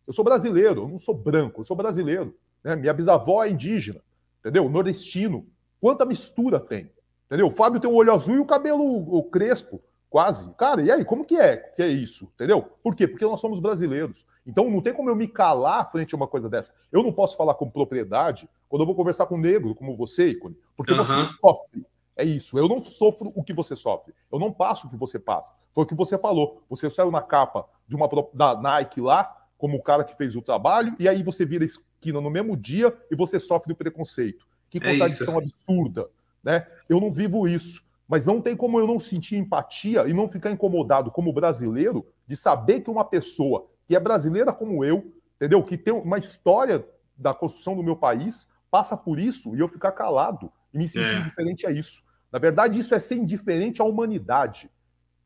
Eu 0.06 0.12
sou 0.12 0.24
brasileiro, 0.24 0.82
eu 0.82 0.88
não 0.88 0.98
sou 0.98 1.14
branco, 1.14 1.60
eu 1.60 1.64
sou 1.64 1.76
brasileiro. 1.76 2.36
Né? 2.64 2.74
Minha 2.74 2.92
bisavó 2.92 3.44
é 3.44 3.50
indígena, 3.50 4.00
entendeu? 4.40 4.68
Nordestino. 4.68 5.46
Quanta 5.80 6.04
mistura 6.04 6.58
tem? 6.58 6.90
Entendeu? 7.30 7.46
O 7.46 7.52
Fábio 7.52 7.78
tem 7.78 7.88
o 7.88 7.94
olho 7.94 8.12
azul 8.12 8.34
e 8.34 8.40
o 8.40 8.44
cabelo 8.44 8.82
o 8.82 9.22
crespo, 9.22 9.80
quase. 10.08 10.52
Cara, 10.54 10.82
e 10.82 10.90
aí, 10.90 11.04
como 11.04 11.24
que 11.24 11.36
é 11.36 11.56
que 11.56 11.80
é 11.80 11.86
isso? 11.86 12.24
Entendeu? 12.34 12.60
Por 12.82 12.96
quê? 12.96 13.06
Porque 13.06 13.24
nós 13.24 13.40
somos 13.40 13.60
brasileiros. 13.60 14.26
Então 14.44 14.68
não 14.68 14.80
tem 14.80 14.92
como 14.92 15.08
eu 15.08 15.14
me 15.14 15.28
calar 15.28 15.88
frente 15.92 16.12
a 16.12 16.16
uma 16.16 16.26
coisa 16.26 16.48
dessa. 16.48 16.74
Eu 16.90 17.04
não 17.04 17.12
posso 17.12 17.36
falar 17.36 17.54
com 17.54 17.70
propriedade 17.70 18.48
quando 18.68 18.82
eu 18.82 18.86
vou 18.86 18.96
conversar 18.96 19.26
com 19.26 19.36
um 19.36 19.40
negro 19.40 19.76
como 19.76 19.96
você, 19.96 20.30
Icone, 20.30 20.58
porque 20.76 20.92
uhum. 20.92 21.04
você 21.04 21.38
sofre. 21.40 21.86
É 22.16 22.24
isso. 22.24 22.58
Eu 22.58 22.68
não 22.68 22.82
sofro 22.82 23.32
o 23.36 23.44
que 23.44 23.52
você 23.52 23.76
sofre. 23.76 24.12
Eu 24.30 24.40
não 24.40 24.52
passo 24.52 24.88
o 24.88 24.90
que 24.90 24.96
você 24.96 25.16
passa. 25.16 25.54
Foi 25.72 25.84
o 25.84 25.86
que 25.86 25.94
você 25.94 26.18
falou. 26.18 26.64
Você 26.68 26.90
saiu 26.90 27.12
na 27.12 27.22
capa 27.22 27.64
de 27.86 27.94
uma 27.94 28.08
da 28.34 28.60
Nike 28.60 29.00
lá, 29.00 29.36
como 29.56 29.76
o 29.76 29.82
cara 29.82 30.02
que 30.02 30.16
fez 30.16 30.34
o 30.34 30.42
trabalho, 30.42 30.96
e 30.98 31.08
aí 31.08 31.22
você 31.22 31.46
vira 31.46 31.64
esquina 31.64 32.20
no 32.20 32.28
mesmo 32.28 32.56
dia 32.56 32.92
e 33.08 33.14
você 33.14 33.38
sofre 33.38 33.72
o 33.72 33.76
preconceito. 33.76 34.46
Que 34.68 34.78
é 34.78 34.80
contradição 34.80 35.34
é 35.34 35.38
absurda. 35.38 36.08
Né? 36.42 36.66
Eu 36.88 37.00
não 37.00 37.10
vivo 37.10 37.46
isso, 37.46 37.82
mas 38.08 38.26
não 38.26 38.40
tem 38.40 38.56
como 38.56 38.80
eu 38.80 38.86
não 38.86 38.98
sentir 38.98 39.36
empatia 39.36 40.08
e 40.08 40.12
não 40.12 40.28
ficar 40.28 40.50
incomodado 40.50 41.10
como 41.10 41.32
brasileiro 41.32 42.06
de 42.26 42.36
saber 42.36 42.80
que 42.80 42.90
uma 42.90 43.04
pessoa 43.04 43.68
que 43.86 43.94
é 43.94 44.00
brasileira 44.00 44.52
como 44.52 44.84
eu, 44.84 45.12
entendeu? 45.36 45.62
Que 45.62 45.76
tem 45.76 45.92
uma 45.92 46.18
história 46.18 46.84
da 47.16 47.34
construção 47.34 47.76
do 47.76 47.82
meu 47.82 47.96
país, 47.96 48.48
passa 48.70 48.96
por 48.96 49.18
isso 49.18 49.54
e 49.54 49.60
eu 49.60 49.68
ficar 49.68 49.92
calado 49.92 50.50
e 50.72 50.78
me 50.78 50.88
sentir 50.88 51.14
é. 51.14 51.18
indiferente 51.18 51.66
a 51.66 51.70
isso. 51.70 52.04
Na 52.32 52.38
verdade, 52.38 52.78
isso 52.78 52.94
é 52.94 53.00
ser 53.00 53.16
indiferente 53.16 53.82
à 53.82 53.84
humanidade, 53.84 54.70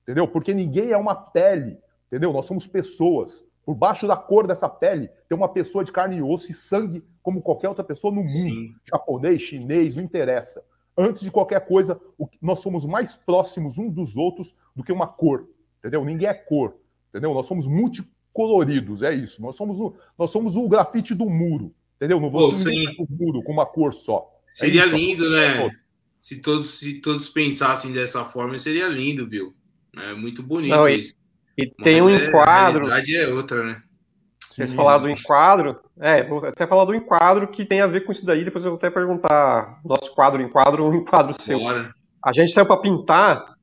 entendeu? 0.02 0.26
Porque 0.26 0.52
ninguém 0.52 0.90
é 0.90 0.96
uma 0.96 1.14
pele, 1.14 1.78
entendeu? 2.06 2.32
Nós 2.32 2.46
somos 2.46 2.66
pessoas. 2.66 3.46
Por 3.64 3.74
baixo 3.74 4.06
da 4.06 4.16
cor 4.16 4.46
dessa 4.46 4.68
pele 4.68 5.08
tem 5.28 5.36
uma 5.36 5.48
pessoa 5.48 5.84
de 5.84 5.92
carne 5.92 6.16
e 6.16 6.22
osso 6.22 6.50
e 6.50 6.54
sangue 6.54 7.02
como 7.22 7.40
qualquer 7.40 7.68
outra 7.68 7.84
pessoa 7.84 8.12
no 8.12 8.20
mundo. 8.20 8.30
Sim. 8.30 8.74
Japonês, 8.86 9.40
chinês, 9.40 9.96
não 9.96 10.02
interessa 10.02 10.62
antes 10.96 11.22
de 11.22 11.30
qualquer 11.30 11.66
coisa, 11.66 12.00
nós 12.40 12.60
somos 12.60 12.84
mais 12.84 13.16
próximos 13.16 13.78
uns 13.78 13.92
dos 13.92 14.16
outros 14.16 14.54
do 14.74 14.82
que 14.82 14.92
uma 14.92 15.06
cor, 15.06 15.48
entendeu? 15.78 16.04
Ninguém 16.04 16.28
é 16.28 16.34
cor, 16.44 16.76
entendeu? 17.10 17.34
Nós 17.34 17.46
somos 17.46 17.66
multicoloridos, 17.66 19.02
é 19.02 19.14
isso. 19.14 19.42
Nós 19.42 19.56
somos 19.56 19.80
o, 19.80 19.94
nós 20.18 20.30
somos 20.30 20.56
o 20.56 20.68
grafite 20.68 21.14
do 21.14 21.28
muro, 21.28 21.74
entendeu? 21.96 22.20
Não 22.20 22.30
vamos 22.30 22.64
o 22.64 23.06
muro 23.08 23.42
com 23.42 23.52
uma 23.52 23.66
cor 23.66 23.92
só. 23.92 24.30
É 24.48 24.54
seria 24.54 24.82
é 24.82 24.86
lindo, 24.86 25.28
né? 25.30 25.70
Se 26.20 26.40
todos, 26.40 26.78
se 26.78 27.00
todos 27.00 27.28
pensassem 27.28 27.92
dessa 27.92 28.24
forma, 28.24 28.58
seria 28.58 28.88
lindo, 28.88 29.26
Bill. 29.26 29.54
É 29.96 30.14
muito 30.14 30.42
bonito 30.42 30.74
Não, 30.74 30.88
isso. 30.88 31.14
E, 31.56 31.66
tem 31.82 32.02
um 32.02 32.08
é, 32.08 32.28
enquadro. 32.28 32.80
A 32.80 32.86
realidade 32.86 33.16
é 33.16 33.28
outra, 33.28 33.64
né? 33.64 33.82
Vocês 34.54 34.72
falaram 34.72 35.02
do 35.02 35.10
enquadro, 35.10 35.80
é, 35.98 36.22
vou 36.22 36.46
até 36.46 36.64
falar 36.64 36.84
do 36.84 36.94
enquadro 36.94 37.48
que 37.48 37.64
tem 37.64 37.80
a 37.80 37.88
ver 37.88 38.04
com 38.04 38.12
isso 38.12 38.24
daí, 38.24 38.44
depois 38.44 38.64
eu 38.64 38.70
vou 38.70 38.78
até 38.78 38.88
perguntar 38.88 39.80
nosso 39.84 40.14
quadro, 40.14 40.40
enquadro, 40.40 40.86
um 40.86 40.94
enquadro 40.94 41.34
seu. 41.42 41.58
Bora. 41.58 41.92
A 42.24 42.32
gente 42.32 42.52
saiu 42.52 42.64
para 42.64 42.80
pintar 42.80 43.56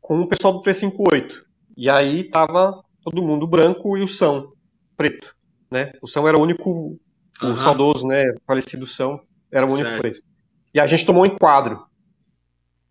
com 0.00 0.20
o 0.20 0.26
pessoal 0.26 0.54
do 0.54 0.62
358, 0.62 1.44
e 1.76 1.88
aí 1.88 2.24
tava 2.24 2.82
todo 3.04 3.22
mundo 3.22 3.46
branco 3.46 3.96
e 3.96 4.02
o 4.02 4.08
São 4.08 4.52
preto, 4.96 5.36
né? 5.70 5.92
O 6.02 6.08
São 6.08 6.26
era 6.26 6.36
o 6.36 6.42
único, 6.42 6.98
o 7.40 7.46
uhum. 7.46 7.56
saudoso, 7.56 8.04
né, 8.04 8.24
falecido 8.44 8.88
São, 8.88 9.20
era 9.52 9.64
o 9.64 9.70
único 9.70 9.88
certo. 9.88 10.00
preto. 10.00 10.18
E 10.74 10.80
a 10.80 10.86
gente 10.88 11.06
tomou 11.06 11.22
um 11.22 11.26
enquadro. 11.26 11.86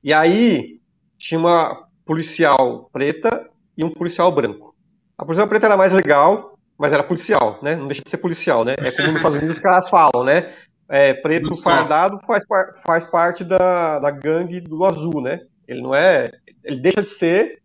E 0.02 0.14
aí 0.14 0.80
tinha 1.18 1.38
uma 1.38 1.88
policial 2.06 2.90
preta 2.94 3.50
e 3.78 3.84
um 3.84 3.92
policial 3.92 4.32
branco. 4.32 4.74
A 5.18 5.26
policial 5.26 5.50
preta 5.50 5.66
era 5.66 5.76
mais 5.76 5.92
legal, 5.92 6.57
mas 6.78 6.94
era 6.94 7.04
policial, 7.04 7.60
né? 7.62 7.76
Não 7.76 7.88
deixa 7.88 8.04
de 8.04 8.10
ser 8.10 8.18
policial, 8.18 8.64
né? 8.64 8.76
É 8.78 8.92
como 8.92 9.08
nos 9.08 9.18
Estados 9.18 9.38
Unidos 9.38 9.56
os 9.56 9.62
caras 9.62 9.90
falam, 9.90 10.24
né? 10.24 10.54
É, 10.90 11.14
preto 11.16 11.50
do 11.50 11.58
fardado 11.58 12.20
faz, 12.26 12.44
faz 12.86 13.06
parte 13.06 13.44
da, 13.44 14.00
da 14.00 14.12
gangue 14.12 14.62
do 14.62 14.86
azul, 14.86 15.22
né? 15.22 15.42
Ele 15.68 15.82
não 15.82 15.94
é. 15.94 16.26
Ele 16.64 16.80
deixa 16.80 17.02
de 17.02 17.10
ser. 17.10 17.60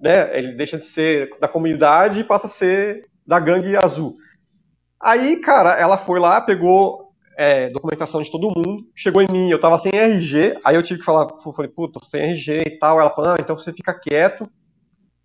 Né? 0.00 0.36
Ele 0.36 0.56
deixa 0.56 0.78
de 0.78 0.86
ser 0.86 1.30
da 1.40 1.46
comunidade 1.46 2.20
e 2.20 2.24
passa 2.24 2.46
a 2.46 2.50
ser 2.50 3.06
da 3.26 3.38
gangue 3.38 3.76
azul. 3.76 4.16
Aí, 5.00 5.36
cara, 5.40 5.74
ela 5.74 5.98
foi 5.98 6.18
lá, 6.18 6.40
pegou 6.40 7.12
é, 7.36 7.68
documentação 7.68 8.20
de 8.20 8.32
todo 8.32 8.52
mundo, 8.56 8.84
chegou 8.96 9.22
em 9.22 9.30
mim, 9.30 9.48
eu 9.48 9.60
tava 9.60 9.78
sem 9.78 9.92
RG, 9.94 10.58
aí 10.64 10.74
eu 10.74 10.82
tive 10.82 10.98
que 10.98 11.04
falar, 11.04 11.28
falei, 11.54 11.70
puta, 11.70 12.00
tem 12.10 12.32
RG 12.32 12.62
e 12.66 12.78
tal. 12.80 13.00
Ela 13.00 13.10
falou, 13.10 13.30
ah, 13.30 13.36
então 13.38 13.56
você 13.56 13.72
fica 13.72 13.94
quieto, 13.94 14.50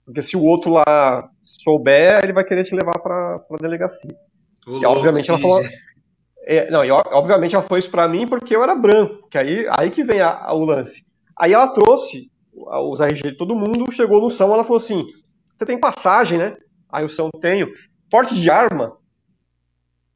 porque 0.06 0.22
se 0.22 0.38
o 0.38 0.44
outro 0.44 0.70
lá 0.70 1.28
souber, 1.62 2.22
ele 2.24 2.34
vai 2.34 2.44
querer 2.44 2.64
te 2.64 2.76
levar 2.76 3.00
para 3.00 3.36
a 3.36 3.56
delegacia. 3.62 4.16
O 4.66 4.82
e 4.82 4.86
obviamente 4.86 5.30
ela 5.30 5.40
falou. 5.40 5.62
É, 6.46 6.70
não, 6.70 6.84
e 6.84 6.92
obviamente 6.92 7.56
ela 7.56 7.66
foi 7.66 7.80
isso 7.80 7.90
para 7.90 8.08
mim 8.08 8.28
porque 8.28 8.56
eu 8.56 8.64
era 8.64 8.76
branco, 8.76 9.28
que 9.30 9.38
aí, 9.38 9.66
aí 9.70 9.90
que 9.90 10.04
vem 10.04 10.20
a, 10.20 10.30
a, 10.30 10.54
o 10.54 10.66
lance. 10.66 11.06
Aí 11.38 11.54
ela 11.54 11.74
trouxe 11.74 12.30
os 12.54 13.00
RG 13.00 13.32
de 13.32 13.38
todo 13.38 13.56
mundo, 13.56 13.92
chegou 13.94 14.22
no 14.22 14.30
São, 14.30 14.54
ela 14.54 14.64
falou 14.64 14.78
assim: 14.78 15.06
Você 15.58 15.66
tem 15.66 15.80
passagem, 15.80 16.38
né? 16.38 16.58
Aí 16.92 17.06
o 17.06 17.10
São 17.10 17.30
tenho. 17.42 17.68
porte 18.10 18.36
de 18.36 18.50
arma? 18.50 18.98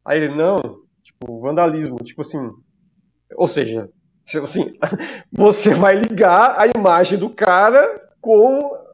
Aí 0.06 0.18
ele, 0.18 0.36
não, 0.36 0.58
tipo, 1.04 1.40
vandalismo, 1.40 1.98
tipo 2.04 2.22
assim. 2.22 2.50
Ou 3.36 3.48
seja, 3.48 3.90
assim, 4.44 4.74
você 5.32 5.74
vai 5.74 5.96
ligar 5.96 6.60
a 6.60 6.68
imagem 6.68 7.18
do 7.18 7.30
cara 7.30 8.02
com 8.22 8.87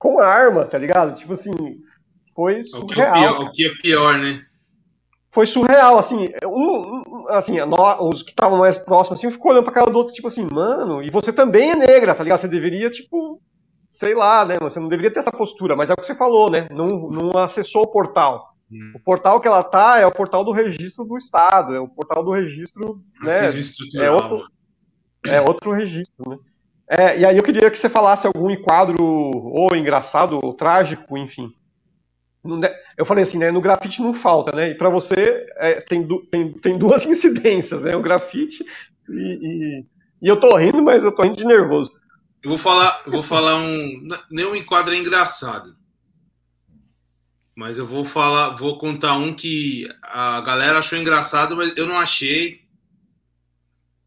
com 0.00 0.18
arma, 0.18 0.64
tá 0.64 0.78
ligado? 0.78 1.14
Tipo 1.14 1.34
assim, 1.34 1.52
foi 2.34 2.64
surreal. 2.64 2.82
O 2.82 2.86
que 2.86 3.00
é 3.02 3.12
pior, 3.12 3.52
que 3.52 3.66
é 3.66 3.82
pior 3.82 4.18
né? 4.18 4.42
Foi 5.30 5.46
surreal, 5.46 5.96
assim, 5.96 6.28
um, 6.44 6.48
um, 6.48 7.28
assim 7.28 7.56
os 8.00 8.22
que 8.22 8.30
estavam 8.30 8.58
mais 8.58 8.76
próximos, 8.76 9.20
assim, 9.20 9.30
ficou 9.30 9.52
olhando 9.52 9.64
pra 9.64 9.74
cara 9.74 9.90
do 9.90 9.96
outro, 9.96 10.12
tipo 10.12 10.26
assim, 10.26 10.44
mano, 10.50 11.02
e 11.02 11.10
você 11.10 11.32
também 11.32 11.70
é 11.70 11.76
negra, 11.76 12.14
tá 12.14 12.24
ligado? 12.24 12.40
Você 12.40 12.48
deveria, 12.48 12.90
tipo, 12.90 13.40
sei 13.88 14.14
lá, 14.14 14.44
né? 14.44 14.54
Você 14.60 14.80
não 14.80 14.88
deveria 14.88 15.12
ter 15.12 15.20
essa 15.20 15.30
postura, 15.30 15.76
mas 15.76 15.88
é 15.88 15.92
o 15.92 15.96
que 15.96 16.06
você 16.06 16.16
falou, 16.16 16.50
né? 16.50 16.66
Não, 16.70 16.86
não 16.86 17.40
acessou 17.40 17.82
o 17.82 17.92
portal. 17.92 18.56
Hum. 18.72 18.92
O 18.96 19.00
portal 19.00 19.40
que 19.40 19.46
ela 19.46 19.62
tá 19.62 19.98
é 19.98 20.06
o 20.06 20.12
portal 20.12 20.42
do 20.42 20.50
registro 20.50 21.04
do 21.04 21.16
Estado, 21.16 21.74
é 21.74 21.80
o 21.80 21.88
portal 21.88 22.24
do 22.24 22.32
registro, 22.32 23.00
né? 23.22 23.50
É 23.96 24.10
outro, 24.10 24.44
é 25.28 25.40
outro 25.42 25.72
registro, 25.72 26.28
né? 26.28 26.38
É, 26.92 27.20
e 27.20 27.24
aí 27.24 27.36
eu 27.36 27.42
queria 27.44 27.70
que 27.70 27.78
você 27.78 27.88
falasse 27.88 28.26
algum 28.26 28.50
enquadro 28.50 28.96
ou 29.00 29.68
engraçado 29.76 30.40
ou 30.42 30.52
trágico, 30.52 31.16
enfim. 31.16 31.54
Eu 32.96 33.06
falei 33.06 33.22
assim, 33.22 33.38
né? 33.38 33.52
No 33.52 33.60
grafite 33.60 34.02
não 34.02 34.12
falta, 34.12 34.56
né? 34.56 34.70
E 34.70 34.74
para 34.74 34.88
você 34.88 35.46
é, 35.56 35.80
tem, 35.82 36.04
tem, 36.32 36.52
tem 36.54 36.76
duas 36.76 37.04
incidências, 37.06 37.80
né? 37.82 37.94
O 37.94 38.02
grafite 38.02 38.64
e, 39.08 39.12
e, 39.12 39.86
e, 40.20 40.28
eu 40.28 40.40
tô 40.40 40.56
rindo, 40.56 40.82
mas 40.82 41.04
eu 41.04 41.14
tô 41.14 41.22
rindo 41.22 41.36
de 41.36 41.44
nervoso. 41.44 41.92
Eu 42.42 42.50
vou 42.50 42.58
falar, 42.58 43.02
eu 43.06 43.12
vou 43.12 43.22
falar 43.22 43.56
um. 43.56 44.08
Nenhum 44.28 44.56
enquadro 44.56 44.92
é 44.92 44.98
engraçado. 44.98 45.76
Mas 47.54 47.78
eu 47.78 47.86
vou 47.86 48.04
falar, 48.04 48.56
vou 48.56 48.78
contar 48.78 49.14
um 49.14 49.32
que 49.32 49.86
a 50.02 50.40
galera 50.40 50.78
achou 50.78 50.98
engraçado, 50.98 51.54
mas 51.56 51.76
eu 51.76 51.86
não 51.86 52.00
achei. 52.00 52.62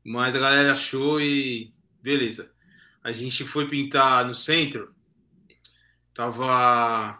Mas 0.03 0.35
a 0.35 0.39
galera 0.39 0.73
achou 0.73 1.22
e 1.22 1.72
beleza. 2.01 2.52
A 3.03 3.11
gente 3.11 3.43
foi 3.43 3.67
pintar 3.67 4.25
no 4.25 4.34
centro. 4.34 4.93
Tava 6.13 7.19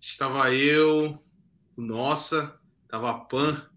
estava 0.00 0.52
eu, 0.52 1.20
Nossa, 1.76 2.58
tava 2.88 3.10
a 3.10 3.14
Pan, 3.20 3.68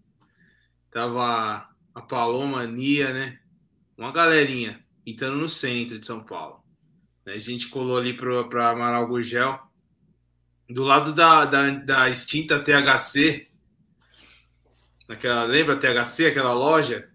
tava 0.90 1.68
a 1.94 2.00
Paloma, 2.00 2.62
a 2.62 2.66
Nia, 2.66 3.12
né? 3.12 3.40
Uma 3.98 4.12
galerinha 4.12 4.84
pintando 5.04 5.36
no 5.36 5.48
centro 5.48 5.98
de 5.98 6.06
São 6.06 6.24
Paulo. 6.24 6.62
A 7.26 7.38
gente 7.38 7.68
colou 7.68 7.98
ali 7.98 8.14
para 8.14 8.70
Amaral 8.70 9.06
Gurgel. 9.06 9.58
Do 10.68 10.84
lado 10.84 11.12
da, 11.12 11.44
da, 11.44 11.70
da 11.70 12.08
extinta 12.08 12.62
THC, 12.62 13.48
naquela, 15.08 15.44
lembra 15.44 15.76
THC, 15.76 16.26
aquela 16.26 16.52
loja? 16.52 17.10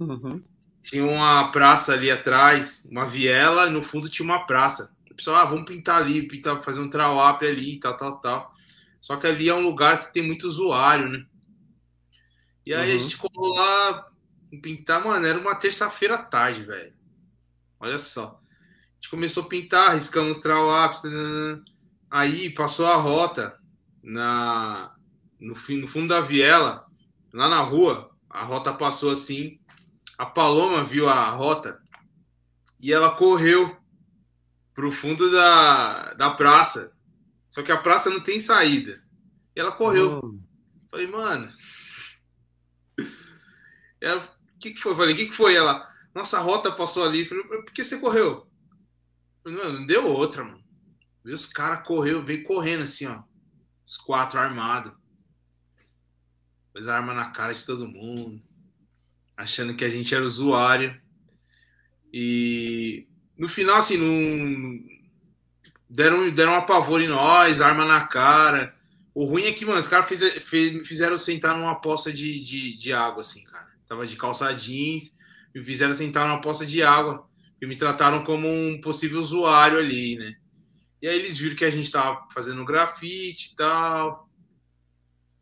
Uhum. 0.00 0.42
Tinha 0.82 1.04
uma 1.04 1.50
praça 1.50 1.92
ali 1.92 2.10
atrás, 2.10 2.88
uma 2.90 3.06
viela, 3.06 3.66
e 3.66 3.70
no 3.70 3.82
fundo 3.82 4.08
tinha 4.08 4.24
uma 4.24 4.46
praça. 4.46 4.96
O 5.10 5.14
pessoal, 5.14 5.36
ah, 5.36 5.44
vamos 5.44 5.64
pintar 5.64 6.00
ali, 6.00 6.28
pintar, 6.28 6.62
fazer 6.62 6.80
um 6.80 6.88
trawap 6.88 7.44
ali, 7.44 7.78
tal, 7.80 7.96
tal, 7.96 8.20
tal. 8.20 8.54
Só 9.00 9.16
que 9.16 9.26
ali 9.26 9.48
é 9.48 9.54
um 9.54 9.60
lugar 9.60 10.00
que 10.00 10.12
tem 10.12 10.22
muito 10.22 10.46
usuário, 10.46 11.08
né? 11.08 11.24
E 12.64 12.72
aí 12.74 12.90
uhum. 12.90 12.96
a 12.96 12.98
gente 12.98 13.16
colou 13.16 13.54
lá 13.54 14.08
pintar, 14.62 15.04
mano, 15.04 15.26
era 15.26 15.38
uma 15.38 15.54
terça-feira 15.54 16.14
à 16.14 16.22
tarde, 16.22 16.62
velho. 16.62 16.94
Olha 17.80 17.98
só. 17.98 18.40
A 18.40 18.94
gente 18.94 19.10
começou 19.10 19.44
a 19.44 19.48
pintar, 19.48 19.94
riscamos 19.94 20.38
trawups, 20.38 21.02
aí 22.10 22.50
passou 22.50 22.86
a 22.86 22.96
rota 22.96 23.58
na 24.02 24.94
no, 25.38 25.54
no 25.54 25.86
fundo 25.86 26.08
da 26.08 26.20
viela, 26.20 26.86
lá 27.32 27.48
na 27.48 27.60
rua, 27.60 28.10
a 28.28 28.42
rota 28.42 28.72
passou 28.72 29.10
assim, 29.10 29.57
a 30.18 30.26
Paloma 30.26 30.84
viu 30.84 31.08
a 31.08 31.30
rota 31.30 31.80
e 32.82 32.92
ela 32.92 33.14
correu 33.14 33.78
pro 34.74 34.90
fundo 34.90 35.30
da, 35.30 36.12
da 36.14 36.30
praça. 36.30 36.92
Só 37.48 37.62
que 37.62 37.70
a 37.70 37.78
praça 37.78 38.10
não 38.10 38.20
tem 38.20 38.40
saída. 38.40 39.02
E 39.54 39.60
ela 39.60 39.70
correu. 39.72 40.20
Oh. 40.22 40.38
Falei, 40.90 41.06
mano. 41.06 41.50
Ela, 44.00 44.20
o 44.20 44.58
que, 44.60 44.70
que 44.70 44.80
foi? 44.80 44.94
Falei, 44.94 45.14
o 45.14 45.16
que, 45.16 45.26
que 45.26 45.34
foi? 45.34 45.56
Ela, 45.56 45.92
nossa 46.14 46.38
rota 46.38 46.70
passou 46.70 47.04
ali. 47.04 47.24
Falei, 47.24 47.42
por 47.44 47.64
que 47.64 47.82
você 47.82 47.98
correu? 47.98 48.48
Falei, 49.42 49.58
mano, 49.58 49.80
não 49.80 49.86
deu 49.86 50.06
outra, 50.06 50.44
mano. 50.44 50.62
E 51.24 51.32
os 51.32 51.46
caras 51.46 51.86
correu, 51.86 52.24
veio 52.24 52.44
correndo 52.44 52.84
assim, 52.84 53.06
ó. 53.06 53.22
Os 53.84 53.96
quatro 53.96 54.38
armados. 54.38 54.92
Pôs 56.72 56.86
a 56.86 56.96
arma 56.96 57.12
na 57.12 57.30
cara 57.30 57.52
de 57.52 57.66
todo 57.66 57.88
mundo. 57.88 58.40
Achando 59.38 59.72
que 59.72 59.84
a 59.84 59.88
gente 59.88 60.12
era 60.12 60.24
usuário. 60.24 61.00
E 62.12 63.06
no 63.38 63.48
final, 63.48 63.76
assim, 63.76 63.96
não, 63.96 64.80
deram, 65.88 66.28
deram 66.30 66.52
um 66.54 66.56
apavor 66.56 67.00
em 67.00 67.06
nós, 67.06 67.60
arma 67.60 67.84
na 67.84 68.00
cara. 68.04 68.74
O 69.14 69.24
ruim 69.24 69.44
é 69.44 69.52
que, 69.52 69.64
mano, 69.64 69.78
os 69.78 69.86
caras 69.86 70.08
fiz, 70.08 70.20
fizeram 70.84 71.16
sentar 71.16 71.56
numa 71.56 71.80
poça 71.80 72.12
de, 72.12 72.42
de, 72.42 72.76
de, 72.76 72.92
água, 72.92 73.20
assim, 73.20 73.44
cara. 73.44 73.68
Tava 73.86 74.04
de 74.04 74.16
calça 74.16 74.52
jeans, 74.52 75.16
me 75.54 75.62
fizeram 75.62 75.94
sentar 75.94 76.26
numa 76.26 76.40
poça 76.40 76.66
de 76.66 76.82
água. 76.82 77.24
E 77.62 77.66
me 77.66 77.76
trataram 77.76 78.24
como 78.24 78.48
um 78.48 78.80
possível 78.80 79.20
usuário 79.20 79.78
ali, 79.78 80.16
né? 80.16 80.34
E 81.00 81.06
aí 81.06 81.16
eles 81.16 81.38
viram 81.38 81.54
que 81.54 81.64
a 81.64 81.70
gente 81.70 81.90
tava 81.92 82.26
fazendo 82.32 82.64
grafite 82.64 83.52
e 83.52 83.56
tal. 83.56 84.27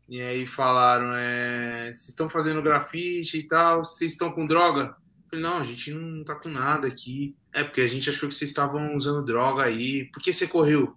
E 0.07 0.21
aí 0.21 0.47
falaram, 0.47 1.13
é, 1.15 1.91
vocês 1.91 2.09
estão 2.09 2.29
fazendo 2.29 2.61
grafite 2.61 3.39
e 3.39 3.43
tal, 3.43 3.83
vocês 3.83 4.13
estão 4.13 4.31
com 4.31 4.47
droga? 4.47 4.95
Eu 5.25 5.29
falei, 5.29 5.43
não, 5.43 5.57
a 5.57 5.63
gente 5.63 5.91
não 5.93 6.23
tá 6.23 6.35
com 6.35 6.47
nada 6.47 6.87
aqui. 6.87 7.35
É, 7.51 7.63
porque 7.63 7.81
a 7.81 7.87
gente 7.87 8.09
achou 8.09 8.29
que 8.29 8.35
vocês 8.35 8.49
estavam 8.49 8.95
usando 8.95 9.25
droga 9.25 9.63
aí. 9.63 10.05
Por 10.11 10.21
que 10.21 10.31
você 10.31 10.47
correu? 10.47 10.95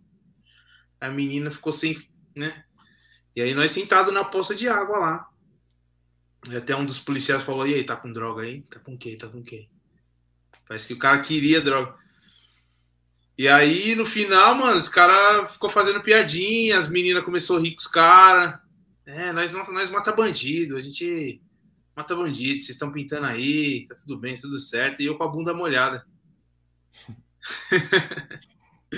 A 1.00 1.10
menina 1.10 1.50
ficou 1.50 1.72
sem, 1.72 1.96
né? 2.36 2.64
E 3.34 3.42
aí 3.42 3.54
nós 3.54 3.72
sentados 3.72 4.12
na 4.12 4.24
poça 4.24 4.54
de 4.54 4.68
água 4.68 4.98
lá. 4.98 5.28
E 6.48 6.56
até 6.56 6.76
um 6.76 6.84
dos 6.84 6.98
policiais 6.98 7.42
falou: 7.42 7.66
"E 7.66 7.74
aí, 7.74 7.84
tá 7.84 7.96
com 7.96 8.12
droga 8.12 8.42
aí? 8.42 8.62
Tá 8.62 8.78
com 8.78 8.96
quem? 8.96 9.16
Tá 9.16 9.26
com 9.26 9.42
quem?" 9.42 9.70
Parece 10.68 10.86
que 10.86 10.94
o 10.94 10.98
cara 10.98 11.20
queria 11.20 11.60
droga. 11.60 11.94
E 13.36 13.48
aí, 13.48 13.94
no 13.94 14.04
final, 14.04 14.54
mano, 14.54 14.76
os 14.76 14.88
caras 14.88 15.52
ficou 15.52 15.70
fazendo 15.70 16.02
piadinha, 16.02 16.78
as 16.78 16.88
meninas 16.88 17.24
começou 17.24 17.56
a 17.56 17.60
rir 17.60 17.72
com 17.72 17.80
os 17.80 17.86
caras. 17.86 18.60
É, 19.12 19.32
nós, 19.32 19.52
nós 19.52 19.90
mata 19.90 20.12
bandido, 20.12 20.76
a 20.76 20.80
gente 20.80 21.42
mata 21.96 22.14
bandido, 22.14 22.62
vocês 22.62 22.70
estão 22.70 22.92
pintando 22.92 23.26
aí, 23.26 23.84
tá 23.86 23.94
tudo 23.96 24.16
bem, 24.16 24.36
tudo 24.36 24.58
certo. 24.58 25.02
E 25.02 25.06
eu 25.06 25.18
com 25.18 25.24
a 25.24 25.28
bunda 25.28 25.52
molhada. 25.52 26.04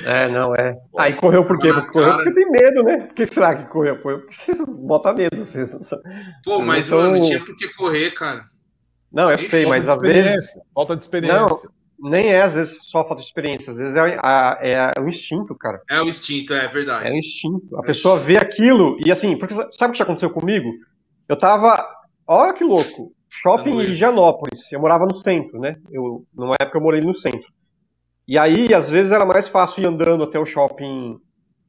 É, 0.04 0.28
não, 0.28 0.54
é. 0.54 0.74
Aí 0.98 1.14
correu 1.16 1.46
por 1.46 1.58
quê? 1.58 1.72
Porque 1.72 1.90
correu 1.90 2.14
porque 2.14 2.32
tem 2.32 2.50
medo, 2.50 2.82
né? 2.82 2.98
Por 2.98 3.14
que 3.14 3.26
será 3.26 3.54
que 3.54 3.70
correu? 3.70 4.00
Porque 4.00 4.32
vocês 4.32 4.58
botam 4.76 5.14
medo. 5.14 5.44
Vocês... 5.44 5.70
Pô, 6.42 6.60
mas, 6.60 6.86
são... 6.86 6.98
mano, 6.98 7.12
não 7.12 7.20
tinha 7.20 7.44
por 7.44 7.56
que 7.56 7.68
correr, 7.74 8.10
cara. 8.12 8.48
Não, 9.12 9.30
eu 9.30 9.38
sei, 9.38 9.66
mas 9.66 9.86
às 9.86 10.00
vezes. 10.00 10.52
Falta 10.74 10.96
de 10.96 11.02
experiência. 11.02 11.46
Não, 11.46 11.72
nem 12.02 12.32
é 12.32 12.42
às 12.42 12.54
vezes 12.54 12.78
só 12.82 13.04
falta 13.04 13.22
de 13.22 13.28
experiência, 13.28 13.70
às 13.70 13.76
vezes 13.76 13.94
é, 13.94 14.18
a, 14.20 14.58
é 14.60 15.00
o 15.00 15.08
instinto, 15.08 15.54
cara. 15.54 15.80
É 15.88 16.00
o 16.00 16.08
instinto, 16.08 16.52
é 16.52 16.66
verdade. 16.66 17.08
É 17.08 17.12
o 17.12 17.16
instinto. 17.16 17.76
A 17.76 17.80
é 17.80 17.86
pessoa 17.86 18.16
instinto. 18.16 18.26
vê 18.26 18.38
aquilo 18.38 18.96
e 19.04 19.12
assim, 19.12 19.36
porque 19.36 19.54
sabe 19.72 19.92
o 19.92 19.96
que 19.96 20.02
aconteceu 20.02 20.30
comigo? 20.30 20.68
Eu 21.28 21.38
tava. 21.38 21.86
Olha 22.26 22.52
que 22.52 22.64
louco. 22.64 23.12
Shopping 23.28 23.70
em 23.70 23.80
Higienópolis. 23.80 24.70
Eu 24.70 24.80
morava 24.80 25.06
no 25.06 25.16
centro, 25.16 25.58
né? 25.58 25.76
Eu, 25.90 26.24
numa 26.34 26.54
época 26.60 26.76
eu 26.76 26.82
morei 26.82 27.00
no 27.00 27.16
centro. 27.16 27.50
E 28.28 28.38
aí, 28.38 28.74
às 28.74 28.88
vezes, 28.88 29.10
era 29.10 29.24
mais 29.24 29.48
fácil 29.48 29.82
ir 29.82 29.88
andando 29.88 30.22
até 30.24 30.38
o 30.38 30.46
shopping 30.46 31.18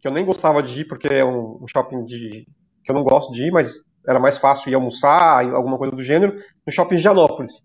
que 0.01 0.07
eu 0.07 0.11
nem 0.11 0.26
gostava 0.26 0.61
de 0.61 0.81
ir, 0.81 0.85
porque 0.85 1.07
é 1.07 1.23
um, 1.23 1.60
um 1.61 1.68
shopping 1.68 2.03
de, 2.03 2.45
que 2.84 2.91
eu 2.91 2.93
não 2.93 3.03
gosto 3.03 3.31
de 3.31 3.47
ir, 3.47 3.51
mas 3.51 3.85
era 4.05 4.19
mais 4.19 4.38
fácil 4.38 4.69
ir 4.69 4.76
almoçar, 4.76 5.45
alguma 5.45 5.77
coisa 5.77 5.95
do 5.95 6.01
gênero, 6.01 6.35
no 6.68 6.73
shopping 6.73 6.95
Higienópolis. 6.95 7.64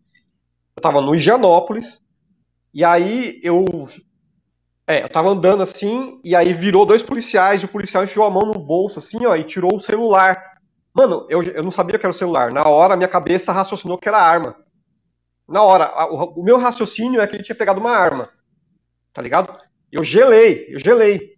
Eu 0.76 0.82
tava 0.82 1.00
no 1.00 1.14
Higienópolis, 1.14 2.00
e 2.72 2.84
aí 2.84 3.40
eu. 3.42 3.64
É, 4.86 5.02
eu 5.02 5.08
tava 5.08 5.28
andando 5.28 5.62
assim, 5.62 6.18
e 6.24 6.34
aí 6.34 6.52
virou 6.54 6.86
dois 6.86 7.02
policiais, 7.02 7.60
e 7.60 7.66
o 7.66 7.68
policial 7.68 8.04
enfiou 8.04 8.24
a 8.24 8.30
mão 8.30 8.42
no 8.42 8.58
bolso, 8.58 8.98
assim, 8.98 9.24
ó, 9.26 9.36
e 9.36 9.44
tirou 9.44 9.76
o 9.76 9.80
celular. 9.80 10.42
Mano, 10.94 11.26
eu, 11.28 11.42
eu 11.42 11.62
não 11.62 11.70
sabia 11.70 11.98
que 11.98 12.06
era 12.06 12.10
o 12.10 12.14
celular. 12.14 12.52
Na 12.52 12.64
hora, 12.64 12.96
minha 12.96 13.08
cabeça 13.08 13.52
raciocinou 13.52 13.98
que 13.98 14.08
era 14.08 14.18
arma. 14.18 14.56
Na 15.46 15.62
hora, 15.62 15.84
a, 15.84 16.06
o, 16.10 16.40
o 16.40 16.42
meu 16.42 16.58
raciocínio 16.58 17.20
é 17.20 17.26
que 17.26 17.36
ele 17.36 17.42
tinha 17.42 17.56
pegado 17.56 17.80
uma 17.80 17.90
arma 17.90 18.30
tá 19.18 19.22
ligado? 19.22 19.52
Eu 19.90 20.04
gelei, 20.04 20.66
eu 20.68 20.78
gelei. 20.78 21.34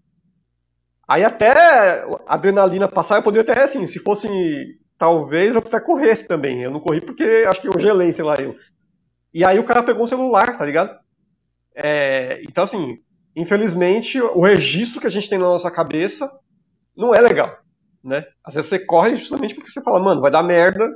Aí 1.08 1.24
até 1.24 1.50
a 1.50 2.34
adrenalina 2.34 2.86
passar, 2.86 3.16
eu 3.16 3.22
poderia 3.22 3.50
até, 3.50 3.62
assim, 3.62 3.86
se 3.86 3.98
fosse, 4.00 4.28
talvez 4.98 5.54
eu 5.54 5.60
até 5.60 5.80
corresse 5.80 6.28
também. 6.28 6.62
Eu 6.62 6.70
não 6.70 6.80
corri 6.80 7.00
porque 7.00 7.24
acho 7.48 7.62
que 7.62 7.68
eu 7.68 7.80
gelei, 7.80 8.12
sei 8.12 8.22
lá, 8.22 8.34
eu. 8.38 8.54
E 9.32 9.44
aí 9.46 9.58
o 9.58 9.64
cara 9.64 9.82
pegou 9.82 10.04
o 10.04 10.08
celular, 10.08 10.58
tá 10.58 10.66
ligado? 10.66 10.94
É, 11.82 12.40
então, 12.48 12.64
assim, 12.64 12.98
infelizmente, 13.34 14.20
o 14.20 14.42
registro 14.42 15.00
que 15.00 15.06
a 15.06 15.10
gente 15.10 15.28
tem 15.28 15.38
na 15.38 15.46
nossa 15.46 15.70
cabeça 15.70 16.30
não 16.96 17.12
é 17.14 17.20
legal. 17.20 17.56
né? 18.04 18.24
Às 18.44 18.54
vezes 18.54 18.68
você 18.68 18.78
corre 18.78 19.16
justamente 19.16 19.54
porque 19.54 19.70
você 19.70 19.80
fala, 19.82 20.00
mano, 20.00 20.20
vai 20.20 20.30
dar 20.30 20.42
merda. 20.42 20.88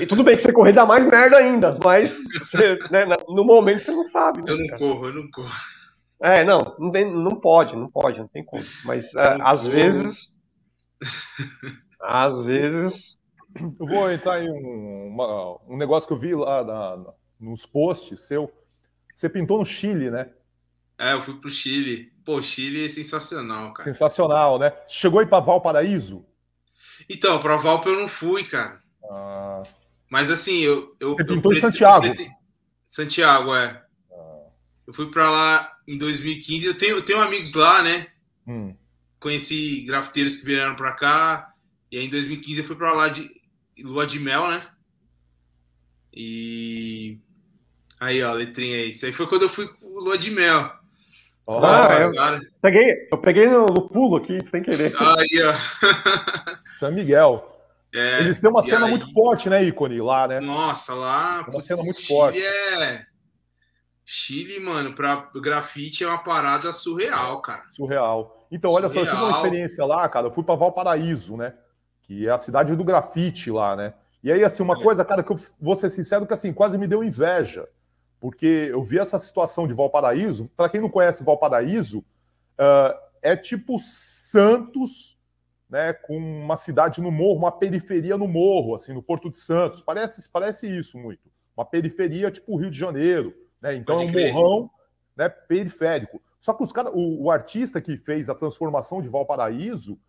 E 0.00 0.06
tudo 0.06 0.22
bem 0.22 0.36
que 0.36 0.42
você 0.42 0.52
correr 0.52 0.72
dá 0.72 0.86
mais 0.86 1.04
merda 1.04 1.38
ainda, 1.38 1.76
mas 1.84 2.16
você, 2.38 2.78
né, 2.90 3.04
no 3.28 3.44
momento 3.44 3.80
você 3.80 3.90
não 3.90 4.04
sabe. 4.04 4.40
Né, 4.42 4.52
eu 4.52 4.58
não 4.58 4.66
cara? 4.68 4.78
corro, 4.78 5.06
eu 5.08 5.14
não 5.14 5.30
corro. 5.30 5.50
É, 6.22 6.44
não, 6.44 6.58
não, 6.78 6.90
tem, 6.92 7.12
não 7.12 7.40
pode, 7.40 7.76
não 7.76 7.90
pode, 7.90 8.18
não 8.18 8.28
tem 8.28 8.44
como. 8.44 8.62
Mas 8.84 9.12
é, 9.14 9.38
às 9.42 9.60
corro. 9.62 9.72
vezes. 9.72 10.38
às 12.00 12.44
vezes. 12.44 13.18
Eu 13.80 13.86
vou 13.86 14.10
entrar 14.10 14.42
em 14.42 14.50
um, 14.50 15.08
uma, 15.08 15.56
um 15.66 15.76
negócio 15.76 16.06
que 16.06 16.12
eu 16.14 16.18
vi 16.18 16.34
lá 16.34 16.62
na, 16.62 17.04
nos 17.40 17.66
posts 17.66 18.26
seu. 18.26 18.50
Você 19.16 19.30
pintou 19.30 19.58
no 19.58 19.64
Chile, 19.64 20.10
né? 20.10 20.28
É, 20.98 21.14
eu 21.14 21.22
fui 21.22 21.40
pro 21.40 21.48
Chile. 21.48 22.12
Pô, 22.22 22.42
Chile 22.42 22.84
é 22.84 22.88
sensacional, 22.88 23.72
cara. 23.72 23.90
Sensacional, 23.90 24.58
né? 24.58 24.74
Chegou 24.86 25.20
aí 25.20 25.26
pra 25.26 25.40
Valparaíso? 25.40 26.22
Então, 27.08 27.40
pra 27.40 27.56
Valpo 27.56 27.88
eu 27.88 27.98
não 27.98 28.08
fui, 28.08 28.44
cara. 28.44 28.78
Ah. 29.10 29.62
Mas 30.10 30.30
assim, 30.30 30.58
eu. 30.58 30.94
eu 31.00 31.14
Você 31.14 31.24
pintou 31.24 31.52
eu 31.52 31.56
em 31.56 31.60
Santiago? 31.60 32.06
Santiago, 32.86 33.54
é. 33.54 33.82
Ah. 34.12 34.48
Eu 34.86 34.92
fui 34.92 35.10
pra 35.10 35.30
lá 35.30 35.72
em 35.88 35.96
2015. 35.96 36.66
Eu 36.66 36.76
tenho, 36.76 36.96
eu 36.96 37.02
tenho 37.02 37.20
amigos 37.20 37.54
lá, 37.54 37.82
né? 37.82 38.08
Hum. 38.46 38.76
Conheci 39.18 39.80
grafiteiros 39.86 40.36
que 40.36 40.44
vieram 40.44 40.76
pra 40.76 40.92
cá. 40.92 41.54
E 41.90 41.96
aí 41.96 42.04
em 42.04 42.10
2015 42.10 42.60
eu 42.60 42.66
fui 42.66 42.76
pra 42.76 42.92
lá 42.92 43.08
de 43.08 43.30
lua 43.78 44.06
de 44.06 44.20
mel, 44.20 44.46
né? 44.48 44.62
E. 46.12 47.18
Aí, 48.00 48.22
ó, 48.22 48.32
letrinha 48.32 48.76
aí. 48.76 48.90
Isso 48.90 49.06
aí 49.06 49.12
foi 49.12 49.26
quando 49.26 49.42
eu 49.42 49.48
fui 49.48 49.68
lua 49.82 50.18
de 50.18 50.30
mel. 50.30 50.70
Oh, 51.48 51.58
ah, 51.64 52.00
eu 52.00 52.40
peguei, 52.60 53.08
eu 53.10 53.18
peguei 53.18 53.46
no, 53.46 53.66
no, 53.66 53.88
pulo 53.88 54.16
aqui, 54.16 54.36
sem 54.48 54.62
querer. 54.62 54.92
Aí, 54.98 55.42
ó. 55.44 55.54
São 56.76 56.90
Miguel. 56.90 57.52
É, 57.94 58.18
Eles 58.18 58.40
têm 58.40 58.50
uma 58.50 58.62
cena 58.64 58.86
aí... 58.86 58.90
muito 58.90 59.12
forte, 59.12 59.48
né, 59.48 59.62
ícone, 59.62 60.00
lá, 60.00 60.26
né? 60.26 60.40
Nossa, 60.40 60.92
lá. 60.92 61.46
Uma 61.48 61.60
cena 61.60 61.82
muito 61.84 62.00
Chile 62.00 62.08
forte. 62.08 62.44
É... 62.44 63.06
Chile, 64.04 64.58
mano, 64.58 64.92
pra 64.92 65.30
grafite 65.36 66.02
é 66.02 66.08
uma 66.08 66.18
parada 66.18 66.72
surreal, 66.72 67.40
cara. 67.40 67.62
Surreal. 67.70 68.46
Então, 68.50 68.72
surreal. 68.72 68.90
olha 68.90 68.92
só, 68.92 69.00
eu 69.00 69.06
tive 69.06 69.22
uma 69.22 69.30
experiência 69.30 69.84
lá, 69.84 70.08
cara. 70.08 70.26
Eu 70.26 70.32
fui 70.32 70.42
para 70.42 70.56
Valparaíso, 70.56 71.36
né? 71.36 71.54
Que 72.02 72.26
é 72.26 72.30
a 72.30 72.38
cidade 72.38 72.74
do 72.74 72.84
grafite 72.84 73.52
lá, 73.52 73.76
né? 73.76 73.94
E 74.22 74.32
aí, 74.32 74.42
assim, 74.42 74.64
uma 74.64 74.78
é. 74.78 74.82
coisa, 74.82 75.04
cara, 75.04 75.22
que 75.22 75.32
eu 75.32 75.38
vou 75.60 75.76
ser 75.76 75.90
sincero, 75.90 76.26
que 76.26 76.34
assim, 76.34 76.52
quase 76.52 76.76
me 76.76 76.88
deu 76.88 77.04
inveja 77.04 77.68
porque 78.26 78.70
eu 78.72 78.82
vi 78.82 78.98
essa 78.98 79.20
situação 79.20 79.68
de 79.68 79.72
Valparaíso. 79.72 80.50
Para 80.56 80.68
quem 80.68 80.80
não 80.80 80.90
conhece 80.90 81.22
Valparaíso, 81.22 82.00
uh, 82.00 82.98
é 83.22 83.36
tipo 83.36 83.78
Santos, 83.78 85.22
né, 85.70 85.92
com 85.92 86.18
uma 86.18 86.56
cidade 86.56 87.00
no 87.00 87.12
morro, 87.12 87.38
uma 87.38 87.52
periferia 87.52 88.18
no 88.18 88.26
morro, 88.26 88.74
assim, 88.74 88.92
no 88.92 89.00
Porto 89.00 89.30
de 89.30 89.36
Santos. 89.36 89.80
Parece, 89.80 90.28
parece 90.28 90.66
isso 90.66 90.98
muito. 90.98 91.30
Uma 91.56 91.64
periferia 91.64 92.28
tipo 92.28 92.56
Rio 92.56 92.68
de 92.68 92.76
Janeiro, 92.76 93.32
né? 93.62 93.76
Então 93.76 93.98
Pode 93.98 94.18
é 94.18 94.28
um 94.28 94.34
morrão, 94.34 94.70
né, 95.16 95.28
periférico. 95.28 96.20
Só 96.40 96.52
que 96.52 96.64
os 96.64 96.72
cara, 96.72 96.90
o, 96.90 97.26
o 97.26 97.30
artista 97.30 97.80
que 97.80 97.96
fez 97.96 98.28
a 98.28 98.34
transformação 98.34 99.00
de 99.00 99.08
Valparaíso, 99.08 100.00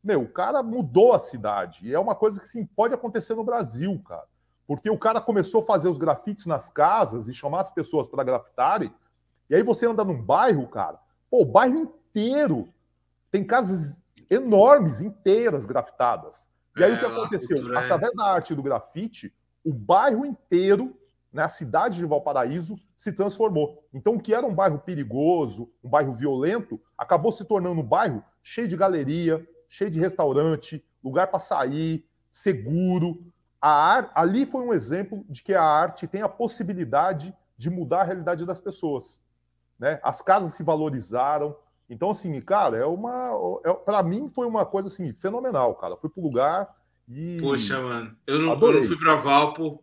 meu, 0.00 0.22
o 0.22 0.28
cara 0.28 0.62
mudou 0.62 1.12
a 1.12 1.18
cidade. 1.18 1.88
E 1.88 1.92
é 1.92 1.98
uma 1.98 2.14
coisa 2.14 2.40
que 2.40 2.46
sim 2.46 2.64
pode 2.64 2.94
acontecer 2.94 3.34
no 3.34 3.42
Brasil, 3.42 4.00
cara. 4.06 4.28
Porque 4.66 4.90
o 4.90 4.98
cara 4.98 5.20
começou 5.20 5.62
a 5.62 5.66
fazer 5.66 5.88
os 5.88 5.98
grafites 5.98 6.46
nas 6.46 6.70
casas 6.70 7.28
e 7.28 7.34
chamar 7.34 7.60
as 7.60 7.70
pessoas 7.70 8.08
para 8.08 8.24
grafitarem. 8.24 8.92
E 9.48 9.54
aí 9.54 9.62
você 9.62 9.86
anda 9.86 10.04
num 10.04 10.20
bairro, 10.20 10.66
cara, 10.68 10.98
pô, 11.30 11.42
o 11.42 11.46
bairro 11.46 11.78
inteiro 11.78 12.68
tem 13.30 13.44
casas 13.44 14.02
enormes, 14.30 15.00
inteiras 15.00 15.66
grafitadas. 15.66 16.48
E 16.76 16.82
aí 16.82 16.92
é, 16.92 16.94
o 16.94 16.98
que 16.98 17.04
aconteceu? 17.04 17.76
Através 17.76 18.14
da 18.14 18.24
arte 18.24 18.54
do 18.54 18.62
grafite, 18.62 19.32
o 19.64 19.72
bairro 19.72 20.24
inteiro, 20.24 20.96
né, 21.32 21.42
a 21.42 21.48
cidade 21.48 21.98
de 21.98 22.06
Valparaíso, 22.06 22.76
se 22.96 23.12
transformou. 23.12 23.84
Então, 23.92 24.14
o 24.14 24.20
que 24.20 24.34
era 24.34 24.46
um 24.46 24.54
bairro 24.54 24.78
perigoso, 24.78 25.70
um 25.82 25.88
bairro 25.88 26.12
violento, 26.12 26.80
acabou 26.96 27.32
se 27.32 27.44
tornando 27.44 27.80
um 27.80 27.86
bairro 27.86 28.22
cheio 28.42 28.68
de 28.68 28.76
galeria, 28.76 29.46
cheio 29.68 29.90
de 29.90 29.98
restaurante, 29.98 30.84
lugar 31.02 31.26
para 31.26 31.38
sair, 31.38 32.06
seguro, 32.30 33.24
a 33.64 33.70
ar, 33.70 34.12
ali 34.14 34.44
foi 34.44 34.60
um 34.60 34.74
exemplo 34.74 35.24
de 35.26 35.42
que 35.42 35.54
a 35.54 35.62
arte 35.62 36.06
tem 36.06 36.20
a 36.20 36.28
possibilidade 36.28 37.34
de 37.56 37.70
mudar 37.70 38.02
a 38.02 38.04
realidade 38.04 38.44
das 38.44 38.60
pessoas. 38.60 39.22
Né? 39.78 39.98
As 40.02 40.20
casas 40.20 40.52
se 40.52 40.62
valorizaram. 40.62 41.56
Então, 41.88 42.10
assim, 42.10 42.38
cara, 42.42 42.76
é 42.76 42.84
uma. 42.84 43.30
É, 43.64 43.72
para 43.72 44.02
mim 44.02 44.30
foi 44.34 44.46
uma 44.46 44.66
coisa 44.66 44.88
assim, 44.88 45.14
fenomenal, 45.14 45.74
cara. 45.76 45.96
Fui 45.96 46.10
pro 46.10 46.22
lugar 46.22 46.68
e. 47.08 47.38
Poxa, 47.40 47.80
mano. 47.80 48.14
Eu 48.26 48.38
não, 48.38 48.52
eu 48.52 48.72
não 48.74 48.84
fui 48.84 48.98
para 48.98 49.16
Valpo, 49.16 49.82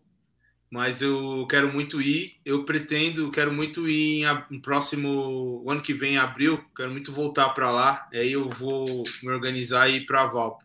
mas 0.69 1.01
eu 1.01 1.47
quero 1.49 1.73
muito 1.73 1.99
ir. 1.99 2.39
Eu 2.45 2.63
pretendo, 2.65 3.31
quero 3.31 3.51
muito 3.51 3.89
ir 3.89 4.23
em, 4.23 4.57
em 4.57 4.61
próximo 4.61 5.65
ano 5.67 5.81
que 5.81 5.93
vem, 5.95 6.13
em 6.13 6.19
abril. 6.19 6.63
Quero 6.75 6.91
muito 6.91 7.11
voltar 7.11 7.49
para 7.55 7.71
lá. 7.71 8.07
Aí 8.13 8.31
eu 8.31 8.47
vou 8.47 9.03
me 9.23 9.31
organizar 9.31 9.89
e 9.89 9.97
ir 9.97 10.05
para 10.05 10.27
Valpo. 10.27 10.63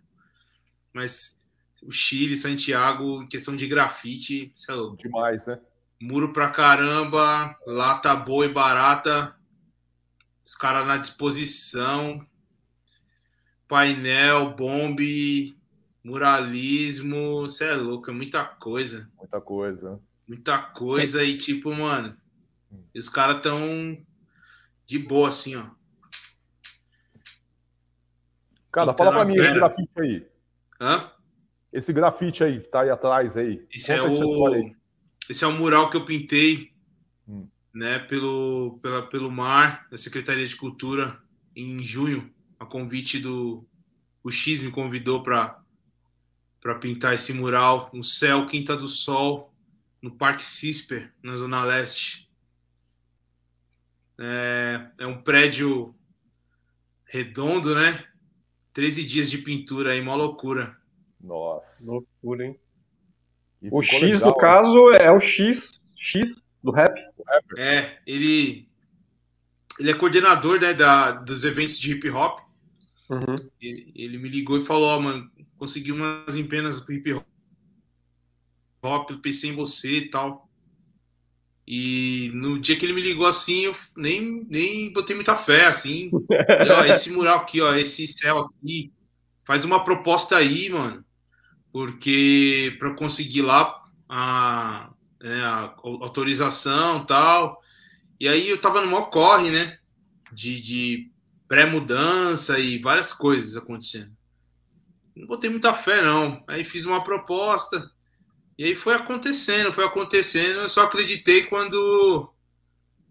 Mas 0.93 1.36
o 1.87 1.91
Chile, 1.93 2.37
Santiago, 2.37 3.23
em 3.23 3.29
questão 3.29 3.55
de 3.55 3.67
grafite, 3.67 4.51
sei 4.55 4.75
lá. 4.75 4.93
É 4.93 4.97
Demais, 4.97 5.47
né? 5.47 5.61
Muro 6.03 6.33
pra 6.33 6.51
caramba, 6.51 7.57
lata 7.65 8.15
boa 8.17 8.45
e 8.45 8.53
barata, 8.53 9.35
os 10.45 10.55
caras 10.55 10.87
na 10.87 10.97
disposição, 10.97 12.21
painel, 13.69 14.51
bombe, 14.55 15.57
muralismo, 16.05 17.43
você 17.43 17.67
é 17.67 17.75
louco, 17.75 18.11
é 18.11 18.13
muita 18.13 18.45
coisa. 18.45 19.11
Muita 19.17 19.41
coisa. 19.41 20.01
Muita 20.29 20.59
coisa 20.59 21.23
e 21.23 21.39
tipo, 21.39 21.73
mano, 21.73 22.17
os 22.95 23.09
caras 23.09 23.41
tão 23.41 24.05
de 24.85 24.99
boa 24.99 25.29
assim, 25.29 25.55
ó. 25.55 25.71
Cara, 28.73 28.93
fala 28.93 29.13
pra 29.13 29.25
mim 29.25 29.37
esse 29.37 29.55
grafite 29.55 29.91
aí. 29.97 30.29
Hã? 30.79 31.16
Esse 31.77 31.93
grafite 31.93 32.43
aí, 32.43 32.61
que 32.61 32.69
tá 32.69 32.81
aí 32.81 32.91
atrás 32.91 33.37
aí. 33.37 33.67
Esse 33.71 33.93
é 33.93 34.01
o 34.01 34.75
esse 35.29 35.45
é 35.45 35.47
o 35.47 35.53
mural 35.53 35.91
que 35.91 35.97
eu 35.97 36.07
pintei, 36.07 36.73
hum. 37.29 37.47
né, 37.75 37.99
pelo 37.99 38.79
pela, 38.81 39.03
pelo 39.07 39.31
mar, 39.31 39.87
da 39.91 39.99
Secretaria 39.99 40.47
de 40.47 40.57
Cultura 40.57 41.21
em 41.55 41.85
junho, 41.85 42.33
a 42.59 42.65
convite 42.65 43.19
do 43.19 43.67
o 44.25 44.31
X 44.31 44.63
me 44.63 44.71
convidou 44.71 45.23
para 45.23 45.61
para 46.63 46.77
pintar 46.77 47.15
esse 47.15 47.35
mural 47.35 47.91
no 47.93 48.03
céu 48.03 48.47
Quinta 48.47 48.75
do 48.75 48.89
Sol, 48.89 49.53
no 50.01 50.11
Parque 50.11 50.45
Cisper, 50.45 51.13
na 51.23 51.37
Zona 51.37 51.63
Leste. 51.63 52.27
É, 54.19 54.91
é 54.99 55.07
um 55.07 55.21
prédio 55.21 55.95
redondo, 57.05 57.75
né? 57.75 58.03
13 58.73 59.05
dias 59.05 59.31
de 59.31 59.39
pintura 59.39 59.93
aí, 59.93 60.01
uma 60.01 60.15
loucura. 60.15 60.77
Nossa. 61.27 61.91
Loucura, 61.91 62.47
hein? 62.47 62.61
E 63.61 63.69
o 63.71 63.83
X, 63.83 64.01
legal, 64.01 64.29
no 64.29 64.37
caso, 64.37 64.91
é 64.93 65.11
o 65.11 65.19
X, 65.19 65.81
X 65.97 66.37
do 66.63 66.71
rap. 66.71 66.95
É, 67.59 67.99
ele, 68.07 68.69
ele 69.79 69.91
é 69.91 69.95
coordenador 69.95 70.61
né, 70.61 70.73
da, 70.73 71.11
dos 71.11 71.43
eventos 71.43 71.79
de 71.79 71.93
hip 71.93 72.09
hop. 72.11 72.41
Uhum. 73.11 73.35
Ele, 73.61 73.93
ele, 73.97 74.19
me 74.19 74.29
ligou 74.29 74.57
e 74.57 74.65
falou: 74.65 74.89
Ó, 74.89 74.97
oh, 74.97 75.01
mano, 75.01 75.31
consegui 75.57 75.91
umas 75.91 76.37
empenas 76.37 76.87
hip 76.89 77.13
hop, 78.83 79.11
pensei 79.21 79.51
em 79.51 79.57
você 79.57 79.99
e 79.99 80.11
tal. 80.11 80.49
E 81.67 82.31
no 82.35 82.61
dia 82.61 82.77
que 82.77 82.87
ele 82.87 82.93
me 82.93 83.01
ligou 83.01 83.27
assim, 83.27 83.65
eu 83.65 83.75
nem, 83.97 84.47
nem 84.49 84.93
botei 84.93 85.17
muita 85.17 85.35
fé, 85.35 85.67
assim. 85.67 86.11
e, 86.31 86.71
ó, 86.71 86.85
esse 86.85 87.11
mural 87.11 87.39
aqui, 87.39 87.61
ó, 87.61 87.75
esse 87.75 88.07
céu 88.07 88.39
aqui, 88.39 88.93
faz 89.45 89.65
uma 89.65 89.83
proposta 89.83 90.37
aí, 90.37 90.71
mano 90.71 91.06
porque 91.77 92.75
para 92.79 92.95
conseguir 92.95 93.43
lá 93.43 93.85
a, 94.09 94.89
né, 95.23 95.45
a 95.45 95.75
autorização 95.85 97.05
tal. 97.05 97.61
E 98.19 98.27
aí 98.27 98.49
eu 98.49 98.59
tava 98.59 98.81
no 98.81 98.87
maior 98.87 99.11
corre, 99.11 99.51
né? 99.51 99.79
De, 100.33 100.59
de 100.59 101.11
pré-mudança 101.47 102.59
e 102.59 102.79
várias 102.79 103.13
coisas 103.13 103.59
acontecendo. 103.59 104.11
Não 105.15 105.27
botei 105.27 105.51
muita 105.51 105.75
fé, 105.75 106.01
não. 106.01 106.43
Aí 106.49 106.65
fiz 106.65 106.87
uma 106.87 107.05
proposta. 107.05 107.91
E 108.57 108.65
aí 108.65 108.75
foi 108.75 108.95
acontecendo, 108.95 109.71
foi 109.71 109.85
acontecendo. 109.85 110.61
Eu 110.61 110.71
só 110.71 110.85
acreditei 110.85 111.43
quando 111.43 112.33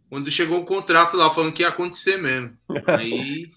quando 0.09 0.31
chegou 0.31 0.59
o 0.59 0.65
contrato 0.65 1.15
lá 1.15 1.29
falando 1.29 1.53
que 1.53 1.61
ia 1.61 1.69
acontecer 1.69 2.17
mesmo. 2.17 2.57
Aí. 2.97 3.47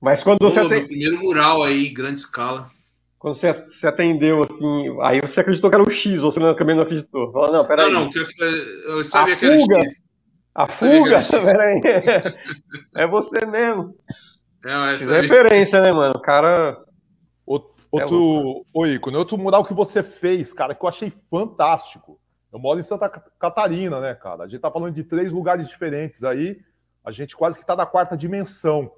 Mas 0.00 0.22
quando 0.22 0.38
você 0.38 0.68
tem... 0.68 0.86
primeiro 0.86 1.18
mural 1.18 1.64
aí, 1.64 1.88
grande 1.88 2.20
escala 2.20 2.70
quando 3.26 3.34
você, 3.34 3.52
você 3.52 3.88
atendeu, 3.88 4.40
assim, 4.40 4.96
aí 5.02 5.20
você 5.20 5.40
acreditou 5.40 5.68
que 5.68 5.74
era 5.74 5.82
o 5.82 5.90
X, 5.90 6.22
ou 6.22 6.30
você 6.30 6.38
também 6.54 6.76
não 6.76 6.84
acreditou? 6.84 7.32
Falou, 7.32 7.52
não, 7.52 7.66
peraí. 7.66 7.90
Não, 7.90 8.04
não, 8.04 8.10
eu 8.88 9.02
sabia 9.02 9.34
a 9.34 9.36
que 9.36 9.46
era 9.46 9.58
fuga, 9.58 9.78
o 9.78 9.80
X. 9.80 10.02
A 10.54 10.66
fuga? 10.68 11.18
Peraí. 11.44 11.80
É 12.94 13.04
você 13.04 13.44
mesmo. 13.44 13.96
É, 14.64 14.92
X 14.92 15.10
é 15.10 15.20
referência, 15.22 15.80
né, 15.80 15.90
mano? 15.90 16.14
O 16.14 16.20
cara 16.20 16.80
Outro, 17.90 18.64
é 18.64 18.78
oi, 18.78 18.98
quando 19.00 19.16
outro 19.16 19.36
mural 19.38 19.64
que 19.64 19.74
você 19.74 20.04
fez, 20.04 20.52
cara, 20.52 20.72
que 20.72 20.84
eu 20.84 20.88
achei 20.88 21.12
fantástico. 21.28 22.20
Eu 22.52 22.60
moro 22.60 22.78
em 22.78 22.84
Santa 22.84 23.08
Catarina, 23.08 24.00
né, 24.00 24.14
cara? 24.14 24.44
A 24.44 24.46
gente 24.46 24.60
tá 24.60 24.70
falando 24.70 24.94
de 24.94 25.02
três 25.02 25.32
lugares 25.32 25.68
diferentes 25.68 26.22
aí. 26.22 26.60
A 27.04 27.10
gente 27.10 27.34
quase 27.34 27.58
que 27.58 27.66
tá 27.66 27.74
na 27.74 27.86
quarta 27.86 28.16
dimensão. 28.16 28.88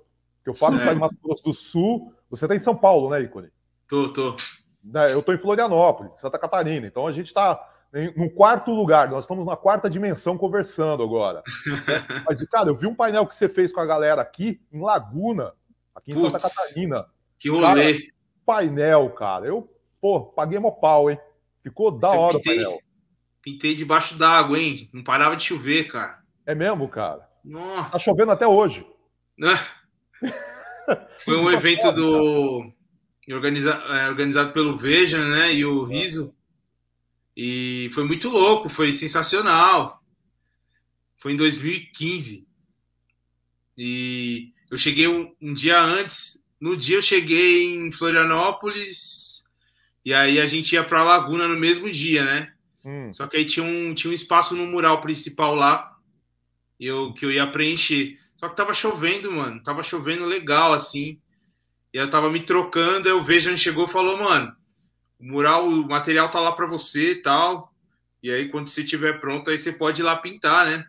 Que 0.45 0.51
eu 0.51 0.55
falo 0.55 0.79
que 0.79 0.87
em 0.87 0.99
Mato 0.99 1.17
Grosso 1.25 1.45
do 1.45 1.55
Sul. 1.55 2.13
Você 2.29 2.47
tá 2.47 2.55
em 2.55 2.59
São 2.59 2.77
Paulo, 2.77 3.09
né, 3.09 3.23
Ícone? 3.23 3.49
Tô, 3.89 4.12
tô. 4.12 4.36
Né, 4.85 5.06
eu 5.10 5.23
tô 5.23 5.32
em 5.32 5.39
Florianópolis, 5.39 6.15
Santa 6.16 6.39
Catarina. 6.39 6.86
Então 6.86 7.06
a 7.06 7.10
gente 7.10 7.32
tá 7.32 7.59
no 8.15 8.31
quarto 8.31 8.70
lugar. 8.70 9.10
Nós 9.10 9.24
estamos 9.24 9.47
na 9.47 9.56
quarta 9.56 9.89
dimensão 9.89 10.36
conversando 10.36 11.02
agora. 11.02 11.43
Mas, 12.28 12.43
cara, 12.44 12.69
eu 12.69 12.74
vi 12.74 12.86
um 12.86 12.94
painel 12.94 13.27
que 13.27 13.35
você 13.35 13.48
fez 13.48 13.73
com 13.73 13.81
a 13.81 13.86
galera 13.86 14.20
aqui 14.20 14.60
em 14.70 14.81
Laguna, 14.81 15.55
aqui 15.94 16.12
em 16.12 16.15
Puts, 16.15 16.31
Santa 16.31 16.48
Catarina. 16.48 17.06
Que 17.39 17.48
rolê. 17.48 17.94
Cara, 17.94 18.12
painel, 18.44 19.10
cara. 19.10 19.47
Eu, 19.47 19.73
pô, 20.01 20.27
paguei 20.27 20.59
mó 20.59 20.70
pau, 20.70 21.10
hein? 21.10 21.19
Ficou 21.62 21.90
da 21.90 22.09
Você 22.09 22.16
hora 22.16 22.36
pintei, 22.36 22.52
o 22.52 22.56
painel. 22.56 22.81
Pintei 23.43 23.74
debaixo 23.74 24.19
d'água, 24.19 24.59
hein? 24.59 24.90
Não 24.93 25.02
parava 25.02 25.35
de 25.35 25.44
chover, 25.44 25.89
cara. 25.89 26.19
É 26.44 26.55
mesmo, 26.55 26.89
cara? 26.89 27.27
Nossa. 27.44 27.90
Tá 27.90 27.98
chovendo 27.98 28.32
até 28.32 28.47
hoje. 28.47 28.86
Foi 31.24 31.36
um 31.36 31.51
evento 31.51 31.93
do 31.93 32.73
organiza... 33.35 33.73
É, 33.73 34.09
organizado 34.09 34.53
pelo 34.53 34.77
Veja, 34.77 35.25
né? 35.25 35.55
E 35.55 35.65
o 35.65 35.85
Riso. 35.85 36.35
E 37.37 37.91
foi 37.93 38.05
muito 38.05 38.29
louco, 38.29 38.69
foi 38.69 38.93
sensacional. 38.93 40.03
Foi 41.17 41.33
em 41.33 41.37
2015. 41.37 42.49
E 43.77 44.53
eu 44.71 44.79
cheguei 44.79 45.07
um, 45.07 45.33
um 45.41 45.55
dia 45.55 45.81
antes 45.81 46.45
no 46.61 46.77
dia 46.77 46.97
eu 46.97 47.03
cheguei 47.03 47.75
em 47.75 47.93
Florianópolis 47.93 49.45
e 50.05 50.13
aí 50.13 50.41
a 50.41 50.47
gente 50.47 50.73
ia 50.73 50.83
para 50.83 51.05
Laguna 51.05 51.47
no 51.47 51.57
mesmo 51.57 51.89
dia, 51.91 52.25
né? 52.25 52.53
Hum. 52.85 53.13
Só 53.13 53.27
que 53.27 53.37
aí 53.37 53.45
tinha 53.45 53.65
um, 53.65 53.95
tinha 53.95 54.11
um 54.11 54.15
espaço 54.15 54.57
no 54.57 54.67
mural 54.67 55.01
principal 55.01 55.55
lá 55.55 55.97
eu, 56.81 57.13
que 57.15 57.25
eu 57.25 57.31
ia 57.31 57.47
preencher. 57.47 58.19
Só 58.37 58.49
que 58.49 58.57
tava 58.57 58.73
chovendo, 58.75 59.31
mano. 59.33 59.63
Tava 59.63 59.83
chovendo 59.83 60.25
legal, 60.25 60.73
assim. 60.73 61.21
E 61.93 61.98
eu 61.98 62.10
tava 62.10 62.31
me 62.31 62.40
trocando, 62.40 63.09
aí 63.09 63.15
o 63.15 63.23
Vejan 63.23 63.56
chegou 63.56 63.86
e 63.86 63.90
falou, 63.90 64.19
mano, 64.19 64.55
o 65.19 65.24
mural, 65.24 65.66
o 65.66 65.89
material 65.89 66.31
tá 66.31 66.40
lá 66.40 66.52
para 66.52 66.66
você 66.66 67.12
e 67.12 67.23
tal. 67.23 67.73
E 68.23 68.31
aí, 68.31 68.48
quando 68.48 68.69
você 68.69 68.82
estiver 68.82 69.20
pronto, 69.20 69.51
aí 69.51 69.59
você 69.59 69.73
pode 69.73 70.02
ir 70.02 70.05
lá 70.05 70.16
pintar, 70.16 70.66
né? 70.66 70.86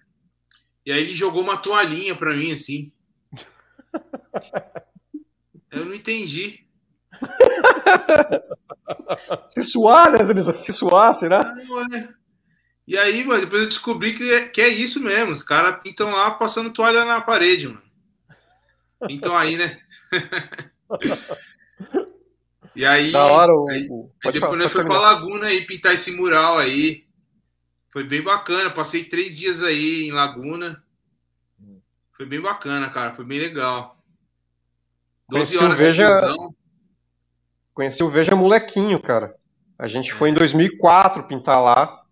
E 0.85 0.91
aí 0.91 1.01
ele 1.01 1.13
jogou 1.13 1.41
uma 1.41 1.57
toalhinha 1.57 2.15
para 2.15 2.33
mim, 2.33 2.51
assim. 2.51 2.91
Eu 5.71 5.85
não 5.85 5.93
entendi. 5.93 6.65
se 9.49 9.63
suar, 9.63 10.11
né, 10.11 10.23
Zanisa? 10.23 10.51
Se 10.51 10.73
suar, 10.73 11.15
será? 11.15 11.43
Não, 11.43 11.81
é. 11.81 12.09
E 12.87 12.97
aí, 12.97 13.23
mano, 13.23 13.41
depois 13.41 13.61
eu 13.61 13.67
descobri 13.67 14.13
que 14.13 14.33
é, 14.33 14.47
que 14.47 14.61
é 14.61 14.67
isso 14.67 14.99
mesmo. 14.99 15.31
Os 15.31 15.43
caras 15.43 15.81
pintam 15.83 16.11
lá 16.11 16.31
passando 16.31 16.73
toalha 16.73 17.05
na 17.05 17.21
parede, 17.21 17.67
mano. 17.67 17.83
Pintam 19.07 19.37
aí, 19.37 19.57
né? 19.57 19.79
e 22.75 22.85
aí. 22.85 23.11
Da 23.11 23.25
hora, 23.25 23.53
o... 23.53 23.69
aí, 23.69 23.89
aí 24.25 24.31
depois 24.31 24.57
nós 24.57 24.71
foi 24.71 24.83
pra 24.83 24.99
Laguna 24.99 25.47
aí 25.47 25.65
pintar 25.65 25.93
esse 25.93 26.11
mural 26.11 26.57
aí. 26.57 27.05
Foi 27.87 28.03
bem 28.03 28.21
bacana. 28.21 28.69
Passei 28.69 29.03
três 29.03 29.37
dias 29.37 29.63
aí 29.63 30.07
em 30.07 30.11
Laguna. 30.11 30.83
Foi 32.11 32.25
bem 32.25 32.41
bacana, 32.41 32.89
cara. 32.89 33.13
Foi 33.13 33.25
bem 33.25 33.39
legal. 33.39 33.97
12 35.29 35.57
horas 35.57 35.79
o 35.79 35.83
Veja... 35.83 36.21
Conheci 37.73 38.03
o 38.03 38.09
Veja 38.09 38.35
molequinho, 38.35 39.01
cara. 39.01 39.35
A 39.77 39.87
gente 39.87 40.13
foi 40.13 40.29
em 40.29 40.33
2004 40.33 41.23
pintar 41.23 41.61
lá. 41.61 42.03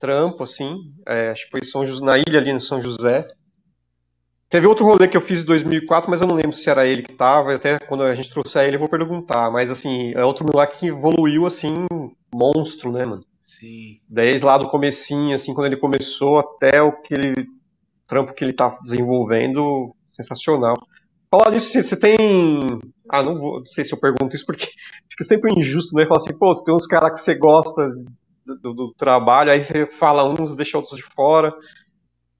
Trampo, 0.00 0.42
assim. 0.42 0.92
É, 1.06 1.30
acho 1.30 1.44
que 1.44 1.50
foi 1.52 1.64
São 1.64 1.86
José, 1.86 2.04
na 2.04 2.18
ilha 2.18 2.38
ali 2.38 2.52
no 2.52 2.60
São 2.60 2.82
José. 2.82 3.28
Teve 4.50 4.66
outro 4.66 4.84
rolê 4.84 5.06
que 5.06 5.16
eu 5.16 5.20
fiz 5.20 5.42
em 5.42 5.46
2004, 5.46 6.10
mas 6.10 6.20
eu 6.20 6.26
não 6.26 6.34
lembro 6.34 6.52
se 6.52 6.68
era 6.68 6.84
ele 6.84 7.02
que 7.02 7.12
tava. 7.12 7.54
Até 7.54 7.78
quando 7.78 8.02
a 8.02 8.14
gente 8.16 8.30
trouxer 8.30 8.66
ele, 8.66 8.74
eu 8.74 8.80
vou 8.80 8.88
perguntar. 8.88 9.48
Mas, 9.48 9.70
assim, 9.70 10.12
é 10.16 10.24
outro 10.24 10.44
moleque 10.44 10.80
que 10.80 10.86
evoluiu, 10.88 11.46
assim, 11.46 11.72
monstro, 12.34 12.90
né, 12.90 13.04
mano? 13.04 13.24
Sim. 13.40 14.00
Desde 14.08 14.44
lá 14.44 14.58
do 14.58 14.68
comecinho, 14.68 15.36
assim, 15.36 15.54
quando 15.54 15.68
ele 15.68 15.76
começou 15.76 16.40
até 16.40 16.82
o 16.82 16.90
que 17.00 17.14
ele, 17.14 17.46
trampo 18.08 18.34
que 18.34 18.42
ele 18.42 18.52
tá 18.52 18.76
desenvolvendo, 18.82 19.94
sensacional. 20.12 20.74
Falar 21.30 21.52
nisso, 21.52 21.70
você 21.70 21.96
tem. 21.96 22.16
Ah, 23.08 23.22
não, 23.22 23.38
vou, 23.38 23.60
não 23.60 23.66
sei 23.66 23.84
se 23.84 23.94
eu 23.94 24.00
pergunto 24.00 24.34
isso, 24.34 24.44
porque 24.44 24.66
fica 25.08 25.22
sempre 25.22 25.56
injusto, 25.56 25.94
né? 25.94 26.06
Falar 26.06 26.22
assim, 26.22 26.36
pô, 26.36 26.52
você 26.52 26.64
tem 26.64 26.74
uns 26.74 26.86
caras 26.86 27.12
que 27.12 27.20
você 27.20 27.36
gosta 27.36 27.88
do, 28.44 28.74
do, 28.74 28.94
trabalho, 28.94 29.52
aí 29.52 29.64
você 29.64 29.86
fala 29.86 30.28
uns, 30.28 30.56
deixa 30.56 30.76
outros 30.76 30.96
de 30.96 31.04
fora. 31.04 31.54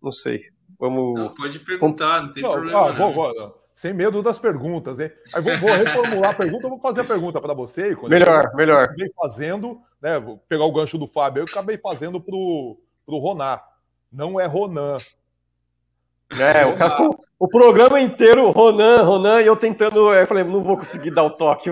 Não 0.02 0.10
sei. 0.10 0.40
Vamos. 0.80 1.20
Não, 1.20 1.34
pode 1.34 1.58
perguntar, 1.58 2.22
não 2.22 2.30
tem 2.30 2.42
não, 2.42 2.52
problema. 2.52 2.88
Ah, 2.88 2.92
vou, 2.92 3.12
vou, 3.12 3.60
sem 3.74 3.92
medo 3.92 4.22
das 4.22 4.38
perguntas, 4.38 4.98
hein? 4.98 5.10
Aí 5.34 5.42
vou, 5.42 5.56
vou 5.58 5.70
reformular 5.70 6.30
a 6.30 6.34
pergunta, 6.34 6.68
vou 6.68 6.80
fazer 6.80 7.02
a 7.02 7.04
pergunta 7.04 7.40
para 7.40 7.54
você. 7.54 7.96
Melhor, 8.08 8.46
eu 8.50 8.56
melhor. 8.56 8.84
Acabei 8.84 9.10
fazendo, 9.14 9.80
né? 10.00 10.18
Vou 10.18 10.38
pegar 10.48 10.64
o 10.64 10.72
gancho 10.72 10.98
do 10.98 11.06
Fábio, 11.06 11.42
eu 11.42 11.44
acabei 11.44 11.78
fazendo 11.78 12.20
pro, 12.20 12.80
pro 13.04 13.18
Ronar. 13.18 13.62
Não 14.10 14.40
é 14.40 14.46
Ronan, 14.46 14.96
é, 16.38 16.64
o, 16.64 16.76
cara, 16.76 17.10
o, 17.38 17.48
programa 17.48 18.00
inteiro, 18.00 18.50
Ronan, 18.50 19.02
Ronan, 19.02 19.42
e 19.42 19.46
eu 19.46 19.56
tentando, 19.56 20.14
eu 20.14 20.26
falei, 20.26 20.44
não 20.44 20.62
vou 20.62 20.76
conseguir 20.76 21.10
dar 21.10 21.24
o 21.24 21.30
toque, 21.30 21.70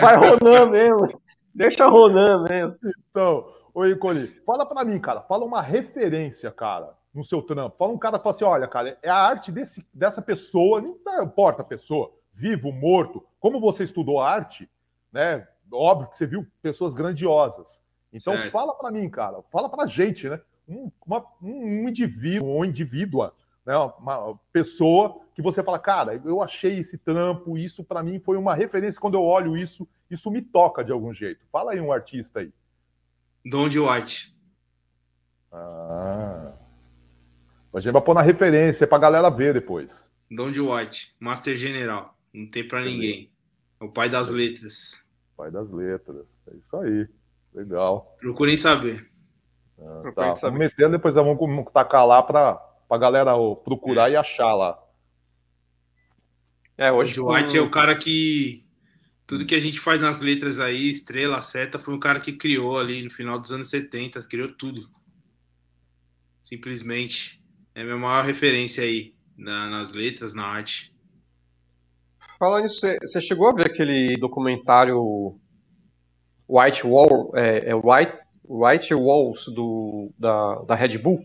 vai 0.00 0.16
Ronan 0.16 0.66
mesmo, 0.66 1.20
deixa 1.52 1.86
Ronan 1.86 2.44
mesmo. 2.48 2.76
Então, 3.10 3.48
oi, 3.74 3.96
Coli, 3.96 4.26
fala 4.46 4.64
pra 4.64 4.84
mim, 4.84 4.98
cara, 5.00 5.22
fala 5.22 5.44
uma 5.44 5.60
referência, 5.60 6.52
cara, 6.52 6.90
no 7.16 7.24
seu 7.24 7.42
trampo. 7.42 7.76
Fala 7.78 7.92
um 7.92 7.98
cara 7.98 8.18
fala 8.18 8.34
assim, 8.34 8.44
olha, 8.44 8.68
cara, 8.68 8.98
é 9.02 9.08
a 9.08 9.16
arte 9.16 9.50
desse, 9.50 9.84
dessa 9.92 10.20
pessoa, 10.20 10.80
não 10.80 11.22
importa 11.22 11.62
a 11.62 11.64
pessoa, 11.64 12.12
vivo, 12.32 12.70
morto, 12.70 13.24
como 13.40 13.58
você 13.58 13.84
estudou 13.84 14.20
arte, 14.20 14.70
né, 15.10 15.48
óbvio 15.72 16.10
que 16.10 16.16
você 16.16 16.26
viu 16.26 16.46
pessoas 16.60 16.92
grandiosas. 16.92 17.82
Então, 18.12 18.34
certo. 18.34 18.52
fala 18.52 18.74
pra 18.74 18.90
mim, 18.90 19.08
cara, 19.08 19.42
fala 19.50 19.68
pra 19.68 19.86
gente, 19.86 20.28
né, 20.28 20.40
um, 20.68 20.90
uma, 21.06 21.24
um 21.40 21.88
indivíduo 21.88 22.48
ou 22.48 22.64
indivídua 22.64 23.34
né, 23.64 23.76
uma 23.76 24.38
pessoa 24.52 25.20
que 25.34 25.42
você 25.42 25.62
fala, 25.62 25.78
cara, 25.78 26.20
eu 26.24 26.40
achei 26.40 26.78
esse 26.78 26.98
trampo, 26.98 27.58
isso 27.58 27.82
para 27.82 28.02
mim 28.02 28.18
foi 28.18 28.36
uma 28.36 28.54
referência, 28.54 29.00
quando 29.00 29.14
eu 29.14 29.22
olho 29.22 29.56
isso, 29.56 29.88
isso 30.10 30.30
me 30.30 30.40
toca 30.40 30.84
de 30.84 30.92
algum 30.92 31.12
jeito. 31.12 31.44
Fala 31.50 31.72
aí 31.72 31.80
um 31.80 31.90
artista 31.90 32.40
aí. 32.40 32.52
Don 33.44 33.68
de 33.68 33.80
White. 33.80 34.34
Ah. 35.52 36.52
A 37.76 37.80
gente 37.80 37.92
vai 37.92 38.00
pôr 38.00 38.14
na 38.14 38.22
referência 38.22 38.86
pra 38.86 38.96
galera 38.96 39.28
ver 39.28 39.52
depois. 39.52 40.10
Don 40.30 40.50
de 40.50 40.62
White, 40.62 41.14
Master 41.20 41.54
General. 41.54 42.16
Não 42.32 42.46
tem 42.46 42.66
para 42.66 42.80
ninguém. 42.80 43.30
É 43.78 43.84
o 43.84 43.90
pai 43.90 44.08
das 44.08 44.30
letras. 44.30 45.02
Pai 45.36 45.50
das 45.50 45.70
letras. 45.70 46.40
É 46.50 46.56
isso 46.56 46.74
aí. 46.78 47.06
Legal. 47.52 48.16
Procurem 48.18 48.56
saber. 48.56 49.10
Ah, 49.78 50.10
tá. 50.14 50.30
Vamos 50.40 50.58
metendo, 50.58 50.92
depois 50.92 51.16
vamos 51.16 51.38
tacar 51.70 52.06
lá 52.06 52.22
para 52.22 52.54
pra 52.88 52.96
galera 52.96 53.34
procurar 53.62 54.08
é. 54.08 54.14
e 54.14 54.16
achar 54.16 54.54
lá. 54.54 54.82
É, 56.78 56.90
hoje 56.90 57.20
o 57.20 57.30
White 57.30 57.58
é 57.58 57.60
o 57.60 57.70
cara 57.70 57.94
que 57.94 58.64
tudo 59.26 59.44
que 59.44 59.54
a 59.54 59.60
gente 59.60 59.78
faz 59.78 60.00
nas 60.00 60.20
letras 60.20 60.58
aí, 60.60 60.88
estrela, 60.88 61.42
seta, 61.42 61.78
foi 61.78 61.92
um 61.92 62.00
cara 62.00 62.20
que 62.20 62.32
criou 62.32 62.78
ali 62.78 63.02
no 63.02 63.10
final 63.10 63.38
dos 63.38 63.52
anos 63.52 63.68
70, 63.68 64.22
criou 64.22 64.48
tudo. 64.48 64.88
Simplesmente. 66.40 67.35
É 67.76 67.82
a 67.82 67.84
minha 67.84 67.98
maior 67.98 68.24
referência 68.24 68.82
aí 68.82 69.14
na, 69.36 69.68
nas 69.68 69.92
letras, 69.92 70.32
na 70.32 70.46
arte. 70.46 70.96
Falando 72.38 72.62
nisso, 72.62 72.86
você 73.02 73.20
chegou 73.20 73.50
a 73.50 73.52
ver 73.52 73.66
aquele 73.66 74.16
documentário 74.16 75.38
White 76.48 76.86
Wall, 76.86 77.32
é, 77.36 77.68
é 77.68 77.74
White, 77.74 78.18
White 78.48 78.94
Walls 78.94 79.44
do, 79.54 80.10
da, 80.18 80.54
da 80.62 80.74
Red 80.74 80.96
Bull? 80.96 81.22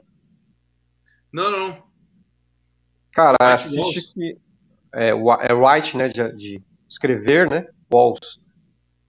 Não, 1.32 1.50
não. 1.50 1.84
Cara, 3.14 3.38
White 3.42 3.54
assiste 3.54 3.80
Walls. 3.80 4.14
que. 4.14 4.38
É, 4.94 5.10
é 5.12 5.54
White, 5.54 5.96
né? 5.96 6.10
De, 6.10 6.36
de, 6.36 6.64
escrever, 6.90 7.50
né? 7.50 7.66
Walls. 7.90 8.42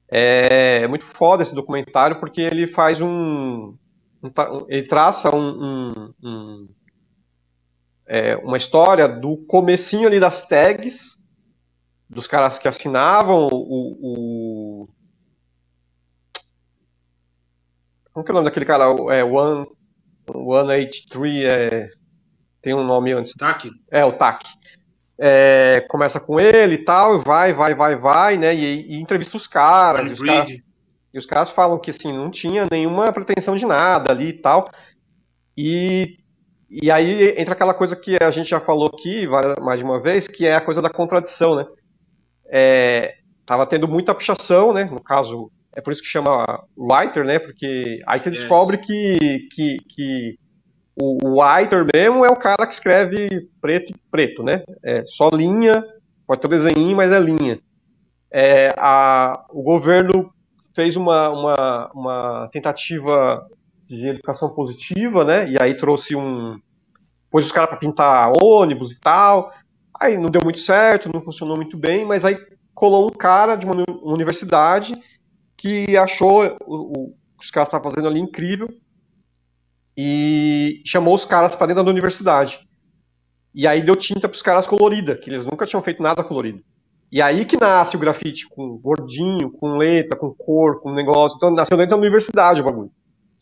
É, 0.09 0.83
é, 0.83 0.87
muito 0.87 1.05
foda 1.05 1.43
esse 1.43 1.57
documentário 1.57 2.21
porque 2.21 2.41
ele 2.41 2.69
faz 2.69 3.01
um. 3.01 3.77
um 4.23 4.31
ele 4.69 4.87
traça 4.87 5.35
um, 5.35 5.49
um, 5.51 6.15
um 6.23 6.69
é, 8.13 8.37
uma 8.37 8.59
história 8.59 9.09
do 9.09 9.39
comecinho 9.47 10.07
ali 10.07 10.21
das 10.21 10.47
tags, 10.47 11.17
dos 12.11 12.27
caras 12.27 12.59
que 12.59 12.69
assinavam 12.69 13.49
o, 13.51 14.85
o 14.85 14.89
como 18.13 18.23
que 18.23 18.31
é 18.31 18.33
o 18.33 18.35
nome 18.35 18.45
daquele 18.45 18.67
cara? 18.67 18.85
É 19.15 19.25
One, 19.25 19.67
183, 20.27 21.45
é, 21.45 21.89
tem 22.61 22.75
um 22.75 22.85
nome 22.85 23.13
antes. 23.13 23.33
TAC? 23.33 23.71
É, 23.91 24.05
o 24.05 24.13
TAC. 24.13 24.45
é, 25.19 25.87
começa 25.89 26.21
com 26.21 26.39
ele 26.39 26.75
e 26.75 26.85
tal, 26.85 27.19
vai, 27.19 27.55
vai, 27.55 27.75
vai, 27.75 27.97
vai, 27.97 28.37
né? 28.37 28.55
E, 28.55 28.93
e 28.93 29.01
entrevista 29.01 29.39
os 29.39 29.47
caras, 29.47 30.11
e 30.11 30.13
os 30.13 30.21
caras, 30.21 30.51
e 31.15 31.19
os 31.19 31.25
caras 31.25 31.51
falam 31.51 31.79
que 31.79 31.91
assim, 31.91 32.13
não 32.13 32.31
tinha 32.31 32.69
nenhuma 32.71 33.11
pretensão 33.11 33.57
de 33.57 33.65
nada 33.65 34.13
ali 34.13 34.29
e 34.29 34.33
tal. 34.35 34.71
E, 35.57 36.19
e 36.73 36.91
aí 36.91 37.35
entra 37.37 37.53
aquela 37.53 37.75
coisa 37.75 37.95
que 37.95 38.17
a 38.19 38.31
gente 38.31 38.49
já 38.49 38.59
falou 38.59 38.87
aqui 38.87 39.29
mais 39.61 39.79
de 39.79 39.85
uma 39.85 40.01
vez, 40.01 40.27
que 40.27 40.47
é 40.47 40.55
a 40.55 40.61
coisa 40.61 40.81
da 40.81 40.89
contradição, 40.89 41.55
né? 41.55 41.67
É, 42.51 43.17
tava 43.45 43.67
tendo 43.67 43.87
muita 43.87 44.15
pichação, 44.15 44.73
né? 44.73 44.85
No 44.85 45.03
caso, 45.03 45.51
é 45.75 45.83
por 45.83 45.93
isso 45.93 46.01
que 46.01 46.09
chama 46.09 46.65
writer, 46.75 47.25
né? 47.25 47.39
Porque 47.39 48.01
aí 48.07 48.19
você 48.19 48.31
yes. 48.31 48.39
descobre 48.39 48.79
que, 48.79 49.49
que, 49.55 49.77
que 49.87 50.39
o, 50.99 51.19
o 51.27 51.43
writer 51.43 51.87
mesmo 51.95 52.25
é 52.25 52.31
o 52.31 52.37
cara 52.37 52.67
que 52.67 52.73
escreve 52.73 53.29
preto 53.61 53.93
preto, 54.11 54.43
né? 54.43 54.63
É 54.83 55.05
só 55.07 55.29
linha, 55.29 55.75
pode 56.27 56.41
ter 56.41 56.47
um 56.47 56.51
desenho, 56.51 56.97
mas 56.97 57.13
é 57.13 57.21
linha. 57.21 57.59
É, 58.33 58.71
a, 58.79 59.45
o 59.51 59.63
governo 59.63 60.33
fez 60.75 60.97
uma, 60.97 61.29
uma, 61.29 61.91
uma 61.95 62.49
tentativa 62.51 63.47
de 63.97 64.09
educação 64.09 64.51
positiva, 64.51 65.25
né? 65.25 65.51
E 65.51 65.57
aí 65.61 65.77
trouxe 65.77 66.17
um. 66.17 66.59
Pôs 67.31 67.47
os 67.47 67.53
caras 67.53 67.71
para 67.71 67.79
pintar 67.79 68.33
ônibus 68.43 68.93
e 68.93 69.01
tal. 69.01 69.53
Aí 69.99 70.19
não 70.19 70.29
deu 70.29 70.41
muito 70.43 70.59
certo, 70.59 71.11
não 71.13 71.23
funcionou 71.23 71.57
muito 71.57 71.77
bem, 71.77 72.05
mas 72.05 72.25
aí 72.25 72.37
colou 72.75 73.07
um 73.07 73.17
cara 73.17 73.57
de 73.57 73.65
uma 73.65 73.85
universidade 74.03 74.93
que 75.57 75.97
achou 75.97 76.57
o, 76.67 77.11
o 77.11 77.15
que 77.39 77.45
os 77.45 77.51
caras 77.51 77.69
estavam 77.69 77.91
fazendo 77.91 78.09
ali 78.09 78.21
incrível 78.21 78.69
e 79.97 80.83
chamou 80.85 81.15
os 81.15 81.25
caras 81.25 81.55
para 81.55 81.69
dentro 81.69 81.85
da 81.85 81.91
universidade. 81.91 82.61
E 83.55 83.67
aí 83.67 83.83
deu 83.83 83.95
tinta 83.95 84.29
para 84.29 84.37
os 84.37 84.43
caras 84.43 84.67
colorida, 84.67 85.17
que 85.17 85.29
eles 85.29 85.45
nunca 85.45 85.67
tinham 85.67 85.83
feito 85.83 86.03
nada 86.03 86.25
colorido. 86.25 86.63
E 87.11 87.21
aí 87.21 87.45
que 87.45 87.61
nasce 87.61 87.95
o 87.95 87.99
grafite 87.99 88.49
com 88.49 88.79
gordinho, 88.79 89.51
com 89.51 89.77
letra, 89.77 90.17
com 90.17 90.33
cor, 90.33 90.81
com 90.81 90.95
negócio. 90.95 91.37
Então 91.37 91.51
nasceu 91.51 91.77
dentro 91.77 91.91
da 91.91 92.01
universidade 92.01 92.63
o 92.63 92.65
bagulho. 92.65 92.91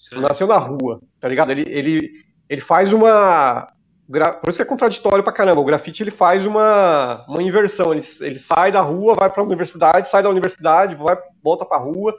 Certo. 0.01 0.23
Nasceu 0.23 0.47
na 0.47 0.57
rua, 0.57 0.99
tá 1.21 1.29
ligado? 1.29 1.51
Ele, 1.51 1.65
ele, 1.69 2.11
ele 2.49 2.61
faz 2.63 2.91
uma. 2.91 3.71
Por 4.09 4.49
isso 4.49 4.57
que 4.57 4.63
é 4.63 4.65
contraditório 4.65 5.23
pra 5.23 5.31
caramba. 5.31 5.61
O 5.61 5.65
grafite 5.65 6.03
ele 6.03 6.11
faz 6.11 6.47
uma, 6.47 7.23
uma 7.29 7.43
inversão. 7.43 7.93
Ele, 7.93 8.01
ele 8.21 8.39
sai 8.39 8.73
da 8.73 8.81
rua, 8.81 9.15
vai 9.15 9.29
pra 9.29 9.43
universidade, 9.43 10.09
sai 10.09 10.23
da 10.23 10.31
universidade, 10.31 10.95
vai, 10.95 11.19
volta 11.45 11.67
pra 11.67 11.77
rua. 11.77 12.17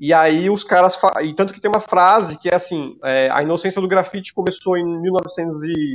E 0.00 0.14
aí 0.14 0.48
os 0.48 0.64
caras. 0.64 0.98
E 1.22 1.34
tanto 1.34 1.52
que 1.52 1.60
tem 1.60 1.70
uma 1.70 1.82
frase 1.82 2.38
que 2.38 2.48
é 2.48 2.54
assim: 2.54 2.96
é, 3.04 3.28
a 3.30 3.42
inocência 3.42 3.82
do 3.82 3.88
grafite 3.88 4.32
começou 4.32 4.78
em 4.78 5.02
1900 5.02 5.64
e. 5.64 5.92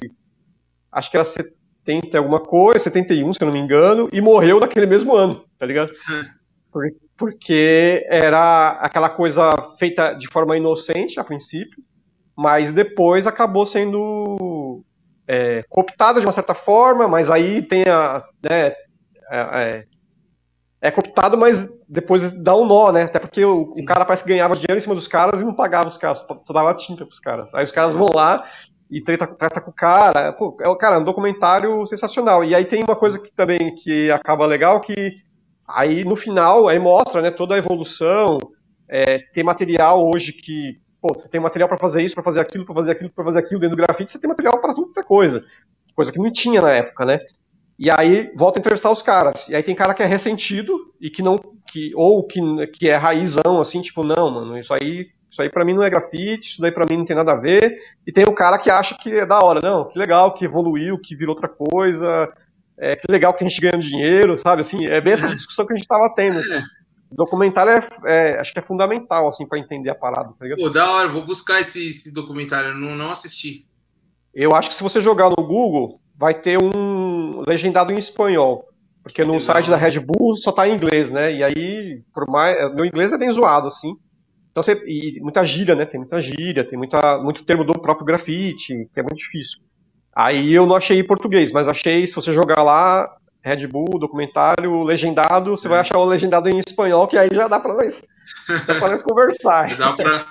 Acho 0.92 1.10
que 1.10 1.18
era 1.18 1.26
70 1.26 2.16
alguma 2.16 2.40
coisa, 2.40 2.78
71, 2.78 3.34
se 3.34 3.42
eu 3.42 3.48
não 3.48 3.54
me 3.54 3.60
engano, 3.60 4.08
e 4.14 4.22
morreu 4.22 4.60
naquele 4.60 4.86
mesmo 4.86 5.16
ano, 5.16 5.44
tá 5.58 5.66
ligado? 5.66 5.92
Porque 7.18 8.06
era 8.10 8.72
aquela 8.80 9.10
coisa 9.10 9.74
feita 9.80 10.14
de 10.14 10.28
forma 10.28 10.56
inocente 10.56 11.20
a 11.20 11.24
princípio, 11.24 11.84
mas 12.36 12.72
depois 12.72 13.26
acabou 13.26 13.66
sendo 13.66 14.84
é, 15.28 15.64
cooptada 15.70 16.20
de 16.20 16.26
uma 16.26 16.32
certa 16.32 16.54
forma, 16.54 17.08
mas 17.08 17.30
aí 17.30 17.62
tem 17.62 17.84
a. 17.88 18.24
Né, 18.44 18.68
é, 18.68 18.76
é, 19.32 19.86
é 20.80 20.92
cooptado, 20.92 21.38
mas 21.38 21.68
depois 21.90 22.32
dá 22.32 22.56
um 22.56 22.66
nó, 22.66 22.92
né? 22.92 23.04
Até 23.04 23.20
porque 23.20 23.44
o, 23.44 23.64
o, 23.64 23.86
cara 23.86 24.06
parece 24.06 24.24
que 24.24 24.30
ganhava 24.30 24.56
dinheiro 24.56 24.78
em 24.78 24.82
cima 24.82 24.96
dos 24.96 25.08
caras 25.08 25.42
e 25.42 25.44
não 25.44 25.54
pagava 25.54 25.88
os 25.88 25.98
caras, 25.98 26.24
só 26.46 26.54
dava 26.54 26.74
tinta 26.76 27.06
pros 27.06 27.20
caras. 27.20 27.54
Aí 27.54 27.64
os 27.64 27.72
caras 27.72 27.94
vão 27.94 28.08
lá 28.14 28.46
e 28.90 29.02
treta, 29.02 29.28
treta 29.28 29.60
com 29.60 29.72
o 29.72 29.74
cara. 29.74 30.32
Pô, 30.34 30.56
é, 30.62 30.76
cara, 30.76 30.98
é 30.98 31.00
um 31.00 31.04
documentário 31.04 31.86
sensacional. 31.88 32.44
E 32.44 32.54
aí 32.54 32.66
tem 32.66 32.84
uma 32.88 32.96
coisa 32.96 33.20
que 33.20 33.32
também 33.32 33.76
que 33.76 34.12
acaba 34.12 34.46
legal, 34.46 34.80
que 34.80 35.18
aí 35.68 36.04
no 36.04 36.16
final 36.16 36.68
aí 36.68 36.80
mostra 36.80 37.22
né, 37.22 37.32
toda 37.32 37.56
a 37.56 37.58
evolução. 37.58 38.38
É, 38.90 39.20
tem 39.34 39.44
material 39.44 40.08
hoje 40.08 40.32
que 40.32 40.80
pô, 41.02 41.14
você 41.14 41.28
tem 41.30 41.40
material 41.40 41.68
para 41.68 41.78
fazer 41.78 42.02
isso, 42.02 42.16
para 42.16 42.24
fazer 42.24 42.40
aquilo, 42.40 42.66
para 42.66 42.76
fazer 42.76 42.92
aquilo, 42.92 43.10
para 43.10 43.26
fazer 43.26 43.40
aquilo 43.40 43.60
dentro 43.60 43.76
do 43.76 43.84
grafite, 43.84 44.12
você 44.12 44.20
tem 44.20 44.30
material 44.30 44.60
para 44.60 44.74
tudo 44.74 44.94
coisa. 45.08 45.44
Coisa 45.96 46.12
que 46.12 46.20
não 46.20 46.32
tinha 46.32 46.62
na 46.62 46.72
época, 46.72 47.06
né? 47.06 47.20
E 47.80 47.90
aí 47.92 48.32
volta 48.36 48.60
a 48.60 48.62
entrevistar 48.62 48.92
os 48.92 49.02
caras. 49.02 49.48
E 49.48 49.56
aí 49.56 49.64
tem 49.64 49.76
cara 49.76 49.94
que 49.94 50.04
é 50.04 50.06
ressentido 50.06 50.94
e 51.00 51.10
que 51.10 51.22
não. 51.22 51.38
Que, 51.70 51.92
ou 51.96 52.26
que, 52.26 52.40
que 52.68 52.88
é 52.88 52.96
raizão, 52.96 53.60
assim, 53.60 53.82
tipo, 53.82 54.04
não, 54.04 54.32
mano, 54.32 54.58
isso 54.58 54.74
aí 54.74 55.08
isso 55.30 55.42
aí 55.42 55.50
para 55.50 55.66
mim 55.66 55.74
não 55.74 55.84
é 55.84 55.90
grafite, 55.90 56.50
isso 56.50 56.62
daí 56.62 56.72
para 56.72 56.86
mim 56.90 57.00
não 57.00 57.06
tem 57.06 57.16
nada 57.16 57.34
a 57.34 57.36
ver. 57.36 57.78
E 58.06 58.12
tem 58.12 58.24
o 58.28 58.34
cara 58.34 58.58
que 58.58 58.70
acha 58.70 58.98
que 58.98 59.12
é 59.12 59.26
da 59.26 59.40
hora, 59.40 59.60
não, 59.62 59.90
que 59.90 60.00
legal, 60.00 60.34
que 60.34 60.46
evoluiu, 60.46 60.98
que 60.98 61.16
virou 61.16 61.36
outra 61.36 61.50
coisa, 61.50 62.32
é, 62.80 62.96
que 62.96 63.12
legal 63.12 63.34
que 63.34 63.44
a 63.44 63.48
gente 63.48 63.60
ganhando 63.60 63.82
dinheiro, 63.82 64.38
sabe? 64.38 64.62
Assim, 64.62 64.86
é 64.86 65.02
bem 65.02 65.14
essa 65.14 65.28
discussão 65.28 65.66
que 65.66 65.74
a 65.74 65.76
gente 65.76 65.86
estava 65.86 66.10
tendo. 66.16 66.40
Assim. 66.40 66.64
Documentário 67.12 67.72
é, 67.72 67.88
é, 68.06 68.40
acho 68.40 68.54
que 68.54 68.60
é 68.60 68.62
fundamental, 68.62 69.28
assim, 69.28 69.48
para 69.48 69.60
entender 69.60 69.90
a 69.90 69.96
parada. 69.96 70.30
Tá 70.38 70.46
Pô, 70.58 70.70
da 70.70 70.92
hora, 70.92 71.08
vou 71.08 71.26
buscar 71.26 71.62
esse, 71.62 71.90
esse 71.90 72.14
documentário, 72.14 72.70
eu 72.70 72.76
não, 72.76 72.96
não 72.96 73.12
assisti. 73.12 73.66
Eu 74.34 74.54
acho 74.54 74.70
que 74.70 74.76
se 74.76 74.84
você 74.84 75.00
jogar 75.00 75.30
no 75.30 75.48
Google, 75.48 76.00
vai 76.16 76.34
ter 76.34 76.58
um 76.62 77.42
legendado 77.48 77.94
em 77.94 77.98
espanhol. 77.98 78.68
Porque 79.02 79.24
no 79.24 79.40
site 79.40 79.70
da 79.70 79.78
Red 79.78 80.02
Bull 80.02 80.36
só 80.36 80.52
tá 80.52 80.68
em 80.68 80.76
inglês, 80.76 81.10
né? 81.10 81.34
E 81.34 81.42
aí, 81.42 82.02
por 82.14 82.28
mais. 82.30 82.58
Meu 82.76 82.86
inglês 82.86 83.14
é 83.14 83.18
bem 83.18 83.32
zoado, 83.32 83.68
assim. 83.68 83.96
Então, 84.52 84.62
você, 84.62 84.74
e 84.86 85.20
muita 85.22 85.46
gíria, 85.46 85.76
né? 85.76 85.86
Tem 85.86 85.98
muita 85.98 86.22
gíria, 86.22 86.68
tem 86.68 86.78
muita, 86.78 87.18
muito 87.20 87.46
termo 87.46 87.64
do 87.64 87.80
próprio 87.80 88.06
grafite, 88.06 88.90
que 88.94 89.00
é 89.00 89.04
muito 89.04 89.18
difícil. 89.18 89.60
Aí 90.18 90.52
eu 90.52 90.66
não 90.66 90.76
achei 90.76 90.98
em 90.98 91.06
português, 91.06 91.52
mas 91.52 91.68
achei, 91.68 92.08
se 92.08 92.16
você 92.16 92.34
jogar 92.34 92.64
lá, 92.64 93.08
Red 93.40 93.68
Bull, 93.68 94.00
documentário, 94.00 94.84
legendado, 94.84 95.52
você 95.52 95.68
é. 95.68 95.70
vai 95.70 95.80
achar 95.80 96.00
o 96.00 96.06
legendado 96.06 96.50
em 96.50 96.58
espanhol, 96.58 97.08
que 97.08 97.16
aí 97.16 97.30
já 97.32 97.48
dá 97.48 97.60
pra 97.60 97.76
nós, 97.76 98.02
dá 98.66 98.80
pra 98.80 98.90
nós 98.90 99.04
conversar. 99.04 99.74
Dá 99.78 99.94
pra... 99.94 100.26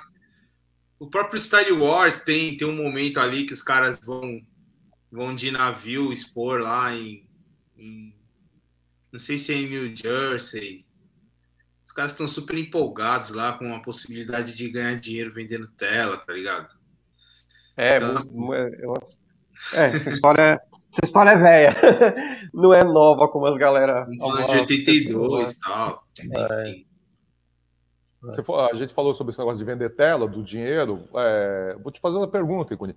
O 0.99 1.09
próprio 1.09 1.39
Style 1.39 1.71
Wars 1.71 2.19
tem, 2.19 2.57
tem 2.57 2.67
um 2.67 2.75
momento 2.75 3.17
ali 3.21 3.45
que 3.45 3.53
os 3.53 3.61
caras 3.61 3.97
vão, 3.97 4.41
vão 5.09 5.33
de 5.33 5.51
navio 5.51 6.11
expor 6.11 6.59
lá 6.59 6.93
em, 6.93 7.23
em 7.77 8.13
não 9.09 9.19
sei 9.19 9.37
se 9.37 9.53
é 9.53 9.55
em 9.55 9.69
New 9.69 9.95
Jersey, 9.95 10.85
os 11.81 11.93
caras 11.93 12.11
estão 12.11 12.27
super 12.27 12.57
empolgados 12.57 13.29
lá 13.29 13.53
com 13.53 13.73
a 13.73 13.79
possibilidade 13.79 14.53
de 14.53 14.69
ganhar 14.69 14.95
dinheiro 14.95 15.33
vendendo 15.33 15.65
tela, 15.65 16.17
tá 16.17 16.33
ligado? 16.33 16.77
É, 17.77 17.95
então, 17.95 18.17
assim, 18.17 18.35
eu, 18.79 18.93
é 19.73 19.85
essa 19.87 20.09
história, 20.09 20.41
é, 20.41 20.51
essa 20.53 21.05
história 21.05 21.29
é 21.31 21.37
velha. 21.37 21.73
Não 22.53 22.73
é 22.73 22.83
nova 22.83 23.27
como 23.27 23.45
as 23.45 23.57
galera. 23.57 24.07
Falando 24.19 24.47
de 24.47 24.57
82 24.57 25.53
e 25.53 25.59
tal. 25.59 26.03
É. 26.19 26.69
Enfim. 26.69 26.85
a 28.71 28.75
gente 28.75 28.93
falou 28.93 29.13
sobre 29.13 29.31
esse 29.31 29.39
negócio 29.39 29.59
de 29.59 29.71
vender 29.71 29.95
tela, 29.95 30.27
do 30.27 30.43
dinheiro. 30.43 31.07
É, 31.15 31.77
vou 31.81 31.91
te 31.91 31.99
fazer 31.99 32.17
uma 32.17 32.27
pergunta, 32.27 32.73
Icone. 32.73 32.95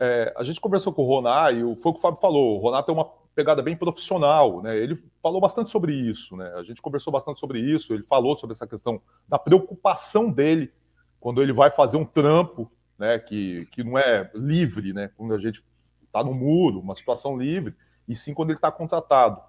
É, 0.00 0.32
a 0.36 0.42
gente 0.42 0.60
conversou 0.60 0.92
com 0.92 1.02
o 1.02 1.06
Roná 1.06 1.50
e 1.50 1.60
foi 1.76 1.90
o 1.90 1.92
que 1.92 1.98
o 1.98 2.02
Fábio 2.02 2.20
falou. 2.20 2.56
O 2.56 2.60
Roná 2.60 2.82
tem 2.82 2.94
uma 2.94 3.08
pegada 3.34 3.62
bem 3.62 3.76
profissional, 3.76 4.62
né? 4.62 4.76
Ele 4.76 5.00
falou 5.22 5.40
bastante 5.40 5.70
sobre 5.70 5.92
isso, 5.92 6.36
né? 6.36 6.52
A 6.56 6.62
gente 6.62 6.82
conversou 6.82 7.12
bastante 7.12 7.38
sobre 7.38 7.60
isso, 7.60 7.92
ele 7.92 8.02
falou 8.02 8.34
sobre 8.34 8.54
essa 8.54 8.66
questão 8.66 9.00
da 9.28 9.38
preocupação 9.38 10.30
dele 10.30 10.72
quando 11.20 11.42
ele 11.42 11.52
vai 11.52 11.70
fazer 11.70 11.96
um 11.96 12.04
trampo, 12.04 12.70
né, 12.98 13.18
que, 13.18 13.66
que 13.66 13.82
não 13.82 13.98
é 13.98 14.30
livre, 14.34 14.92
né? 14.92 15.10
Quando 15.16 15.34
a 15.34 15.38
gente 15.38 15.64
está 16.08 16.24
no 16.24 16.34
muro, 16.34 16.80
uma 16.80 16.94
situação 16.94 17.38
livre, 17.38 17.74
e 18.08 18.16
sim 18.16 18.34
quando 18.34 18.50
ele 18.50 18.58
está 18.58 18.72
contratado. 18.72 19.40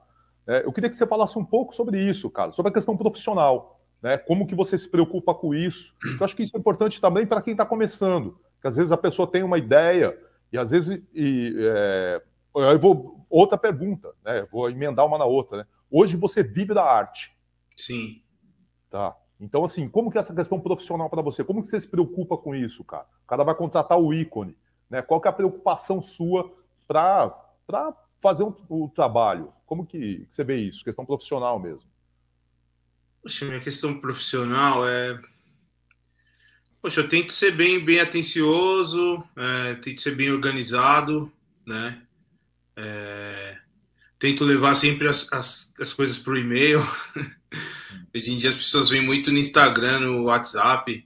É, 0.48 0.66
eu 0.66 0.72
queria 0.72 0.90
que 0.90 0.96
você 0.96 1.08
falasse 1.08 1.38
um 1.38 1.46
pouco 1.46 1.74
sobre 1.74 2.00
isso, 2.00 2.30
cara, 2.30 2.52
sobre 2.52 2.70
a 2.70 2.74
questão 2.74 2.96
profissional, 2.96 3.82
né? 4.02 4.18
Como 4.18 4.48
que 4.48 4.56
você 4.56 4.78
se 4.78 4.90
preocupa 4.90 5.34
com 5.34 5.54
isso? 5.54 5.96
Eu 6.20 6.26
acho 6.26 6.36
que 6.36 6.44
isso 6.44 6.56
é 6.56 6.60
importante 6.60 7.02
também 7.02 7.26
para 7.26 7.42
quem 7.42 7.54
está 7.54 7.66
começando, 7.66 8.40
que 8.62 8.68
às 8.68 8.76
vezes 8.76 8.92
a 8.92 8.98
pessoa 8.98 9.30
tem 9.30 9.44
uma 9.44 9.58
ideia 9.58 10.18
e 10.52 10.58
às 10.58 10.72
vezes 10.72 11.02
e, 11.14 11.56
é, 11.58 12.22
eu 12.56 12.80
vou 12.80 13.26
outra 13.30 13.58
pergunta, 13.58 14.12
né? 14.24 14.48
Vou 14.52 14.70
emendar 14.70 15.06
uma 15.06 15.18
na 15.18 15.26
outra, 15.26 15.60
né? 15.60 15.66
Hoje 15.90 16.18
você 16.18 16.44
vive 16.44 16.74
da 16.74 16.84
arte. 16.84 17.36
Sim. 17.78 18.22
Tá. 18.90 19.16
Então, 19.40 19.64
assim, 19.64 19.88
como 19.88 20.12
que 20.12 20.18
é 20.18 20.22
essa 20.22 20.36
questão 20.36 20.60
profissional 20.60 21.10
para 21.10 21.22
você? 21.22 21.44
Como 21.44 21.62
que 21.62 21.68
você 21.68 21.80
se 21.80 21.88
preocupa 21.88 22.38
com 22.38 22.54
isso, 22.54 22.84
cara? 22.84 23.06
O 23.24 23.28
cara 23.28 23.44
vai 23.44 23.56
contratar 23.56 23.98
o 23.98 24.14
ícone, 24.14 24.58
né? 24.90 25.02
Qual 25.02 25.22
que 25.22 25.28
é 25.28 25.32
a 25.32 25.34
preocupação 25.34 26.02
sua 26.02 26.52
para 26.88 27.36
fazer 28.22 28.44
um, 28.44 28.54
o 28.70 28.90
trabalho? 28.90 29.54
Como 29.66 29.86
que, 29.86 30.26
que 30.26 30.36
você 30.36 30.44
vê 30.44 30.58
isso? 30.58 30.84
Questão 30.84 31.06
profissional 31.06 31.60
mesmo. 31.60 31.88
Poxa, 33.22 33.46
minha 33.46 33.60
questão 33.60 34.00
profissional 34.00 34.88
é 34.88 35.20
Poxa, 36.82 37.02
eu 37.02 37.10
tento 37.10 37.34
ser 37.34 37.52
bem, 37.52 37.84
bem 37.84 38.00
atencioso, 38.00 39.22
é, 39.36 39.76
tento 39.76 40.00
ser 40.00 40.16
bem 40.16 40.32
organizado, 40.32 41.32
né? 41.66 42.02
É, 42.74 43.58
tento 44.18 44.46
levar 44.46 44.76
sempre 44.76 45.10
as, 45.10 45.32
as, 45.34 45.74
as 45.78 45.94
coisas 45.94 46.18
para 46.18 46.34
o 46.34 46.38
e-mail. 46.38 46.80
Hoje 48.16 48.32
em 48.32 48.38
dia 48.38 48.50
as 48.50 48.56
pessoas 48.56 48.90
vêm 48.90 49.02
muito 49.02 49.30
no 49.30 49.38
Instagram, 49.38 50.00
no 50.00 50.24
WhatsApp. 50.24 51.06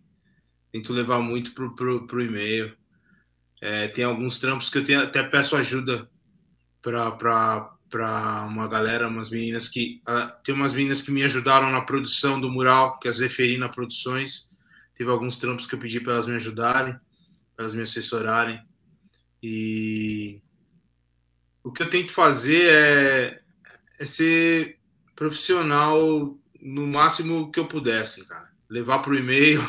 Tento 0.71 0.93
levar 0.93 1.19
muito 1.19 1.53
para 1.53 1.65
o 1.65 2.21
e-mail. 2.21 2.77
É, 3.65 3.87
tem 3.87 4.03
alguns 4.03 4.39
trampos 4.39 4.69
que 4.69 4.77
eu 4.77 4.83
tenho, 4.83 5.01
até 5.01 5.23
peço 5.23 5.55
ajuda 5.55 6.05
para 6.81 8.45
uma 8.45 8.67
galera, 8.67 9.07
umas 9.07 9.29
meninas 9.29 9.69
que 9.69 10.01
uh, 10.05 10.33
tem 10.43 10.53
umas 10.53 10.73
meninas 10.73 11.01
que 11.01 11.11
me 11.11 11.23
ajudaram 11.23 11.71
na 11.71 11.79
produção 11.79 12.41
do 12.41 12.51
mural, 12.51 12.99
que 12.99 13.07
as 13.07 13.21
referi 13.21 13.57
na 13.57 13.69
produções. 13.69 14.53
Teve 14.93 15.09
alguns 15.09 15.37
trampos 15.37 15.65
que 15.65 15.75
eu 15.75 15.79
pedi 15.79 16.01
para 16.01 16.11
elas 16.11 16.25
me 16.25 16.35
ajudarem, 16.35 16.91
para 17.55 17.63
elas 17.63 17.73
me 17.73 17.83
assessorarem. 17.83 18.61
E 19.41 20.41
o 21.63 21.71
que 21.71 21.83
eu 21.83 21.89
tento 21.89 22.11
fazer 22.11 22.69
é, 22.69 23.41
é 23.97 24.03
ser 24.03 24.77
profissional 25.15 26.37
no 26.61 26.85
máximo 26.85 27.49
que 27.49 27.61
eu 27.61 27.65
pudesse, 27.65 28.27
cara. 28.27 28.51
Levar 28.69 28.99
para 28.99 29.13
o 29.13 29.17
e-mail, 29.17 29.61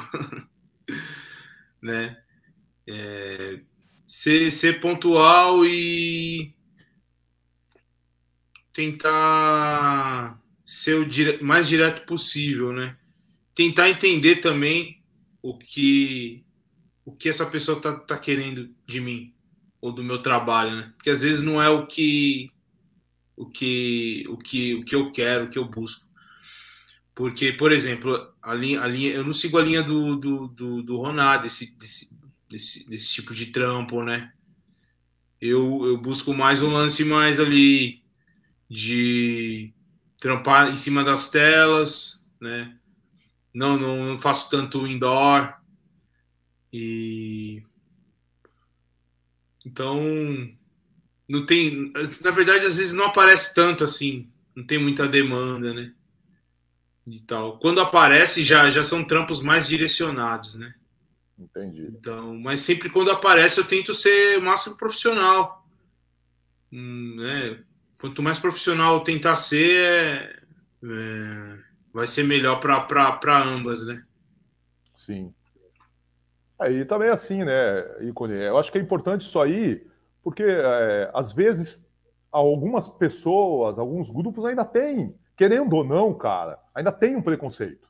né? 1.81 2.21
É, 2.89 3.61
ser, 4.07 4.51
ser 4.51 4.81
pontual 4.81 5.65
e 5.65 6.55
tentar 8.73 10.41
ser 10.65 10.95
o 10.95 11.07
dire... 11.07 11.43
mais 11.43 11.69
direto 11.69 12.05
possível, 12.07 12.73
né? 12.73 12.97
Tentar 13.55 13.89
entender 13.89 14.37
também 14.37 15.03
o 15.41 15.57
que 15.57 16.45
o 17.07 17.13
que 17.13 17.29
essa 17.29 17.45
pessoa 17.47 17.79
tá, 17.81 17.93
tá 17.93 18.19
querendo 18.19 18.75
de 18.87 18.99
mim 18.99 19.35
ou 19.81 19.93
do 19.93 20.03
meu 20.03 20.23
trabalho, 20.23 20.75
né? 20.75 20.93
Porque 20.97 21.11
às 21.11 21.21
vezes 21.21 21.43
não 21.43 21.63
é 21.63 21.69
o 21.69 21.87
que 21.87 22.51
o 23.37 23.47
que 23.47 24.25
o 24.29 24.37
que 24.37 24.75
o 24.75 24.85
que 24.85 24.95
eu 24.95 25.13
quero, 25.13 25.45
o 25.45 25.51
que 25.51 25.59
eu 25.59 25.67
busco. 25.67 26.09
Porque, 27.15 27.53
por 27.53 27.71
exemplo, 27.71 28.35
a 28.43 28.55
linha, 28.55 28.81
a 28.83 28.89
linha 28.89 29.13
eu 29.13 29.25
não 29.25 29.33
sigo 29.33 29.59
a 29.59 29.63
linha 29.63 29.83
do 29.83 30.17
do, 30.17 30.49
do, 30.49 30.83
do 30.83 30.97
Ronaldo, 30.97 31.45
desse, 31.45 31.79
desse, 31.79 32.19
desse, 32.55 32.89
desse 32.89 33.13
tipo 33.13 33.35
de 33.35 33.47
trampo, 33.47 34.03
né? 34.05 34.33
Eu, 35.41 35.85
eu 35.87 35.99
busco 35.99 36.33
mais 36.33 36.63
um 36.63 36.73
lance 36.73 37.05
mais 37.05 37.41
ali 37.41 38.03
de 38.71 39.75
trampar 40.17 40.73
em 40.73 40.77
cima 40.77 41.03
das 41.03 41.31
telas, 41.31 42.25
né? 42.41 42.79
Não, 43.53 43.77
não, 43.77 44.07
não 44.07 44.21
faço 44.21 44.51
tanto 44.51 44.87
indoor. 44.87 45.53
E 46.73 47.63
então 49.67 50.01
não 51.29 51.45
tem, 51.47 51.93
na 52.23 52.31
verdade 52.31 52.67
às 52.67 52.77
vezes 52.77 52.93
não 52.93 53.07
aparece 53.07 53.55
tanto 53.55 53.83
assim, 53.83 54.31
não 54.55 54.65
tem 54.65 54.79
muita 54.79 55.09
demanda, 55.09 55.75
né? 55.75 55.93
E 57.07 57.21
tal. 57.21 57.59
Quando 57.59 57.81
aparece 57.81 58.45
já 58.45 58.71
já 58.71 58.85
são 58.85 59.05
trampos 59.05 59.41
mais 59.41 59.67
direcionados, 59.67 60.57
né? 60.57 60.75
Entendi. 61.39 61.89
Então, 61.91 62.39
mas 62.39 62.61
sempre 62.61 62.89
quando 62.89 63.11
aparece 63.11 63.59
eu 63.61 63.67
tento 63.67 63.93
ser 63.93 64.39
o 64.39 64.43
máximo 64.43 64.77
profissional. 64.77 65.67
Hum, 66.73 67.17
né? 67.19 67.57
quanto 68.05 68.23
mais 68.23 68.39
profissional 68.39 69.03
tentar 69.03 69.35
ser, 69.35 69.81
é, 69.81 70.39
é, 70.85 71.59
vai 71.91 72.07
ser 72.07 72.25
melhor 72.25 72.61
para 72.61 73.43
ambas, 73.43 73.87
né? 73.87 74.05
Sim. 74.95 75.33
Aí 76.59 76.85
também 76.85 77.09
é 77.09 77.13
assim, 77.13 77.43
né, 77.43 78.03
Icone? 78.03 78.35
Eu 78.35 78.59
acho 78.59 78.71
que 78.71 78.77
é 78.77 78.81
importante 78.81 79.23
isso 79.23 79.41
aí, 79.41 79.87
porque 80.23 80.43
é, 80.43 81.11
às 81.15 81.33
vezes 81.33 81.89
algumas 82.31 82.89
pessoas, 82.89 83.79
alguns 83.79 84.11
grupos 84.11 84.45
ainda 84.45 84.67
têm, 84.67 85.15
querendo 85.35 85.75
ou 85.75 85.83
não, 85.83 86.13
cara, 86.13 86.59
ainda 86.75 86.93
tem 86.93 87.17
um 87.17 87.23
preconceito. 87.23 87.89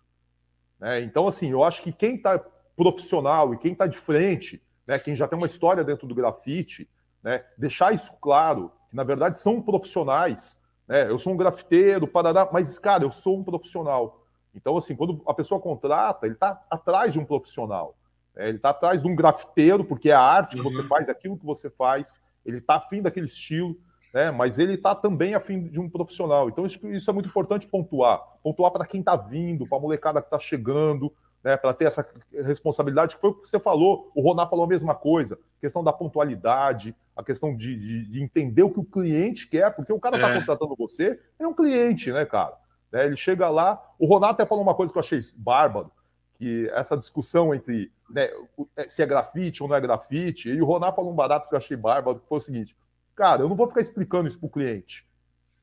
Né? 0.79 1.01
Então, 1.01 1.27
assim, 1.27 1.51
eu 1.51 1.65
acho 1.65 1.83
que 1.83 1.93
quem 1.93 2.15
está 2.15 2.39
profissional 2.77 3.55
e 3.55 3.59
quem 3.59 3.73
está 3.73 3.87
de 3.87 3.99
frente, 3.99 4.63
né, 4.87 4.99
quem 4.99 5.15
já 5.15 5.27
tem 5.27 5.39
uma 5.39 5.47
história 5.47 5.85
dentro 5.85 6.07
do 6.07 6.15
grafite, 6.15 6.89
né, 7.23 7.45
deixar 7.57 7.95
isso 7.95 8.13
claro 8.21 8.71
que 8.91 8.97
na 8.97 9.05
verdade 9.05 9.39
são 9.39 9.61
profissionais. 9.61 10.61
Né? 10.87 11.11
Eu 11.11 11.19
sou 11.19 11.33
um 11.33 11.37
grafiteiro, 11.37 12.07
parará, 12.07 12.49
mas, 12.53 12.79
cara, 12.79 13.05
eu 13.05 13.11
sou 13.11 13.39
um 13.39 13.45
profissional. 13.45 14.25
Então, 14.55 14.77
assim, 14.77 14.95
quando 14.95 15.23
a 15.27 15.35
pessoa 15.35 15.61
contrata, 15.61 16.27
ele 16.27 16.35
está 16.35 16.63
atrás 16.71 17.13
de 17.13 17.19
um 17.19 17.25
profissional. 17.25 17.97
Né? 18.35 18.49
Ele 18.49 18.57
está 18.57 18.71
atrás 18.71 19.03
de 19.03 19.09
um 19.09 19.17
grafiteiro, 19.17 19.85
porque 19.85 20.11
é 20.11 20.15
a 20.15 20.21
arte 20.21 20.57
que 20.57 20.63
você 20.63 20.81
uhum. 20.81 20.89
faz, 20.89 21.09
é 21.09 21.13
aquilo 21.13 21.37
que 21.37 21.45
você 21.45 21.71
faz, 21.71 22.21
ele 22.45 22.59
está 22.59 22.77
afim 22.77 23.03
daquele 23.03 23.27
estilo, 23.27 23.77
né? 24.13 24.31
mas 24.31 24.59
ele 24.59 24.75
está 24.75 24.95
também 24.95 25.35
afim 25.35 25.67
de 25.69 25.81
um 25.81 25.89
profissional. 25.89 26.49
Então, 26.49 26.67
isso, 26.67 26.87
isso 26.89 27.11
é 27.11 27.13
muito 27.13 27.29
importante 27.29 27.67
pontuar. 27.67 28.21
Pontuar 28.43 28.71
para 28.71 28.87
quem 28.87 29.01
está 29.01 29.17
vindo, 29.17 29.67
para 29.67 29.79
a 29.79 29.81
molecada 29.81 30.21
que 30.21 30.29
está 30.29 30.39
chegando, 30.39 31.13
né, 31.45 31.59
para 31.59 31.75
ter 31.75 31.85
essa 31.85 32.09
responsabilidade, 32.33 33.17
que 33.17 33.21
foi 33.21 33.31
o 33.31 33.35
que 33.35 33.47
você 33.47 33.61
falou, 33.61 34.11
o 34.15 34.23
Roná 34.23 34.47
falou 34.47 34.65
a 34.65 34.69
mesma 34.69 34.95
coisa, 34.95 35.39
a 35.59 35.61
questão 35.61 35.85
da 35.85 35.93
pontualidade, 35.93 36.97
a 37.15 37.23
questão 37.23 37.55
de, 37.55 37.77
de, 37.77 38.05
de 38.07 38.23
entender 38.23 38.63
o 38.63 38.71
que 38.71 38.81
o 38.81 38.85
cliente 38.85 39.47
quer, 39.47 39.71
porque 39.71 39.93
o 39.93 40.01
cara 40.01 40.17
está 40.17 40.31
é. 40.31 40.39
contratando 40.39 40.75
você, 40.75 41.21
é 41.39 41.47
um 41.47 41.53
cliente, 41.53 42.11
né, 42.11 42.25
cara? 42.25 42.57
Né, 42.91 43.05
ele 43.05 43.17
chega 43.17 43.51
lá, 43.51 43.79
o 43.99 44.07
Roná 44.07 44.31
até 44.31 44.47
falou 44.47 44.65
uma 44.65 44.75
coisa 44.75 44.91
que 44.91 44.99
eu 44.99 45.03
achei 45.03 45.21
bárbaro, 45.37 45.93
que 46.39 46.69
essa 46.73 46.97
discussão 46.97 47.55
entre 47.55 47.93
né, 48.09 48.31
é, 48.75 48.89
se 48.89 49.03
é 49.03 49.07
grafite 49.07 49.63
ou 49.63 49.69
não 49.69 49.77
é 49.77 49.81
grafite, 49.81 50.49
e 50.49 50.63
o 50.63 50.65
Roná 50.65 50.93
falou 50.93 51.13
um 51.13 51.17
barato 51.17 51.49
que 51.51 51.55
eu 51.55 51.59
achei 51.59 51.77
bárbaro, 51.77 52.21
que 52.21 52.29
foi 52.29 52.39
o 52.39 52.41
seguinte, 52.41 52.75
cara, 53.15 53.43
eu 53.43 53.51
não 53.51 53.57
vou 53.57 53.69
ficar 53.69 53.83
explicando 53.83 54.27
isso 54.27 54.41
pro 54.41 54.49
cliente, 54.49 55.07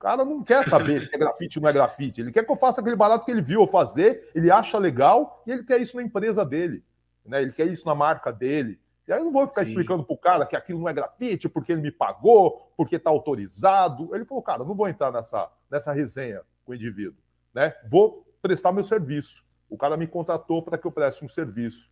cara 0.02 0.26
não 0.26 0.44
quer 0.44 0.68
saber 0.68 1.02
se 1.04 1.16
é 1.16 1.18
grafite 1.18 1.60
ou 1.60 1.64
não 1.64 1.70
é 1.70 1.74
grafite. 1.74 2.22
Ele 2.22 2.32
quer 2.32 2.44
que 2.44 2.52
eu 2.52 2.56
faça 2.56 2.82
aquele 2.82 2.96
barato 2.96 3.24
que 3.24 3.32
ele 3.32 3.42
viu 3.42 3.62
eu 3.62 3.68
fazer, 3.68 4.30
ele 4.34 4.50
acha 4.50 4.78
legal 4.78 5.44
e 5.46 5.52
ele 5.52 5.64
quer 5.64 5.80
isso 5.80 5.96
na 5.96 6.04
empresa 6.04 6.44
dele. 6.44 6.84
Né? 7.26 7.44
Ele 7.44 7.52
quer 7.52 7.68
isso 7.68 7.86
na 7.86 7.94
marca 7.94 8.34
dele. 8.34 8.80
E 9.08 9.14
aí 9.14 9.20
eu 9.20 9.26
não 9.26 9.32
vou 9.32 9.48
ficar 9.48 9.64
Sim. 9.64 9.72
explicando 9.72 10.04
pro 10.04 10.18
cara 10.18 10.46
que 10.46 10.56
aquilo 10.56 10.80
não 10.80 10.90
é 10.90 10.94
grafite, 10.94 11.48
porque 11.48 11.72
ele 11.72 11.82
me 11.82 11.92
pagou, 11.92 12.72
porque 12.76 12.98
tá 12.98 13.10
autorizado. 13.10 14.16
Ele 14.16 14.26
falou, 14.26 14.42
cara, 14.44 14.64
não 14.64 14.76
vou 14.76 14.88
entrar 14.88 15.12
nessa, 15.12 15.52
nessa 15.70 15.92
resenha 15.92 16.42
com 16.66 16.72
o 16.72 16.76
indivíduo. 16.76 17.18
Né? 17.54 17.74
Vou 17.90 18.26
prestar 18.42 18.72
meu 18.72 18.84
serviço. 18.84 19.46
O 19.70 19.78
cara 19.78 19.96
me 19.96 20.08
contratou 20.08 20.64
para 20.64 20.78
que 20.78 20.86
eu 20.86 20.92
preste 20.92 21.24
um 21.24 21.28
serviço. 21.28 21.92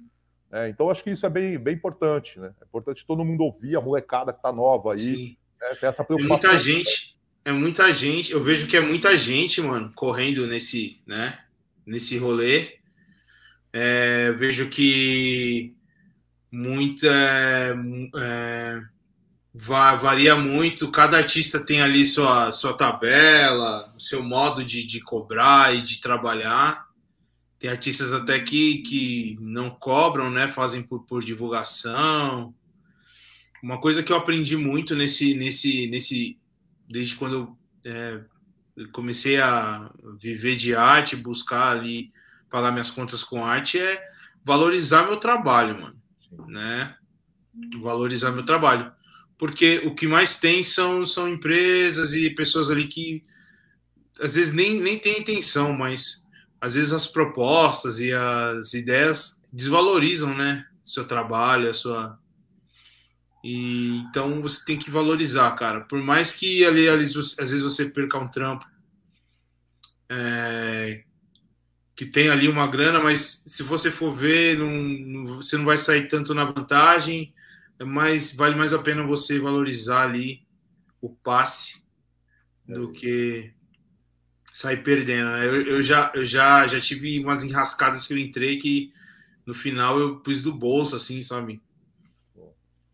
É, 0.51 0.67
então, 0.67 0.89
acho 0.89 1.03
que 1.03 1.11
isso 1.11 1.25
é 1.25 1.29
bem, 1.29 1.59
bem 1.59 1.75
importante. 1.75 2.39
Né? 2.39 2.53
É 2.59 2.65
importante 2.65 3.05
todo 3.05 3.23
mundo 3.23 3.43
ouvir, 3.43 3.75
a 3.75 3.81
molecada 3.81 4.33
que 4.33 4.39
está 4.39 4.51
nova 4.51 4.93
aí, 4.93 5.37
né? 5.61 5.77
essa 5.81 6.03
preocupação. 6.03 6.39
Tem 6.39 6.49
muita 6.49 6.57
gente, 6.57 7.18
é 7.49 7.51
muita 7.51 7.91
gente, 7.91 8.31
eu 8.31 8.43
vejo 8.43 8.67
que 8.67 8.77
é 8.77 8.79
muita 8.79 9.17
gente, 9.17 9.59
mano, 9.59 9.91
correndo 9.95 10.45
nesse, 10.45 11.01
né, 11.05 11.39
nesse 11.83 12.15
rolê. 12.17 12.77
É, 13.73 14.31
vejo 14.33 14.69
que 14.69 15.73
muita 16.51 17.07
é, 18.17 18.81
varia 19.53 20.35
muito, 20.35 20.91
cada 20.91 21.17
artista 21.17 21.59
tem 21.59 21.81
ali 21.81 22.05
sua, 22.05 22.51
sua 22.51 22.73
tabela, 22.73 23.91
seu 23.97 24.21
modo 24.21 24.63
de, 24.63 24.83
de 24.83 24.99
cobrar 24.99 25.75
e 25.75 25.81
de 25.81 25.99
trabalhar. 25.99 26.87
Tem 27.57 27.69
artistas 27.69 28.13
até 28.13 28.39
que, 28.39 28.77
que 28.83 29.37
não 29.41 29.71
cobram, 29.71 30.29
né? 30.29 30.47
Fazem 30.47 30.83
por, 30.83 31.03
por 31.05 31.23
divulgação. 31.23 32.53
Uma 33.61 33.81
coisa 33.81 34.03
que 34.03 34.11
eu 34.11 34.17
aprendi 34.17 34.55
muito 34.55 34.95
nesse, 34.95 35.33
nesse, 35.33 35.87
nesse 35.87 36.38
desde 36.89 37.15
quando 37.15 37.57
eu 37.85 37.91
é, 37.91 38.21
comecei 38.91 39.39
a 39.39 39.91
viver 40.19 40.55
de 40.55 40.75
arte, 40.75 41.15
buscar 41.15 41.77
ali 41.77 42.11
pagar 42.49 42.71
minhas 42.71 42.89
contas 42.89 43.23
com 43.23 43.45
arte, 43.45 43.77
é 43.77 44.09
valorizar 44.43 45.05
meu 45.05 45.17
trabalho, 45.17 45.79
mano, 45.79 46.01
né? 46.47 46.95
Valorizar 47.79 48.31
meu 48.31 48.43
trabalho, 48.43 48.91
porque 49.37 49.81
o 49.85 49.93
que 49.93 50.07
mais 50.07 50.39
tem 50.39 50.63
são, 50.63 51.05
são 51.05 51.29
empresas 51.29 52.13
e 52.13 52.29
pessoas 52.31 52.69
ali 52.69 52.87
que 52.87 53.21
às 54.19 54.35
vezes 54.35 54.53
nem, 54.53 54.81
nem 54.81 54.97
tem 54.97 55.19
intenção, 55.19 55.73
mas 55.73 56.27
às 56.59 56.73
vezes 56.73 56.91
as 56.91 57.07
propostas 57.07 57.99
e 57.99 58.11
as 58.11 58.73
ideias 58.73 59.45
desvalorizam, 59.51 60.35
né? 60.35 60.65
Seu 60.83 61.05
trabalho, 61.05 61.69
a 61.69 61.73
sua, 61.73 62.19
e, 63.43 63.97
então 63.99 64.41
você 64.41 64.65
tem 64.65 64.77
que 64.77 64.91
valorizar, 64.91 65.51
cara. 65.51 65.81
Por 65.81 66.01
mais 66.01 66.33
que 66.33 66.65
ali, 66.65 66.89
ali 66.89 67.03
às 67.03 67.37
vezes 67.37 67.61
você 67.61 67.89
perca 67.89 68.17
um 68.17 68.27
trampo 68.27 68.65
é, 70.09 71.03
que 71.95 72.05
tem 72.05 72.29
ali 72.29 72.47
uma 72.47 72.67
grana, 72.67 72.99
mas 73.01 73.43
se 73.47 73.63
você 73.63 73.91
for 73.91 74.11
ver, 74.13 74.57
não, 74.57 74.71
não, 74.71 75.25
você 75.35 75.57
não 75.57 75.65
vai 75.65 75.77
sair 75.77 76.07
tanto 76.07 76.33
na 76.33 76.45
vantagem, 76.45 77.33
é 77.79 77.83
mais, 77.83 78.35
vale 78.35 78.55
mais 78.55 78.73
a 78.73 78.79
pena 78.79 79.03
você 79.03 79.39
valorizar 79.39 80.03
ali 80.03 80.45
o 81.01 81.09
passe 81.09 81.83
do 82.67 82.91
que 82.91 83.53
sair 84.51 84.83
perdendo. 84.83 85.29
Né? 85.31 85.45
Eu, 85.45 85.61
eu, 85.61 85.81
já, 85.81 86.11
eu 86.13 86.25
já, 86.25 86.67
já 86.67 86.79
tive 86.79 87.19
umas 87.19 87.43
enrascadas 87.43 88.05
que 88.05 88.13
eu 88.13 88.17
entrei 88.17 88.57
que 88.57 88.91
no 89.45 89.53
final 89.53 89.99
eu 89.99 90.19
pus 90.19 90.41
do 90.41 90.53
bolso, 90.53 90.95
assim, 90.95 91.23
sabe? 91.23 91.61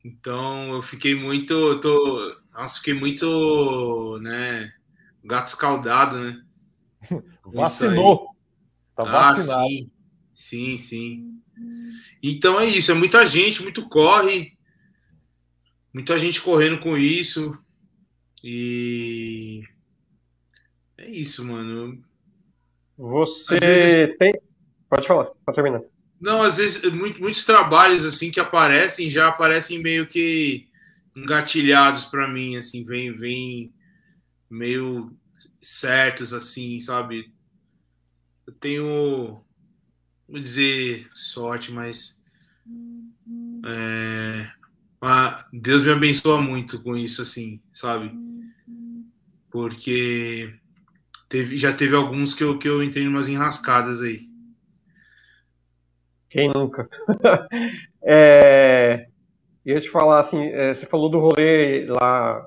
Então 0.06 0.72
eu 0.76 0.84
fiquei 0.84 1.16
muito, 1.16 1.52
eu 1.52 1.80
tô, 1.80 2.40
nossa, 2.54 2.78
fiquei 2.78 2.94
muito, 2.94 4.20
né, 4.22 4.72
gato 5.24 5.48
escaldado, 5.48 6.20
né? 6.20 6.44
Vacinou. 7.44 8.28
Tá 8.96 9.02
ah, 9.02 9.06
vacinado. 9.06 9.64
Ah, 9.64 9.68
sim, 9.68 9.90
sim, 10.32 10.78
sim. 10.78 11.42
Então 12.22 12.60
é 12.60 12.66
isso, 12.68 12.92
é 12.92 12.94
muita 12.94 13.26
gente, 13.26 13.64
muito 13.64 13.90
corre, 13.90 14.56
muita 15.92 16.20
gente 16.20 16.40
correndo 16.40 16.80
com 16.80 16.96
isso 16.96 17.58
e 18.44 19.64
É 21.00 21.10
isso, 21.10 21.44
mano. 21.44 22.00
Você 22.96 23.58
vezes... 23.58 24.18
tem. 24.20 24.32
Pode 24.88 25.08
falar, 25.08 25.32
pode 25.44 25.56
terminar. 25.56 25.82
Não, 26.20 26.42
às 26.42 26.58
vezes 26.58 26.84
muito, 26.92 27.20
muitos 27.20 27.44
trabalhos 27.44 28.06
assim 28.06 28.32
que 28.32 28.40
aparecem 28.40 29.10
já 29.10 29.28
aparecem 29.28 29.82
meio 29.82 30.08
que 30.08 30.68
engatilhados 31.16 32.06
para 32.06 32.28
mim, 32.28 32.56
assim, 32.56 32.84
vem, 32.84 33.16
vem 33.16 33.74
meio 34.50 35.16
certos 35.62 36.34
assim, 36.34 36.80
sabe? 36.80 37.34
Eu 38.46 38.54
tenho, 38.54 39.42
vou 40.28 40.40
dizer 40.40 41.10
sorte, 41.14 41.72
mas 41.72 42.24
é, 43.66 44.52
Deus 45.52 45.84
me 45.84 45.92
abençoa 45.92 46.42
muito 46.42 46.82
com 46.82 46.96
isso, 46.96 47.22
assim, 47.22 47.62
sabe? 47.74 48.12
Porque 49.50 50.54
teve, 51.30 51.58
já 51.58 51.74
teve 51.74 51.96
alguns 51.96 52.34
que 52.34 52.44
eu, 52.44 52.58
que 52.58 52.68
eu 52.68 52.84
entrei 52.84 53.04
em 53.04 53.08
umas 53.08 53.28
enrascadas 53.28 54.02
aí. 54.02 54.28
Quem 56.36 56.52
nunca? 56.54 56.90
é, 58.04 59.08
ia 59.66 59.80
te 59.80 59.90
falar 59.90 60.20
assim, 60.20 60.48
é, 60.48 60.76
você 60.76 60.86
falou 60.86 61.10
do 61.10 61.18
rolê 61.18 61.86
lá 61.86 62.46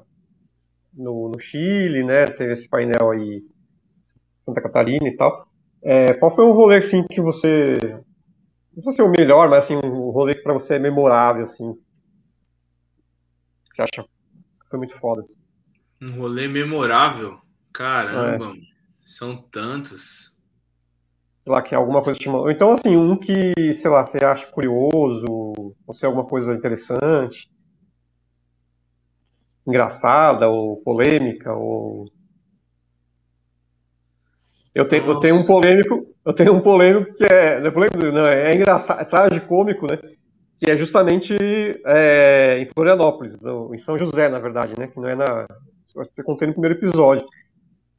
no, 0.93 1.31
no, 1.31 1.39
Chile, 1.39 2.05
né? 2.05 2.27
Teve 2.27 2.52
esse 2.52 2.69
painel 2.69 3.10
aí, 3.10 3.43
Santa 4.44 4.60
Catarina 4.60 5.09
e 5.09 5.16
tal. 5.16 5.48
É, 5.82 6.12
qual 6.12 6.35
foi 6.36 6.44
o 6.44 6.52
rolê 6.52 6.77
assim 6.77 7.02
que 7.10 7.23
você, 7.23 7.78
não 8.77 8.82
sei 8.82 8.93
se 8.93 9.01
é 9.01 9.05
o 9.05 9.10
melhor, 9.10 9.48
mas 9.48 9.65
assim 9.65 9.77
um 9.77 10.10
rolê 10.10 10.35
que 10.35 10.43
para 10.43 10.52
você 10.52 10.74
é 10.74 10.78
memorável 10.78 11.44
assim? 11.44 11.74
Você 13.73 13.81
acha 13.81 14.02
que 14.02 14.69
foi 14.69 14.78
muito 14.78 14.94
foda? 14.97 15.23
Assim? 15.23 15.39
Um 16.02 16.20
rolê 16.20 16.47
memorável, 16.47 17.40
caramba, 17.73 18.52
é. 18.55 18.60
são 19.01 19.35
tantos 19.35 20.38
lá, 21.50 21.62
que 21.62 21.74
é 21.74 21.78
alguma 21.78 22.02
coisa 22.02 22.18
chamando. 22.20 22.50
Então, 22.50 22.70
assim, 22.70 22.96
um 22.96 23.16
que, 23.16 23.52
sei 23.74 23.90
lá, 23.90 24.04
você 24.04 24.24
acha 24.24 24.46
curioso, 24.46 25.24
ou 25.28 25.94
se 25.94 26.04
é 26.04 26.06
alguma 26.06 26.24
coisa 26.24 26.52
interessante, 26.52 27.50
engraçada, 29.66 30.48
ou 30.48 30.76
polêmica, 30.82 31.52
ou. 31.52 32.06
Eu 34.74 34.86
tenho, 34.86 35.06
eu 35.06 35.20
tenho 35.20 35.36
um 35.36 35.44
polêmico, 35.44 36.06
eu 36.24 36.32
tennão 36.32 36.56
um 36.56 36.60
polêmico 36.60 37.14
que 37.14 37.24
é. 37.24 37.58
Não 37.60 37.66
é 37.66 37.70
polêmico, 37.70 38.06
não, 38.12 38.26
é 38.26 38.54
engraçado, 38.54 39.00
é 39.00 39.04
tragicômico, 39.04 39.86
né? 39.90 39.98
Que 40.60 40.70
é 40.70 40.76
justamente 40.76 41.34
é, 41.86 42.58
em 42.60 42.66
Florianópolis, 42.74 43.38
no, 43.40 43.74
em 43.74 43.78
São 43.78 43.96
José, 43.96 44.28
na 44.28 44.38
verdade, 44.38 44.74
né? 44.78 44.88
Que 44.88 45.00
não 45.00 45.08
é 45.08 45.14
na. 45.14 45.46
Eu 45.96 46.24
contei 46.24 46.46
no 46.46 46.54
primeiro 46.54 46.78
episódio. 46.78 47.26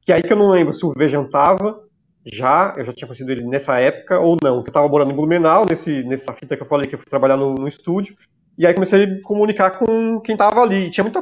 Que 0.02 0.12
é 0.12 0.16
aí 0.16 0.22
que 0.22 0.32
eu 0.32 0.38
não 0.38 0.52
lembro 0.52 0.74
se 0.74 0.86
o 0.86 0.94
Vejam 0.94 1.30
tava, 1.30 1.80
já, 2.26 2.76
eu 2.78 2.86
já 2.86 2.94
tinha 2.94 3.08
conhecido 3.08 3.32
ele 3.32 3.44
nessa 3.44 3.80
época 3.80 4.20
ou 4.20 4.38
não, 4.42 4.62
que 4.62 4.70
eu 4.70 4.72
estava 4.72 4.88
morando 4.88 5.12
em 5.12 5.16
Blumenau, 5.16 5.66
nesse, 5.68 6.04
nessa 6.04 6.34
fita 6.34 6.56
que 6.56 6.64
eu 6.64 6.68
falei 6.68 6.88
que 6.88 6.96
eu 6.96 7.00
fui 7.00 7.08
trabalhar 7.08 7.38
no, 7.38 7.56
no 7.56 7.68
estúdio, 7.68 8.16
e 8.58 8.68
aí 8.68 8.74
comecei 8.74 9.04
a 9.04 9.22
comunicar 9.22 9.72
com 9.72 10.20
quem 10.20 10.34
estava 10.34 10.62
ali. 10.62 10.88
E 10.88 10.90
tinha 10.90 11.04
muita. 11.04 11.22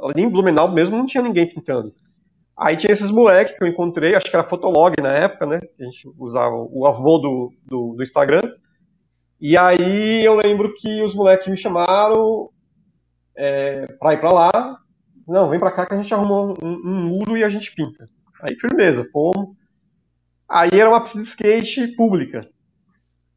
Ali 0.00 0.22
em 0.22 0.30
Blumenau 0.30 0.70
mesmo 0.72 0.96
não 0.96 1.04
tinha 1.04 1.22
ninguém 1.22 1.48
pintando. 1.48 1.92
Aí 2.56 2.76
tinha 2.76 2.92
esses 2.92 3.10
moleques 3.10 3.58
que 3.58 3.62
eu 3.62 3.68
encontrei, 3.68 4.14
acho 4.14 4.30
que 4.30 4.36
era 4.36 4.48
Fotolog 4.48 4.94
na 5.02 5.12
época, 5.12 5.44
né? 5.44 5.60
A 5.78 5.84
gente 5.84 6.08
usava 6.16 6.54
o 6.54 6.86
avô 6.86 7.18
do, 7.18 7.52
do, 7.66 7.94
do 7.96 8.02
Instagram. 8.02 8.40
E 9.38 9.58
aí 9.58 10.24
eu 10.24 10.34
lembro 10.36 10.72
que 10.74 11.02
os 11.02 11.14
moleques 11.14 11.48
me 11.48 11.56
chamaram 11.56 12.48
é, 13.36 13.86
pra 13.98 14.14
ir 14.14 14.20
pra 14.20 14.32
lá. 14.32 14.78
Não, 15.28 15.50
vem 15.50 15.58
pra 15.58 15.72
cá 15.72 15.84
que 15.84 15.92
a 15.92 16.00
gente 16.00 16.14
arrumou 16.14 16.54
um, 16.62 16.68
um 16.68 17.02
muro 17.08 17.36
e 17.36 17.44
a 17.44 17.48
gente 17.48 17.74
pinta. 17.74 18.08
Aí 18.40 18.54
firmeza, 18.54 19.06
fomos. 19.12 19.56
Aí 20.48 20.70
era 20.72 20.88
uma 20.88 21.00
pista 21.00 21.18
de 21.18 21.28
skate 21.28 21.88
pública. 21.96 22.48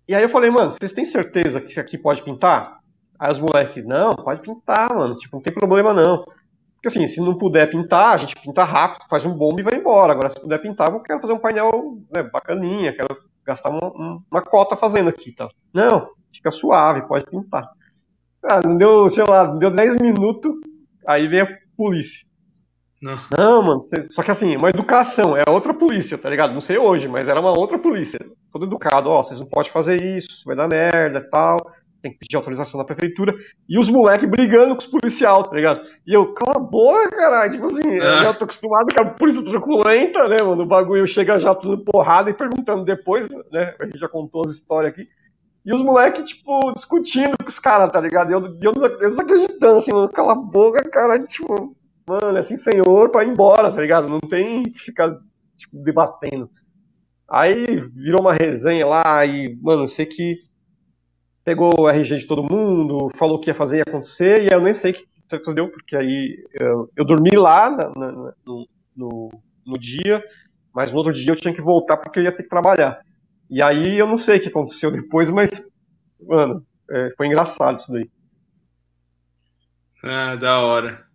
E 0.07 0.15
aí 0.15 0.23
eu 0.23 0.29
falei, 0.29 0.49
mano, 0.49 0.71
vocês 0.71 0.93
têm 0.93 1.05
certeza 1.05 1.61
que 1.61 1.71
isso 1.71 1.79
aqui 1.79 1.97
pode 1.97 2.23
pintar? 2.23 2.79
Aí 3.19 3.31
os 3.31 3.39
moleques, 3.39 3.85
não, 3.85 4.11
pode 4.11 4.41
pintar, 4.41 4.89
mano, 4.95 5.15
tipo, 5.17 5.35
não 5.35 5.43
tem 5.43 5.53
problema 5.53 5.93
não. 5.93 6.23
Porque 6.75 6.87
assim, 6.87 7.07
se 7.07 7.19
não 7.19 7.37
puder 7.37 7.69
pintar, 7.69 8.13
a 8.13 8.17
gente 8.17 8.35
pinta 8.35 8.63
rápido, 8.63 9.05
faz 9.09 9.25
um 9.25 9.33
bomba 9.33 9.59
e 9.59 9.63
vai 9.63 9.77
embora. 9.77 10.13
Agora, 10.13 10.29
se 10.29 10.39
puder 10.39 10.59
pintar, 10.59 10.89
eu 10.89 11.01
quero 11.01 11.19
fazer 11.19 11.33
um 11.33 11.39
painel 11.39 11.99
né, 12.13 12.23
bacaninha, 12.23 12.93
quero 12.93 13.17
gastar 13.45 13.69
uma, 13.69 14.23
uma, 14.31 14.41
cota 14.41 14.77
fazendo 14.77 15.09
aqui, 15.09 15.33
tá? 15.33 15.49
Não, 15.73 16.09
fica 16.33 16.51
suave, 16.51 17.05
pode 17.07 17.25
pintar. 17.25 17.69
Ah, 18.43 18.61
não 18.63 18.77
deu, 18.77 19.09
sei 19.09 19.25
lá, 19.27 19.45
deu 19.45 19.69
10 19.69 19.97
minutos, 19.97 20.53
aí 21.05 21.27
vem 21.27 21.41
a 21.41 21.57
polícia. 21.75 22.25
Não. 23.01 23.17
Não, 23.37 23.63
mano. 23.63 23.81
Só 24.11 24.21
que 24.21 24.31
assim, 24.31 24.57
uma 24.57 24.69
educação, 24.69 25.35
é 25.35 25.43
outra 25.49 25.73
polícia, 25.73 26.17
tá 26.17 26.29
ligado? 26.29 26.53
Não 26.53 26.61
sei 26.61 26.77
hoje, 26.77 27.07
mas 27.07 27.27
era 27.27 27.39
uma 27.39 27.57
outra 27.57 27.79
polícia. 27.79 28.19
Todo 28.51 28.65
educado, 28.65 29.09
ó, 29.09 29.23
vocês 29.23 29.39
não 29.39 29.47
podem 29.47 29.71
fazer 29.71 30.01
isso, 30.01 30.43
vai 30.45 30.55
dar 30.55 30.67
merda 30.67 31.19
e 31.19 31.29
tal. 31.29 31.57
Tem 32.01 32.11
que 32.11 32.19
pedir 32.19 32.37
autorização 32.37 32.77
da 32.77 32.85
prefeitura. 32.85 33.33
E 33.67 33.77
os 33.77 33.89
moleques 33.89 34.29
brigando 34.29 34.73
com 34.75 34.81
os 34.81 34.87
policiais, 34.87 35.47
tá 35.47 35.55
ligado? 35.55 35.81
E 36.07 36.13
eu, 36.13 36.33
cala 36.33 36.55
a 36.55 36.59
boca, 36.59 37.09
caralho. 37.09 37.51
Tipo 37.51 37.67
assim, 37.67 37.89
eu 37.89 38.17
já 38.23 38.33
tô 38.33 38.45
acostumado 38.45 38.87
com 38.95 39.03
a 39.03 39.05
polícia 39.11 39.43
truculenta, 39.43 40.23
né, 40.27 40.37
mano? 40.41 40.63
O 40.63 40.65
bagulho 40.65 41.05
chega 41.07 41.37
já 41.37 41.53
tudo 41.53 41.83
porrada 41.83 42.29
e 42.29 42.33
perguntando 42.33 42.85
depois, 42.85 43.29
né? 43.51 43.75
A 43.79 43.85
gente 43.85 43.97
já 43.97 44.07
contou 44.07 44.43
as 44.45 44.53
histórias 44.53 44.93
aqui. 44.93 45.07
E 45.65 45.73
os 45.73 45.81
moleques, 45.81 46.23
tipo, 46.23 46.71
discutindo 46.73 47.35
com 47.37 47.49
os 47.49 47.59
caras, 47.59 47.91
tá 47.91 47.99
ligado? 47.99 48.31
E 48.31 48.33
eu, 48.33 48.45
eu, 48.45 48.71
eu, 48.75 48.85
eu 49.01 49.09
desacreditando, 49.09 49.77
assim, 49.79 49.91
mano, 49.91 50.09
cala 50.09 50.31
a 50.31 50.35
boca, 50.35 50.81
cara, 50.89 51.19
tipo, 51.19 51.75
mano, 52.09 52.37
é 52.37 52.39
assim, 52.39 52.57
senhor, 52.57 53.11
pra 53.11 53.23
ir 53.23 53.29
embora, 53.29 53.71
tá 53.71 53.79
ligado? 53.79 54.09
Não 54.09 54.19
tem 54.19 54.63
que 54.63 54.79
ficar, 54.79 55.15
tipo, 55.55 55.77
debatendo. 55.83 56.49
Aí 57.29 57.65
virou 57.93 58.21
uma 58.21 58.33
resenha 58.33 58.87
lá 58.87 59.23
e, 59.25 59.55
mano, 59.61 59.87
sei 59.87 60.07
que 60.07 60.37
pegou 61.45 61.69
o 61.77 61.87
RG 61.87 62.17
de 62.17 62.27
todo 62.27 62.43
mundo, 62.43 63.11
falou 63.15 63.39
que 63.39 63.49
ia 63.49 63.55
fazer 63.55 63.77
e 63.77 63.81
acontecer, 63.81 64.43
e 64.43 64.53
eu 64.53 64.61
nem 64.61 64.73
sei 64.73 64.93
que 64.93 65.07
entendeu? 65.31 65.69
Porque 65.69 65.95
aí 65.95 66.43
eu, 66.59 66.89
eu 66.95 67.05
dormi 67.05 67.35
lá 67.35 67.69
na, 67.69 67.89
na, 67.89 68.33
no, 68.43 68.67
no, 68.95 69.29
no, 69.65 69.77
dia, 69.77 70.23
mas 70.73 70.91
no 70.91 70.97
outro 70.97 71.13
dia 71.13 71.31
eu 71.31 71.35
tinha 71.35 71.53
que 71.53 71.61
voltar 71.61 71.97
porque 71.97 72.19
eu 72.19 72.23
ia 72.23 72.35
ter 72.35 72.43
que 72.43 72.49
trabalhar. 72.49 72.99
E 73.49 73.61
aí 73.61 73.99
eu 73.99 74.07
não 74.07 74.17
sei 74.17 74.37
o 74.37 74.41
que 74.41 74.49
aconteceu 74.49 74.91
depois, 74.91 75.29
mas, 75.29 75.49
mano, 76.19 76.65
é, 76.89 77.13
foi 77.15 77.27
engraçado 77.27 77.79
isso 77.79 77.91
daí. 77.91 78.09
Ah, 80.03 80.35
da 80.35 80.61
hora. 80.61 81.08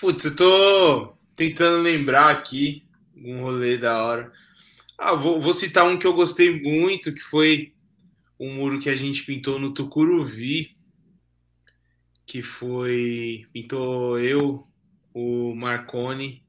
Putz, 0.00 0.24
eu 0.24 0.34
tô 0.34 1.12
tentando 1.36 1.82
lembrar 1.82 2.30
aqui 2.30 2.82
um 3.14 3.42
rolê 3.42 3.76
da 3.76 4.02
hora. 4.02 4.32
Ah, 4.96 5.14
vou, 5.14 5.38
vou, 5.38 5.52
citar 5.52 5.86
um 5.86 5.98
que 5.98 6.06
eu 6.06 6.14
gostei 6.14 6.58
muito, 6.58 7.12
que 7.12 7.20
foi 7.20 7.74
um 8.38 8.54
muro 8.54 8.80
que 8.80 8.88
a 8.88 8.94
gente 8.94 9.26
pintou 9.26 9.58
no 9.58 9.74
Tucuruvi, 9.74 10.74
que 12.24 12.42
foi 12.42 13.46
pintou 13.52 14.18
eu, 14.18 14.66
o 15.12 15.54
Marconi, 15.54 16.42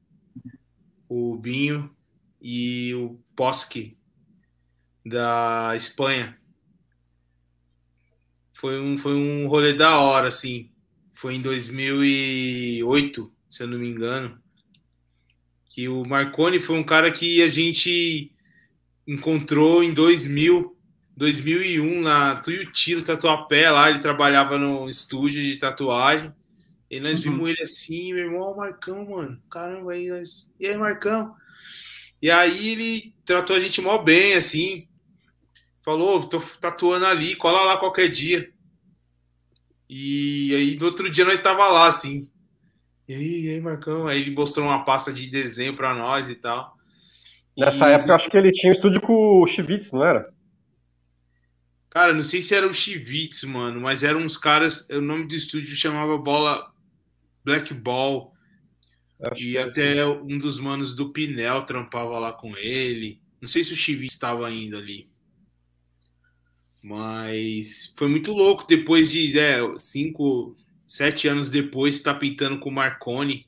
o 1.10 1.36
Binho 1.36 1.94
e 2.42 2.96
o 2.96 3.20
Posque 3.36 3.98
da 5.06 5.74
Espanha. 5.76 6.40
Foi 8.54 8.80
um, 8.80 8.98
foi 8.98 9.14
um 9.14 9.46
rolê 9.50 9.74
da 9.74 10.00
hora, 10.00 10.30
assim. 10.30 10.72
Foi 11.12 11.36
em 11.36 11.42
2008 11.42 13.41
se 13.52 13.62
eu 13.62 13.68
não 13.68 13.78
me 13.78 13.90
engano. 13.90 14.42
Que 15.66 15.90
o 15.90 16.06
Marconi 16.06 16.60
foi 16.60 16.78
um 16.78 16.84
cara 16.84 17.12
que 17.12 17.42
a 17.42 17.48
gente 17.48 18.32
encontrou 19.06 19.84
em 19.84 19.94
2000, 19.94 20.76
2001 21.18 22.02
na 22.02 22.36
Tuiuti, 22.38 23.02
Tatuapé, 23.02 23.70
lá 23.70 23.90
ele 23.90 24.00
trabalhava 24.00 24.58
no 24.58 24.90
estúdio 24.90 25.42
de 25.42 25.58
tatuagem. 25.58 26.34
E 26.90 27.00
nós 27.00 27.24
uhum. 27.24 27.32
vimos 27.32 27.50
ele 27.50 27.62
assim, 27.62 28.14
meu 28.14 28.26
irmão, 28.26 28.52
o 28.52 28.58
Marcão, 28.58 29.10
mano. 29.10 29.42
Caramba, 29.50 29.92
aí 29.92 30.08
nós. 30.08 30.54
E 30.60 30.68
aí, 30.68 30.78
Marcão? 30.78 31.36
E 32.22 32.32
aí 32.32 32.70
ele 32.70 33.16
tratou 33.26 33.56
a 33.56 33.60
gente 33.60 33.82
mó 33.82 33.98
bem, 33.98 34.34
assim. 34.34 34.88
Falou, 35.82 36.26
tô 36.28 36.40
tatuando 36.60 37.06
ali, 37.06 37.36
cola 37.36 37.64
lá 37.64 37.78
qualquer 37.78 38.10
dia. 38.10 38.52
E 39.90 40.54
aí 40.56 40.76
no 40.78 40.86
outro 40.86 41.10
dia 41.10 41.26
nós 41.26 41.42
tava 41.42 41.68
lá, 41.68 41.88
assim. 41.88 42.30
E 43.12 43.14
aí, 43.14 43.42
e 43.42 43.50
aí, 43.50 43.60
Marcão? 43.60 44.08
Aí 44.08 44.22
ele 44.22 44.32
mostrou 44.32 44.66
uma 44.66 44.86
pasta 44.86 45.12
de 45.12 45.30
desenho 45.30 45.76
para 45.76 45.94
nós 45.94 46.30
e 46.30 46.36
tal. 46.36 46.78
Nessa 47.58 47.90
e... 47.90 47.94
época, 47.94 48.12
eu 48.12 48.16
acho 48.16 48.30
que 48.30 48.38
ele 48.38 48.54
tinha 48.54 48.72
um 48.72 48.74
estúdio 48.74 49.02
com 49.02 49.42
o 49.42 49.46
Chivitz, 49.46 49.92
não 49.92 50.02
era? 50.02 50.34
Cara, 51.90 52.14
não 52.14 52.24
sei 52.24 52.42
se 52.42 52.56
era 52.56 52.66
o 52.66 52.72
Chivitz, 52.72 53.44
mano, 53.44 53.82
mas 53.82 54.06
eram 54.06 54.22
uns 54.22 54.38
caras. 54.38 54.88
O 54.90 55.02
nome 55.02 55.28
do 55.28 55.36
estúdio 55.36 55.76
chamava 55.76 56.18
Bola 56.18 56.72
Black 57.44 57.74
Ball. 57.74 58.32
Acho 59.22 59.44
e 59.44 59.58
até 59.58 59.98
é. 59.98 60.08
um 60.08 60.38
dos 60.38 60.58
manos 60.58 60.96
do 60.96 61.12
Pinel 61.12 61.64
trampava 61.64 62.18
lá 62.18 62.32
com 62.32 62.56
ele. 62.56 63.22
Não 63.42 63.48
sei 63.50 63.66
se 63.66 63.74
o 63.74 63.76
Chivitz 63.76 64.14
estava 64.14 64.48
ainda 64.48 64.78
ali. 64.78 65.12
Mas 66.82 67.94
foi 67.98 68.08
muito 68.08 68.32
louco 68.32 68.66
depois 68.66 69.12
de 69.12 69.38
é, 69.38 69.60
cinco, 69.76 70.56
sete 70.92 71.28
anos 71.28 71.50
depois 71.50 71.96
está 71.96 72.14
pintando 72.14 72.60
com 72.60 72.70
o 72.70 72.74
Marconi, 72.74 73.48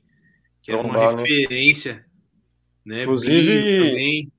que 0.62 0.72
era 0.72 0.80
uma 0.80 0.98
referência. 1.10 2.06
né? 2.84 3.02
Inclusive, 3.02 3.80
também. 3.90 4.32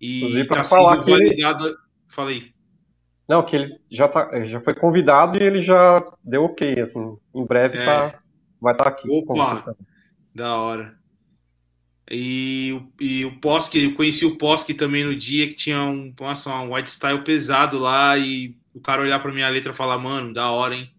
E 0.00 0.44
tá 0.44 0.54
para 0.56 0.64
falar 0.64 1.02
que 1.02 1.10
ele, 1.10 1.24
validado. 1.42 1.76
Falei. 2.06 2.52
não, 3.28 3.42
que 3.44 3.56
ele 3.56 3.78
já 3.90 4.06
tá, 4.08 4.44
já 4.44 4.60
foi 4.60 4.74
convidado 4.74 5.38
e 5.38 5.42
ele 5.42 5.60
já 5.60 6.02
deu 6.22 6.44
ok, 6.44 6.80
assim, 6.80 7.16
em 7.34 7.44
breve 7.46 7.78
É. 7.78 7.84
tá, 7.84 8.20
vai 8.60 8.74
estar 8.74 8.88
aqui. 8.88 9.08
com 9.24 9.32
Opa! 9.32 9.74
Da 10.34 10.56
hora. 10.56 10.98
E, 12.10 12.72
o- 12.74 12.92
e 13.02 13.24
o 13.24 13.40
Posk, 13.40 13.74
eu 13.76 13.94
conheci 13.94 14.26
o 14.26 14.36
Posk 14.36 14.68
também 14.74 15.04
no 15.04 15.16
dia 15.16 15.48
que 15.48 15.54
tinha 15.54 15.82
um, 15.82 16.12
nossa, 16.20 16.54
um 16.60 16.74
white 16.74 16.90
style 16.90 17.22
pesado 17.24 17.78
lá 17.78 18.18
e 18.18 18.54
o 18.74 18.80
cara 18.80 19.00
olhar 19.02 19.18
pra 19.20 19.32
minha 19.32 19.48
letra 19.48 19.72
e 19.72 19.74
falar, 19.74 19.96
mano, 19.98 20.32
da 20.32 20.50
hora, 20.50 20.74
hein? 20.74 20.90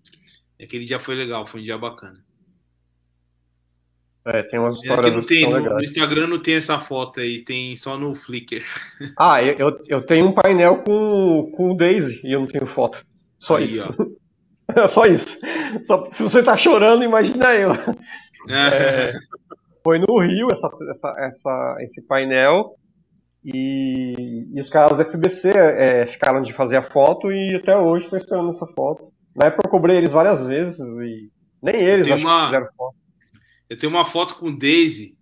Aquele 0.66 0.86
dia 0.86 1.00
foi 1.00 1.16
legal, 1.16 1.46
foi 1.46 1.62
um 1.62 1.64
dia 1.64 1.78
bacana. 1.78 2.24
É, 4.26 4.42
tem 4.42 4.60
umas 4.60 4.78
histórias 4.82 5.06
que 5.06 5.12
não 5.12 5.22
que 5.22 5.28
tem, 5.28 5.50
no, 5.50 5.60
no. 5.76 5.84
Instagram 5.84 6.28
não 6.28 6.40
tem 6.42 6.56
essa 6.56 6.80
foto 6.80 7.20
aí, 7.20 7.44
tem 7.44 7.76
só 7.76 7.96
no 7.96 8.16
Flickr. 8.16 8.64
Ah, 9.18 9.42
eu, 9.44 9.80
eu, 9.88 10.04
tenho 10.04 10.28
um 10.28 10.34
painel 10.34 10.78
com, 10.84 11.52
com 11.56 11.72
o 11.72 11.78
Daisy 11.78 12.22
e 12.24 12.32
eu 12.34 12.40
não 12.40 12.48
tenho 12.48 12.66
foto. 12.66 13.06
Só 13.38 13.58
Aí, 13.58 13.66
isso. 13.66 13.96
ó. 14.00 14.88
Só 14.88 15.06
isso. 15.06 15.38
Só- 15.86 16.10
se 16.12 16.24
você 16.24 16.42
tá 16.42 16.58
chorando, 16.58 17.04
imagina 17.04 17.54
eu. 17.54 17.72
É. 18.50 19.14
Foi 19.84 20.00
no 20.00 20.20
Rio 20.20 20.48
essa, 20.52 20.70
essa, 20.92 21.16
essa- 21.20 21.76
esse 21.82 22.02
painel 22.02 22.76
e, 23.44 24.48
e 24.52 24.60
os 24.60 24.70
caras 24.72 24.98
da 24.98 25.06
FBC 25.06 25.50
é, 25.56 26.08
ficaram 26.08 26.42
de 26.42 26.52
fazer 26.52 26.78
a 26.78 26.82
foto 26.84 27.32
e 27.32 27.56
até 27.56 27.78
hoje 27.78 28.06
estão 28.06 28.18
esperando 28.18 28.50
essa 28.50 28.66
foto. 28.66 29.14
Na 29.36 29.48
época 29.48 29.68
eu 29.68 29.72
cobrei 29.72 29.98
eles 29.98 30.12
várias 30.12 30.44
vezes 30.46 30.80
e 30.80 31.30
nem 31.62 31.76
eles 31.82 32.08
acho 32.08 32.22
uma- 32.24 32.46
fizeram 32.46 32.68
foto. 32.78 32.96
Eu 33.70 33.78
tenho 33.78 33.92
uma 33.92 34.06
foto 34.06 34.36
com 34.36 34.48
o 34.50 34.58
Daisy 34.58 35.18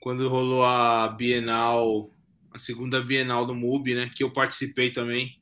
quando 0.00 0.28
rolou 0.28 0.64
a 0.64 1.08
Bienal, 1.08 2.10
a 2.52 2.58
segunda 2.58 3.00
Bienal 3.02 3.46
do 3.46 3.54
MUBI, 3.54 3.94
né? 3.94 4.10
Que 4.14 4.24
eu 4.24 4.32
participei 4.32 4.90
também. 4.90 5.40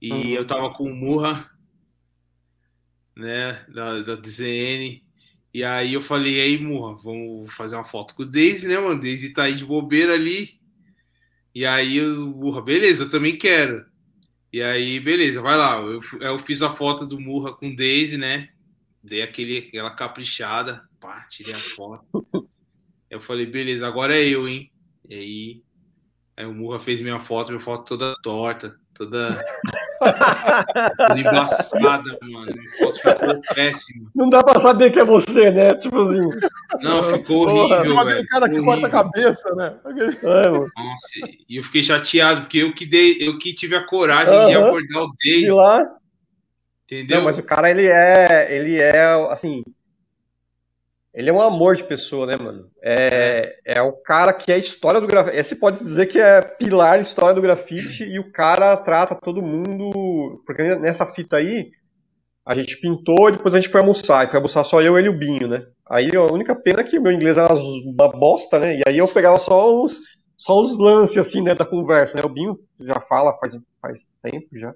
E 0.00 0.12
Uhum. 0.12 0.28
eu 0.30 0.46
tava 0.46 0.72
com 0.72 0.84
o 0.84 0.94
Murra, 0.94 1.50
né? 3.16 3.52
Da, 3.72 4.02
da 4.02 4.14
DZN. 4.16 5.02
E 5.52 5.62
aí 5.64 5.94
eu 5.94 6.02
falei, 6.02 6.40
aí, 6.40 6.58
Murra, 6.58 6.96
vamos 7.02 7.52
fazer 7.54 7.76
uma 7.76 7.84
foto 7.84 8.14
com 8.14 8.22
o 8.24 8.26
Daisy, 8.26 8.66
né, 8.68 8.78
mano? 8.78 9.00
Daisy 9.00 9.32
tá 9.32 9.44
aí 9.44 9.54
de 9.54 9.64
bobeira 9.64 10.14
ali. 10.14 10.60
E 11.54 11.64
aí 11.64 12.00
o 12.00 12.26
Murra, 12.36 12.60
beleza, 12.60 13.04
eu 13.04 13.10
também 13.10 13.36
quero. 13.38 13.84
E 14.54 14.62
aí, 14.62 15.00
beleza, 15.00 15.42
vai 15.42 15.56
lá. 15.56 15.80
Eu, 15.80 16.00
eu 16.20 16.38
fiz 16.38 16.62
a 16.62 16.70
foto 16.70 17.04
do 17.04 17.18
Murra 17.18 17.52
com 17.52 17.74
Daisy, 17.74 18.16
né? 18.16 18.50
Dei 19.02 19.20
aquele, 19.20 19.58
aquela 19.58 19.90
caprichada, 19.90 20.88
pá, 21.00 21.26
tirei 21.28 21.54
a 21.54 21.58
foto. 21.58 22.24
Eu 23.10 23.20
falei, 23.20 23.46
beleza, 23.46 23.84
agora 23.84 24.16
é 24.16 24.24
eu, 24.24 24.46
hein? 24.46 24.70
E 25.08 25.12
aí, 25.12 25.62
aí 26.36 26.46
o 26.46 26.54
Murra 26.54 26.78
fez 26.78 27.00
minha 27.00 27.18
foto, 27.18 27.48
minha 27.48 27.58
foto 27.58 27.84
toda 27.84 28.14
torta, 28.22 28.78
toda 28.94 29.44
embaçada, 31.18 32.18
mano. 32.22 32.46
Minha 32.54 32.70
foto 32.78 32.98
ficou 33.00 33.40
péssima. 33.54 34.10
Não 34.14 34.28
dá 34.28 34.42
pra 34.42 34.60
saber 34.60 34.90
que 34.90 35.00
é 35.00 35.04
você, 35.04 35.50
né? 35.50 35.68
Tipo 35.80 36.00
assim. 36.02 36.28
Não, 36.82 37.02
ficou 37.04 37.46
Porra, 37.46 37.52
horrível, 37.76 37.82
Tem 37.82 37.98
aquele 37.98 38.14
velho. 38.14 38.26
cara 38.28 38.48
que 38.48 38.62
corta 38.62 38.86
a 38.86 38.90
cabeça, 38.90 39.54
né? 39.54 39.74
Aquele- 39.84 40.16
É. 40.22 40.50
Nossa, 40.50 41.20
e 41.48 41.56
eu 41.56 41.62
fiquei 41.62 41.82
chateado, 41.82 42.42
porque 42.42 42.58
eu 42.58 42.72
que 42.72 42.86
dei, 42.86 43.16
eu 43.20 43.38
que 43.38 43.54
tive 43.54 43.76
a 43.76 43.84
coragem 43.84 44.38
de 44.48 44.54
Aham. 44.54 44.66
abordar 44.68 45.02
o 45.02 45.10
De 45.16 45.30
Daisy, 45.30 45.50
lá. 45.50 45.86
entendeu? 46.84 47.18
Não, 47.18 47.24
mas 47.24 47.38
o 47.38 47.42
cara, 47.42 47.70
ele 47.70 47.86
é. 47.86 48.48
Ele 48.54 48.76
é, 48.80 49.04
assim. 49.30 49.62
Ele 51.14 51.30
é 51.30 51.32
um 51.32 51.40
amor 51.40 51.76
de 51.76 51.84
pessoa, 51.84 52.26
né, 52.26 52.34
mano? 52.36 52.68
É, 52.82 53.56
é 53.64 53.80
o 53.80 53.92
cara 53.92 54.32
que 54.32 54.50
é 54.50 54.56
a 54.56 54.58
história 54.58 55.00
do 55.00 55.06
grafite. 55.06 55.36
Esse 55.36 55.54
pode 55.54 55.78
dizer 55.78 56.06
que 56.06 56.18
é 56.18 56.40
pilar 56.40 57.00
história 57.00 57.32
do 57.32 57.40
grafite 57.40 58.02
e 58.02 58.18
o 58.18 58.32
cara 58.32 58.76
trata 58.76 59.14
todo 59.14 59.40
mundo. 59.40 60.42
Porque 60.44 60.74
nessa 60.74 61.06
fita 61.06 61.36
aí, 61.36 61.70
a 62.44 62.52
gente 62.52 62.80
pintou 62.80 63.28
e 63.28 63.32
depois 63.32 63.54
a 63.54 63.60
gente 63.60 63.70
foi 63.70 63.80
almoçar. 63.80 64.26
E 64.26 64.28
foi 64.28 64.36
almoçar 64.36 64.64
só 64.64 64.82
eu, 64.82 64.98
ele 64.98 65.06
e 65.06 65.10
o 65.10 65.16
Binho, 65.16 65.46
né? 65.46 65.64
Aí 65.88 66.10
a 66.16 66.22
única 66.22 66.54
pena 66.56 66.80
é 66.80 66.84
que 66.84 66.98
o 66.98 67.02
meu 67.02 67.12
inglês 67.12 67.38
era 67.38 67.54
uma 67.54 68.08
bosta, 68.08 68.58
né? 68.58 68.78
E 68.78 68.82
aí 68.84 68.98
eu 68.98 69.06
pegava 69.06 69.36
só 69.38 69.72
os, 69.72 70.00
só 70.36 70.58
os 70.58 70.76
lances, 70.78 71.16
assim, 71.16 71.42
né, 71.42 71.54
da 71.54 71.64
conversa, 71.64 72.16
né? 72.16 72.22
O 72.24 72.28
Binho 72.28 72.58
já 72.80 73.00
fala 73.08 73.38
faz, 73.38 73.56
faz 73.80 74.08
tempo 74.20 74.48
já. 74.58 74.74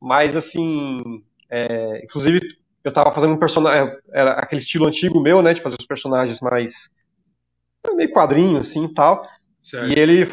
Mas, 0.00 0.34
assim, 0.34 1.22
é, 1.48 2.04
inclusive, 2.04 2.40
eu 2.88 2.92
tava 2.92 3.12
fazendo 3.12 3.34
um 3.34 3.38
personagem, 3.38 3.96
era 4.10 4.32
aquele 4.32 4.60
estilo 4.60 4.86
antigo 4.86 5.20
meu, 5.20 5.42
né, 5.42 5.54
de 5.54 5.62
fazer 5.62 5.76
os 5.78 5.86
personagens 5.86 6.40
mais 6.40 6.90
meio 7.94 8.12
quadrinho, 8.12 8.58
assim, 8.58 8.84
e 8.84 8.94
tal. 8.94 9.26
Certo. 9.62 9.88
E 9.88 9.98
ele 9.98 10.26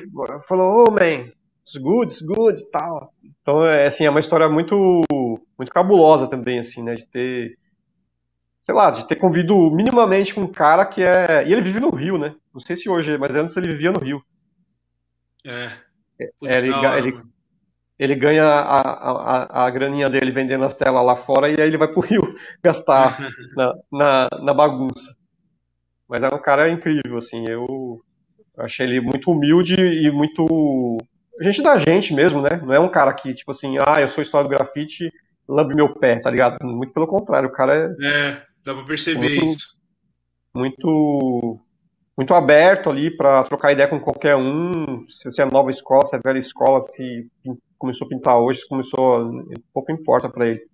falou, 0.48 0.86
oh, 0.88 0.92
man, 0.92 1.30
it's 1.62 1.76
good, 1.78 2.14
it's 2.14 2.22
good, 2.22 2.62
e 2.62 2.66
tal. 2.72 3.14
Então, 3.24 3.66
é, 3.66 3.88
assim, 3.88 4.06
é 4.06 4.10
uma 4.10 4.20
história 4.20 4.48
muito, 4.50 5.02
muito 5.58 5.72
cabulosa 5.72 6.28
também, 6.28 6.60
assim, 6.60 6.84
né, 6.84 6.96
de 6.96 7.06
ter, 7.06 7.58
sei 8.64 8.74
lá, 8.76 8.92
de 8.92 9.08
ter 9.08 9.16
convido 9.16 9.70
minimamente 9.72 10.34
com 10.34 10.42
um 10.42 10.52
cara 10.52 10.86
que 10.86 11.02
é, 11.02 11.48
e 11.48 11.54
ele 11.54 11.62
vive 11.62 11.80
no 11.80 11.90
Rio, 11.90 12.18
né, 12.18 12.36
não 12.54 12.60
sei 12.60 12.78
se 12.78 12.90
hoje, 12.90 13.18
mas 13.18 13.34
antes 13.36 13.56
ele 13.58 13.72
vivia 13.72 13.92
no 13.92 14.00
Rio. 14.00 14.24
É. 15.46 15.70
É, 16.20 16.32
Putz, 16.40 16.58
ele 16.58 16.72
hora, 16.72 16.98
ele-. 16.98 17.35
Ele 17.98 18.14
ganha 18.16 18.44
a, 18.44 18.80
a, 18.82 19.66
a, 19.66 19.70
graninha 19.70 20.10
dele 20.10 20.32
vendendo 20.32 20.66
as 20.66 20.74
telas 20.74 21.06
lá 21.06 21.16
fora 21.16 21.50
e 21.50 21.54
aí 21.60 21.68
ele 21.68 21.78
vai 21.78 21.88
pro 21.88 22.02
Rio 22.02 22.36
gastar 22.64 23.18
na, 23.56 23.74
na, 23.92 24.30
na 24.44 24.54
bagunça. 24.54 25.16
Mas 26.08 26.22
é 26.22 26.28
um 26.28 26.42
cara 26.42 26.70
incrível, 26.70 27.18
assim, 27.18 27.46
eu 27.48 28.02
achei 28.58 28.86
ele 28.86 29.02
muito 29.02 29.32
humilde 29.32 29.76
e 29.76 30.12
muito. 30.12 30.98
Gente 31.42 31.62
da 31.64 31.78
gente 31.80 32.14
mesmo, 32.14 32.42
né? 32.42 32.62
Não 32.64 32.74
é 32.74 32.80
um 32.80 32.90
cara 32.90 33.14
que, 33.14 33.34
tipo 33.34 33.52
assim, 33.52 33.78
ah, 33.86 34.00
eu 34.02 34.10
sou 34.10 34.22
história 34.22 34.48
do 34.48 34.56
grafite, 34.56 35.12
lambe 35.48 35.74
meu 35.74 35.94
pé, 35.96 36.20
tá 36.20 36.30
ligado? 36.30 36.58
Muito 36.64 36.94
pelo 36.94 37.08
contrário, 37.08 37.50
o 37.50 37.52
cara 37.52 37.96
é 38.02 38.06
É, 38.08 38.42
dá 38.64 38.74
pra 38.74 38.84
perceber 38.84 39.30
Muito- 39.30 39.46
isso. 39.46 39.80
muito 40.54 41.60
muito 42.18 42.34
aberto 42.34 42.90
ali 42.90 43.12
pra 43.12 43.44
trocar 43.44 43.74
ideia 43.74 43.90
com 43.90 44.00
qualquer 44.00 44.36
um. 44.38 45.06
Se 45.10 45.26
você 45.30 45.42
é 45.42 45.46
nova 45.46 45.70
escola, 45.70 46.08
se 46.08 46.16
é 46.16 46.20
velha 46.20 46.40
escola, 46.40 46.82
se 46.84 47.28
começou 47.86 48.06
a 48.06 48.10
pintar 48.10 48.40
hoje, 48.40 48.62
se 48.62 48.68
começou, 48.68 49.44
pouco 49.72 49.92
importa 49.92 50.28
pra 50.28 50.48
ele. 50.48 50.68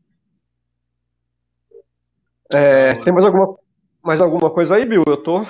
É, 2.50 2.94
tem 3.04 3.14
mais 3.14 3.26
alguma 3.26 3.58
mais 4.04 4.22
alguma 4.22 4.50
coisa 4.50 4.76
aí, 4.76 4.86
Bill? 4.86 5.04
Eu 5.06 5.18
tô 5.18 5.46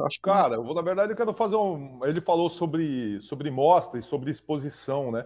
acho 0.00 0.16
que 0.16 0.22
Cara, 0.22 0.56
eu 0.56 0.64
vou, 0.64 0.74
na 0.74 0.82
verdade, 0.82 1.12
eu 1.12 1.16
quero 1.16 1.32
fazer 1.32 1.56
um. 1.56 2.00
Ele 2.04 2.20
falou 2.20 2.50
sobre, 2.50 3.20
sobre 3.22 3.50
mostra 3.50 3.98
e 3.98 4.02
sobre 4.02 4.30
exposição, 4.30 5.12
né? 5.12 5.24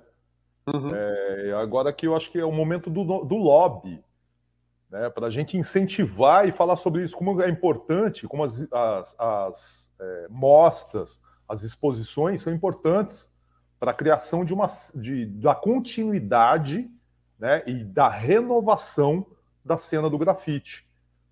Uhum. 0.66 0.90
É, 0.92 1.52
agora 1.54 1.92
que 1.92 2.06
eu 2.06 2.14
acho 2.14 2.30
que 2.30 2.38
é 2.38 2.44
o 2.44 2.52
momento 2.52 2.90
do, 2.90 3.24
do 3.24 3.36
lobby, 3.36 4.04
né? 4.90 5.08
Para 5.08 5.28
a 5.28 5.30
gente 5.30 5.56
incentivar 5.56 6.46
e 6.46 6.52
falar 6.52 6.76
sobre 6.76 7.02
isso, 7.02 7.16
como 7.16 7.40
é 7.40 7.48
importante, 7.48 8.28
como 8.28 8.44
as, 8.44 8.70
as, 8.70 9.16
as, 9.18 9.90
é, 9.98 10.26
mostras, 10.28 11.18
as 11.48 11.62
exposições 11.62 12.42
são 12.42 12.52
importantes 12.52 13.32
para 13.78 13.92
a 13.92 13.94
criação 13.94 14.44
de 14.44 14.52
uma 14.52 14.66
de, 14.94 15.26
da 15.26 15.54
continuidade 15.54 16.90
né? 17.38 17.62
e 17.66 17.84
da 17.84 18.08
renovação 18.08 19.26
da 19.64 19.76
cena 19.76 20.10
do 20.10 20.18
grafite. 20.18 20.86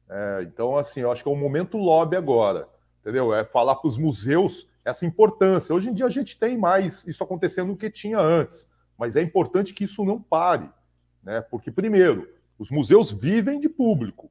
É, 0.09 0.41
então, 0.43 0.77
assim, 0.77 1.01
eu 1.01 1.11
acho 1.11 1.23
que 1.23 1.29
é 1.29 1.33
o 1.33 1.37
momento 1.37 1.77
lobby 1.77 2.17
agora, 2.17 2.69
entendeu? 3.01 3.35
É 3.35 3.45
falar 3.45 3.75
para 3.77 3.89
os 3.89 3.99
museus 3.99 4.69
essa 4.85 5.05
importância. 5.05 5.75
Hoje 5.75 5.91
em 5.91 5.95
dia 5.95 6.07
a 6.07 6.11
gente 6.11 6.39
tem 6.39 6.57
mais 6.57 7.05
isso 7.07 7.25
acontecendo 7.25 7.73
do 7.73 7.77
que 7.77 7.91
tinha 7.91 8.19
antes, 8.19 8.71
mas 8.97 9.17
é 9.17 9.23
importante 9.23 9.75
que 9.75 9.85
isso 9.85 10.05
não 10.05 10.21
pare, 10.23 10.71
né? 11.23 11.41
Porque, 11.41 11.73
primeiro, 11.73 12.29
os 12.59 12.71
museus 12.71 13.11
vivem 13.13 13.59
de 13.59 13.69
público, 13.69 14.31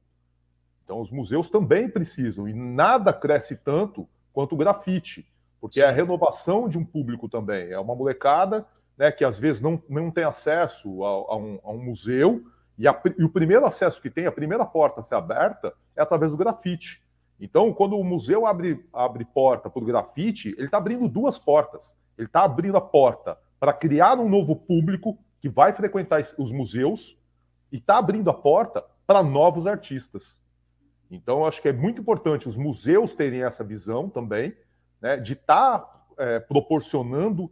então 0.84 1.00
os 1.00 1.10
museus 1.10 1.50
também 1.50 1.90
precisam, 1.90 2.48
e 2.48 2.54
nada 2.54 3.12
cresce 3.12 3.56
tanto 3.56 4.08
quanto 4.32 4.54
o 4.54 4.56
grafite, 4.58 5.28
porque 5.60 5.80
é 5.80 5.86
a 5.86 5.92
renovação 5.92 6.68
de 6.68 6.78
um 6.78 6.84
público 6.84 7.28
também. 7.28 7.70
É 7.70 7.78
uma 7.78 7.94
molecada 7.94 8.66
né, 8.96 9.10
que 9.12 9.24
às 9.24 9.38
vezes 9.38 9.60
não, 9.60 9.82
não 9.88 10.10
tem 10.10 10.24
acesso 10.24 11.04
a, 11.04 11.08
a, 11.08 11.36
um, 11.36 11.58
a 11.62 11.70
um 11.70 11.82
museu, 11.82 12.44
e, 12.78 12.86
a, 12.86 13.00
e, 13.18 13.24
o 13.24 13.28
primeiro 13.28 13.64
acesso 13.64 14.00
que 14.00 14.10
tem, 14.10 14.26
a 14.26 14.32
primeira 14.32 14.66
porta 14.66 15.00
a 15.00 15.02
ser 15.02 15.14
aberta, 15.14 15.72
é 15.94 16.02
através 16.02 16.32
do 16.32 16.38
grafite. 16.38 17.02
Então, 17.40 17.72
quando 17.72 17.98
o 17.98 18.04
museu 18.04 18.46
abre, 18.46 18.84
abre 18.92 19.24
porta 19.24 19.70
o 19.74 19.84
grafite, 19.84 20.54
ele 20.56 20.66
está 20.66 20.78
abrindo 20.78 21.08
duas 21.08 21.38
portas. 21.38 21.96
Ele 22.16 22.26
está 22.26 22.44
abrindo 22.44 22.76
a 22.76 22.80
porta 22.80 23.38
para 23.60 23.72
criar 23.72 24.18
um 24.18 24.28
novo 24.28 24.56
público 24.56 25.18
que 25.40 25.48
vai 25.48 25.72
frequentar 25.72 26.20
os 26.38 26.50
museus 26.50 27.16
e 27.70 27.76
está 27.76 27.98
abrindo 27.98 28.30
a 28.30 28.34
porta 28.34 28.84
para 29.06 29.22
novos 29.22 29.66
artistas. 29.66 30.42
Então, 31.10 31.40
eu 31.40 31.46
acho 31.46 31.60
que 31.60 31.68
é 31.68 31.72
muito 31.72 32.00
importante 32.00 32.48
os 32.48 32.56
museus 32.56 33.14
terem 33.14 33.42
essa 33.42 33.62
visão 33.62 34.08
também, 34.08 34.56
né, 35.06 35.16
de 35.16 35.34
estar 35.34 35.78
tá, 35.78 36.04
é, 36.18 36.40
proporcionando 36.40 37.48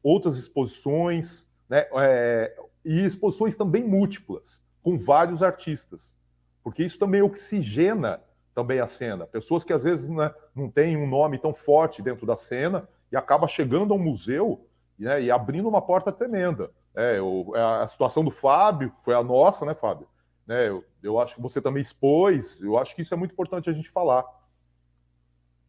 outras 0.00 0.36
exposições, 0.36 1.44
né, 1.68 1.88
é, 1.96 2.56
e 2.84 3.04
exposições 3.04 3.56
também 3.56 3.82
múltiplas, 3.82 4.64
com 4.80 4.96
vários 4.96 5.42
artistas, 5.42 6.16
porque 6.62 6.84
isso 6.84 6.96
também 6.96 7.20
oxigena 7.20 8.22
também 8.54 8.78
a 8.78 8.86
cena. 8.86 9.26
Pessoas 9.26 9.64
que 9.64 9.72
às 9.72 9.82
vezes 9.82 10.08
né, 10.08 10.32
não 10.54 10.70
têm 10.70 10.96
um 10.96 11.08
nome 11.08 11.36
tão 11.36 11.52
forte 11.52 12.00
dentro 12.00 12.24
da 12.24 12.36
cena 12.36 12.88
e 13.10 13.16
acaba 13.16 13.48
chegando 13.48 13.92
ao 13.92 13.98
museu 13.98 14.64
né, 14.96 15.20
e 15.20 15.32
abrindo 15.32 15.68
uma 15.68 15.82
porta 15.82 16.12
tremenda. 16.12 16.70
É, 16.94 17.18
eu, 17.18 17.52
a 17.56 17.88
situação 17.88 18.22
do 18.22 18.30
Fábio 18.30 18.94
foi 19.02 19.14
a 19.16 19.22
nossa, 19.24 19.66
né, 19.66 19.74
Fábio? 19.74 20.06
Né, 20.46 20.68
eu, 20.68 20.84
eu 21.02 21.18
acho 21.18 21.34
que 21.34 21.42
você 21.42 21.60
também 21.60 21.82
expôs, 21.82 22.60
eu 22.60 22.78
acho 22.78 22.94
que 22.94 23.02
isso 23.02 23.12
é 23.12 23.16
muito 23.16 23.32
importante 23.32 23.68
a 23.68 23.72
gente 23.72 23.90
falar. 23.90 24.24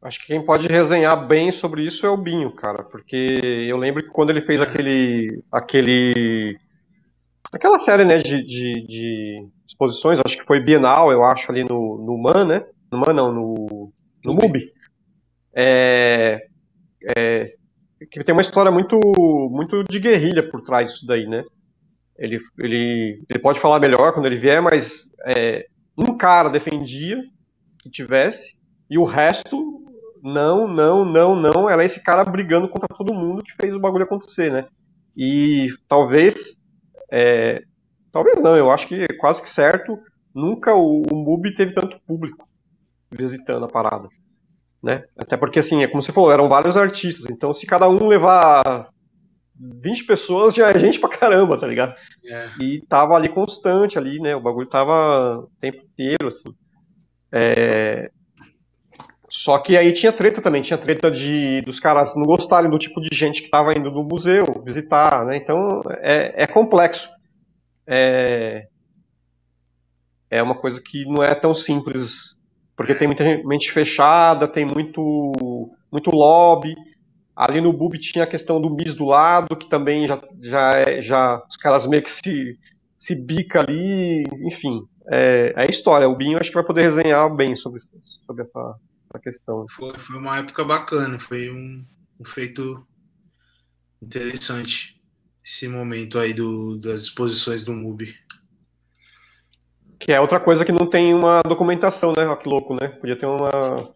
Acho 0.05 0.19
que 0.19 0.27
quem 0.27 0.45
pode 0.45 0.67
resenhar 0.67 1.27
bem 1.27 1.49
sobre 1.49 1.83
isso 1.83 2.05
é 2.05 2.09
o 2.09 2.15
Binho, 2.15 2.51
cara, 2.51 2.83
porque 2.83 3.39
eu 3.67 3.75
lembro 3.75 4.03
que 4.03 4.09
quando 4.09 4.29
ele 4.29 4.43
fez 4.43 4.61
aquele, 4.61 5.43
aquele, 5.51 6.59
aquela 7.51 7.79
série, 7.79 8.05
né, 8.05 8.19
de, 8.19 8.43
de, 8.45 8.85
de 8.85 9.47
exposições, 9.67 10.19
acho 10.23 10.37
que 10.37 10.45
foi 10.45 10.59
Bienal, 10.59 11.11
eu 11.11 11.23
acho, 11.23 11.51
ali 11.51 11.63
no, 11.63 11.97
no 11.97 12.19
Man, 12.19 12.45
né, 12.45 12.63
no 12.91 12.99
Man 12.99 13.13
não, 13.13 13.33
no, 13.33 13.91
no 14.23 14.33
MUBI, 14.35 14.71
é, 15.55 16.39
é, 17.17 17.45
que 18.11 18.23
tem 18.23 18.33
uma 18.33 18.43
história 18.43 18.71
muito, 18.71 18.99
muito 19.49 19.83
de 19.85 19.99
guerrilha 19.99 20.47
por 20.47 20.61
trás 20.61 20.91
disso 20.91 21.07
daí, 21.07 21.25
né, 21.25 21.43
ele, 22.15 22.39
ele, 22.59 23.23
ele 23.27 23.39
pode 23.39 23.59
falar 23.59 23.79
melhor 23.79 24.13
quando 24.13 24.27
ele 24.27 24.37
vier, 24.37 24.61
mas 24.61 25.09
é, 25.25 25.65
um 25.97 26.15
cara 26.15 26.47
defendia 26.47 27.17
que 27.79 27.89
tivesse, 27.89 28.53
e 28.87 28.99
o 28.99 29.03
resto 29.03 29.83
não, 30.25 30.67
não, 30.67 31.05
não, 31.05 31.35
não. 31.35 31.69
Ela 31.69 31.83
é 31.83 31.85
esse 31.85 32.01
cara 32.01 32.25
brigando 32.25 32.67
contra 32.67 32.87
todo 32.87 33.13
mundo 33.13 33.43
que 33.43 33.53
fez 33.61 33.75
o 33.75 33.79
bagulho 33.79 34.05
acontecer, 34.05 34.51
né? 34.51 34.65
E 35.15 35.67
talvez, 35.87 36.57
é, 37.11 37.61
talvez 38.11 38.41
não, 38.41 38.57
eu 38.57 38.71
acho 38.71 38.87
que 38.87 38.95
é 38.95 39.13
quase 39.19 39.39
que 39.39 39.49
certo, 39.49 39.99
nunca 40.33 40.73
o, 40.73 41.03
o 41.03 41.15
MUBI 41.15 41.55
teve 41.55 41.75
tanto 41.75 41.99
público 42.07 42.47
visitando 43.11 43.65
a 43.65 43.69
parada. 43.69 44.09
Né? 44.81 45.03
Até 45.15 45.37
porque, 45.37 45.59
assim, 45.59 45.83
é 45.83 45.87
como 45.87 46.01
você 46.01 46.11
falou, 46.11 46.31
eram 46.31 46.49
vários 46.49 46.75
artistas, 46.75 47.29
então 47.29 47.53
se 47.53 47.67
cada 47.67 47.87
um 47.87 48.07
levar 48.07 48.89
20 49.59 50.05
pessoas 50.05 50.55
já 50.55 50.69
é 50.69 50.79
gente 50.79 50.99
pra 50.99 51.09
caramba, 51.09 51.59
tá 51.59 51.67
ligado? 51.67 51.93
É. 52.25 52.49
E 52.61 52.81
tava 52.87 53.13
ali 53.13 53.29
constante 53.29 53.97
ali, 53.97 54.19
né? 54.19 54.35
O 54.35 54.41
bagulho 54.41 54.67
tava 54.67 55.39
o 55.39 55.49
tempo 55.61 55.83
inteiro, 55.83 56.27
assim. 56.27 56.49
É, 57.31 58.09
só 59.29 59.57
que 59.57 59.75
aí 59.77 59.91
tinha 59.91 60.13
treta 60.13 60.41
também, 60.41 60.61
tinha 60.61 60.77
treta 60.77 61.09
de 61.09 61.61
dos 61.61 61.79
caras 61.79 62.15
não 62.15 62.23
gostarem 62.23 62.69
do 62.69 62.77
tipo 62.77 63.01
de 63.01 63.15
gente 63.15 63.39
que 63.39 63.47
estava 63.47 63.73
indo 63.73 63.89
no 63.89 64.03
museu 64.03 64.43
visitar, 64.63 65.25
né? 65.25 65.37
Então 65.37 65.81
é, 66.01 66.43
é 66.43 66.47
complexo. 66.47 67.09
É, 67.87 68.67
é 70.29 70.43
uma 70.43 70.55
coisa 70.55 70.81
que 70.81 71.05
não 71.05 71.23
é 71.23 71.33
tão 71.33 71.53
simples, 71.53 72.35
porque 72.75 72.95
tem 72.95 73.07
muita 73.07 73.23
mente 73.45 73.71
fechada, 73.71 74.47
tem 74.47 74.65
muito, 74.65 75.31
muito 75.91 76.09
lobby. 76.11 76.75
Ali 77.35 77.59
no 77.59 77.73
Bub 77.73 77.97
tinha 77.97 78.23
a 78.23 78.27
questão 78.27 78.61
do 78.61 78.69
MIS 78.69 78.93
do 78.93 79.05
lado, 79.05 79.57
que 79.57 79.69
também 79.69 80.07
já, 80.07 80.21
já, 80.41 80.73
é, 80.79 81.01
já 81.01 81.43
os 81.49 81.57
caras 81.57 81.85
meio 81.85 82.01
que 82.01 82.11
se, 82.11 82.57
se 82.97 83.15
bica 83.15 83.59
ali, 83.59 84.23
enfim. 84.47 84.81
É, 85.11 85.53
é 85.57 85.69
história. 85.69 86.07
O 86.07 86.15
Binho 86.15 86.39
acho 86.39 86.49
que 86.49 86.55
vai 86.55 86.63
poder 86.63 86.83
resenhar 86.83 87.33
bem 87.35 87.55
sobre, 87.55 87.81
sobre 88.25 88.43
essa, 88.43 88.75
essa 89.15 89.19
questão. 89.19 89.65
Foi, 89.69 89.93
foi 89.97 90.17
uma 90.17 90.37
época 90.37 90.63
bacana, 90.63 91.17
foi 91.17 91.49
um, 91.49 91.85
um 92.19 92.25
feito 92.25 92.85
interessante 94.01 95.01
esse 95.43 95.67
momento 95.67 96.19
aí 96.19 96.33
do, 96.33 96.77
das 96.77 97.01
exposições 97.01 97.65
do 97.65 97.73
MUBI. 97.73 98.15
Que 99.99 100.11
é 100.11 100.19
outra 100.19 100.39
coisa 100.39 100.65
que 100.65 100.71
não 100.71 100.89
tem 100.89 101.13
uma 101.13 101.41
documentação, 101.43 102.11
né? 102.17 102.25
Olha 102.25 102.37
que 102.37 102.49
louco, 102.49 102.75
né? 102.75 102.89
Podia 102.89 103.17
ter 103.17 103.25
uma. 103.25 103.95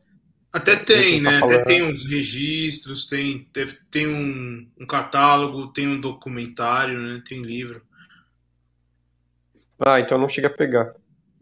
Até 0.51 0.75
tem, 0.75 1.21
né? 1.21 1.39
Até 1.43 1.63
tem 1.63 1.83
uns 1.83 2.09
registros, 2.09 3.05
tem, 3.05 3.47
tem 3.91 4.07
um, 4.07 4.71
um 4.79 4.87
catálogo, 4.87 5.67
tem 5.67 5.87
um 5.87 5.99
documentário, 5.99 6.99
né? 6.99 7.21
Tem 7.27 7.41
livro. 7.41 7.81
Ah, 9.79 9.99
então 9.99 10.17
não 10.17 10.29
chega 10.29 10.47
a 10.47 10.53
pegar. 10.53 10.93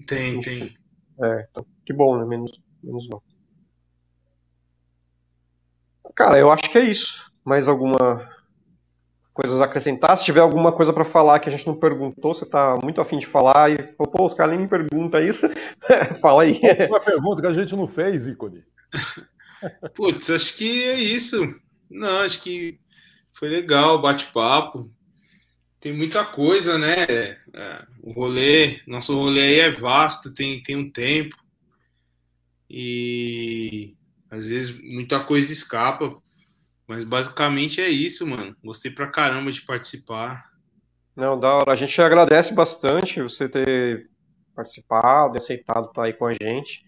Tem, 0.06 0.42
tem. 0.42 0.78
É, 1.22 1.48
então, 1.50 1.66
que 1.86 1.94
bom, 1.94 2.18
né? 2.18 2.26
Menos, 2.26 2.52
menos 2.84 3.08
mal. 3.08 3.24
Cara, 6.18 6.40
eu 6.40 6.52
acho 6.52 6.64
que 6.64 6.78
é 6.80 6.84
isso. 6.84 7.32
Mais 7.46 7.68
alguma 7.68 8.28
coisas 9.32 9.62
a 9.62 9.66
acrescentar? 9.66 10.18
Se 10.18 10.26
tiver 10.26 10.40
alguma 10.40 10.72
coisa 10.72 10.92
para 10.92 11.06
falar 11.06 11.40
que 11.40 11.48
a 11.48 11.52
gente 11.52 11.68
não 11.68 11.76
perguntou, 11.76 12.34
você 12.34 12.44
está 12.44 12.76
muito 12.82 13.00
afim 13.00 13.20
de 13.20 13.28
falar 13.28 13.70
e 13.72 13.78
falou, 13.96 14.12
pô, 14.12 14.26
os 14.26 14.34
caras 14.34 14.54
nem 14.54 14.64
me 14.64 14.68
perguntam 14.68 15.22
isso, 15.22 15.48
fala 16.20 16.42
aí. 16.42 16.60
Uma 16.90 17.00
pergunta 17.00 17.44
que 17.44 17.48
a 17.48 17.54
gente 17.54 17.76
não 17.76 17.88
fez, 17.88 18.26
ícone. 18.26 18.64
Putz, 19.94 20.32
acho 20.32 20.58
que 20.58 20.86
é 20.86 20.96
isso. 20.96 21.38
Não, 21.88 22.22
acho 22.22 22.42
que 22.42 22.80
foi 23.32 23.50
legal 23.50 23.96
o 23.96 24.02
bate-papo. 24.02 24.92
Tem 25.80 25.94
muita 25.94 26.26
coisa, 26.26 26.80
né? 26.80 27.06
É, 27.54 27.86
o 28.02 28.12
rolê, 28.12 28.82
nosso 28.88 29.16
rolê 29.16 29.42
aí 29.42 29.60
é 29.60 29.70
vasto, 29.72 30.34
tem, 30.34 30.64
tem 30.64 30.76
um 30.76 30.90
tempo. 30.90 31.38
E 32.68 33.96
às 34.30 34.50
vezes 34.50 34.82
muita 34.84 35.20
coisa 35.20 35.52
escapa, 35.52 36.14
mas 36.88 37.04
basicamente 37.04 37.82
é 37.82 37.90
isso, 37.90 38.26
mano. 38.26 38.56
Gostei 38.64 38.92
pra 38.92 39.08
caramba 39.08 39.52
de 39.52 39.62
participar. 39.62 40.46
Não, 41.16 41.40
da 41.40 41.56
hora. 41.56 41.72
A 41.72 41.76
gente 41.76 42.00
agradece 42.02 42.54
bastante 42.54 43.22
você 43.22 43.50
ter 43.50 44.10
participado, 44.56 45.38
aceitado 45.38 45.88
estar 45.88 46.04
aí 46.04 46.14
com 46.14 46.26
a 46.26 46.34
gente. 46.34 46.86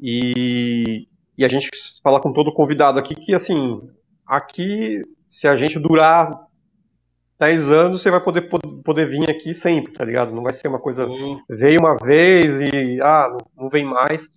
E, 0.00 1.06
e 1.36 1.44
a 1.44 1.48
gente 1.48 1.68
fala 2.02 2.20
com 2.20 2.32
todo 2.32 2.52
convidado 2.52 2.98
aqui 2.98 3.14
que, 3.14 3.34
assim, 3.34 3.80
aqui, 4.26 5.02
se 5.26 5.46
a 5.46 5.56
gente 5.56 5.78
durar 5.78 6.46
10 7.38 7.68
anos, 7.68 8.02
você 8.02 8.10
vai 8.10 8.22
poder, 8.22 8.48
poder 8.82 9.08
vir 9.08 9.30
aqui 9.30 9.54
sempre, 9.54 9.92
tá 9.92 10.04
ligado? 10.04 10.34
Não 10.34 10.42
vai 10.42 10.54
ser 10.54 10.68
uma 10.68 10.80
coisa. 10.80 11.06
Oh. 11.06 11.40
Veio 11.48 11.80
uma 11.80 11.96
vez 11.96 12.60
e, 12.60 13.00
ah, 13.00 13.36
não 13.56 13.68
vem 13.68 13.84
mais 13.84 14.28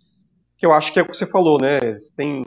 que 0.60 0.65
eu 0.65 0.73
acho 0.73 0.91
que 0.91 0.99
é 0.99 1.02
o 1.02 1.06
que 1.06 1.15
você 1.15 1.26
falou, 1.26 1.57
né? 1.60 1.80
Tem, 2.18 2.44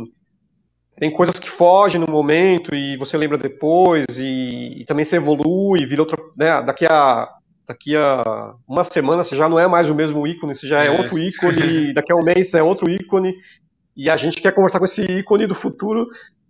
tem 0.97 1.11
coisas 1.11 1.39
que 1.39 1.49
fogem 1.49 1.99
no 1.99 2.07
momento 2.07 2.75
e 2.75 2.97
você 2.99 3.17
lembra 3.17 3.39
depois 3.39 4.05
e, 4.19 4.83
e 4.83 4.85
também 4.85 5.05
você 5.05 5.17
evolui, 5.17 5.87
vira 5.87 6.03
outra, 6.03 6.23
né? 6.37 6.63
Daqui 6.63 6.87
a 6.87 7.29
daqui 7.67 7.97
a 7.97 8.55
uma 8.69 8.85
semana 8.85 9.25
você 9.25 9.35
já 9.35 9.49
não 9.49 9.59
é 9.59 9.67
mais 9.67 9.89
o 9.89 9.95
mesmo 9.95 10.27
ícone, 10.27 10.55
você 10.55 10.67
já 10.67 10.85
é, 10.85 10.89
é. 10.89 10.91
outro 10.91 11.19
ícone, 11.19 11.95
daqui 11.95 12.13
a 12.13 12.17
um 12.17 12.25
mês 12.25 12.51
você 12.51 12.59
é 12.59 12.63
outro 12.63 12.91
ícone 12.91 13.35
e 13.97 14.11
a 14.11 14.17
gente 14.17 14.43
quer 14.43 14.53
conversar 14.53 14.79
com 14.79 14.85
esse 14.85 15.03
ícone 15.03 15.47
do 15.47 15.55
futuro 15.55 16.07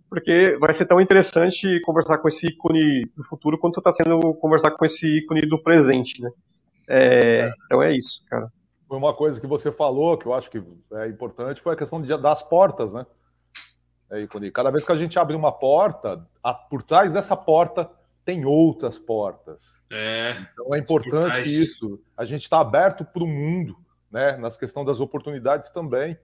porque 0.09 0.57
vai 0.59 0.73
ser 0.73 0.85
tão 0.85 0.99
interessante 0.99 1.79
conversar 1.81 2.17
com 2.17 2.27
esse 2.27 2.47
ícone 2.47 3.05
do 3.15 3.23
futuro 3.23 3.57
quanto 3.57 3.79
está 3.79 3.93
sendo 3.93 4.19
conversar 4.35 4.71
com 4.71 4.83
esse 4.83 5.19
ícone 5.19 5.47
do 5.47 5.61
presente, 5.61 6.21
né? 6.21 6.29
É, 6.89 6.99
é. 7.45 7.51
Então 7.65 7.81
é 7.81 7.95
isso, 7.95 8.21
cara 8.29 8.51
foi 8.93 8.99
uma 8.99 9.13
coisa 9.15 9.41
que 9.41 9.47
você 9.47 9.71
falou, 9.71 10.15
que 10.15 10.27
eu 10.27 10.35
acho 10.35 10.51
que 10.51 10.63
é 10.93 11.07
importante, 11.07 11.59
foi 11.59 11.73
a 11.73 11.75
questão 11.75 11.99
de, 11.99 12.15
das 12.15 12.43
portas, 12.43 12.93
né? 12.93 13.03
É, 14.11 14.27
cada 14.51 14.69
vez 14.69 14.85
que 14.85 14.91
a 14.91 14.95
gente 14.95 15.17
abre 15.17 15.35
uma 15.35 15.51
porta, 15.51 16.23
a, 16.43 16.53
por 16.53 16.83
trás 16.83 17.11
dessa 17.11 17.35
porta 17.35 17.89
tem 18.23 18.45
outras 18.45 18.99
portas. 18.99 19.81
É, 19.91 20.33
então 20.53 20.75
é 20.75 20.77
importante 20.77 21.41
isso. 21.41 21.99
A 22.15 22.23
gente 22.23 22.43
está 22.43 22.59
aberto 22.59 23.03
para 23.03 23.23
o 23.23 23.27
mundo, 23.27 23.75
né? 24.11 24.37
Nas 24.37 24.59
questões 24.59 24.85
das 24.85 24.99
oportunidades 24.99 25.71
também. 25.71 26.15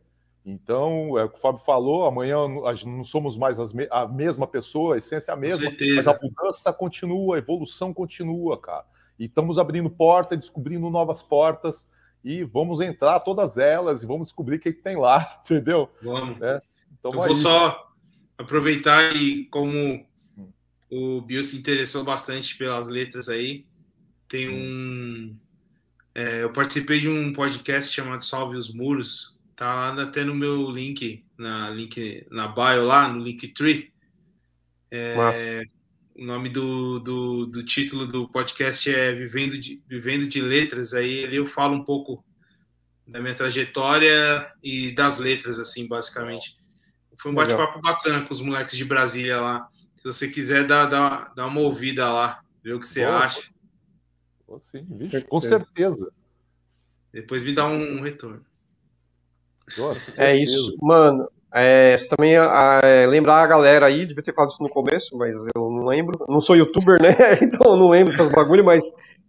Então, 0.46 1.18
é 1.18 1.24
o 1.24 1.30
que 1.30 1.40
o 1.40 1.41
Fábio 1.41 1.66
falou, 1.66 2.06
amanhã 2.06 2.38
não 2.86 3.04
somos 3.04 3.36
mais 3.36 3.74
me 3.74 3.88
a 3.90 4.08
mesma 4.08 4.46
pessoa, 4.46 4.94
a 4.94 4.98
essência 5.00 5.32
é 5.32 5.34
a 5.34 5.38
mesma, 5.38 5.72
mas 5.96 6.08
a 6.08 6.16
mudança 6.22 6.72
continua, 6.72 7.36
a 7.36 7.40
evolução 7.40 7.96
continua, 7.96 8.62
cara. 8.62 8.86
E 9.18 9.26
estamos 9.26 9.58
abrindo 9.58 9.90
porta, 9.90 10.38
descobrindo 10.38 10.88
novas 10.91 11.24
portas, 11.24 11.90
e 12.24 12.44
vamos 12.44 12.80
entrar 12.80 13.20
todas 13.22 13.58
elas 13.58 14.04
e 14.04 14.06
vamos 14.06 14.30
descobrir 14.30 14.58
o 14.58 14.60
que, 14.60 14.74
que 14.74 14.82
tem 14.82 14.98
lá, 14.98 15.40
entendeu? 15.46 15.90
Vamos. 16.02 16.41
É, 16.41 16.62
então, 16.98 17.12
Eu 17.12 17.24
vou 17.24 17.34
só 17.34 17.91
aproveitar 18.38 19.16
e 19.16 19.46
como 19.46 20.06
o 20.90 21.22
Bill 21.22 21.44
se 21.44 21.58
interessou 21.58 22.04
bastante 22.04 22.58
pelas 22.58 22.88
letras 22.88 23.30
aí, 23.30 23.66
tem 24.28 24.50
um. 24.50 25.36
É, 26.14 26.44
eu 26.44 26.52
participei 26.52 27.00
de 27.00 27.08
um 27.08 27.32
podcast 27.32 27.94
chamado 27.94 28.24
Salve 28.26 28.58
os 28.58 28.74
Muros, 28.74 29.38
tá 29.56 29.74
lá 29.74 30.02
até 30.02 30.24
no 30.24 30.34
meu 30.34 30.70
link, 30.70 31.24
na 31.38 31.70
link 31.70 32.26
na 32.32 32.48
bio 32.48 32.86
lá, 32.86 33.08
no 33.08 33.24
Linktree. 33.24 33.91
É, 34.91 35.64
o 36.20 36.26
nome 36.26 36.50
do, 36.50 37.00
do, 37.00 37.46
do, 37.46 37.64
título 37.64 38.06
do 38.06 38.28
podcast 38.28 38.94
é 38.94 39.14
Vivendo 39.14 39.58
de, 39.58 39.82
Vivendo 39.88 40.28
de 40.28 40.41
Letras. 40.41 40.94
Aí 40.94 41.24
ali 41.24 41.38
eu 41.38 41.46
falo 41.46 41.76
um 41.76 41.84
pouco 41.84 42.24
da 43.08 43.22
minha 43.22 43.34
trajetória 43.34 44.12
e 44.62 44.91
das 44.91 45.18
letras, 45.18 45.60
assim, 45.60 45.88
basicamente. 45.88 46.58
Foi 47.18 47.32
um 47.32 47.36
bate-papo 47.36 47.80
bacana 47.82 48.26
com 48.26 48.34
os 48.34 48.41
moleques 48.41 48.76
de 48.76 48.84
Brasília 48.84 49.40
lá. 49.40 49.68
Se 49.96 50.04
você 50.04 50.28
quiser, 50.28 50.68
dá, 50.68 50.86
dá, 50.86 51.32
dá 51.36 51.48
uma 51.48 51.62
ouvida 51.62 52.12
lá, 52.12 52.41
ver 52.62 52.74
o 52.74 52.80
que 52.80 52.88
você 52.88 53.06
Boa. 53.06 53.20
acha. 53.20 53.50
sim, 54.62 54.86
vixe, 54.91 55.22
com 55.22 55.40
certeza. 55.40 56.12
Depois 57.14 57.44
me 57.44 57.54
dá 57.54 57.66
um 57.66 58.02
retorno. 58.02 58.46
Nossa, 59.78 60.22
é 60.22 60.36
isso, 60.38 60.76
mano. 60.82 61.30
É, 61.52 61.98
também 62.10 62.36
é, 62.36 63.08
lembrar 63.08 63.41
a 63.41 63.48
galera 63.48 63.86
aí, 63.88 64.06
devia 64.06 64.22
ter 64.22 64.34
falado 64.34 64.52
isso 64.52 64.62
no 64.62 64.70
começo, 64.70 65.18
mas 65.18 65.36
eu 65.56 65.69
não 65.80 65.88
lembro. 65.88 66.26
Não 66.28 66.42
sou 66.42 66.56
youtuber, 66.56 67.02
né? 67.02 67.16
Então 67.42 67.76
não 67.76 67.90
lembro 67.90 68.12
dessas 68.12 68.32
bagulho, 68.32 68.64
mas 68.64 68.84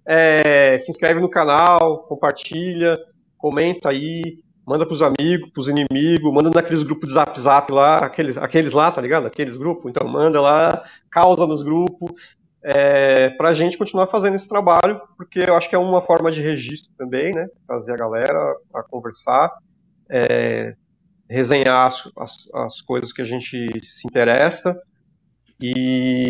é, 0.07 0.77
se 0.79 0.91
inscreve 0.91 1.21
no 1.21 1.29
canal, 1.29 2.05
compartilha, 2.05 2.99
comenta 3.39 3.91
aí, 3.91 4.39
manda 4.67 4.87
pros 4.87 5.03
amigos, 5.03 5.51
pros 5.51 5.69
inimigos, 5.69 6.33
manda 6.33 6.51
naqueles 6.51 6.83
grupos 6.83 7.09
de 7.09 7.15
zap 7.15 7.41
zap 7.41 7.73
lá, 7.73 7.97
aqueles, 7.99 8.37
aqueles 8.39 8.73
lá, 8.73 8.91
tá 8.91 9.01
ligado? 9.01 9.27
Aqueles 9.27 9.57
grupos, 9.57 9.91
então 9.91 10.07
manda 10.09 10.41
lá, 10.41 10.83
causa 11.11 11.47
nos 11.47 11.63
grupos, 11.63 12.13
é, 12.63 13.31
pra 13.31 13.55
gente 13.55 13.79
continuar 13.79 14.07
fazendo 14.07 14.37
esse 14.37 14.49
trabalho, 14.49 15.01
porque 15.17 15.41
eu 15.41 15.57
acho 15.57 15.69
que 15.69 15.75
é 15.75 15.79
uma 15.79 16.03
forma 16.03 16.31
de 16.31 16.41
registro 16.41 16.93
também, 16.97 17.33
né? 17.33 17.47
Trazer 17.67 17.93
a 17.93 17.97
galera 17.97 18.57
a 18.75 18.83
conversar, 18.83 19.51
é, 20.11 20.75
resenhar 21.29 21.87
as, 21.87 22.03
as, 22.19 22.49
as, 22.55 22.81
coisas 22.83 23.13
que 23.13 23.23
a 23.23 23.25
gente 23.25 23.67
se 23.83 24.07
interessa, 24.07 24.77
e, 25.61 26.30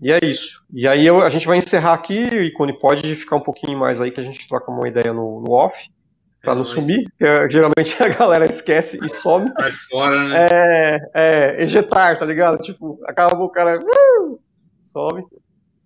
e 0.00 0.10
é 0.10 0.18
isso. 0.22 0.62
E 0.72 0.88
aí 0.88 1.06
eu, 1.06 1.22
a 1.22 1.28
gente 1.28 1.46
vai 1.46 1.58
encerrar 1.58 1.92
aqui, 1.92 2.14
Icone, 2.14 2.78
pode 2.78 3.14
ficar 3.14 3.36
um 3.36 3.42
pouquinho 3.42 3.78
mais 3.78 4.00
aí 4.00 4.10
que 4.10 4.20
a 4.20 4.24
gente 4.24 4.48
troca 4.48 4.70
uma 4.70 4.88
ideia 4.88 5.12
no, 5.12 5.40
no 5.40 5.52
off 5.52 5.90
pra 6.40 6.54
não 6.54 6.64
sumir, 6.64 7.04
que 7.18 7.24
é, 7.24 7.48
geralmente 7.50 7.96
a 8.02 8.08
galera 8.08 8.46
esquece 8.46 8.98
e 9.04 9.08
some. 9.08 9.52
Vai 9.52 9.72
fora, 9.72 10.28
né? 10.28 10.46
É, 10.50 11.10
é, 11.14 11.62
ejetar, 11.62 12.18
tá 12.18 12.24
ligado? 12.24 12.58
Tipo, 12.58 12.98
acaba 13.06 13.36
o 13.42 13.50
cara. 13.50 13.78
Uh, 13.78 14.40
some. 14.82 15.24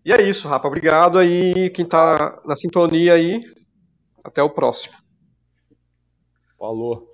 E 0.05 0.13
é 0.13 0.23
isso, 0.23 0.47
Rafa. 0.47 0.69
Obrigado 0.69 1.19
aí, 1.19 1.71
quem 1.71 1.85
tá 1.85 2.41
na 2.45 2.55
sintonia 2.55 3.15
aí. 3.15 3.43
Até 4.23 4.43
o 4.43 4.51
próximo. 4.51 4.95
Falou. 6.59 7.14